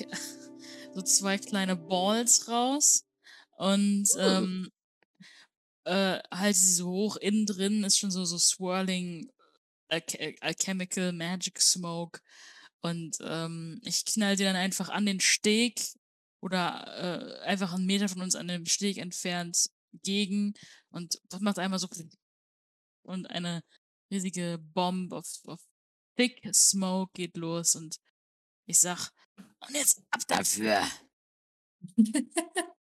[0.95, 3.06] so zwei kleine Balls raus
[3.57, 4.71] und ähm,
[5.85, 7.17] äh, halte sie so hoch.
[7.17, 9.29] Innen drin ist schon so, so swirling
[9.89, 12.19] alch alchemical magic smoke.
[12.81, 15.81] Und ähm, ich knall die dann einfach an den Steg
[16.41, 19.69] oder äh, einfach einen Meter von uns an dem Steg entfernt
[20.03, 20.53] gegen
[20.89, 21.87] und das macht einmal so
[23.03, 23.63] und eine
[24.11, 25.61] riesige Bomb auf, auf
[26.15, 27.97] Thick Smoke geht los und
[28.65, 30.83] ich sag, und jetzt ab dafür.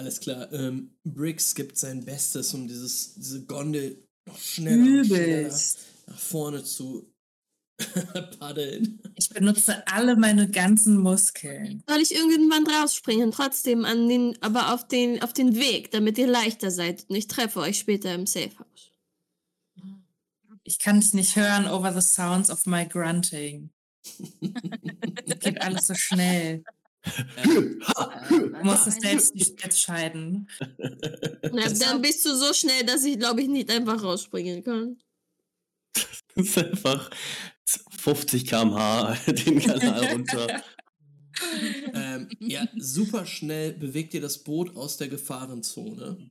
[0.00, 0.50] Alles klar.
[0.50, 5.52] Ähm, Briggs gibt sein Bestes, um dieses, diese Gondel noch schneller, und schneller
[6.06, 7.12] nach vorne zu
[8.38, 9.02] paddeln.
[9.14, 11.82] Ich benutze alle meine ganzen Muskeln.
[11.86, 16.28] Soll ich irgendwann rausspringen, trotzdem an den, aber auf den, auf den Weg, damit ihr
[16.28, 18.92] leichter seid und ich treffe euch später im Safehouse.
[20.64, 23.68] Ich kann es nicht hören over the sounds of my grunting.
[25.26, 26.64] Das geht alles so schnell.
[28.28, 30.48] Du musst es selbst nicht entscheiden.
[31.52, 34.98] Na, dann bist du so schnell, dass ich glaube ich nicht einfach rausspringen kann.
[36.36, 37.10] Das ist einfach
[37.98, 40.62] 50 km/h den Kanal runter.
[41.92, 46.30] ähm, ja, super schnell bewegt ihr das Boot aus der Gefahrenzone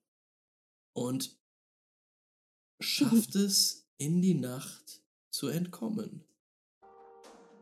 [0.93, 1.37] und
[2.79, 6.23] schafft es in die Nacht zu entkommen.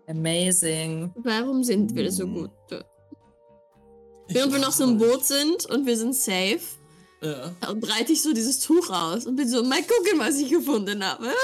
[0.07, 1.11] Amazing.
[1.15, 2.51] Warum sind wir so gut?
[4.30, 6.59] Während wir noch so im Boot sind und wir sind safe,
[7.22, 7.56] Ja.
[7.73, 11.27] breite ich so dieses Tuch aus und bin so, mal gucken, was ich gefunden habe.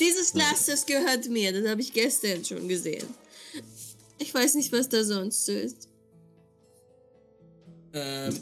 [0.00, 3.06] Dieses Glas, das gehört mir, das habe ich gestern schon gesehen.
[4.18, 5.88] Ich weiß nicht, was da sonst so ist.
[7.92, 8.34] Ähm,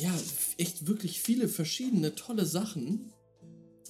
[0.00, 0.14] ja,
[0.56, 3.12] echt wirklich viele verschiedene tolle Sachen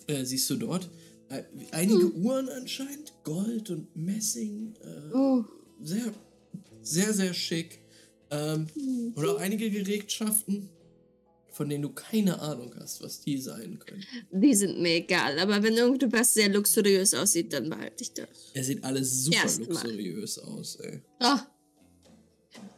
[0.09, 0.89] äh, siehst du dort.
[1.29, 4.75] Äh, einige Uhren anscheinend, Gold und Messing.
[4.83, 5.45] Äh, Oh,
[5.83, 6.13] sehr,
[6.83, 7.81] sehr, sehr schick.
[8.31, 8.67] Ähm,
[9.15, 10.69] und auch einige Gerätschaften,
[11.53, 14.05] von denen du keine Ahnung hast, was die sein können.
[14.31, 18.29] die sind mir egal, aber wenn irgendwas sehr luxuriös aussieht, dann behalte ich das.
[18.53, 19.69] Er sieht alles super Erstmal.
[19.69, 21.01] luxuriös aus, ey.
[21.21, 21.39] Oh,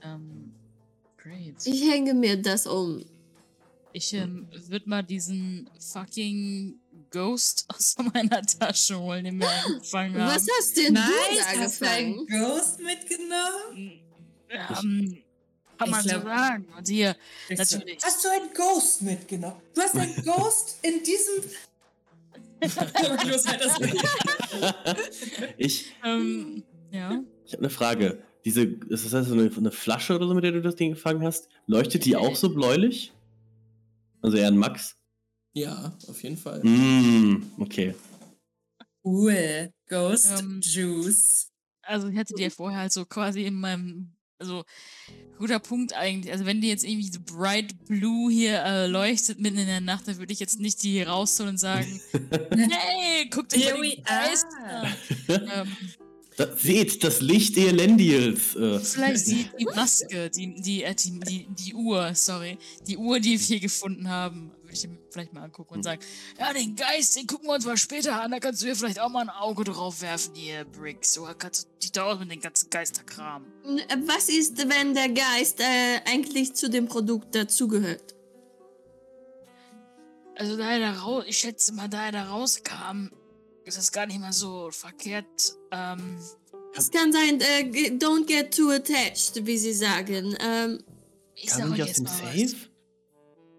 [0.05, 0.53] Ähm,
[1.17, 1.55] great.
[1.65, 3.05] ich hänge mir das um.
[3.93, 6.79] Ich ähm, würde mal diesen fucking
[7.11, 10.35] Ghost aus meiner Tasche holen, den wir angefangen haben.
[10.37, 12.55] Was hast denn du Nice, da hast du einen gefangen?
[12.55, 14.01] Ghost mitgenommen?
[14.51, 15.19] Ähm,
[15.79, 16.69] kann Ich man so glaub- sagen.
[16.77, 17.17] Und hier,
[17.49, 17.99] Ich so, Natürlich.
[18.05, 19.61] Hast du einen Ghost mitgenommen?
[19.75, 21.45] Du hast einen Ghost in diesem.
[25.57, 27.23] Ich, ähm, ja.
[27.45, 28.23] ich habe eine Frage.
[28.45, 30.91] Diese, ist das heißt so eine, eine Flasche oder so, mit der du das Ding
[30.91, 31.49] gefangen hast?
[31.67, 33.13] Leuchtet die auch so bläulich?
[34.23, 34.97] Also eher ein Max?
[35.53, 36.61] Ja, auf jeden Fall.
[36.65, 37.95] Mm, okay.
[39.05, 39.71] Cool.
[39.89, 41.49] Ghost Ähm, Juice.
[41.83, 44.65] Also ich hatte die ja vorher halt so quasi in meinem, also
[45.37, 46.33] guter Punkt eigentlich.
[46.33, 50.09] Also wenn die jetzt irgendwie so bright blue hier äh, leuchtet mitten in der Nacht,
[50.09, 52.01] dann würde ich jetzt nicht die hier rausholen und sagen,
[52.57, 54.29] hey, guckt euch Here mal die we are.
[54.29, 55.63] Geister.
[55.63, 55.77] Ähm,
[56.39, 58.55] Da, seht, das Licht der Lendiels.
[58.55, 63.19] Äh, vielleicht die, die Maske, die, die, äh, die, die, die Uhr, sorry, die Uhr,
[63.19, 66.01] die wir hier gefunden haben, würde ich mir vielleicht mal angucken und sagen,
[66.39, 69.01] ja, den Geist, den gucken wir uns mal später an, da kannst du dir vielleicht
[69.01, 71.05] auch mal ein Auge drauf werfen, hier, Brick.
[71.05, 73.45] So kannst du dich da aus mit dem ganzen Geisterkram.
[74.07, 78.15] Was ist, wenn der Geist äh, eigentlich zu dem Produkt dazugehört?
[80.37, 83.09] Also da er da raus, ich schätze mal, da er da rauskam,
[83.69, 85.57] ist das gar nicht mal so verkehrt.
[85.71, 86.19] Ähm,
[86.75, 87.63] Es kann sein, äh,
[87.99, 90.37] don't get too attached, wie sie sagen.
[90.41, 90.83] Ähm,
[91.35, 92.57] ich kam sag die euch aus dem Safe?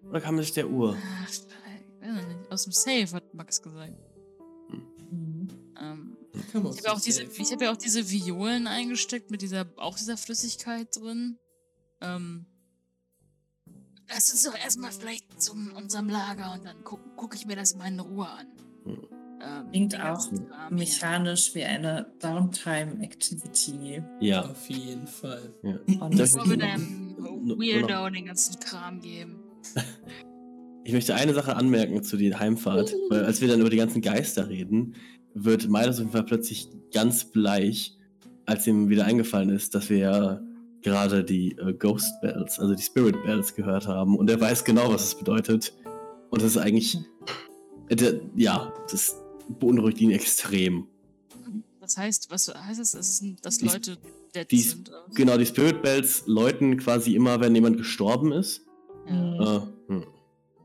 [0.09, 0.97] Oder kam das der Uhr?
[1.23, 1.39] Ach, ich
[2.01, 2.51] weiß nicht.
[2.51, 3.93] Aus dem Safe, hat Max gesagt.
[5.81, 6.17] Ähm,
[6.51, 9.41] Kann man ich habe ja, auch diese- ich hab ja auch diese Violen eingesteckt mit
[9.41, 11.37] dieser, auch dieser Flüssigkeit drin.
[12.01, 12.45] Ähm,
[14.07, 17.75] lass uns doch erstmal vielleicht zu unserem Lager und dann gucke guck ich mir das
[17.75, 18.47] mal in Ruhe an.
[18.85, 19.07] ähm,
[19.71, 20.39] Klingt den auch hier.
[20.69, 24.01] mechanisch wie eine Downtime-Activity.
[24.19, 24.41] Ja.
[24.45, 25.53] Auf jeden Fall.
[25.63, 25.77] ja.
[25.99, 29.39] Und Das- deinem Nur- Weirdo den ganzen Kram geben.
[30.85, 34.01] Ich möchte eine Sache anmerken zu der Heimfahrt, weil als wir dann über die ganzen
[34.01, 34.95] Geister reden,
[35.35, 37.95] wird Miles auf jeden Fall plötzlich ganz bleich,
[38.47, 40.41] als ihm wieder eingefallen ist, dass wir ja
[40.81, 44.91] gerade die äh, Ghost Bells, also die Spirit Bells gehört haben und er weiß genau,
[44.91, 45.73] was es bedeutet.
[46.31, 46.97] Und das ist eigentlich,
[47.89, 49.18] äh, der, ja, das
[49.59, 50.87] beunruhigt ihn extrem.
[51.81, 53.97] Das heißt, was heißt es, dass, es, dass Die- Leute
[54.35, 54.89] dead die- sind?
[54.89, 55.05] oder?
[55.15, 58.61] Genau, die Spirit Bells läuten quasi immer, wenn jemand gestorben ist.
[59.07, 59.57] Ja.
[59.57, 60.05] Äh, hm.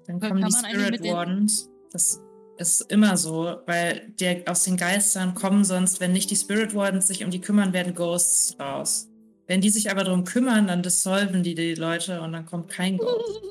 [0.06, 1.70] Dann Kann kommen die man eigentlich Spirit Wardens.
[1.92, 2.20] Das
[2.58, 7.06] ist immer so, weil der, aus den Geistern kommen sonst, wenn nicht die Spirit Wardens
[7.06, 9.08] sich um die kümmern, werden Ghosts raus.
[9.46, 12.98] Wenn die sich aber darum kümmern, dann dissolven die die Leute und dann kommt kein
[12.98, 13.40] Ghost.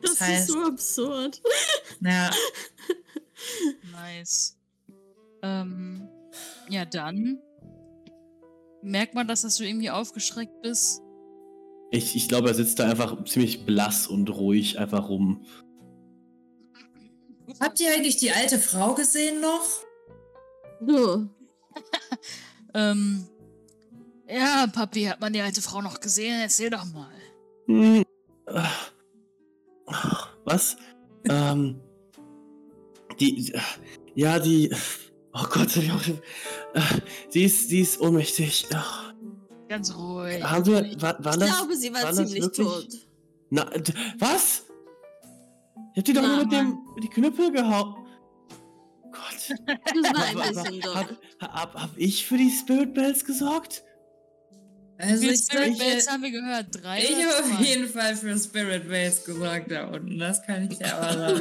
[0.00, 1.42] Das, Das heißt- ist so absurd.
[2.00, 2.30] Naja,
[3.92, 4.56] Nice.
[5.42, 6.08] Ähm,
[6.68, 7.38] ja, dann
[8.82, 11.02] merkt man, dass, dass du irgendwie aufgeschreckt bist.
[11.90, 15.44] Ich, ich glaube, er sitzt da einfach ziemlich blass und ruhig einfach rum.
[17.60, 19.66] habt ihr eigentlich die alte Frau gesehen noch?
[20.80, 21.28] Du.
[22.74, 23.26] Ähm,
[24.28, 26.38] ja, Papi, hat man die alte Frau noch gesehen?
[26.40, 27.10] Erzähl doch mal.
[27.66, 28.04] Hm,
[28.46, 28.62] äh,
[30.44, 30.76] Was?
[31.24, 31.80] ähm,
[33.18, 33.52] die,
[34.14, 34.70] ja, die,
[35.32, 35.70] oh Gott,
[37.30, 38.66] sie ist, sie ist ohnmächtig.
[38.74, 39.12] Ach,
[39.68, 40.42] Ganz ruhig.
[40.42, 42.88] haben wir, war, war Ich das, glaube, sie war war ziemlich wirklich- tot.
[43.50, 43.70] na,
[44.18, 44.64] was?
[45.94, 47.94] Ich hab die doch nur mit dem, mit die Knüppel gehauen.
[49.10, 49.58] Gott.
[49.66, 50.94] Das war ein bisschen doof.
[51.40, 53.84] hab, hab, hab ich für die Spirit Bells gesorgt?
[55.00, 56.66] Also Wie ich, Spirit ich, Bells haben wir gehört.
[56.82, 60.18] Drei ich habe auf jeden Fall für Spirit Base gesorgt da unten.
[60.18, 61.40] Das kann ich dir aber sagen.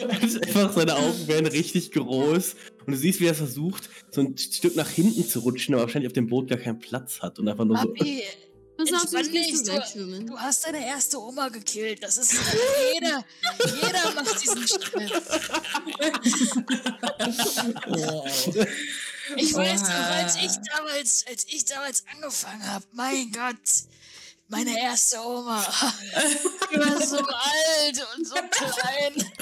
[0.10, 2.54] Einfach seine Augen werden richtig groß
[2.86, 6.08] und du siehst, wie er versucht, so ein Stück nach hinten zu rutschen, aber wahrscheinlich
[6.08, 7.88] auf dem Boot gar keinen Platz hat und einfach nur so.
[7.88, 8.22] Papi,
[8.76, 12.02] Pass auf, Entspann sonst nicht so du- du hast deine erste Oma gekillt.
[12.02, 12.32] Das ist
[12.94, 13.22] jeder.
[13.82, 15.12] jeder macht diesen Schritt.
[17.86, 18.66] Wow.
[19.36, 23.56] Ich weiß noch, als ich damals, als ich damals angefangen habe, mein Gott,
[24.48, 25.62] meine erste Oma,
[26.72, 29.32] die war so alt und so klein.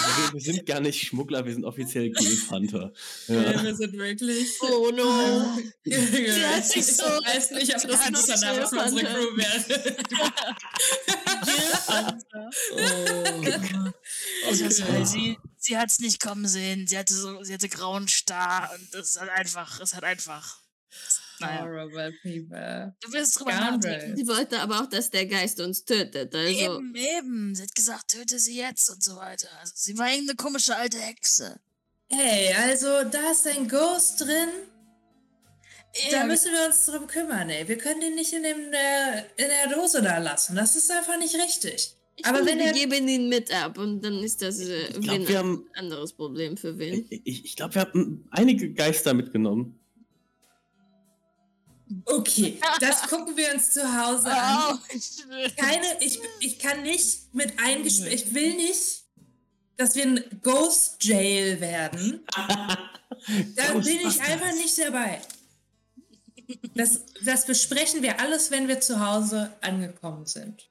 [0.00, 2.92] Wir, wir sind gar nicht Schmuggler, wir sind offiziell Gilfhunter.
[3.28, 3.62] Ja, Ja.
[3.62, 4.48] wir sind wirklich.
[4.62, 5.58] Oh no.
[5.84, 9.06] Sie hat sich so- Ich weiß nicht, ob das ein Name so für unsere.
[9.06, 9.96] Crew wäre.
[12.72, 13.90] Oh.
[14.48, 15.04] Also, Okay.
[15.04, 16.86] sie, sie hat es nicht kommen sehen.
[16.86, 20.58] Sie hatte so, sie hatte grauen Star und das hat einfach, es hat einfach.
[21.40, 22.94] Naja, Horrible people.
[23.00, 23.92] du wirst drüber Scoundrel.
[23.92, 24.16] nachdenken.
[24.16, 26.34] Sie wollte aber auch, dass der Geist uns tötet.
[26.34, 27.54] Also, Eben, eben.
[27.54, 29.48] Sie hat gesagt, töte sie jetzt und so weiter.
[29.60, 31.58] Also sie war irgendeine komische alte Hexe.
[32.08, 34.48] Hey, also da ist ein Ghost drin.
[36.10, 37.66] Da Ja, müssen wir uns drum kümmern, ey.
[37.66, 40.54] Wir können den nicht in, dem, äh, in der Dose da lassen.
[40.54, 41.96] Das ist einfach nicht richtig.
[42.16, 45.00] ich aber finde, wenn wir geben ihn mit ab und dann ist das äh, Ich
[45.00, 47.06] glaub, ein haben- anderes Problem für wen.
[47.10, 49.79] Ich, ich glaube, wir haben einige Geister mitgenommen.
[52.04, 54.80] Okay, das gucken wir uns zu Hause oh, an.
[55.56, 58.12] Keine, ich, ich kann nicht mit eingeschwört.
[58.12, 59.04] Ich will nicht,
[59.76, 62.26] dass wir ein Ghost Jail werden.
[63.56, 65.20] Da bin ich einfach nicht dabei.
[66.74, 70.70] Das, das besprechen wir alles, wenn wir zu Hause angekommen sind.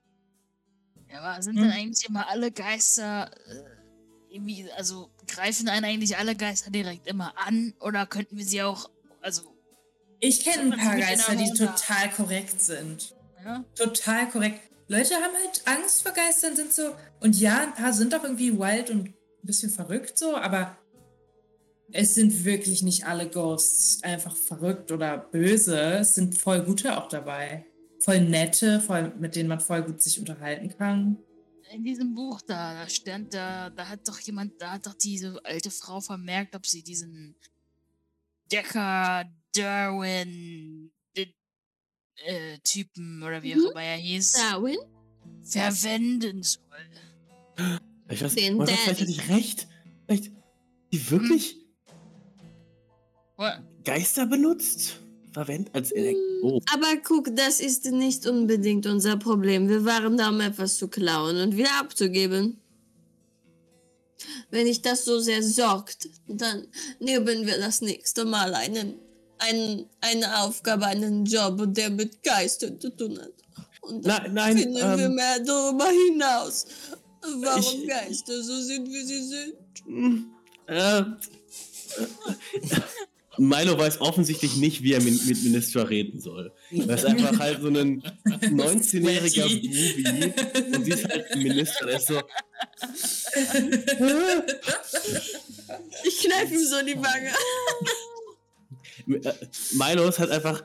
[1.12, 1.64] Ja, aber sind Hm.
[1.64, 7.34] denn eigentlich immer alle Geister äh, irgendwie, also greifen einen eigentlich alle Geister direkt immer
[7.38, 8.90] an oder könnten wir sie auch,
[9.22, 9.44] also,
[10.20, 13.16] Ich kenne ein paar Geister, die total korrekt sind.
[13.44, 13.64] ja?
[13.76, 14.62] Total korrekt.
[14.88, 16.96] Leute haben halt Angst vor Geistern, sind so.
[17.20, 20.78] Und ja, ein paar sind auch irgendwie wild und ein bisschen verrückt so, aber
[21.92, 25.80] es sind wirklich nicht alle Ghosts einfach verrückt oder böse.
[25.94, 27.66] Es sind voll gute auch dabei.
[28.00, 31.18] Voll nette, voll, mit denen man voll gut sich unterhalten kann.
[31.72, 35.40] In diesem Buch da, da stand da, da hat doch jemand, da hat doch diese
[35.46, 37.36] alte Frau vermerkt, ob sie diesen
[38.52, 41.26] Decker Darwin äh,
[42.26, 43.66] äh, Typen oder wie Mhm.
[43.66, 44.78] auch immer er hieß, Darwin?
[45.44, 46.62] verwenden soll.
[48.10, 49.68] Ich weiß, Den oder vielleicht hatte ich recht.
[50.08, 50.32] Vielleicht
[50.92, 51.56] die wirklich
[53.38, 53.60] What?
[53.86, 55.00] Geister benutzt?
[55.32, 59.70] Verwendet als Elek Oh, Aber guck, das ist nicht unbedingt unser Problem.
[59.70, 62.58] Wir waren da, um etwas zu klauen und wieder abzugeben.
[64.50, 66.68] Wenn dich das so sehr sorgt, dann
[67.00, 68.96] nehmen wir das nächste Mal einen,
[69.40, 73.32] einen, eine Aufgabe, einen Job, der mit Geistern zu tun hat.
[73.82, 76.66] Und dann Nein, nein, finden wir ähm, mehr darüber hinaus,
[77.42, 79.56] warum ich- Geister so sind, wie sie sind.
[79.86, 80.32] hm,
[80.68, 81.04] Äh,
[83.38, 86.52] Milo weiß offensichtlich nicht, wie er mit, mit Ministra reden soll.
[86.72, 90.34] Das ist einfach halt so ein 19-jähriger Bubi
[90.76, 92.22] und sie ist halt ein Minister, der ist so,
[96.04, 97.32] Ich kneife ihm so die Wange.
[99.74, 100.64] Milo ist halt einfach,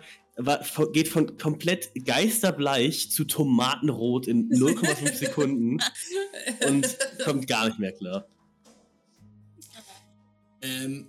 [0.92, 5.78] geht von komplett geisterbleich zu Tomatenrot in 0,5 Sekunden
[6.68, 8.26] und kommt gar nicht mehr klar.
[10.62, 11.08] Ähm,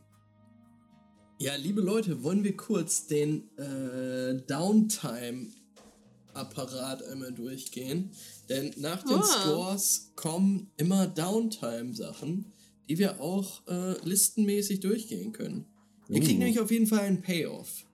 [1.40, 8.12] ja, liebe Leute, wollen wir kurz den äh, Downtime-Apparat einmal durchgehen?
[8.50, 9.24] Denn nach den Ah.
[9.24, 12.46] Scores kommen immer Downtime-Sachen,
[12.88, 15.66] die wir auch äh, listenmäßig durchgehen können.
[16.10, 16.40] Ihr kriegt Uh.
[16.40, 17.86] nämlich auf jeden Fall einen Payoff.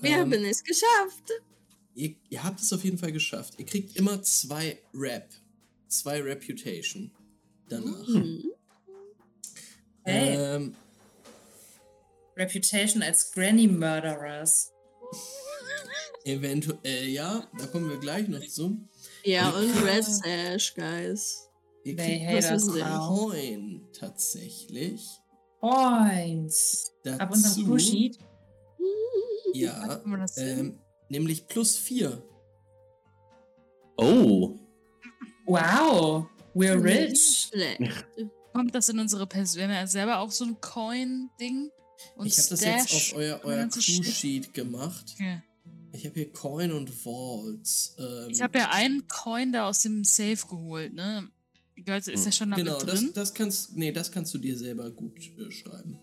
[0.00, 1.30] Wir Ähm, haben es geschafft.
[1.94, 3.54] ihr, ihr habt es auf jeden Fall geschafft.
[3.58, 5.28] Ihr kriegt immer zwei Rap,
[5.88, 7.10] zwei Reputation
[7.68, 8.06] danach.
[8.08, 8.44] Mhm.
[10.04, 10.74] Hey, Ähm,
[12.36, 14.72] Reputation als Granny Murderers.
[16.24, 18.78] eventuell, ja, da kommen wir gleich noch zu.
[19.24, 21.48] Ja, und Red Sash, guys.
[21.84, 23.08] Ihr They kriegt hate was us now.
[23.08, 25.00] Coin tatsächlich.
[25.62, 26.92] Points.
[27.18, 28.18] Ab unserem Dazu, Crewsheet.
[29.54, 30.02] ja,
[30.36, 32.22] ähm, nämlich plus 4.
[33.96, 34.58] Oh,
[35.46, 36.26] Wow.
[36.54, 37.48] We're rich.
[37.50, 38.06] Schlecht.
[38.52, 39.58] Kommt das in unsere Person?
[39.60, 41.70] Wir haben ja selber auch so ein Coin-Ding.
[42.24, 43.66] Ich habe das jetzt auf euer, euer.
[43.68, 45.12] Crew-Sheet gemacht.
[45.14, 45.42] Okay.
[45.92, 47.94] Ich habe hier Coin und Vaults.
[47.98, 51.28] Ähm, Ich habe ja einen Coin da aus dem Safe geholt, ne?
[51.84, 53.10] Gehört, ist der schon da Genau, mit das, drin?
[53.14, 55.98] das kannst nee, das kannst du dir selber gut äh, schreiben.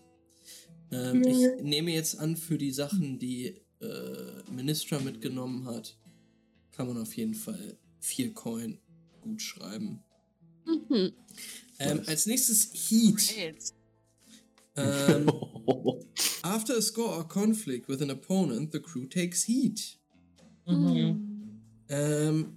[0.92, 5.96] Ähm, ich nehme jetzt an, für die Sachen, die äh, Ministra mitgenommen hat,
[6.72, 8.78] kann man auf jeden Fall vier Coin
[9.20, 10.02] gut schreiben.
[10.66, 11.12] Mhm.
[11.78, 13.34] Ähm, als nächstes Heat.
[13.34, 13.74] Great.
[14.76, 15.30] Ähm,
[16.42, 19.98] after a score or conflict with an opponent, the crew takes heat.
[20.66, 21.60] Mhm.
[21.88, 22.56] Ähm,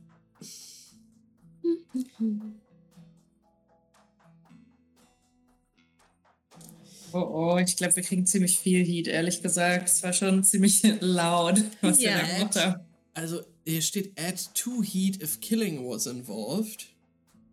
[7.14, 9.88] Oh oh, ich glaube, wir kriegen ziemlich viel Heat, ehrlich gesagt.
[9.90, 12.12] Es war schon ziemlich laut, was Ja.
[12.12, 12.82] wir da gemacht haben.
[13.14, 16.88] also hier steht add two heat if killing was involved.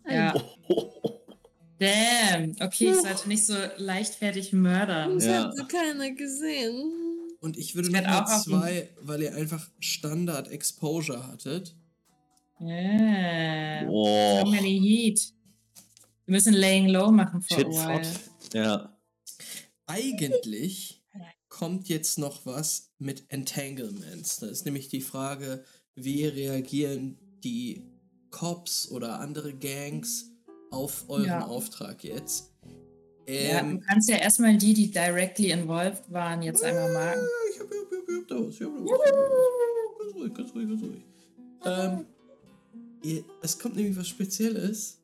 [0.08, 0.34] Ja.
[1.78, 2.56] Damn.
[2.60, 5.14] Okay, ich sollte nicht so leichtfertig mördern.
[5.14, 5.44] Das Ja.
[5.44, 6.92] hat so keiner gesehen.
[7.40, 11.74] Und ich würde Ich noch zwei, weil ihr einfach Standard Exposure hattet.
[12.60, 13.86] Yeah.
[13.86, 15.32] So oh, many Heat.
[16.26, 17.94] Wir müssen Laying Low machen while.
[17.94, 18.06] hot.
[18.52, 18.89] Ja.
[19.90, 21.02] Eigentlich
[21.48, 24.38] kommt jetzt noch was mit Entanglements.
[24.38, 27.82] Da ist nämlich die Frage, wie reagieren die
[28.30, 30.30] Cops oder andere Gangs
[30.70, 31.46] auf euren Ja.
[31.46, 32.52] Auftrag jetzt?
[33.28, 37.26] Ja, Ähm, du kannst ja erstmal die, die directly involved waren, jetzt einmal marken.
[37.52, 38.54] Ich hab, ich hab, ich hab, ich hab da was.
[38.54, 39.98] Ich hab da was.
[39.98, 41.02] Ganz ruhig, ganz ruhig, ganz ruhig.
[41.64, 42.06] Ähm,
[43.02, 44.99] ihr, es kommt nämlich was Spezielles.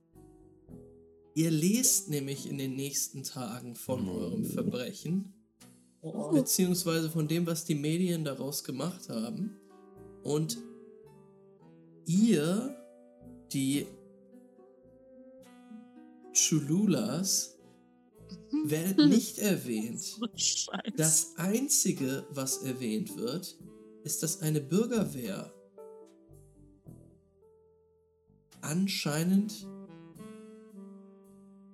[1.36, 5.34] Ihr lest nämlich in den nächsten Tagen von eurem Verbrechen,
[6.00, 9.55] Oh, beziehungsweise von dem, was die Medien daraus gemacht haben.
[10.23, 10.56] Und
[12.06, 12.74] ihr,
[13.52, 13.86] die
[16.32, 17.58] Chululas,
[18.65, 20.18] werdet nicht erwähnt.
[20.97, 23.58] Das Einzige, was erwähnt wird,
[24.05, 25.52] ist, dass eine Bürgerwehr
[28.62, 29.66] anscheinend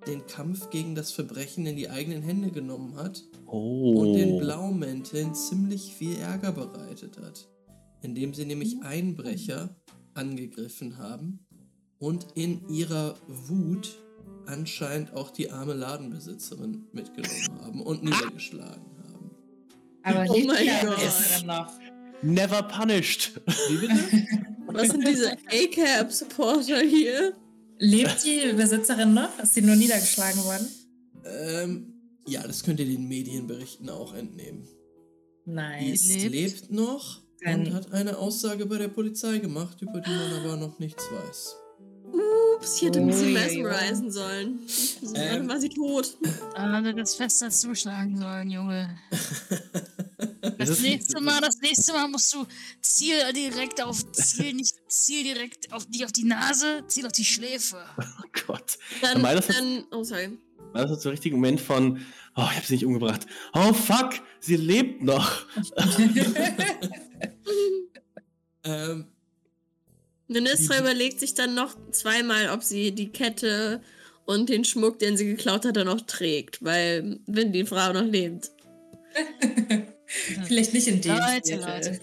[0.07, 4.01] den Kampf gegen das Verbrechen in die eigenen Hände genommen hat Oh.
[4.01, 7.47] und den Blaumänteln ziemlich viel Ärger bereitet hat,
[8.01, 9.75] indem sie nämlich Einbrecher
[10.15, 11.39] angegriffen haben
[11.99, 13.95] und in ihrer Wut
[14.45, 19.31] anscheinend auch die arme Ladenbesitzerin mitgenommen haben und niedergeschlagen haben.
[20.03, 20.67] Aber Oh mein
[21.45, 21.67] Gott.
[22.21, 23.39] Never punished.
[23.69, 23.93] Wie bitte?
[24.67, 27.33] Was sind diese A-Cap-Supporter hier?
[27.79, 29.37] Lebt die Besitzerin noch?
[29.41, 30.67] Ist sie nur niedergeschlagen worden?
[31.25, 31.89] ähm,
[32.27, 34.65] ja, das könnt ihr den Medienberichten auch entnehmen.
[35.45, 36.05] Die Nice.
[36.05, 36.31] ist, lebt.
[36.33, 40.55] lebt noch Dann- und hat eine Aussage bei der Polizei gemacht, über die man aber
[40.57, 41.55] noch nichts weiß.
[42.57, 44.59] Ups, ich hätte ein bisschen mesmerisen sollen.
[44.67, 45.49] So, Ähm.
[45.49, 46.15] war sie tot.
[46.55, 48.97] Ah, hätte das fester zuschlagen sollen, Junge.
[50.69, 52.45] Das ist- nächste Mal, das nächste Mal musst du
[52.81, 57.25] Ziel direkt auf Ziel, nicht Ziel direkt auf nicht auf die Nase, Ziel auf die
[57.25, 57.83] Schläfe.
[57.97, 58.77] Oh Gott.
[59.01, 60.37] Dann, Weil das ist- dann, oh sorry.
[60.73, 61.99] War das so ein richtiger Moment von,
[62.35, 63.27] oh, ich hab sie nicht umgebracht.
[63.53, 65.45] Oh, fuck, sie lebt noch.
[68.65, 69.05] Ähm,
[70.29, 73.81] Ministra überlegt sich dann noch zweimal, ob sie die Kette
[74.25, 78.05] und den Schmuck, den sie geklaut hat, dann noch trägt, weil wenn die Frau noch
[78.05, 78.51] lebt.
[80.45, 81.55] Vielleicht nicht in dem Leute.
[81.55, 81.99] Leute.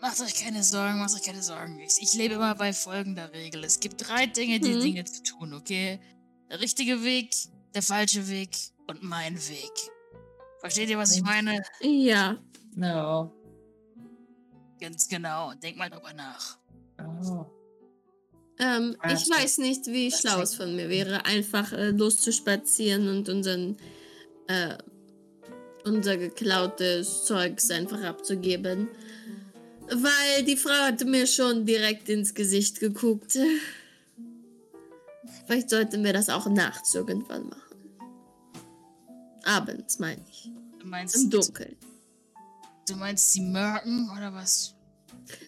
[0.00, 1.78] Macht euch keine Sorgen, macht euch keine Sorgen.
[1.80, 3.62] Ich, ich lebe immer bei folgender Regel.
[3.64, 4.80] Es gibt drei Dinge, die Mhm.
[4.80, 6.00] Dinge zu tun, okay?
[6.50, 7.34] Der richtige Weg,
[7.74, 8.50] der falsche Weg
[8.88, 9.70] und mein Weg.
[10.60, 11.62] Versteht ihr, was ich meine?
[11.80, 12.36] Ja.
[12.74, 13.32] No.
[14.80, 15.52] Ganz genau.
[15.54, 16.58] Denk mal drüber nach.
[16.98, 17.46] Oh.
[18.58, 23.76] Ähm, ich weiß nicht, wie schlau es von mir wäre, einfach äh, loszuspazieren und unseren,
[24.46, 24.76] äh,
[25.84, 28.88] unser geklautes Zeugs einfach abzugeben.
[29.88, 33.36] Weil die Frau hatte mir schon direkt ins Gesicht geguckt.
[35.46, 37.60] Vielleicht sollten wir das auch nachts irgendwann machen.
[39.44, 40.50] Abends, meine ich.
[40.78, 41.76] Du meinst, Im Dunkeln.
[42.88, 44.74] du meinst die Merken oder was?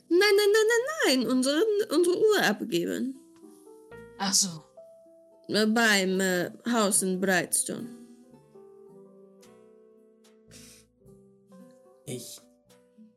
[0.09, 1.31] Nein, nein, nein, nein, nein.
[1.31, 3.17] Unsere, unsere Uhr abgeben.
[4.19, 4.65] Ach so.
[5.49, 7.89] Beim äh, Haus in Brightstone.
[12.07, 12.41] Ich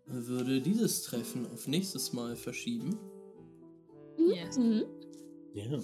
[0.06, 2.98] würde dieses Treffen auf nächstes Mal verschieben.
[4.18, 4.58] Yes.
[4.58, 4.84] Mhm.
[5.54, 5.80] Ja.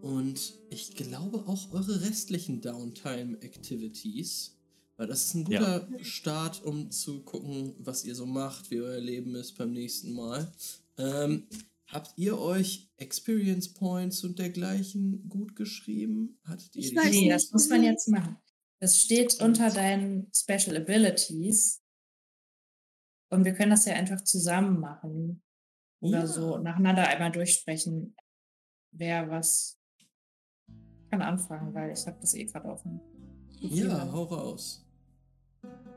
[0.00, 4.56] Und ich glaube auch eure restlichen Downtime-Activities.
[4.96, 5.78] Weil das ist ein Ja.
[5.78, 10.12] guter Start, um zu gucken, was ihr so macht, wie euer Leben ist beim nächsten
[10.12, 10.52] Mal.
[10.98, 11.46] Ähm,
[11.88, 16.38] habt ihr euch Experience Points und dergleichen gut geschrieben?
[16.44, 17.30] Hattet ihr Ich weiß nicht.
[17.30, 18.36] das muss man jetzt machen.
[18.82, 21.80] Das steht unter deinen Special Abilities.
[23.30, 25.40] Und wir können das ja einfach zusammen machen.
[26.00, 26.26] Oder Ja.
[26.26, 28.16] so nacheinander einmal durchsprechen,
[28.90, 29.78] wer was
[31.12, 33.00] kann anfangen, weil ich habe das eh gerade offen.
[33.60, 34.84] Ja, hau raus.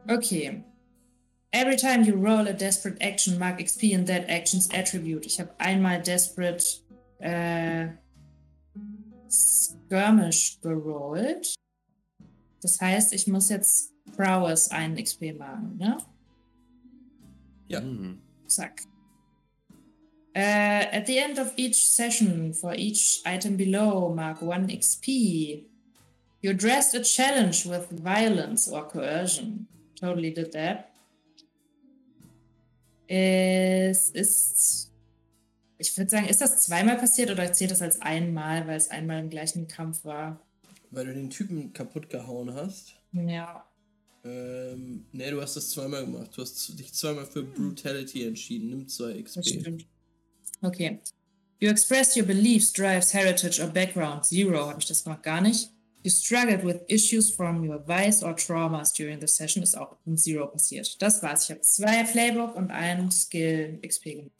[0.08, 0.64] Okay.
[1.50, 5.26] Every time you roll a desperate action, mark XP in that action's attribute.
[5.26, 6.64] Ich habe einmal desperate
[7.18, 7.88] äh,
[9.28, 11.56] skirmish gerollt.
[12.66, 16.00] Das heißt, ich muss jetzt Prowess einen XP machen, ne?
[17.68, 17.80] Ja.
[17.80, 18.20] Mhm.
[18.48, 18.82] Zack.
[20.36, 20.40] Uh,
[20.92, 25.68] at the end of each session, for each item below, mark 1 XP.
[26.42, 29.68] You addressed a challenge with violence or coercion.
[29.94, 30.90] Totally did that.
[33.08, 34.92] Es ist.
[35.78, 39.20] Ich würde sagen, ist das zweimal passiert oder zählt das als einmal, weil es einmal
[39.20, 40.42] im gleichen Kampf war?
[40.92, 42.96] Weil du den Typen kaputt gehauen hast.
[43.12, 43.66] Ja.
[44.24, 46.32] Ähm, nee, du hast das zweimal gemacht.
[46.36, 48.70] Du hast dich zweimal für Brutality entschieden.
[48.70, 49.60] Nimm zwei Das XP.
[49.62, 49.86] stimmt.
[50.62, 51.00] Okay.
[51.60, 54.26] You express your beliefs, drives, heritage or background.
[54.26, 55.70] Zero habe ich das gemacht, gar nicht.
[56.04, 59.64] You struggled with issues from your vice or traumas during the session.
[59.64, 61.02] Ist auch ein Zero passiert.
[61.02, 61.46] Das war's.
[61.46, 64.32] Ich habe zwei Playbook und ein Skill XP gemacht.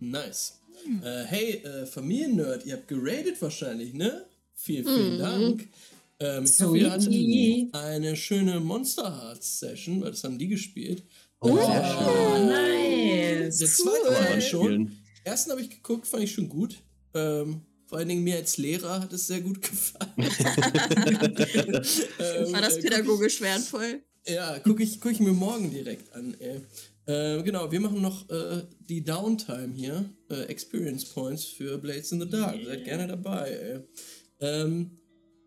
[0.00, 0.60] Nice.
[1.04, 4.26] Äh, hey, äh, Familiennerd, ihr habt geradet wahrscheinlich, ne?
[4.62, 5.18] Vielen, vielen Mhm.
[5.18, 5.68] Dank.
[6.20, 11.02] Ähm, ich hoffe, ihr hattet eine schöne Monster Hearts Session, weil das haben die gespielt.
[11.40, 12.46] Oh, Sehr schön.
[12.46, 13.58] nice.
[13.58, 13.74] Der Cool.
[13.74, 14.64] zweite Kann war man schon.
[14.66, 14.98] spielen.
[15.24, 16.76] Ersten habe ich geguckt, fand ich schon gut.
[17.14, 20.12] Ähm, vor allen Dingen mir als Lehrer hat es sehr gut gefallen.
[22.18, 24.00] ähm, War das äh, guck pädagogisch wertvoll?
[24.26, 26.34] Ja, gucke ich, guck ich mir morgen direkt an.
[26.38, 26.60] Ey.
[27.06, 30.08] Äh, genau, wir machen noch äh, die Downtime hier.
[30.30, 32.56] Äh, Experience Points für Blades in the Dark.
[32.64, 33.50] Seid gerne dabei.
[33.50, 33.80] Ey.
[34.42, 34.98] Ähm,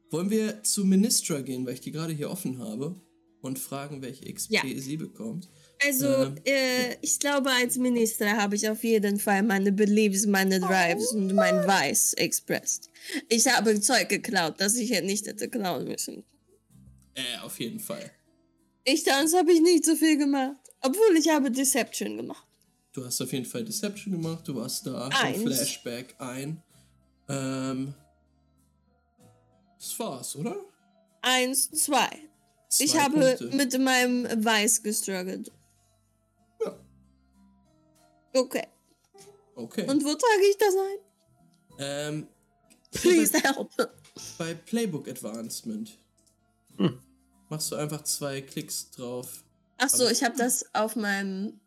[0.10, 2.96] wollen wir zu Ministra gehen, weil ich die gerade hier offen habe
[3.42, 4.62] und fragen, welche XP Ja.
[4.78, 5.50] sie bekommt?
[5.86, 6.36] Also, Ähm.
[6.46, 11.34] äh, ich glaube, als Minister habe ich auf jeden Fall meine Beliefs, meine Drives und
[11.34, 12.90] mein Weiß expressed.
[13.30, 16.24] Ich habe Zeug geklaut, das ich hätte nicht hätte klauen müssen.
[17.14, 18.10] Äh, auf jeden Fall.
[18.86, 20.58] Ich sonst habe ich nicht so viel gemacht.
[20.82, 22.48] Obwohl ich habe Deception gemacht.
[22.94, 26.62] Du hast auf jeden Fall Deception gemacht, du warst da, im Flashback ein.
[27.28, 27.94] Ähm,
[29.86, 30.56] das war's, oder?
[31.22, 32.10] Eins, zwei.
[32.80, 33.56] ich Zwei habe Punkte.
[33.58, 35.52] mit meinem Weiß gestruggelt.
[36.62, 36.78] Ja.
[38.34, 38.68] Okay.
[39.56, 39.88] Okay.
[39.90, 40.98] Und wo trage ich das ein?
[41.78, 42.28] ähm,
[42.92, 43.70] Please bei, help.
[44.38, 45.98] bei Playbook Advancement
[46.78, 47.00] Hm.
[47.50, 49.44] machst du einfach zwei Klicks drauf.
[49.78, 51.60] Ach so, Aber- ich habe das auf meinem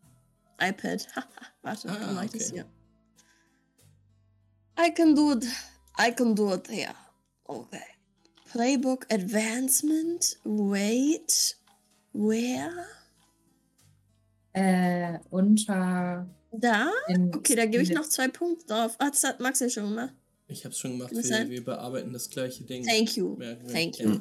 [0.61, 1.07] iPad.
[1.63, 2.67] Warte, Ah, dann mach ich das hier.
[4.79, 5.45] I can do it.
[5.99, 6.95] I can do it here.
[7.45, 7.83] Okay.
[8.53, 10.39] Playbook Advancement.
[10.45, 11.57] Wait.
[12.13, 12.73] Where?
[14.53, 16.29] Äh, unter.
[16.51, 16.91] Da?
[17.35, 18.97] Okay, da gebe ich noch zwei Punkte drauf.
[18.99, 20.15] Ah, das hat Max ja schon gemacht.
[20.51, 22.87] Ich hab's schon gemacht, wir, wir bearbeiten das gleiche Ding.
[22.87, 23.37] Thank you.
[23.37, 23.75] Merken wir.
[23.75, 24.07] Thank Ja.
[24.07, 24.21] you.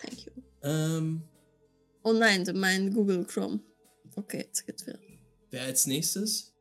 [0.00, 0.32] Thank you.
[0.62, 1.22] Ähm,
[2.02, 3.60] Oh nein, mein Google Chrome.
[4.16, 4.98] Okay, jetzt geht's wieder.
[5.50, 6.52] wer als nächstes?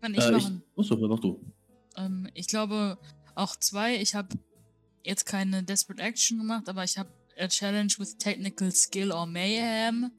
[0.00, 0.62] Kann ich Äh, ich, machen.
[0.76, 1.40] achso, was machst du?
[1.96, 2.96] Ähm, ich glaube,
[3.34, 3.96] auch zwei.
[4.00, 4.28] Ich habe
[5.04, 10.10] jetzt keine Desperate Action gemacht, aber ich habe a Challenge with Technical Skill or Mayhem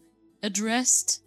[0.42, 1.22] addressed.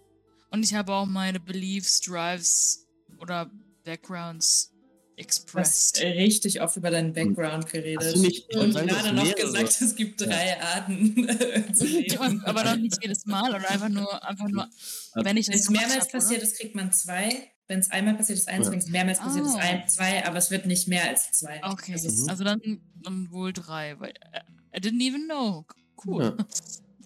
[0.51, 2.87] Und ich habe auch meine Beliefs, Drives
[3.19, 3.51] oder
[3.85, 4.71] Backgrounds
[5.17, 6.01] Du hast expressed.
[6.03, 8.05] richtig oft über deinen Background geredet.
[8.05, 11.15] Hast du nicht und gerade noch gesagt, es gibt drei Arten
[11.75, 12.43] zu leben.
[12.45, 14.69] aber doch nicht jedes Mal oder einfach nur, einfach nur,
[15.15, 17.53] wenn ich Wenn das es gemacht mehrmals hab, passiert ist, kriegt man zwei.
[17.67, 18.67] Wenn es einmal passiert ist, eins.
[18.67, 18.73] Ja.
[18.73, 19.59] Wenn es mehrmals passiert ist, Oh.
[19.59, 20.27] ein, zwei.
[20.27, 21.61] Aber es wird nicht mehr als zwei.
[21.65, 22.61] Okay, Das ist- also dann,
[23.03, 25.65] dann wohl drei, weil äh, I didn't even know.
[26.05, 26.23] Cool.
[26.39, 26.47] Ja.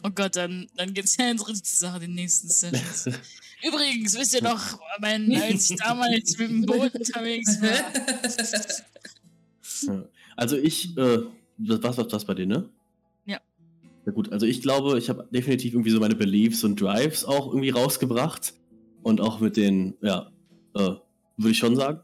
[0.05, 3.07] Oh Gott, dann, dann geht's ja ins richtige Sache, die nächsten Sessions.
[3.67, 8.79] Übrigens, wisst ihr noch, mein, als ich damals mit dem Boot unterwegs war?
[10.37, 11.19] Also ich, äh,
[11.59, 12.69] was was das bei dir, ne?
[13.27, 13.41] Ja.
[14.07, 17.49] Ja gut, also ich glaube, ich habe definitiv irgendwie so meine Beliefs und Drives auch
[17.49, 18.55] irgendwie rausgebracht.
[19.03, 20.31] Und auch mit den, ja,
[20.79, 20.97] äh,
[21.37, 22.01] würde ich schon sagen.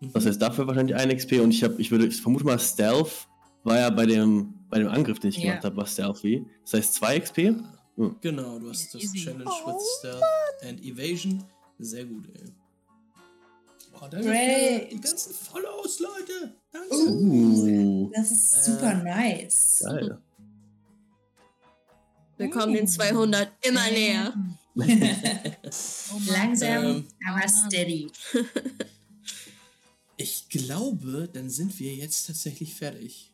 [0.00, 0.12] Mhm.
[0.12, 3.26] Das heißt dafür wahrscheinlich ein XP und ich habe, ich würde, ich vermute mal, Stealth
[3.64, 5.50] war ja bei dem, bei dem Angriff, den ich Ja.
[5.50, 6.46] gemacht habe, war Stealthy.
[6.62, 7.54] Das heißt zwei XP.
[8.22, 9.18] Genau, du hast das Easy.
[9.24, 10.22] Challenge with Stealth
[10.66, 11.44] and Evasion.
[11.78, 12.50] Sehr gut, ey.
[14.02, 16.54] Oh, danke die ganzen Follows, Leute.
[16.72, 16.94] Danke.
[16.94, 19.82] Uh, Das ist Äh, super nice.
[19.84, 20.18] geil.
[22.38, 24.32] Wir kommen den 200 immer näher.
[26.12, 26.20] Oh.
[26.32, 28.10] Langsam, Ähm, aber steady.
[30.16, 33.32] Ich glaube, dann sind wir jetzt tatsächlich fertig.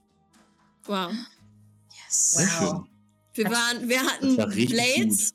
[0.85, 1.11] Wow.
[2.05, 2.33] Yes.
[2.33, 2.59] Sehr Wow.
[2.61, 2.87] schön.
[3.35, 5.35] Wir waren, wir hatten war Blades.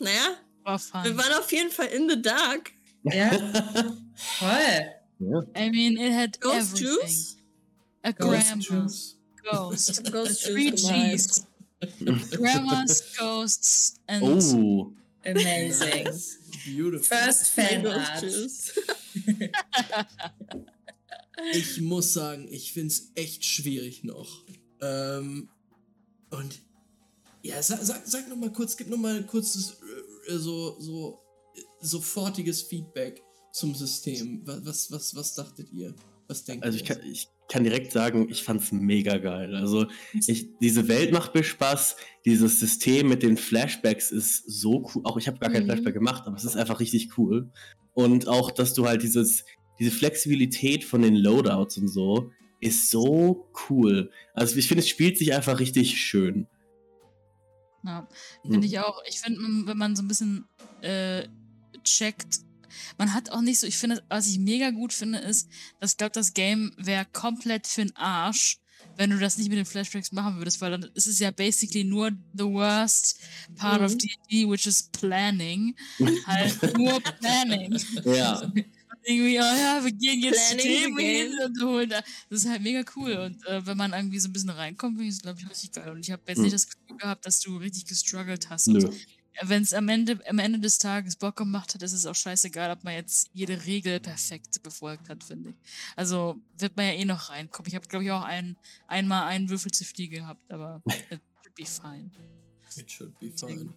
[0.00, 1.04] Naja, War fun.
[1.04, 2.72] wir waren auf jeden Fall in the dark.
[3.04, 3.30] Ja,
[4.38, 4.84] toll.
[5.18, 5.42] Ja.
[5.56, 6.98] I mean, it had Ghost everything.
[7.02, 7.36] Juice?
[8.02, 8.62] A Ghost grandma.
[8.62, 9.16] Juice.
[9.50, 10.12] Ghost.
[10.12, 10.70] Ghost Three.
[10.70, 11.46] G's.
[12.32, 14.92] Grandmas, ghosts, and Oh,
[15.26, 16.04] Amazing.
[16.66, 17.18] Beautiful.
[17.18, 18.22] First Fanart.
[18.22, 18.72] Juice.
[21.52, 24.44] Ich muss sagen, ich finde es echt schwierig noch.
[24.80, 25.48] Ähm,
[26.30, 26.62] und
[27.42, 29.76] ja, sag, sag, sag noch mal kurz, gib noch mal ein kurzes,
[30.28, 31.18] äh, so, so
[31.80, 33.22] sofortiges Feedback
[33.52, 34.42] zum System.
[34.44, 35.94] Was, was, was, was dachtet ihr?
[36.26, 36.82] Was denkt Also ihr?
[36.82, 39.54] ich kann, ich kann direkt sagen, ich fand's mega geil.
[39.54, 39.86] Also
[40.26, 41.96] ich, diese Welt macht mir Spaß.
[42.24, 45.02] Dieses System mit den Flashbacks ist so cool.
[45.04, 45.70] Auch ich habe gar keinen Mhm.
[45.70, 47.50] Flashback gemacht, aber es ist einfach richtig cool.
[47.94, 49.44] Und auch, dass du halt dieses,
[49.78, 54.10] diese Flexibilität von den Loadouts und so ist so cool.
[54.34, 56.46] Also ich finde, es spielt sich einfach richtig schön.
[57.84, 58.08] Ja,
[58.42, 58.52] Hm.
[58.52, 59.00] finde ich auch.
[59.08, 60.46] Ich finde, wenn man so ein bisschen
[60.80, 61.28] äh,
[61.84, 62.38] checkt,
[62.98, 65.48] man hat auch nicht so, ich finde, was ich mega gut finde, ist,
[65.80, 68.58] dass ich glaube, das Game wäre komplett für den Arsch,
[68.96, 71.84] wenn du das nicht mit den Flashbacks machen würdest, weil dann ist es ja basically
[71.84, 73.18] nur the worst
[73.56, 73.98] part of Mhm.
[73.98, 75.74] D&D, which is planning.
[76.26, 77.78] halt nur Planning.
[78.04, 78.40] Ja.
[79.08, 82.00] irgendwie, oh ja, wir gehen jetzt zu dem the hin und holen da.
[82.28, 83.12] Das ist halt mega cool.
[83.12, 85.72] Und äh, wenn man irgendwie so ein bisschen reinkommt, finde ich es, glaube ich, richtig
[85.72, 85.90] geil.
[85.90, 86.44] Und ich habe jetzt Mhm.
[86.44, 88.66] nicht das Gefühl gehabt, dass du richtig gestruggelt hast.
[88.68, 88.84] Nö.
[88.84, 88.94] Und
[89.42, 92.70] wenn es am Ende, am Ende des Tages Bock gemacht hat, ist es auch scheißegal,
[92.70, 95.56] ob man jetzt jede Regel perfekt befolgt hat, finde ich.
[95.96, 97.68] Also wird man ja eh noch reinkommen.
[97.68, 98.56] Ich habe, glaube ich, auch ein,
[98.86, 102.10] einmal einen Würfel zu viel gehabt, aber it should be fine.
[102.76, 103.72] It should be fine.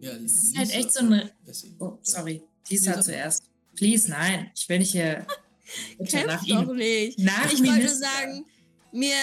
[0.00, 1.32] Ja, Das ist halt echt so eine.
[1.78, 2.42] Oh, sorry.
[2.68, 3.44] Lisa zuerst.
[3.74, 4.50] Please, nein.
[4.54, 5.26] Ich will nicht hier.
[5.98, 6.76] Bitte, nach Kämpf doch ihm.
[6.76, 7.18] nicht.
[7.18, 8.44] Nach Ich wollte sagen,
[8.92, 9.16] mir,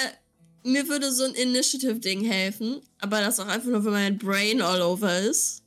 [0.64, 4.82] mir würde so ein Initiative-Ding helfen, aber das auch einfach nur, wenn mein Brain all
[4.82, 5.64] over ist.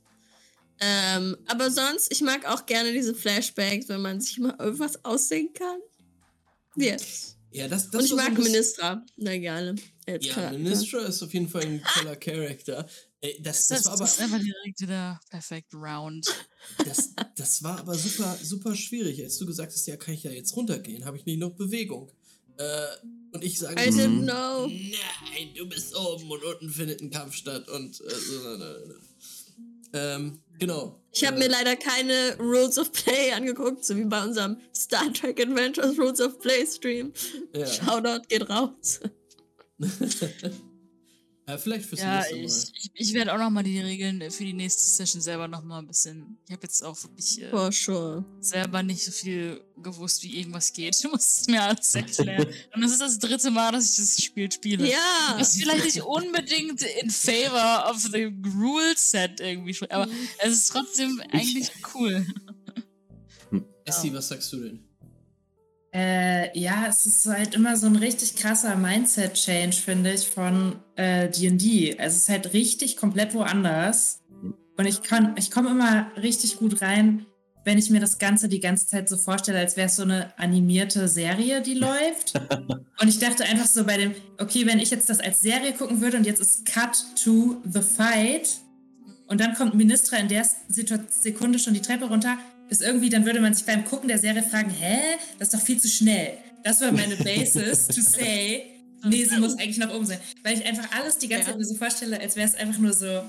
[0.79, 5.53] Ähm, aber sonst, ich mag auch gerne diese Flashbacks, wenn man sich mal irgendwas aussehen
[5.53, 5.79] kann.
[6.75, 7.37] Yes.
[7.51, 9.05] Ja, das, das Und ich so mag bisschen- Ministra.
[9.15, 9.75] Na gerne.
[10.05, 10.57] Als Ja, Charakter.
[10.57, 12.85] Ministra ist auf jeden Fall ein toller Charakter.
[13.21, 16.27] Ey, das, Das, das, war aber, das ist einfach direkt wieder perfekt round.
[16.85, 19.23] das, das war aber super, super schwierig.
[19.23, 22.11] Als du gesagt hast, ja, kann ich ja jetzt runtergehen, habe ich nicht noch Bewegung.
[22.57, 22.85] Äh,
[23.33, 24.67] und ich sage, I didn't know.
[24.67, 30.39] nein, du bist oben und unten findet ein Kampf statt und äh, so, äh, ähm,
[30.59, 31.01] genau.
[31.11, 35.39] Ich habe mir leider keine Rules of Play angeguckt, so wie bei unserem Star Trek
[35.39, 37.13] Adventures Rules of Play Stream.
[37.53, 37.65] Ja.
[37.67, 38.99] Shoutout geht raus.
[41.47, 42.43] ja, vielleicht fürs Ja, nächste Mal.
[42.45, 45.87] ich, ich, ich werde auch nochmal die Regeln für die nächste Session selber nochmal ein
[45.87, 46.37] bisschen.
[46.47, 48.25] Ich habe jetzt auch wirklich äh, For sure.
[48.39, 50.95] selber nicht so viel gewusst, wie irgendwas geht.
[51.03, 52.47] Du musst es mir alles erklären.
[52.75, 54.89] Und das ist das dritte Mal, dass ich das Spiel spiele.
[54.89, 55.37] Ja.
[55.39, 58.23] Ist vielleicht nicht unbedingt in favor of the
[58.57, 60.07] rule set irgendwie, aber
[60.39, 62.25] es ist trotzdem eigentlich cool.
[63.85, 64.83] Essi, was sagst du denn?
[65.95, 71.29] Äh, ja, es ist halt immer so ein richtig krasser Mindset-Change, finde ich, von äh,
[71.29, 71.97] D&D.
[71.97, 74.21] Also es ist halt richtig komplett woanders.
[74.77, 77.25] Und ich kann, ich komme immer richtig gut rein
[77.65, 80.37] wenn ich mir das Ganze die ganze Zeit so vorstelle, als wäre es so eine
[80.37, 82.39] animierte Serie, die läuft.
[83.01, 85.99] und ich dachte einfach so bei dem, okay, wenn ich jetzt das als Serie gucken
[85.99, 88.57] würde und jetzt ist Cut to the Fight
[89.27, 90.47] und dann kommt Ministra in der
[91.09, 92.37] Sekunde schon die Treppe runter,
[92.69, 94.97] ist irgendwie, dann würde man sich beim Gucken der Serie fragen, hä,
[95.39, 96.37] das ist doch viel zu schnell.
[96.63, 98.63] Das war meine Basis to say,
[99.03, 100.19] nee, sie muss eigentlich nach oben sein.
[100.43, 101.51] Weil ich einfach alles die ganze Ja.
[101.51, 103.23] Zeit mir so vorstelle, als wäre es einfach nur so eine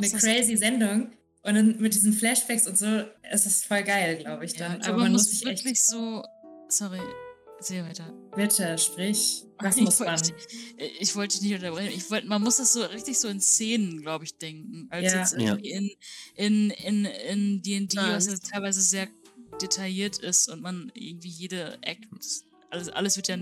[0.00, 1.08] das- crazy Sendung.
[1.42, 2.86] Und dann mit diesen Flashbacks und so,
[3.22, 4.72] es ist voll geil, glaube ich Ja, dann.
[4.72, 6.22] ich Aber glaube, man man muss sich echt, wirklich so.
[6.68, 6.98] Sorry,
[7.60, 8.12] weiter.
[8.36, 9.44] bitte, sprich.
[9.60, 10.08] Was Ich muss man?
[10.10, 10.32] wollte-
[11.00, 11.92] Ich wollte dich nicht unterbrechen.
[11.96, 14.86] Ich wollte, man muss das so richtig so in Szenen, glaube ich, denken.
[14.90, 15.18] Als Ja.
[15.20, 15.54] jetzt Ja.
[15.54, 15.90] in
[16.36, 19.08] in in in D&D, was ja teilweise sehr
[19.60, 22.06] detailliert ist und man irgendwie jede Act,
[22.70, 23.36] alles, alles wird ja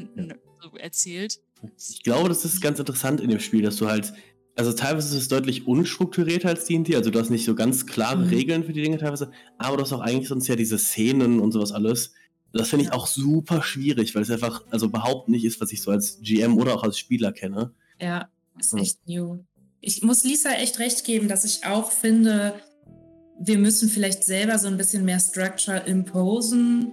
[0.62, 1.40] so erzählt.
[1.78, 4.12] Ich glaube, das ist ganz interessant in dem Spiel, dass du halt,
[4.56, 8.22] also teilweise ist es deutlich unstrukturierter als D&D, also du hast nicht so ganz klare
[8.24, 8.28] Mhm.
[8.28, 11.52] Regeln für die Dinge teilweise, aber du hast auch eigentlich sonst ja diese Szenen und
[11.52, 12.12] sowas alles.
[12.52, 15.82] Das finde ich auch super schwierig, weil es einfach, also überhaupt nicht ist, was ich
[15.82, 17.72] so als GM oder auch als Spieler kenne.
[18.00, 19.44] Ja, ist echt new.
[19.80, 22.54] Ich muss Lisa echt recht geben, dass ich auch finde,
[23.38, 26.92] wir müssen vielleicht selber so ein bisschen mehr Structure imposen.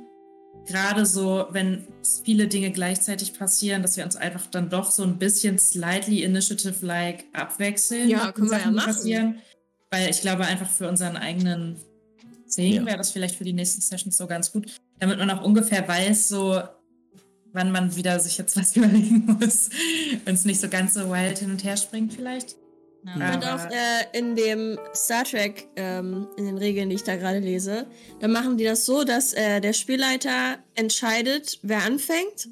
[0.66, 1.88] Gerade so, wenn
[2.24, 7.26] viele Dinge gleichzeitig passieren, dass wir uns einfach dann doch so ein bisschen slightly initiative-like
[7.34, 8.10] abwechseln.
[8.10, 8.86] Ja, können wir ja machen.
[8.94, 9.36] passieren.
[9.92, 11.78] Weil ich glaube, einfach für unseren eigenen
[12.46, 12.86] Sing Ja.
[12.86, 14.68] wäre das vielleicht für die nächsten Sessions so ganz gut,
[15.04, 16.62] damit man auch ungefähr weiß, so
[17.52, 19.70] wann man wieder sich jetzt was überlegen muss
[20.26, 22.56] und es nicht so ganz so wild hin und her springt vielleicht.
[23.06, 23.16] Ja.
[23.16, 27.18] Und Aber- auch äh, in dem Star Trek, ähm, in den Regeln, die ich da
[27.18, 27.86] gerade lese,
[28.22, 32.48] da machen die das so, dass äh, der Spielleiter entscheidet, wer anfängt.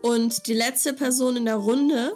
[0.00, 2.12] Und die letzte Person in der Runde,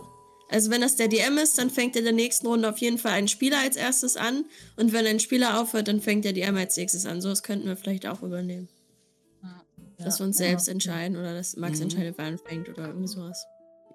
[0.48, 2.98] also wenn das der DM ist, dann fängt er in der nächsten Runde auf jeden
[2.98, 4.44] Fall einen Spieler als erstes an.
[4.76, 7.20] Und wenn ein Spieler aufhört, dann fängt der DM als nächstes an.
[7.20, 8.68] So das könnten wir vielleicht auch übernehmen.
[10.04, 11.84] Dass wir uns selbst entscheiden oder dass Max Mhm.
[11.84, 13.44] entscheidet, wer anfängt oder irgendwie sowas.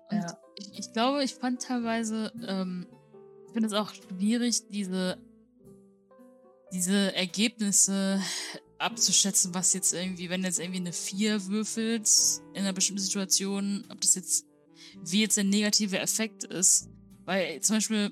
[0.09, 0.37] Und Ja.
[0.55, 2.87] ich, ich glaube, ich fand teilweise, ähm,
[3.47, 5.17] ich finde es auch schwierig, diese,
[6.71, 8.21] diese Ergebnisse
[8.77, 12.09] abzuschätzen, was jetzt irgendwie, wenn jetzt irgendwie eine 4 würfelt
[12.53, 14.45] in einer bestimmten Situation, ob das jetzt,
[15.03, 16.87] wie jetzt der negative Effekt ist.
[17.25, 18.11] Weil zum Beispiel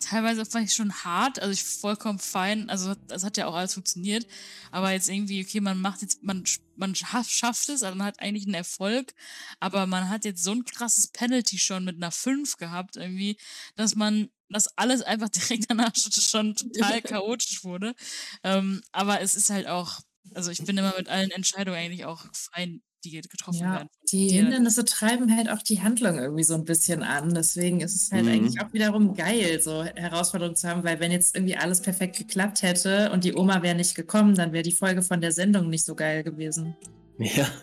[0.00, 3.74] teilweise fand ich schon hart, also ich vollkommen fein, also das hat ja auch alles
[3.74, 4.26] funktioniert,
[4.70, 6.44] aber jetzt irgendwie, okay, man macht jetzt, man,
[6.76, 9.14] man schaff- schafft es, also man hat eigentlich einen Erfolg,
[9.60, 13.36] aber man hat jetzt so ein krasses Penalty schon mit einer 5 gehabt, irgendwie,
[13.76, 17.94] dass man, dass alles einfach direkt danach schon total chaotisch wurde.
[18.42, 20.00] Ähm, aber es ist halt auch,
[20.34, 23.88] also ich bin immer mit allen Entscheidungen eigentlich auch fein, die getroffen Ja, werden.
[24.10, 24.34] die Ja.
[24.42, 27.34] Hindernisse treiben halt auch die Handlung irgendwie so ein bisschen an.
[27.34, 28.30] Deswegen ist es halt Mhm.
[28.32, 32.62] eigentlich auch wiederum geil, so Herausforderungen zu haben, weil wenn jetzt irgendwie alles perfekt geklappt
[32.62, 35.84] hätte und die Oma wäre nicht gekommen, dann wäre die Folge von der Sendung nicht
[35.84, 36.76] so geil gewesen.
[37.18, 37.48] Ja.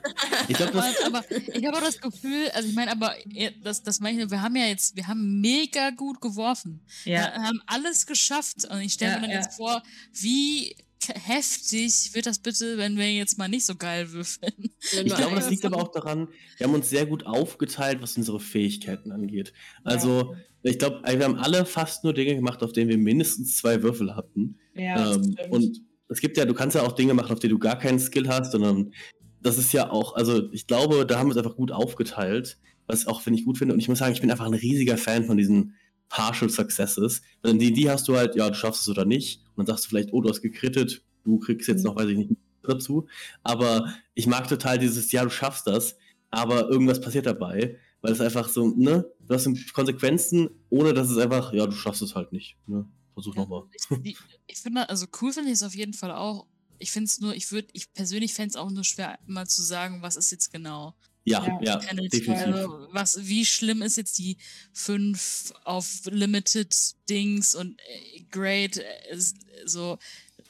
[0.48, 0.74] Ich glaube,
[1.08, 3.16] aber, ich habe auch das Gefühl, also ich meine, aber
[3.64, 6.82] das, das meine ich, wir haben ja jetzt, wir haben mega gut geworfen.
[7.04, 9.42] Wir haben alles geschafft und ich stelle Ja, mir dann ja.
[9.42, 9.82] jetzt vor,
[10.14, 10.76] wie
[11.14, 14.54] heftig wird das bitte, wenn wir jetzt mal nicht so geil würfeln.
[14.92, 18.40] Ich glaube, das liegt aber auch daran, wir haben uns sehr gut aufgeteilt, was unsere
[18.40, 19.54] Fähigkeiten angeht.
[19.84, 23.84] Also, ich glaube, wir haben alle fast nur Dinge gemacht, auf denen wir mindestens zwei
[23.84, 24.60] Würfel hatten.
[24.74, 25.52] Ja, das ähm, stimmt.
[25.52, 28.00] und es gibt ja, du kannst ja auch Dinge machen, auf die du gar keinen
[28.00, 28.94] Skill hast, sondern
[29.42, 32.58] das ist ja auch, also ich glaube, da haben wir es einfach gut aufgeteilt,
[32.88, 33.74] was auch, finde ich, gut finde.
[33.74, 35.76] Und ich muss sagen, ich bin einfach ein riesiger Fan von diesen
[36.10, 37.22] Partial Successes.
[37.42, 39.42] Weil in die hast du halt, ja, du schaffst es oder nicht.
[39.56, 41.84] Und dann sagst du vielleicht, oh, du hast gekrittet, du kriegst jetzt Mhm.
[41.86, 42.32] noch, weiß ich nicht,
[42.64, 43.08] dazu.
[43.44, 45.96] Aber ich mag total dieses, ja, du schaffst das,
[46.32, 51.18] aber irgendwas passiert dabei, weil es einfach so, ne, du hast Konsequenzen, ohne dass es
[51.18, 52.58] einfach, ja, du schaffst es halt nicht.
[52.68, 52.88] Ne?
[53.14, 53.64] Versuch nochmal.
[54.04, 54.18] Ich,
[54.48, 56.48] ich finde, also cool finde ich es auf jeden Fall auch.
[56.78, 59.64] Ich finde es nur, ich würde, ich persönlich fände es auch nur schwer, mal zu
[59.64, 60.96] sagen, was ist jetzt genau.
[61.28, 62.20] Ja, Ja, ja, Penalty.
[62.20, 62.46] definitiv.
[62.56, 64.38] Also, was, wie schlimm ist jetzt die
[64.74, 66.74] 5 auf Limited
[67.10, 69.98] Dings und äh, Great, äh, ist, so,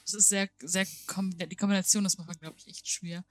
[0.03, 3.23] das ist sehr, sehr, kom die Kombination, das macht man, glaube ich, echt schwer.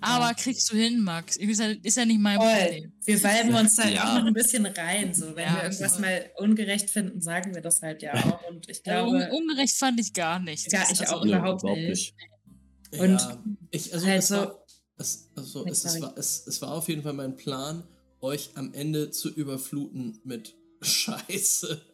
[0.00, 1.36] Aber kriegst du hin, Max?
[1.36, 2.48] Ist ja, ist ja nicht mein Voll.
[2.54, 2.92] Problem.
[3.04, 4.04] Wir weiben uns da Ja.
[4.14, 5.12] auch noch ein bisschen rein.
[5.12, 5.34] So.
[5.36, 6.00] Wenn Ja, wir irgendwas voll.
[6.02, 8.48] mal ungerecht finden, sagen wir das halt ja auch.
[8.48, 10.72] Und ich Also, glaube, un ungerecht fand ich gar nicht.
[10.72, 12.14] Ja, Das- ich also, auch überhaupt nicht.
[12.92, 14.61] Und ja, ich, also, also-
[15.02, 17.82] es also es, es, war, es, es war auf jeden Fall mein Plan,
[18.20, 21.80] euch am Ende zu überfluten mit Scheiße.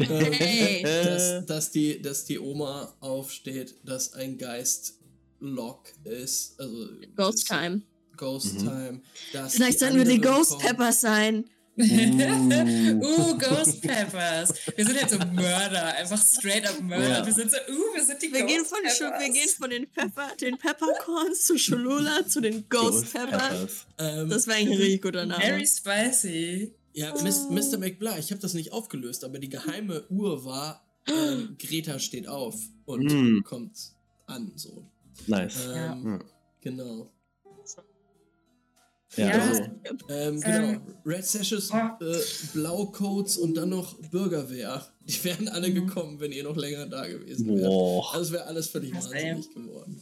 [0.00, 0.82] Ähm, Hey.
[0.82, 4.94] dass, dass, die, dass die Oma aufsteht, dass ein Geist
[5.40, 6.58] Lock ist.
[6.58, 7.82] Also Ghost Time.
[8.16, 8.58] Ghost Mhm.
[8.58, 9.02] Time.
[9.48, 10.62] Vielleicht sollten wir die Ghost kommen.
[10.62, 11.44] Peppers sein.
[13.02, 14.52] uh, Ghost Peppers.
[14.76, 17.08] Wir sind halt so Mörder, einfach straight up Mörder.
[17.20, 17.26] Ja.
[17.26, 19.20] Wir sind so, uh, wir sind die Wir Ghost gehen, von, Peppers.
[19.20, 23.86] wir gehen von den, Pepper, den Peppercorns zu Cholula zu den Ghost, Peppers.
[23.98, 25.42] Ähm, Das wäre eigentlich ein richtig guter Name.
[25.42, 26.72] Very spicy.
[26.94, 27.78] ja, Mis- Mr.
[27.78, 32.56] McBly, ich habe das nicht aufgelöst, aber die geheime Uhr war, ähm, Greta steht auf
[32.86, 33.42] und Mm.
[33.44, 33.76] kommt
[34.26, 34.88] an, so.
[35.26, 35.66] Nice.
[35.74, 36.18] Ähm, Ja.
[36.62, 37.10] Genau.
[39.16, 39.62] Ja, also,
[40.08, 40.58] Ähm, genau.
[40.68, 42.04] Ähm, Red Sashes, oh.
[42.04, 42.16] äh,
[42.52, 44.86] Blaucoats und dann noch Bürgerwehr.
[45.04, 47.66] Die wären alle gekommen, wenn ihr noch länger da gewesen wärt.
[47.68, 48.14] boah.
[48.14, 50.00] Also wäre alles völlig Was, wahnsinnig geworden.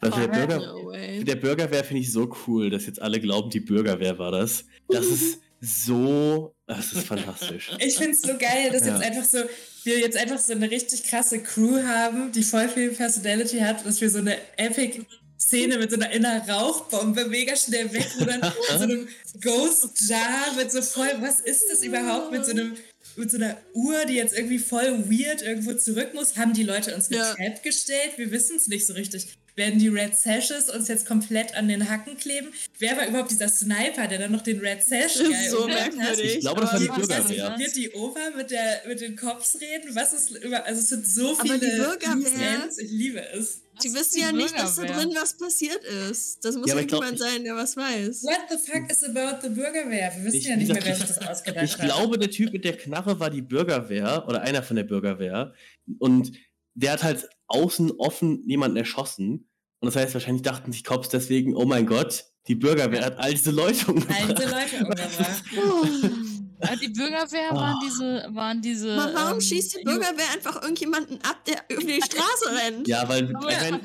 [0.00, 0.92] Also der, Oh, Bürger, No
[1.24, 4.64] der Bürgerwehr finde ich so cool, dass jetzt alle glauben, die Bürgerwehr war das.
[4.88, 6.54] Das ist so.
[6.66, 7.70] Das ist fantastisch.
[7.80, 8.94] Ich finde es so geil, dass Ja.
[8.96, 9.38] jetzt einfach so,
[9.84, 14.00] wir jetzt einfach so eine richtig krasse Crew haben, die voll viel Personality hat, dass
[14.00, 15.04] wir so eine epic
[15.50, 19.08] Szene mit so einer inneren Rauchbombe mega schnell wegrudern, so einem
[19.40, 22.76] Ghost Jar mit so voll, was ist das überhaupt mit so einem
[23.16, 26.94] mit so einer Uhr, die jetzt irgendwie voll weird irgendwo zurück muss, haben die Leute
[26.94, 27.34] uns eine Ja.
[27.34, 28.12] Trap gestellt?
[28.16, 29.26] Wir wissen es nicht so richtig.
[29.60, 32.48] Werden die Red Sashes uns jetzt komplett an den Hacken kleben?
[32.78, 35.66] Wer war überhaupt dieser Sniper, der dann noch den Red Sash Das ist geil so
[35.68, 36.34] merkwürdig.
[36.36, 37.54] Ich glaube, das war die aber- Bürgerwehr.
[37.58, 39.94] Wird die Oma mit, der, mit den Cops reden?
[39.94, 40.64] Was ist über.
[40.64, 41.58] Also, es sind so Aber viele.
[41.58, 42.78] die Bürgerwehr- Ends.
[42.78, 43.60] Ich liebe es.
[43.84, 46.42] Die wissen die ja nicht, dass da drin was passiert ist.
[46.44, 48.22] Das muss Ja, aber ich glaub, irgendjemand sein, der was weiß.
[48.24, 50.10] What the fuck is about the Bürgerwehr?
[50.16, 51.80] Wir wissen Ich- ja nicht mehr, ich- wer sich das ausgedacht Ich hat.
[51.84, 55.52] glaube, der Typ mit der Knarre war die Bürgerwehr oder einer von der Bürgerwehr.
[55.98, 56.32] Und
[56.74, 59.49] der hat halt außen offen jemanden erschossen.
[59.80, 63.32] Und das heißt, wahrscheinlich dachten sich Cops deswegen, oh mein Gott, die Bürgerwehr hat all
[63.32, 64.20] diese Leute umgebracht.
[64.28, 65.44] Alte Leute umgebracht.
[66.62, 68.92] Ah, die Bürgerwehr waren diese, waren diese.
[68.92, 72.86] Aber warum ähm, schießt die Bürgerwehr einfach irgendjemanden ab, der über die Straße rennt?
[72.86, 73.80] Ja, weil, ich meine,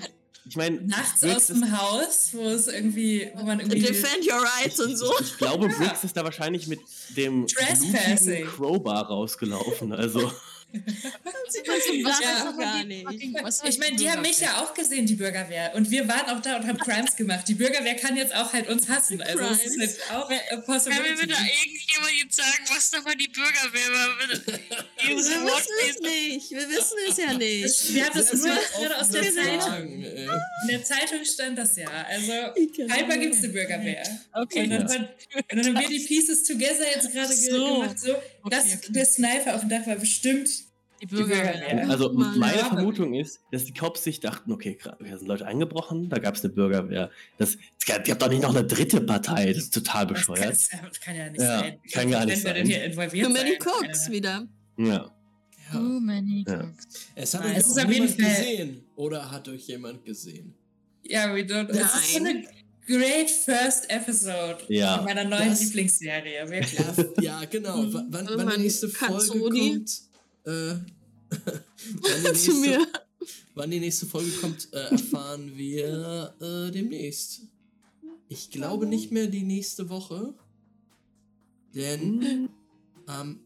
[0.47, 3.79] ich mein, Nachts Briggs aus dem Haus, wo es irgendwie, wo man irgendwie.
[3.79, 5.11] Defend your rights und so.
[5.21, 6.81] ich glaube, Briggs ist da wahrscheinlich mit
[7.15, 9.93] dem Crowbar rausgelaufen.
[9.93, 10.31] Also,
[10.73, 10.83] Was
[11.53, 11.59] die
[13.69, 14.11] Ich meine, die Bürgerwehr?
[14.13, 15.71] haben mich ja auch gesehen, die Bürgerwehr.
[15.75, 17.47] Und wir waren auch da und haben Crimes gemacht.
[17.47, 19.21] Die Bürgerwehr kann jetzt auch halt uns hassen.
[19.21, 19.97] Also es ist Crimes.
[20.09, 21.15] halt auch a Kann mir possibility.
[21.27, 24.17] bitte irgendjemand jetzt sagen, was nochmal die Bürgerwehr war?
[25.07, 25.47] Wir wissen
[25.89, 26.51] es nicht.
[26.51, 27.93] Wir wissen es ja nicht.
[27.93, 30.03] Wir haben das nur gerade aus der Zeitung.
[30.03, 31.87] In der Zeitung stand das ja.
[32.09, 32.33] Also
[32.89, 34.03] scheinbar gibt es eine Bürgerwehr.
[34.33, 34.63] Okay.
[34.63, 34.89] Und dann, Ja.
[34.89, 35.07] waren-
[35.51, 37.79] und dann haben wir die Pieces together jetzt gerade ge So.
[37.79, 37.97] gemacht.
[37.99, 38.13] So,
[38.49, 38.91] dass Okay, okay.
[38.93, 40.49] der Sniper auf dem Dach war bestimmt.
[41.01, 41.89] Die Bürgerwehr.
[41.89, 42.65] Also meine Ja.
[42.67, 46.43] Vermutung ist, dass die Cops sich dachten, okay, da sind Leute eingebrochen, da gab es
[46.45, 47.11] eine Bürgerwehr.
[47.37, 50.51] Das, die hat doch nicht noch eine dritte Partei, das ist total Das kann, bescheuert.
[50.53, 51.79] das kann ja nicht Ja, sein.
[51.91, 52.73] kann gar nicht Wenn wir denn sein.
[52.75, 54.47] hier involviert Too many cooks wieder.
[54.77, 55.11] Ja.
[55.71, 56.63] Too many Ja.
[56.63, 56.87] cooks.
[57.13, 58.83] Es hat Nein, euch es ist auch auf jeden niemand Fall- gesehen.
[58.95, 60.53] Oder hat euch jemand gesehen?
[61.03, 61.69] Ja, we don't.
[61.71, 62.45] Es ist so eine
[62.85, 65.01] great first episode Ja.
[65.01, 66.79] meiner neuen Das- Lieblingsserie, wirklich.
[67.17, 67.83] Ja, ja genau.
[67.91, 70.01] W wann, wann die nächste Folge kommt,
[70.45, 70.49] äh,
[71.29, 72.77] wann, die Zu mir.
[72.79, 73.01] nächste,
[73.55, 77.41] wann die nächste Folge kommt, äh, erfahren wir äh, demnächst.
[78.29, 80.33] Ich glaube nicht mehr die nächste Woche.
[81.73, 82.49] Denn
[83.07, 83.39] ähm,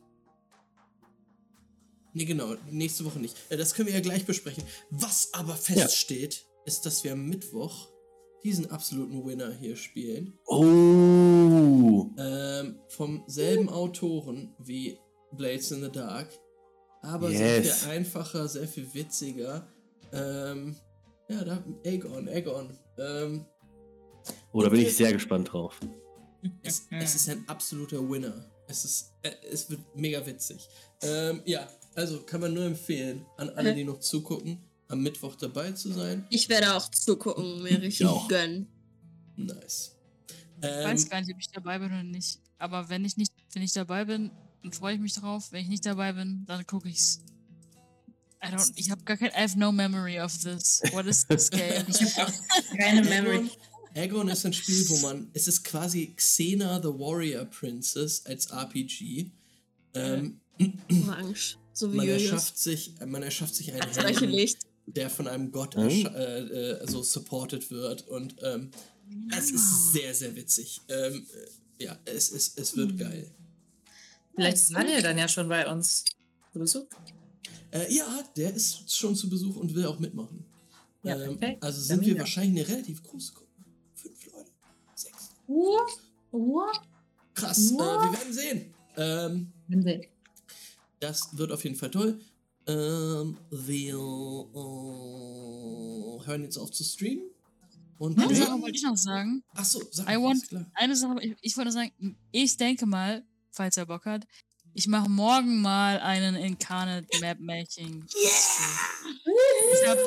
[2.14, 3.36] Nee, genau, nächste Woche nicht.
[3.50, 4.64] Äh, Das können wir ja gleich besprechen.
[4.90, 7.88] Was aber feststeht, ist, dass wir am Mittwoch
[8.44, 10.38] diesen absoluten Winner hier spielen.
[10.48, 12.08] Oh.
[12.18, 14.98] Ähm, vom selben Autoren wie
[15.34, 16.28] Blades in the Dark.
[17.02, 17.84] Aber sehr Yes.
[17.84, 19.68] viel einfacher, sehr viel witziger.
[20.12, 20.76] Ähm,
[21.30, 22.78] ja, da Aegon, Aegon.
[22.98, 23.46] Ähm,
[24.52, 25.80] Oh, da bin ich sehr gespannt drauf.
[26.64, 28.52] es, es ist ein absoluter Winner.
[28.68, 30.68] Es ist, äh, es wird mega witzig.
[31.02, 35.72] Ähm, ja, also kann man nur empfehlen, an alle, die noch zugucken, am Mittwoch dabei
[35.72, 36.26] zu sein.
[36.30, 38.28] Ich werde auch zugucken, mir richtig auch.
[38.28, 38.68] gönnen.
[39.38, 39.96] Nice.
[40.62, 42.40] Ich Ähm, weiß gar nicht, ob ich dabei bin oder nicht.
[42.58, 44.32] Aber wenn ich nicht, wenn ich dabei bin,
[44.64, 45.52] dann freue ich mich drauf.
[45.52, 47.22] Wenn ich nicht dabei bin, dann gucke ich's.
[48.44, 50.82] I don't, ich habe gar kein, I have no memory of this.
[50.92, 51.86] What is this game?
[51.88, 53.38] Ich habe auch keine Memory.
[53.38, 53.50] Aegon,
[53.96, 59.32] Aegon ist ein Spiel, wo man, es ist quasi Xena the Warrior Princess als RPG.
[59.94, 60.40] Ähm,
[61.08, 61.58] Orange.
[61.74, 64.60] So wie man erschafft sich, man erschafft sich einen Als Licht.
[64.96, 66.06] Der von einem Gott Mhm.
[66.08, 68.72] äh, äh, so supported wird und ähm,
[69.36, 70.82] es ist sehr, sehr witzig.
[70.88, 71.26] Ähm,
[71.80, 73.32] äh, ja, es, es, es wird geil.
[74.36, 76.06] Vielleicht ist Daniel dann ja schon bei uns.
[76.54, 76.86] Zu Besuch.
[77.72, 80.46] Äh, ja, der ist schon zu Besuch und will auch mitmachen.
[81.04, 81.64] Ja, ähm, perfekt.
[81.64, 83.48] also Dann sind wir wahrscheinlich eine relativ große Gruppe.
[83.96, 84.52] Fünf Leute,
[84.96, 85.30] sechs.
[87.34, 88.74] Krass, äh, wir werden sehen.
[88.98, 89.52] Ähm,
[91.00, 92.20] das wird auf jeden Fall toll.
[92.70, 93.98] Ähm, wir äh,
[96.28, 97.24] hören jetzt auf zu streamen.
[97.98, 99.44] Und Eine Sache wollte ich noch sagen.
[99.56, 100.66] Achso, sag I mal, want, klar.
[100.76, 101.92] eine Sache, ich, ich wollte sagen,
[102.32, 104.26] ich denke mal, falls er Bock hat.
[104.74, 108.06] Ich mache morgen mal einen Incarnate Map Making.
[109.72, 109.98] Ich hab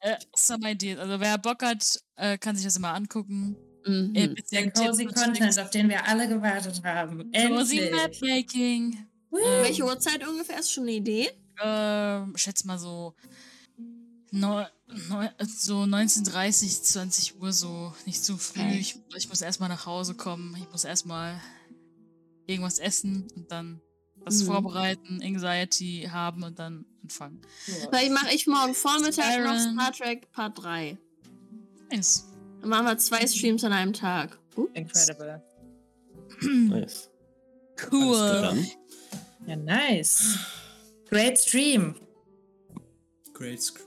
[0.00, 0.98] äh, some ideas.
[0.98, 3.56] Also wer Bock hat, äh, kann sich das immer angucken.
[3.86, 4.12] Mhm.
[4.14, 7.32] Äh, Der cozy Content, auf den wir alle gewartet haben.
[7.32, 7.90] Cozy.
[7.90, 9.06] Map Making.
[9.30, 10.60] Welche Uhrzeit ungefähr?
[10.60, 11.30] Ist schon eine Idee?
[11.62, 13.14] Ähm, schätze mal so,
[14.30, 14.64] neu,
[15.08, 18.60] neu, so 19.30, 20 Uhr, so nicht zu früh.
[18.60, 18.78] Okay.
[18.78, 20.56] Ich, ich muss erstmal nach Hause kommen.
[20.60, 21.40] Ich muss erstmal
[22.46, 23.80] irgendwas essen und dann
[24.16, 24.46] was Mhm.
[24.46, 27.40] vorbereiten, Anxiety haben und dann anfangen.
[27.64, 29.74] Vielleicht mache ich morgen Vormittag noch Siren.
[29.74, 30.98] Star Trek Part 3.
[31.90, 32.24] Nice.
[32.60, 34.38] Dann machen wir zwei Streams an einem Tag.
[34.56, 35.42] Uh, Incredible.
[36.42, 37.08] Nice.
[37.90, 38.66] Cool.
[39.46, 40.38] Ja, nice.
[41.10, 41.94] Great Stream.
[43.32, 43.80] Great Sc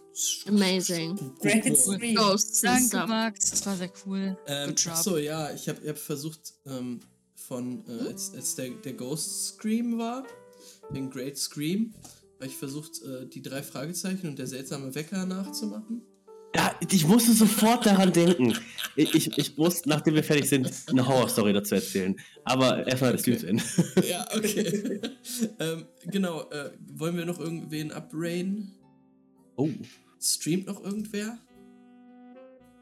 [0.48, 1.17] amazing.
[1.40, 2.16] Great Stream.
[2.16, 3.08] Ghosts Danke, stuff.
[3.08, 3.50] Max.
[3.51, 4.38] Das war sehr cool.
[4.48, 4.93] Ähm, Good job.
[4.93, 7.00] achso, ja, ich habe hab versucht, ähm,
[7.35, 10.25] von, äh, als, als der, der Ghost Scream war,
[10.93, 11.93] den Great Scream,
[12.35, 16.01] habe ich versucht, äh, die drei Fragezeichen und der seltsame Wecker nachzumachen.
[16.56, 18.54] Ja, ich musste sofort daran denken.
[18.98, 22.16] Ich, ich, ich muss, nachdem wir fertig sind, eine Horrorstory dazu erzählen.
[22.44, 23.44] Aber erstmal das Okay.
[23.44, 23.64] Ende.
[24.08, 25.00] Ja, okay.
[25.60, 28.74] ähm, genau, äh, wollen wir noch irgendwen upraiden?
[29.56, 29.70] Oh.
[30.20, 31.38] Streamt noch irgendwer?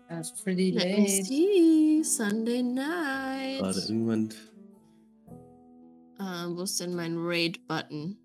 [0.09, 1.07] That's pretty late.
[1.23, 2.01] see.
[2.03, 3.59] Sunday night.
[3.59, 4.29] Gerade irgendwann.
[6.19, 8.17] Ähm, wo ist denn mein Raid-Button?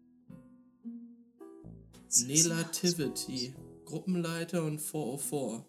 [2.26, 3.52] Nelativity,
[3.94, 5.64] Gruppenleiter und 404.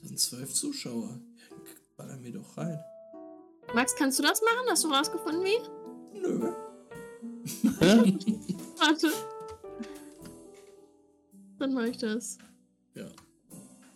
[0.00, 1.20] Das sind zwölf Zuschauer.
[1.50, 1.56] Ja,
[1.96, 2.78] ballern wir doch rein.
[3.74, 4.68] Max, kannst du das machen?
[4.68, 5.58] Hast du rausgefunden, wie?
[6.20, 6.52] Nö.
[8.78, 9.10] Warte.
[11.58, 12.38] Dann mache ich das.
[12.94, 13.08] Ja.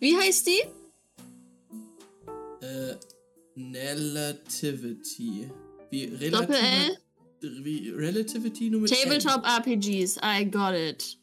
[0.01, 0.61] Wie heißt die?
[2.59, 2.95] Äh,
[3.55, 5.49] Relativity.
[5.91, 6.97] Wie Doppel L?
[7.39, 10.17] Wie Relativity nur mit Tabletop RPGs.
[10.17, 11.17] I got it.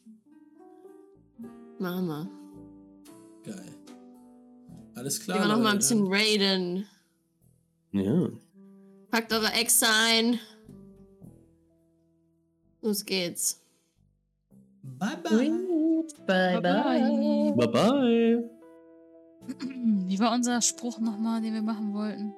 [1.79, 2.21] Mama.
[2.21, 2.29] N.
[3.43, 3.75] Geil.
[4.95, 5.39] Alles Gehen klar.
[5.39, 6.87] wir noch mal ein bisschen raiden.
[7.91, 8.29] Ja.
[9.11, 10.39] Packt eure Exe ein.
[12.81, 13.61] Los geht's.
[14.81, 15.51] Bye bye.
[16.27, 17.53] Bye bye.
[17.55, 18.49] Bye bye.
[20.07, 22.33] Wie war unser Spruch nochmal, den wir machen wollten?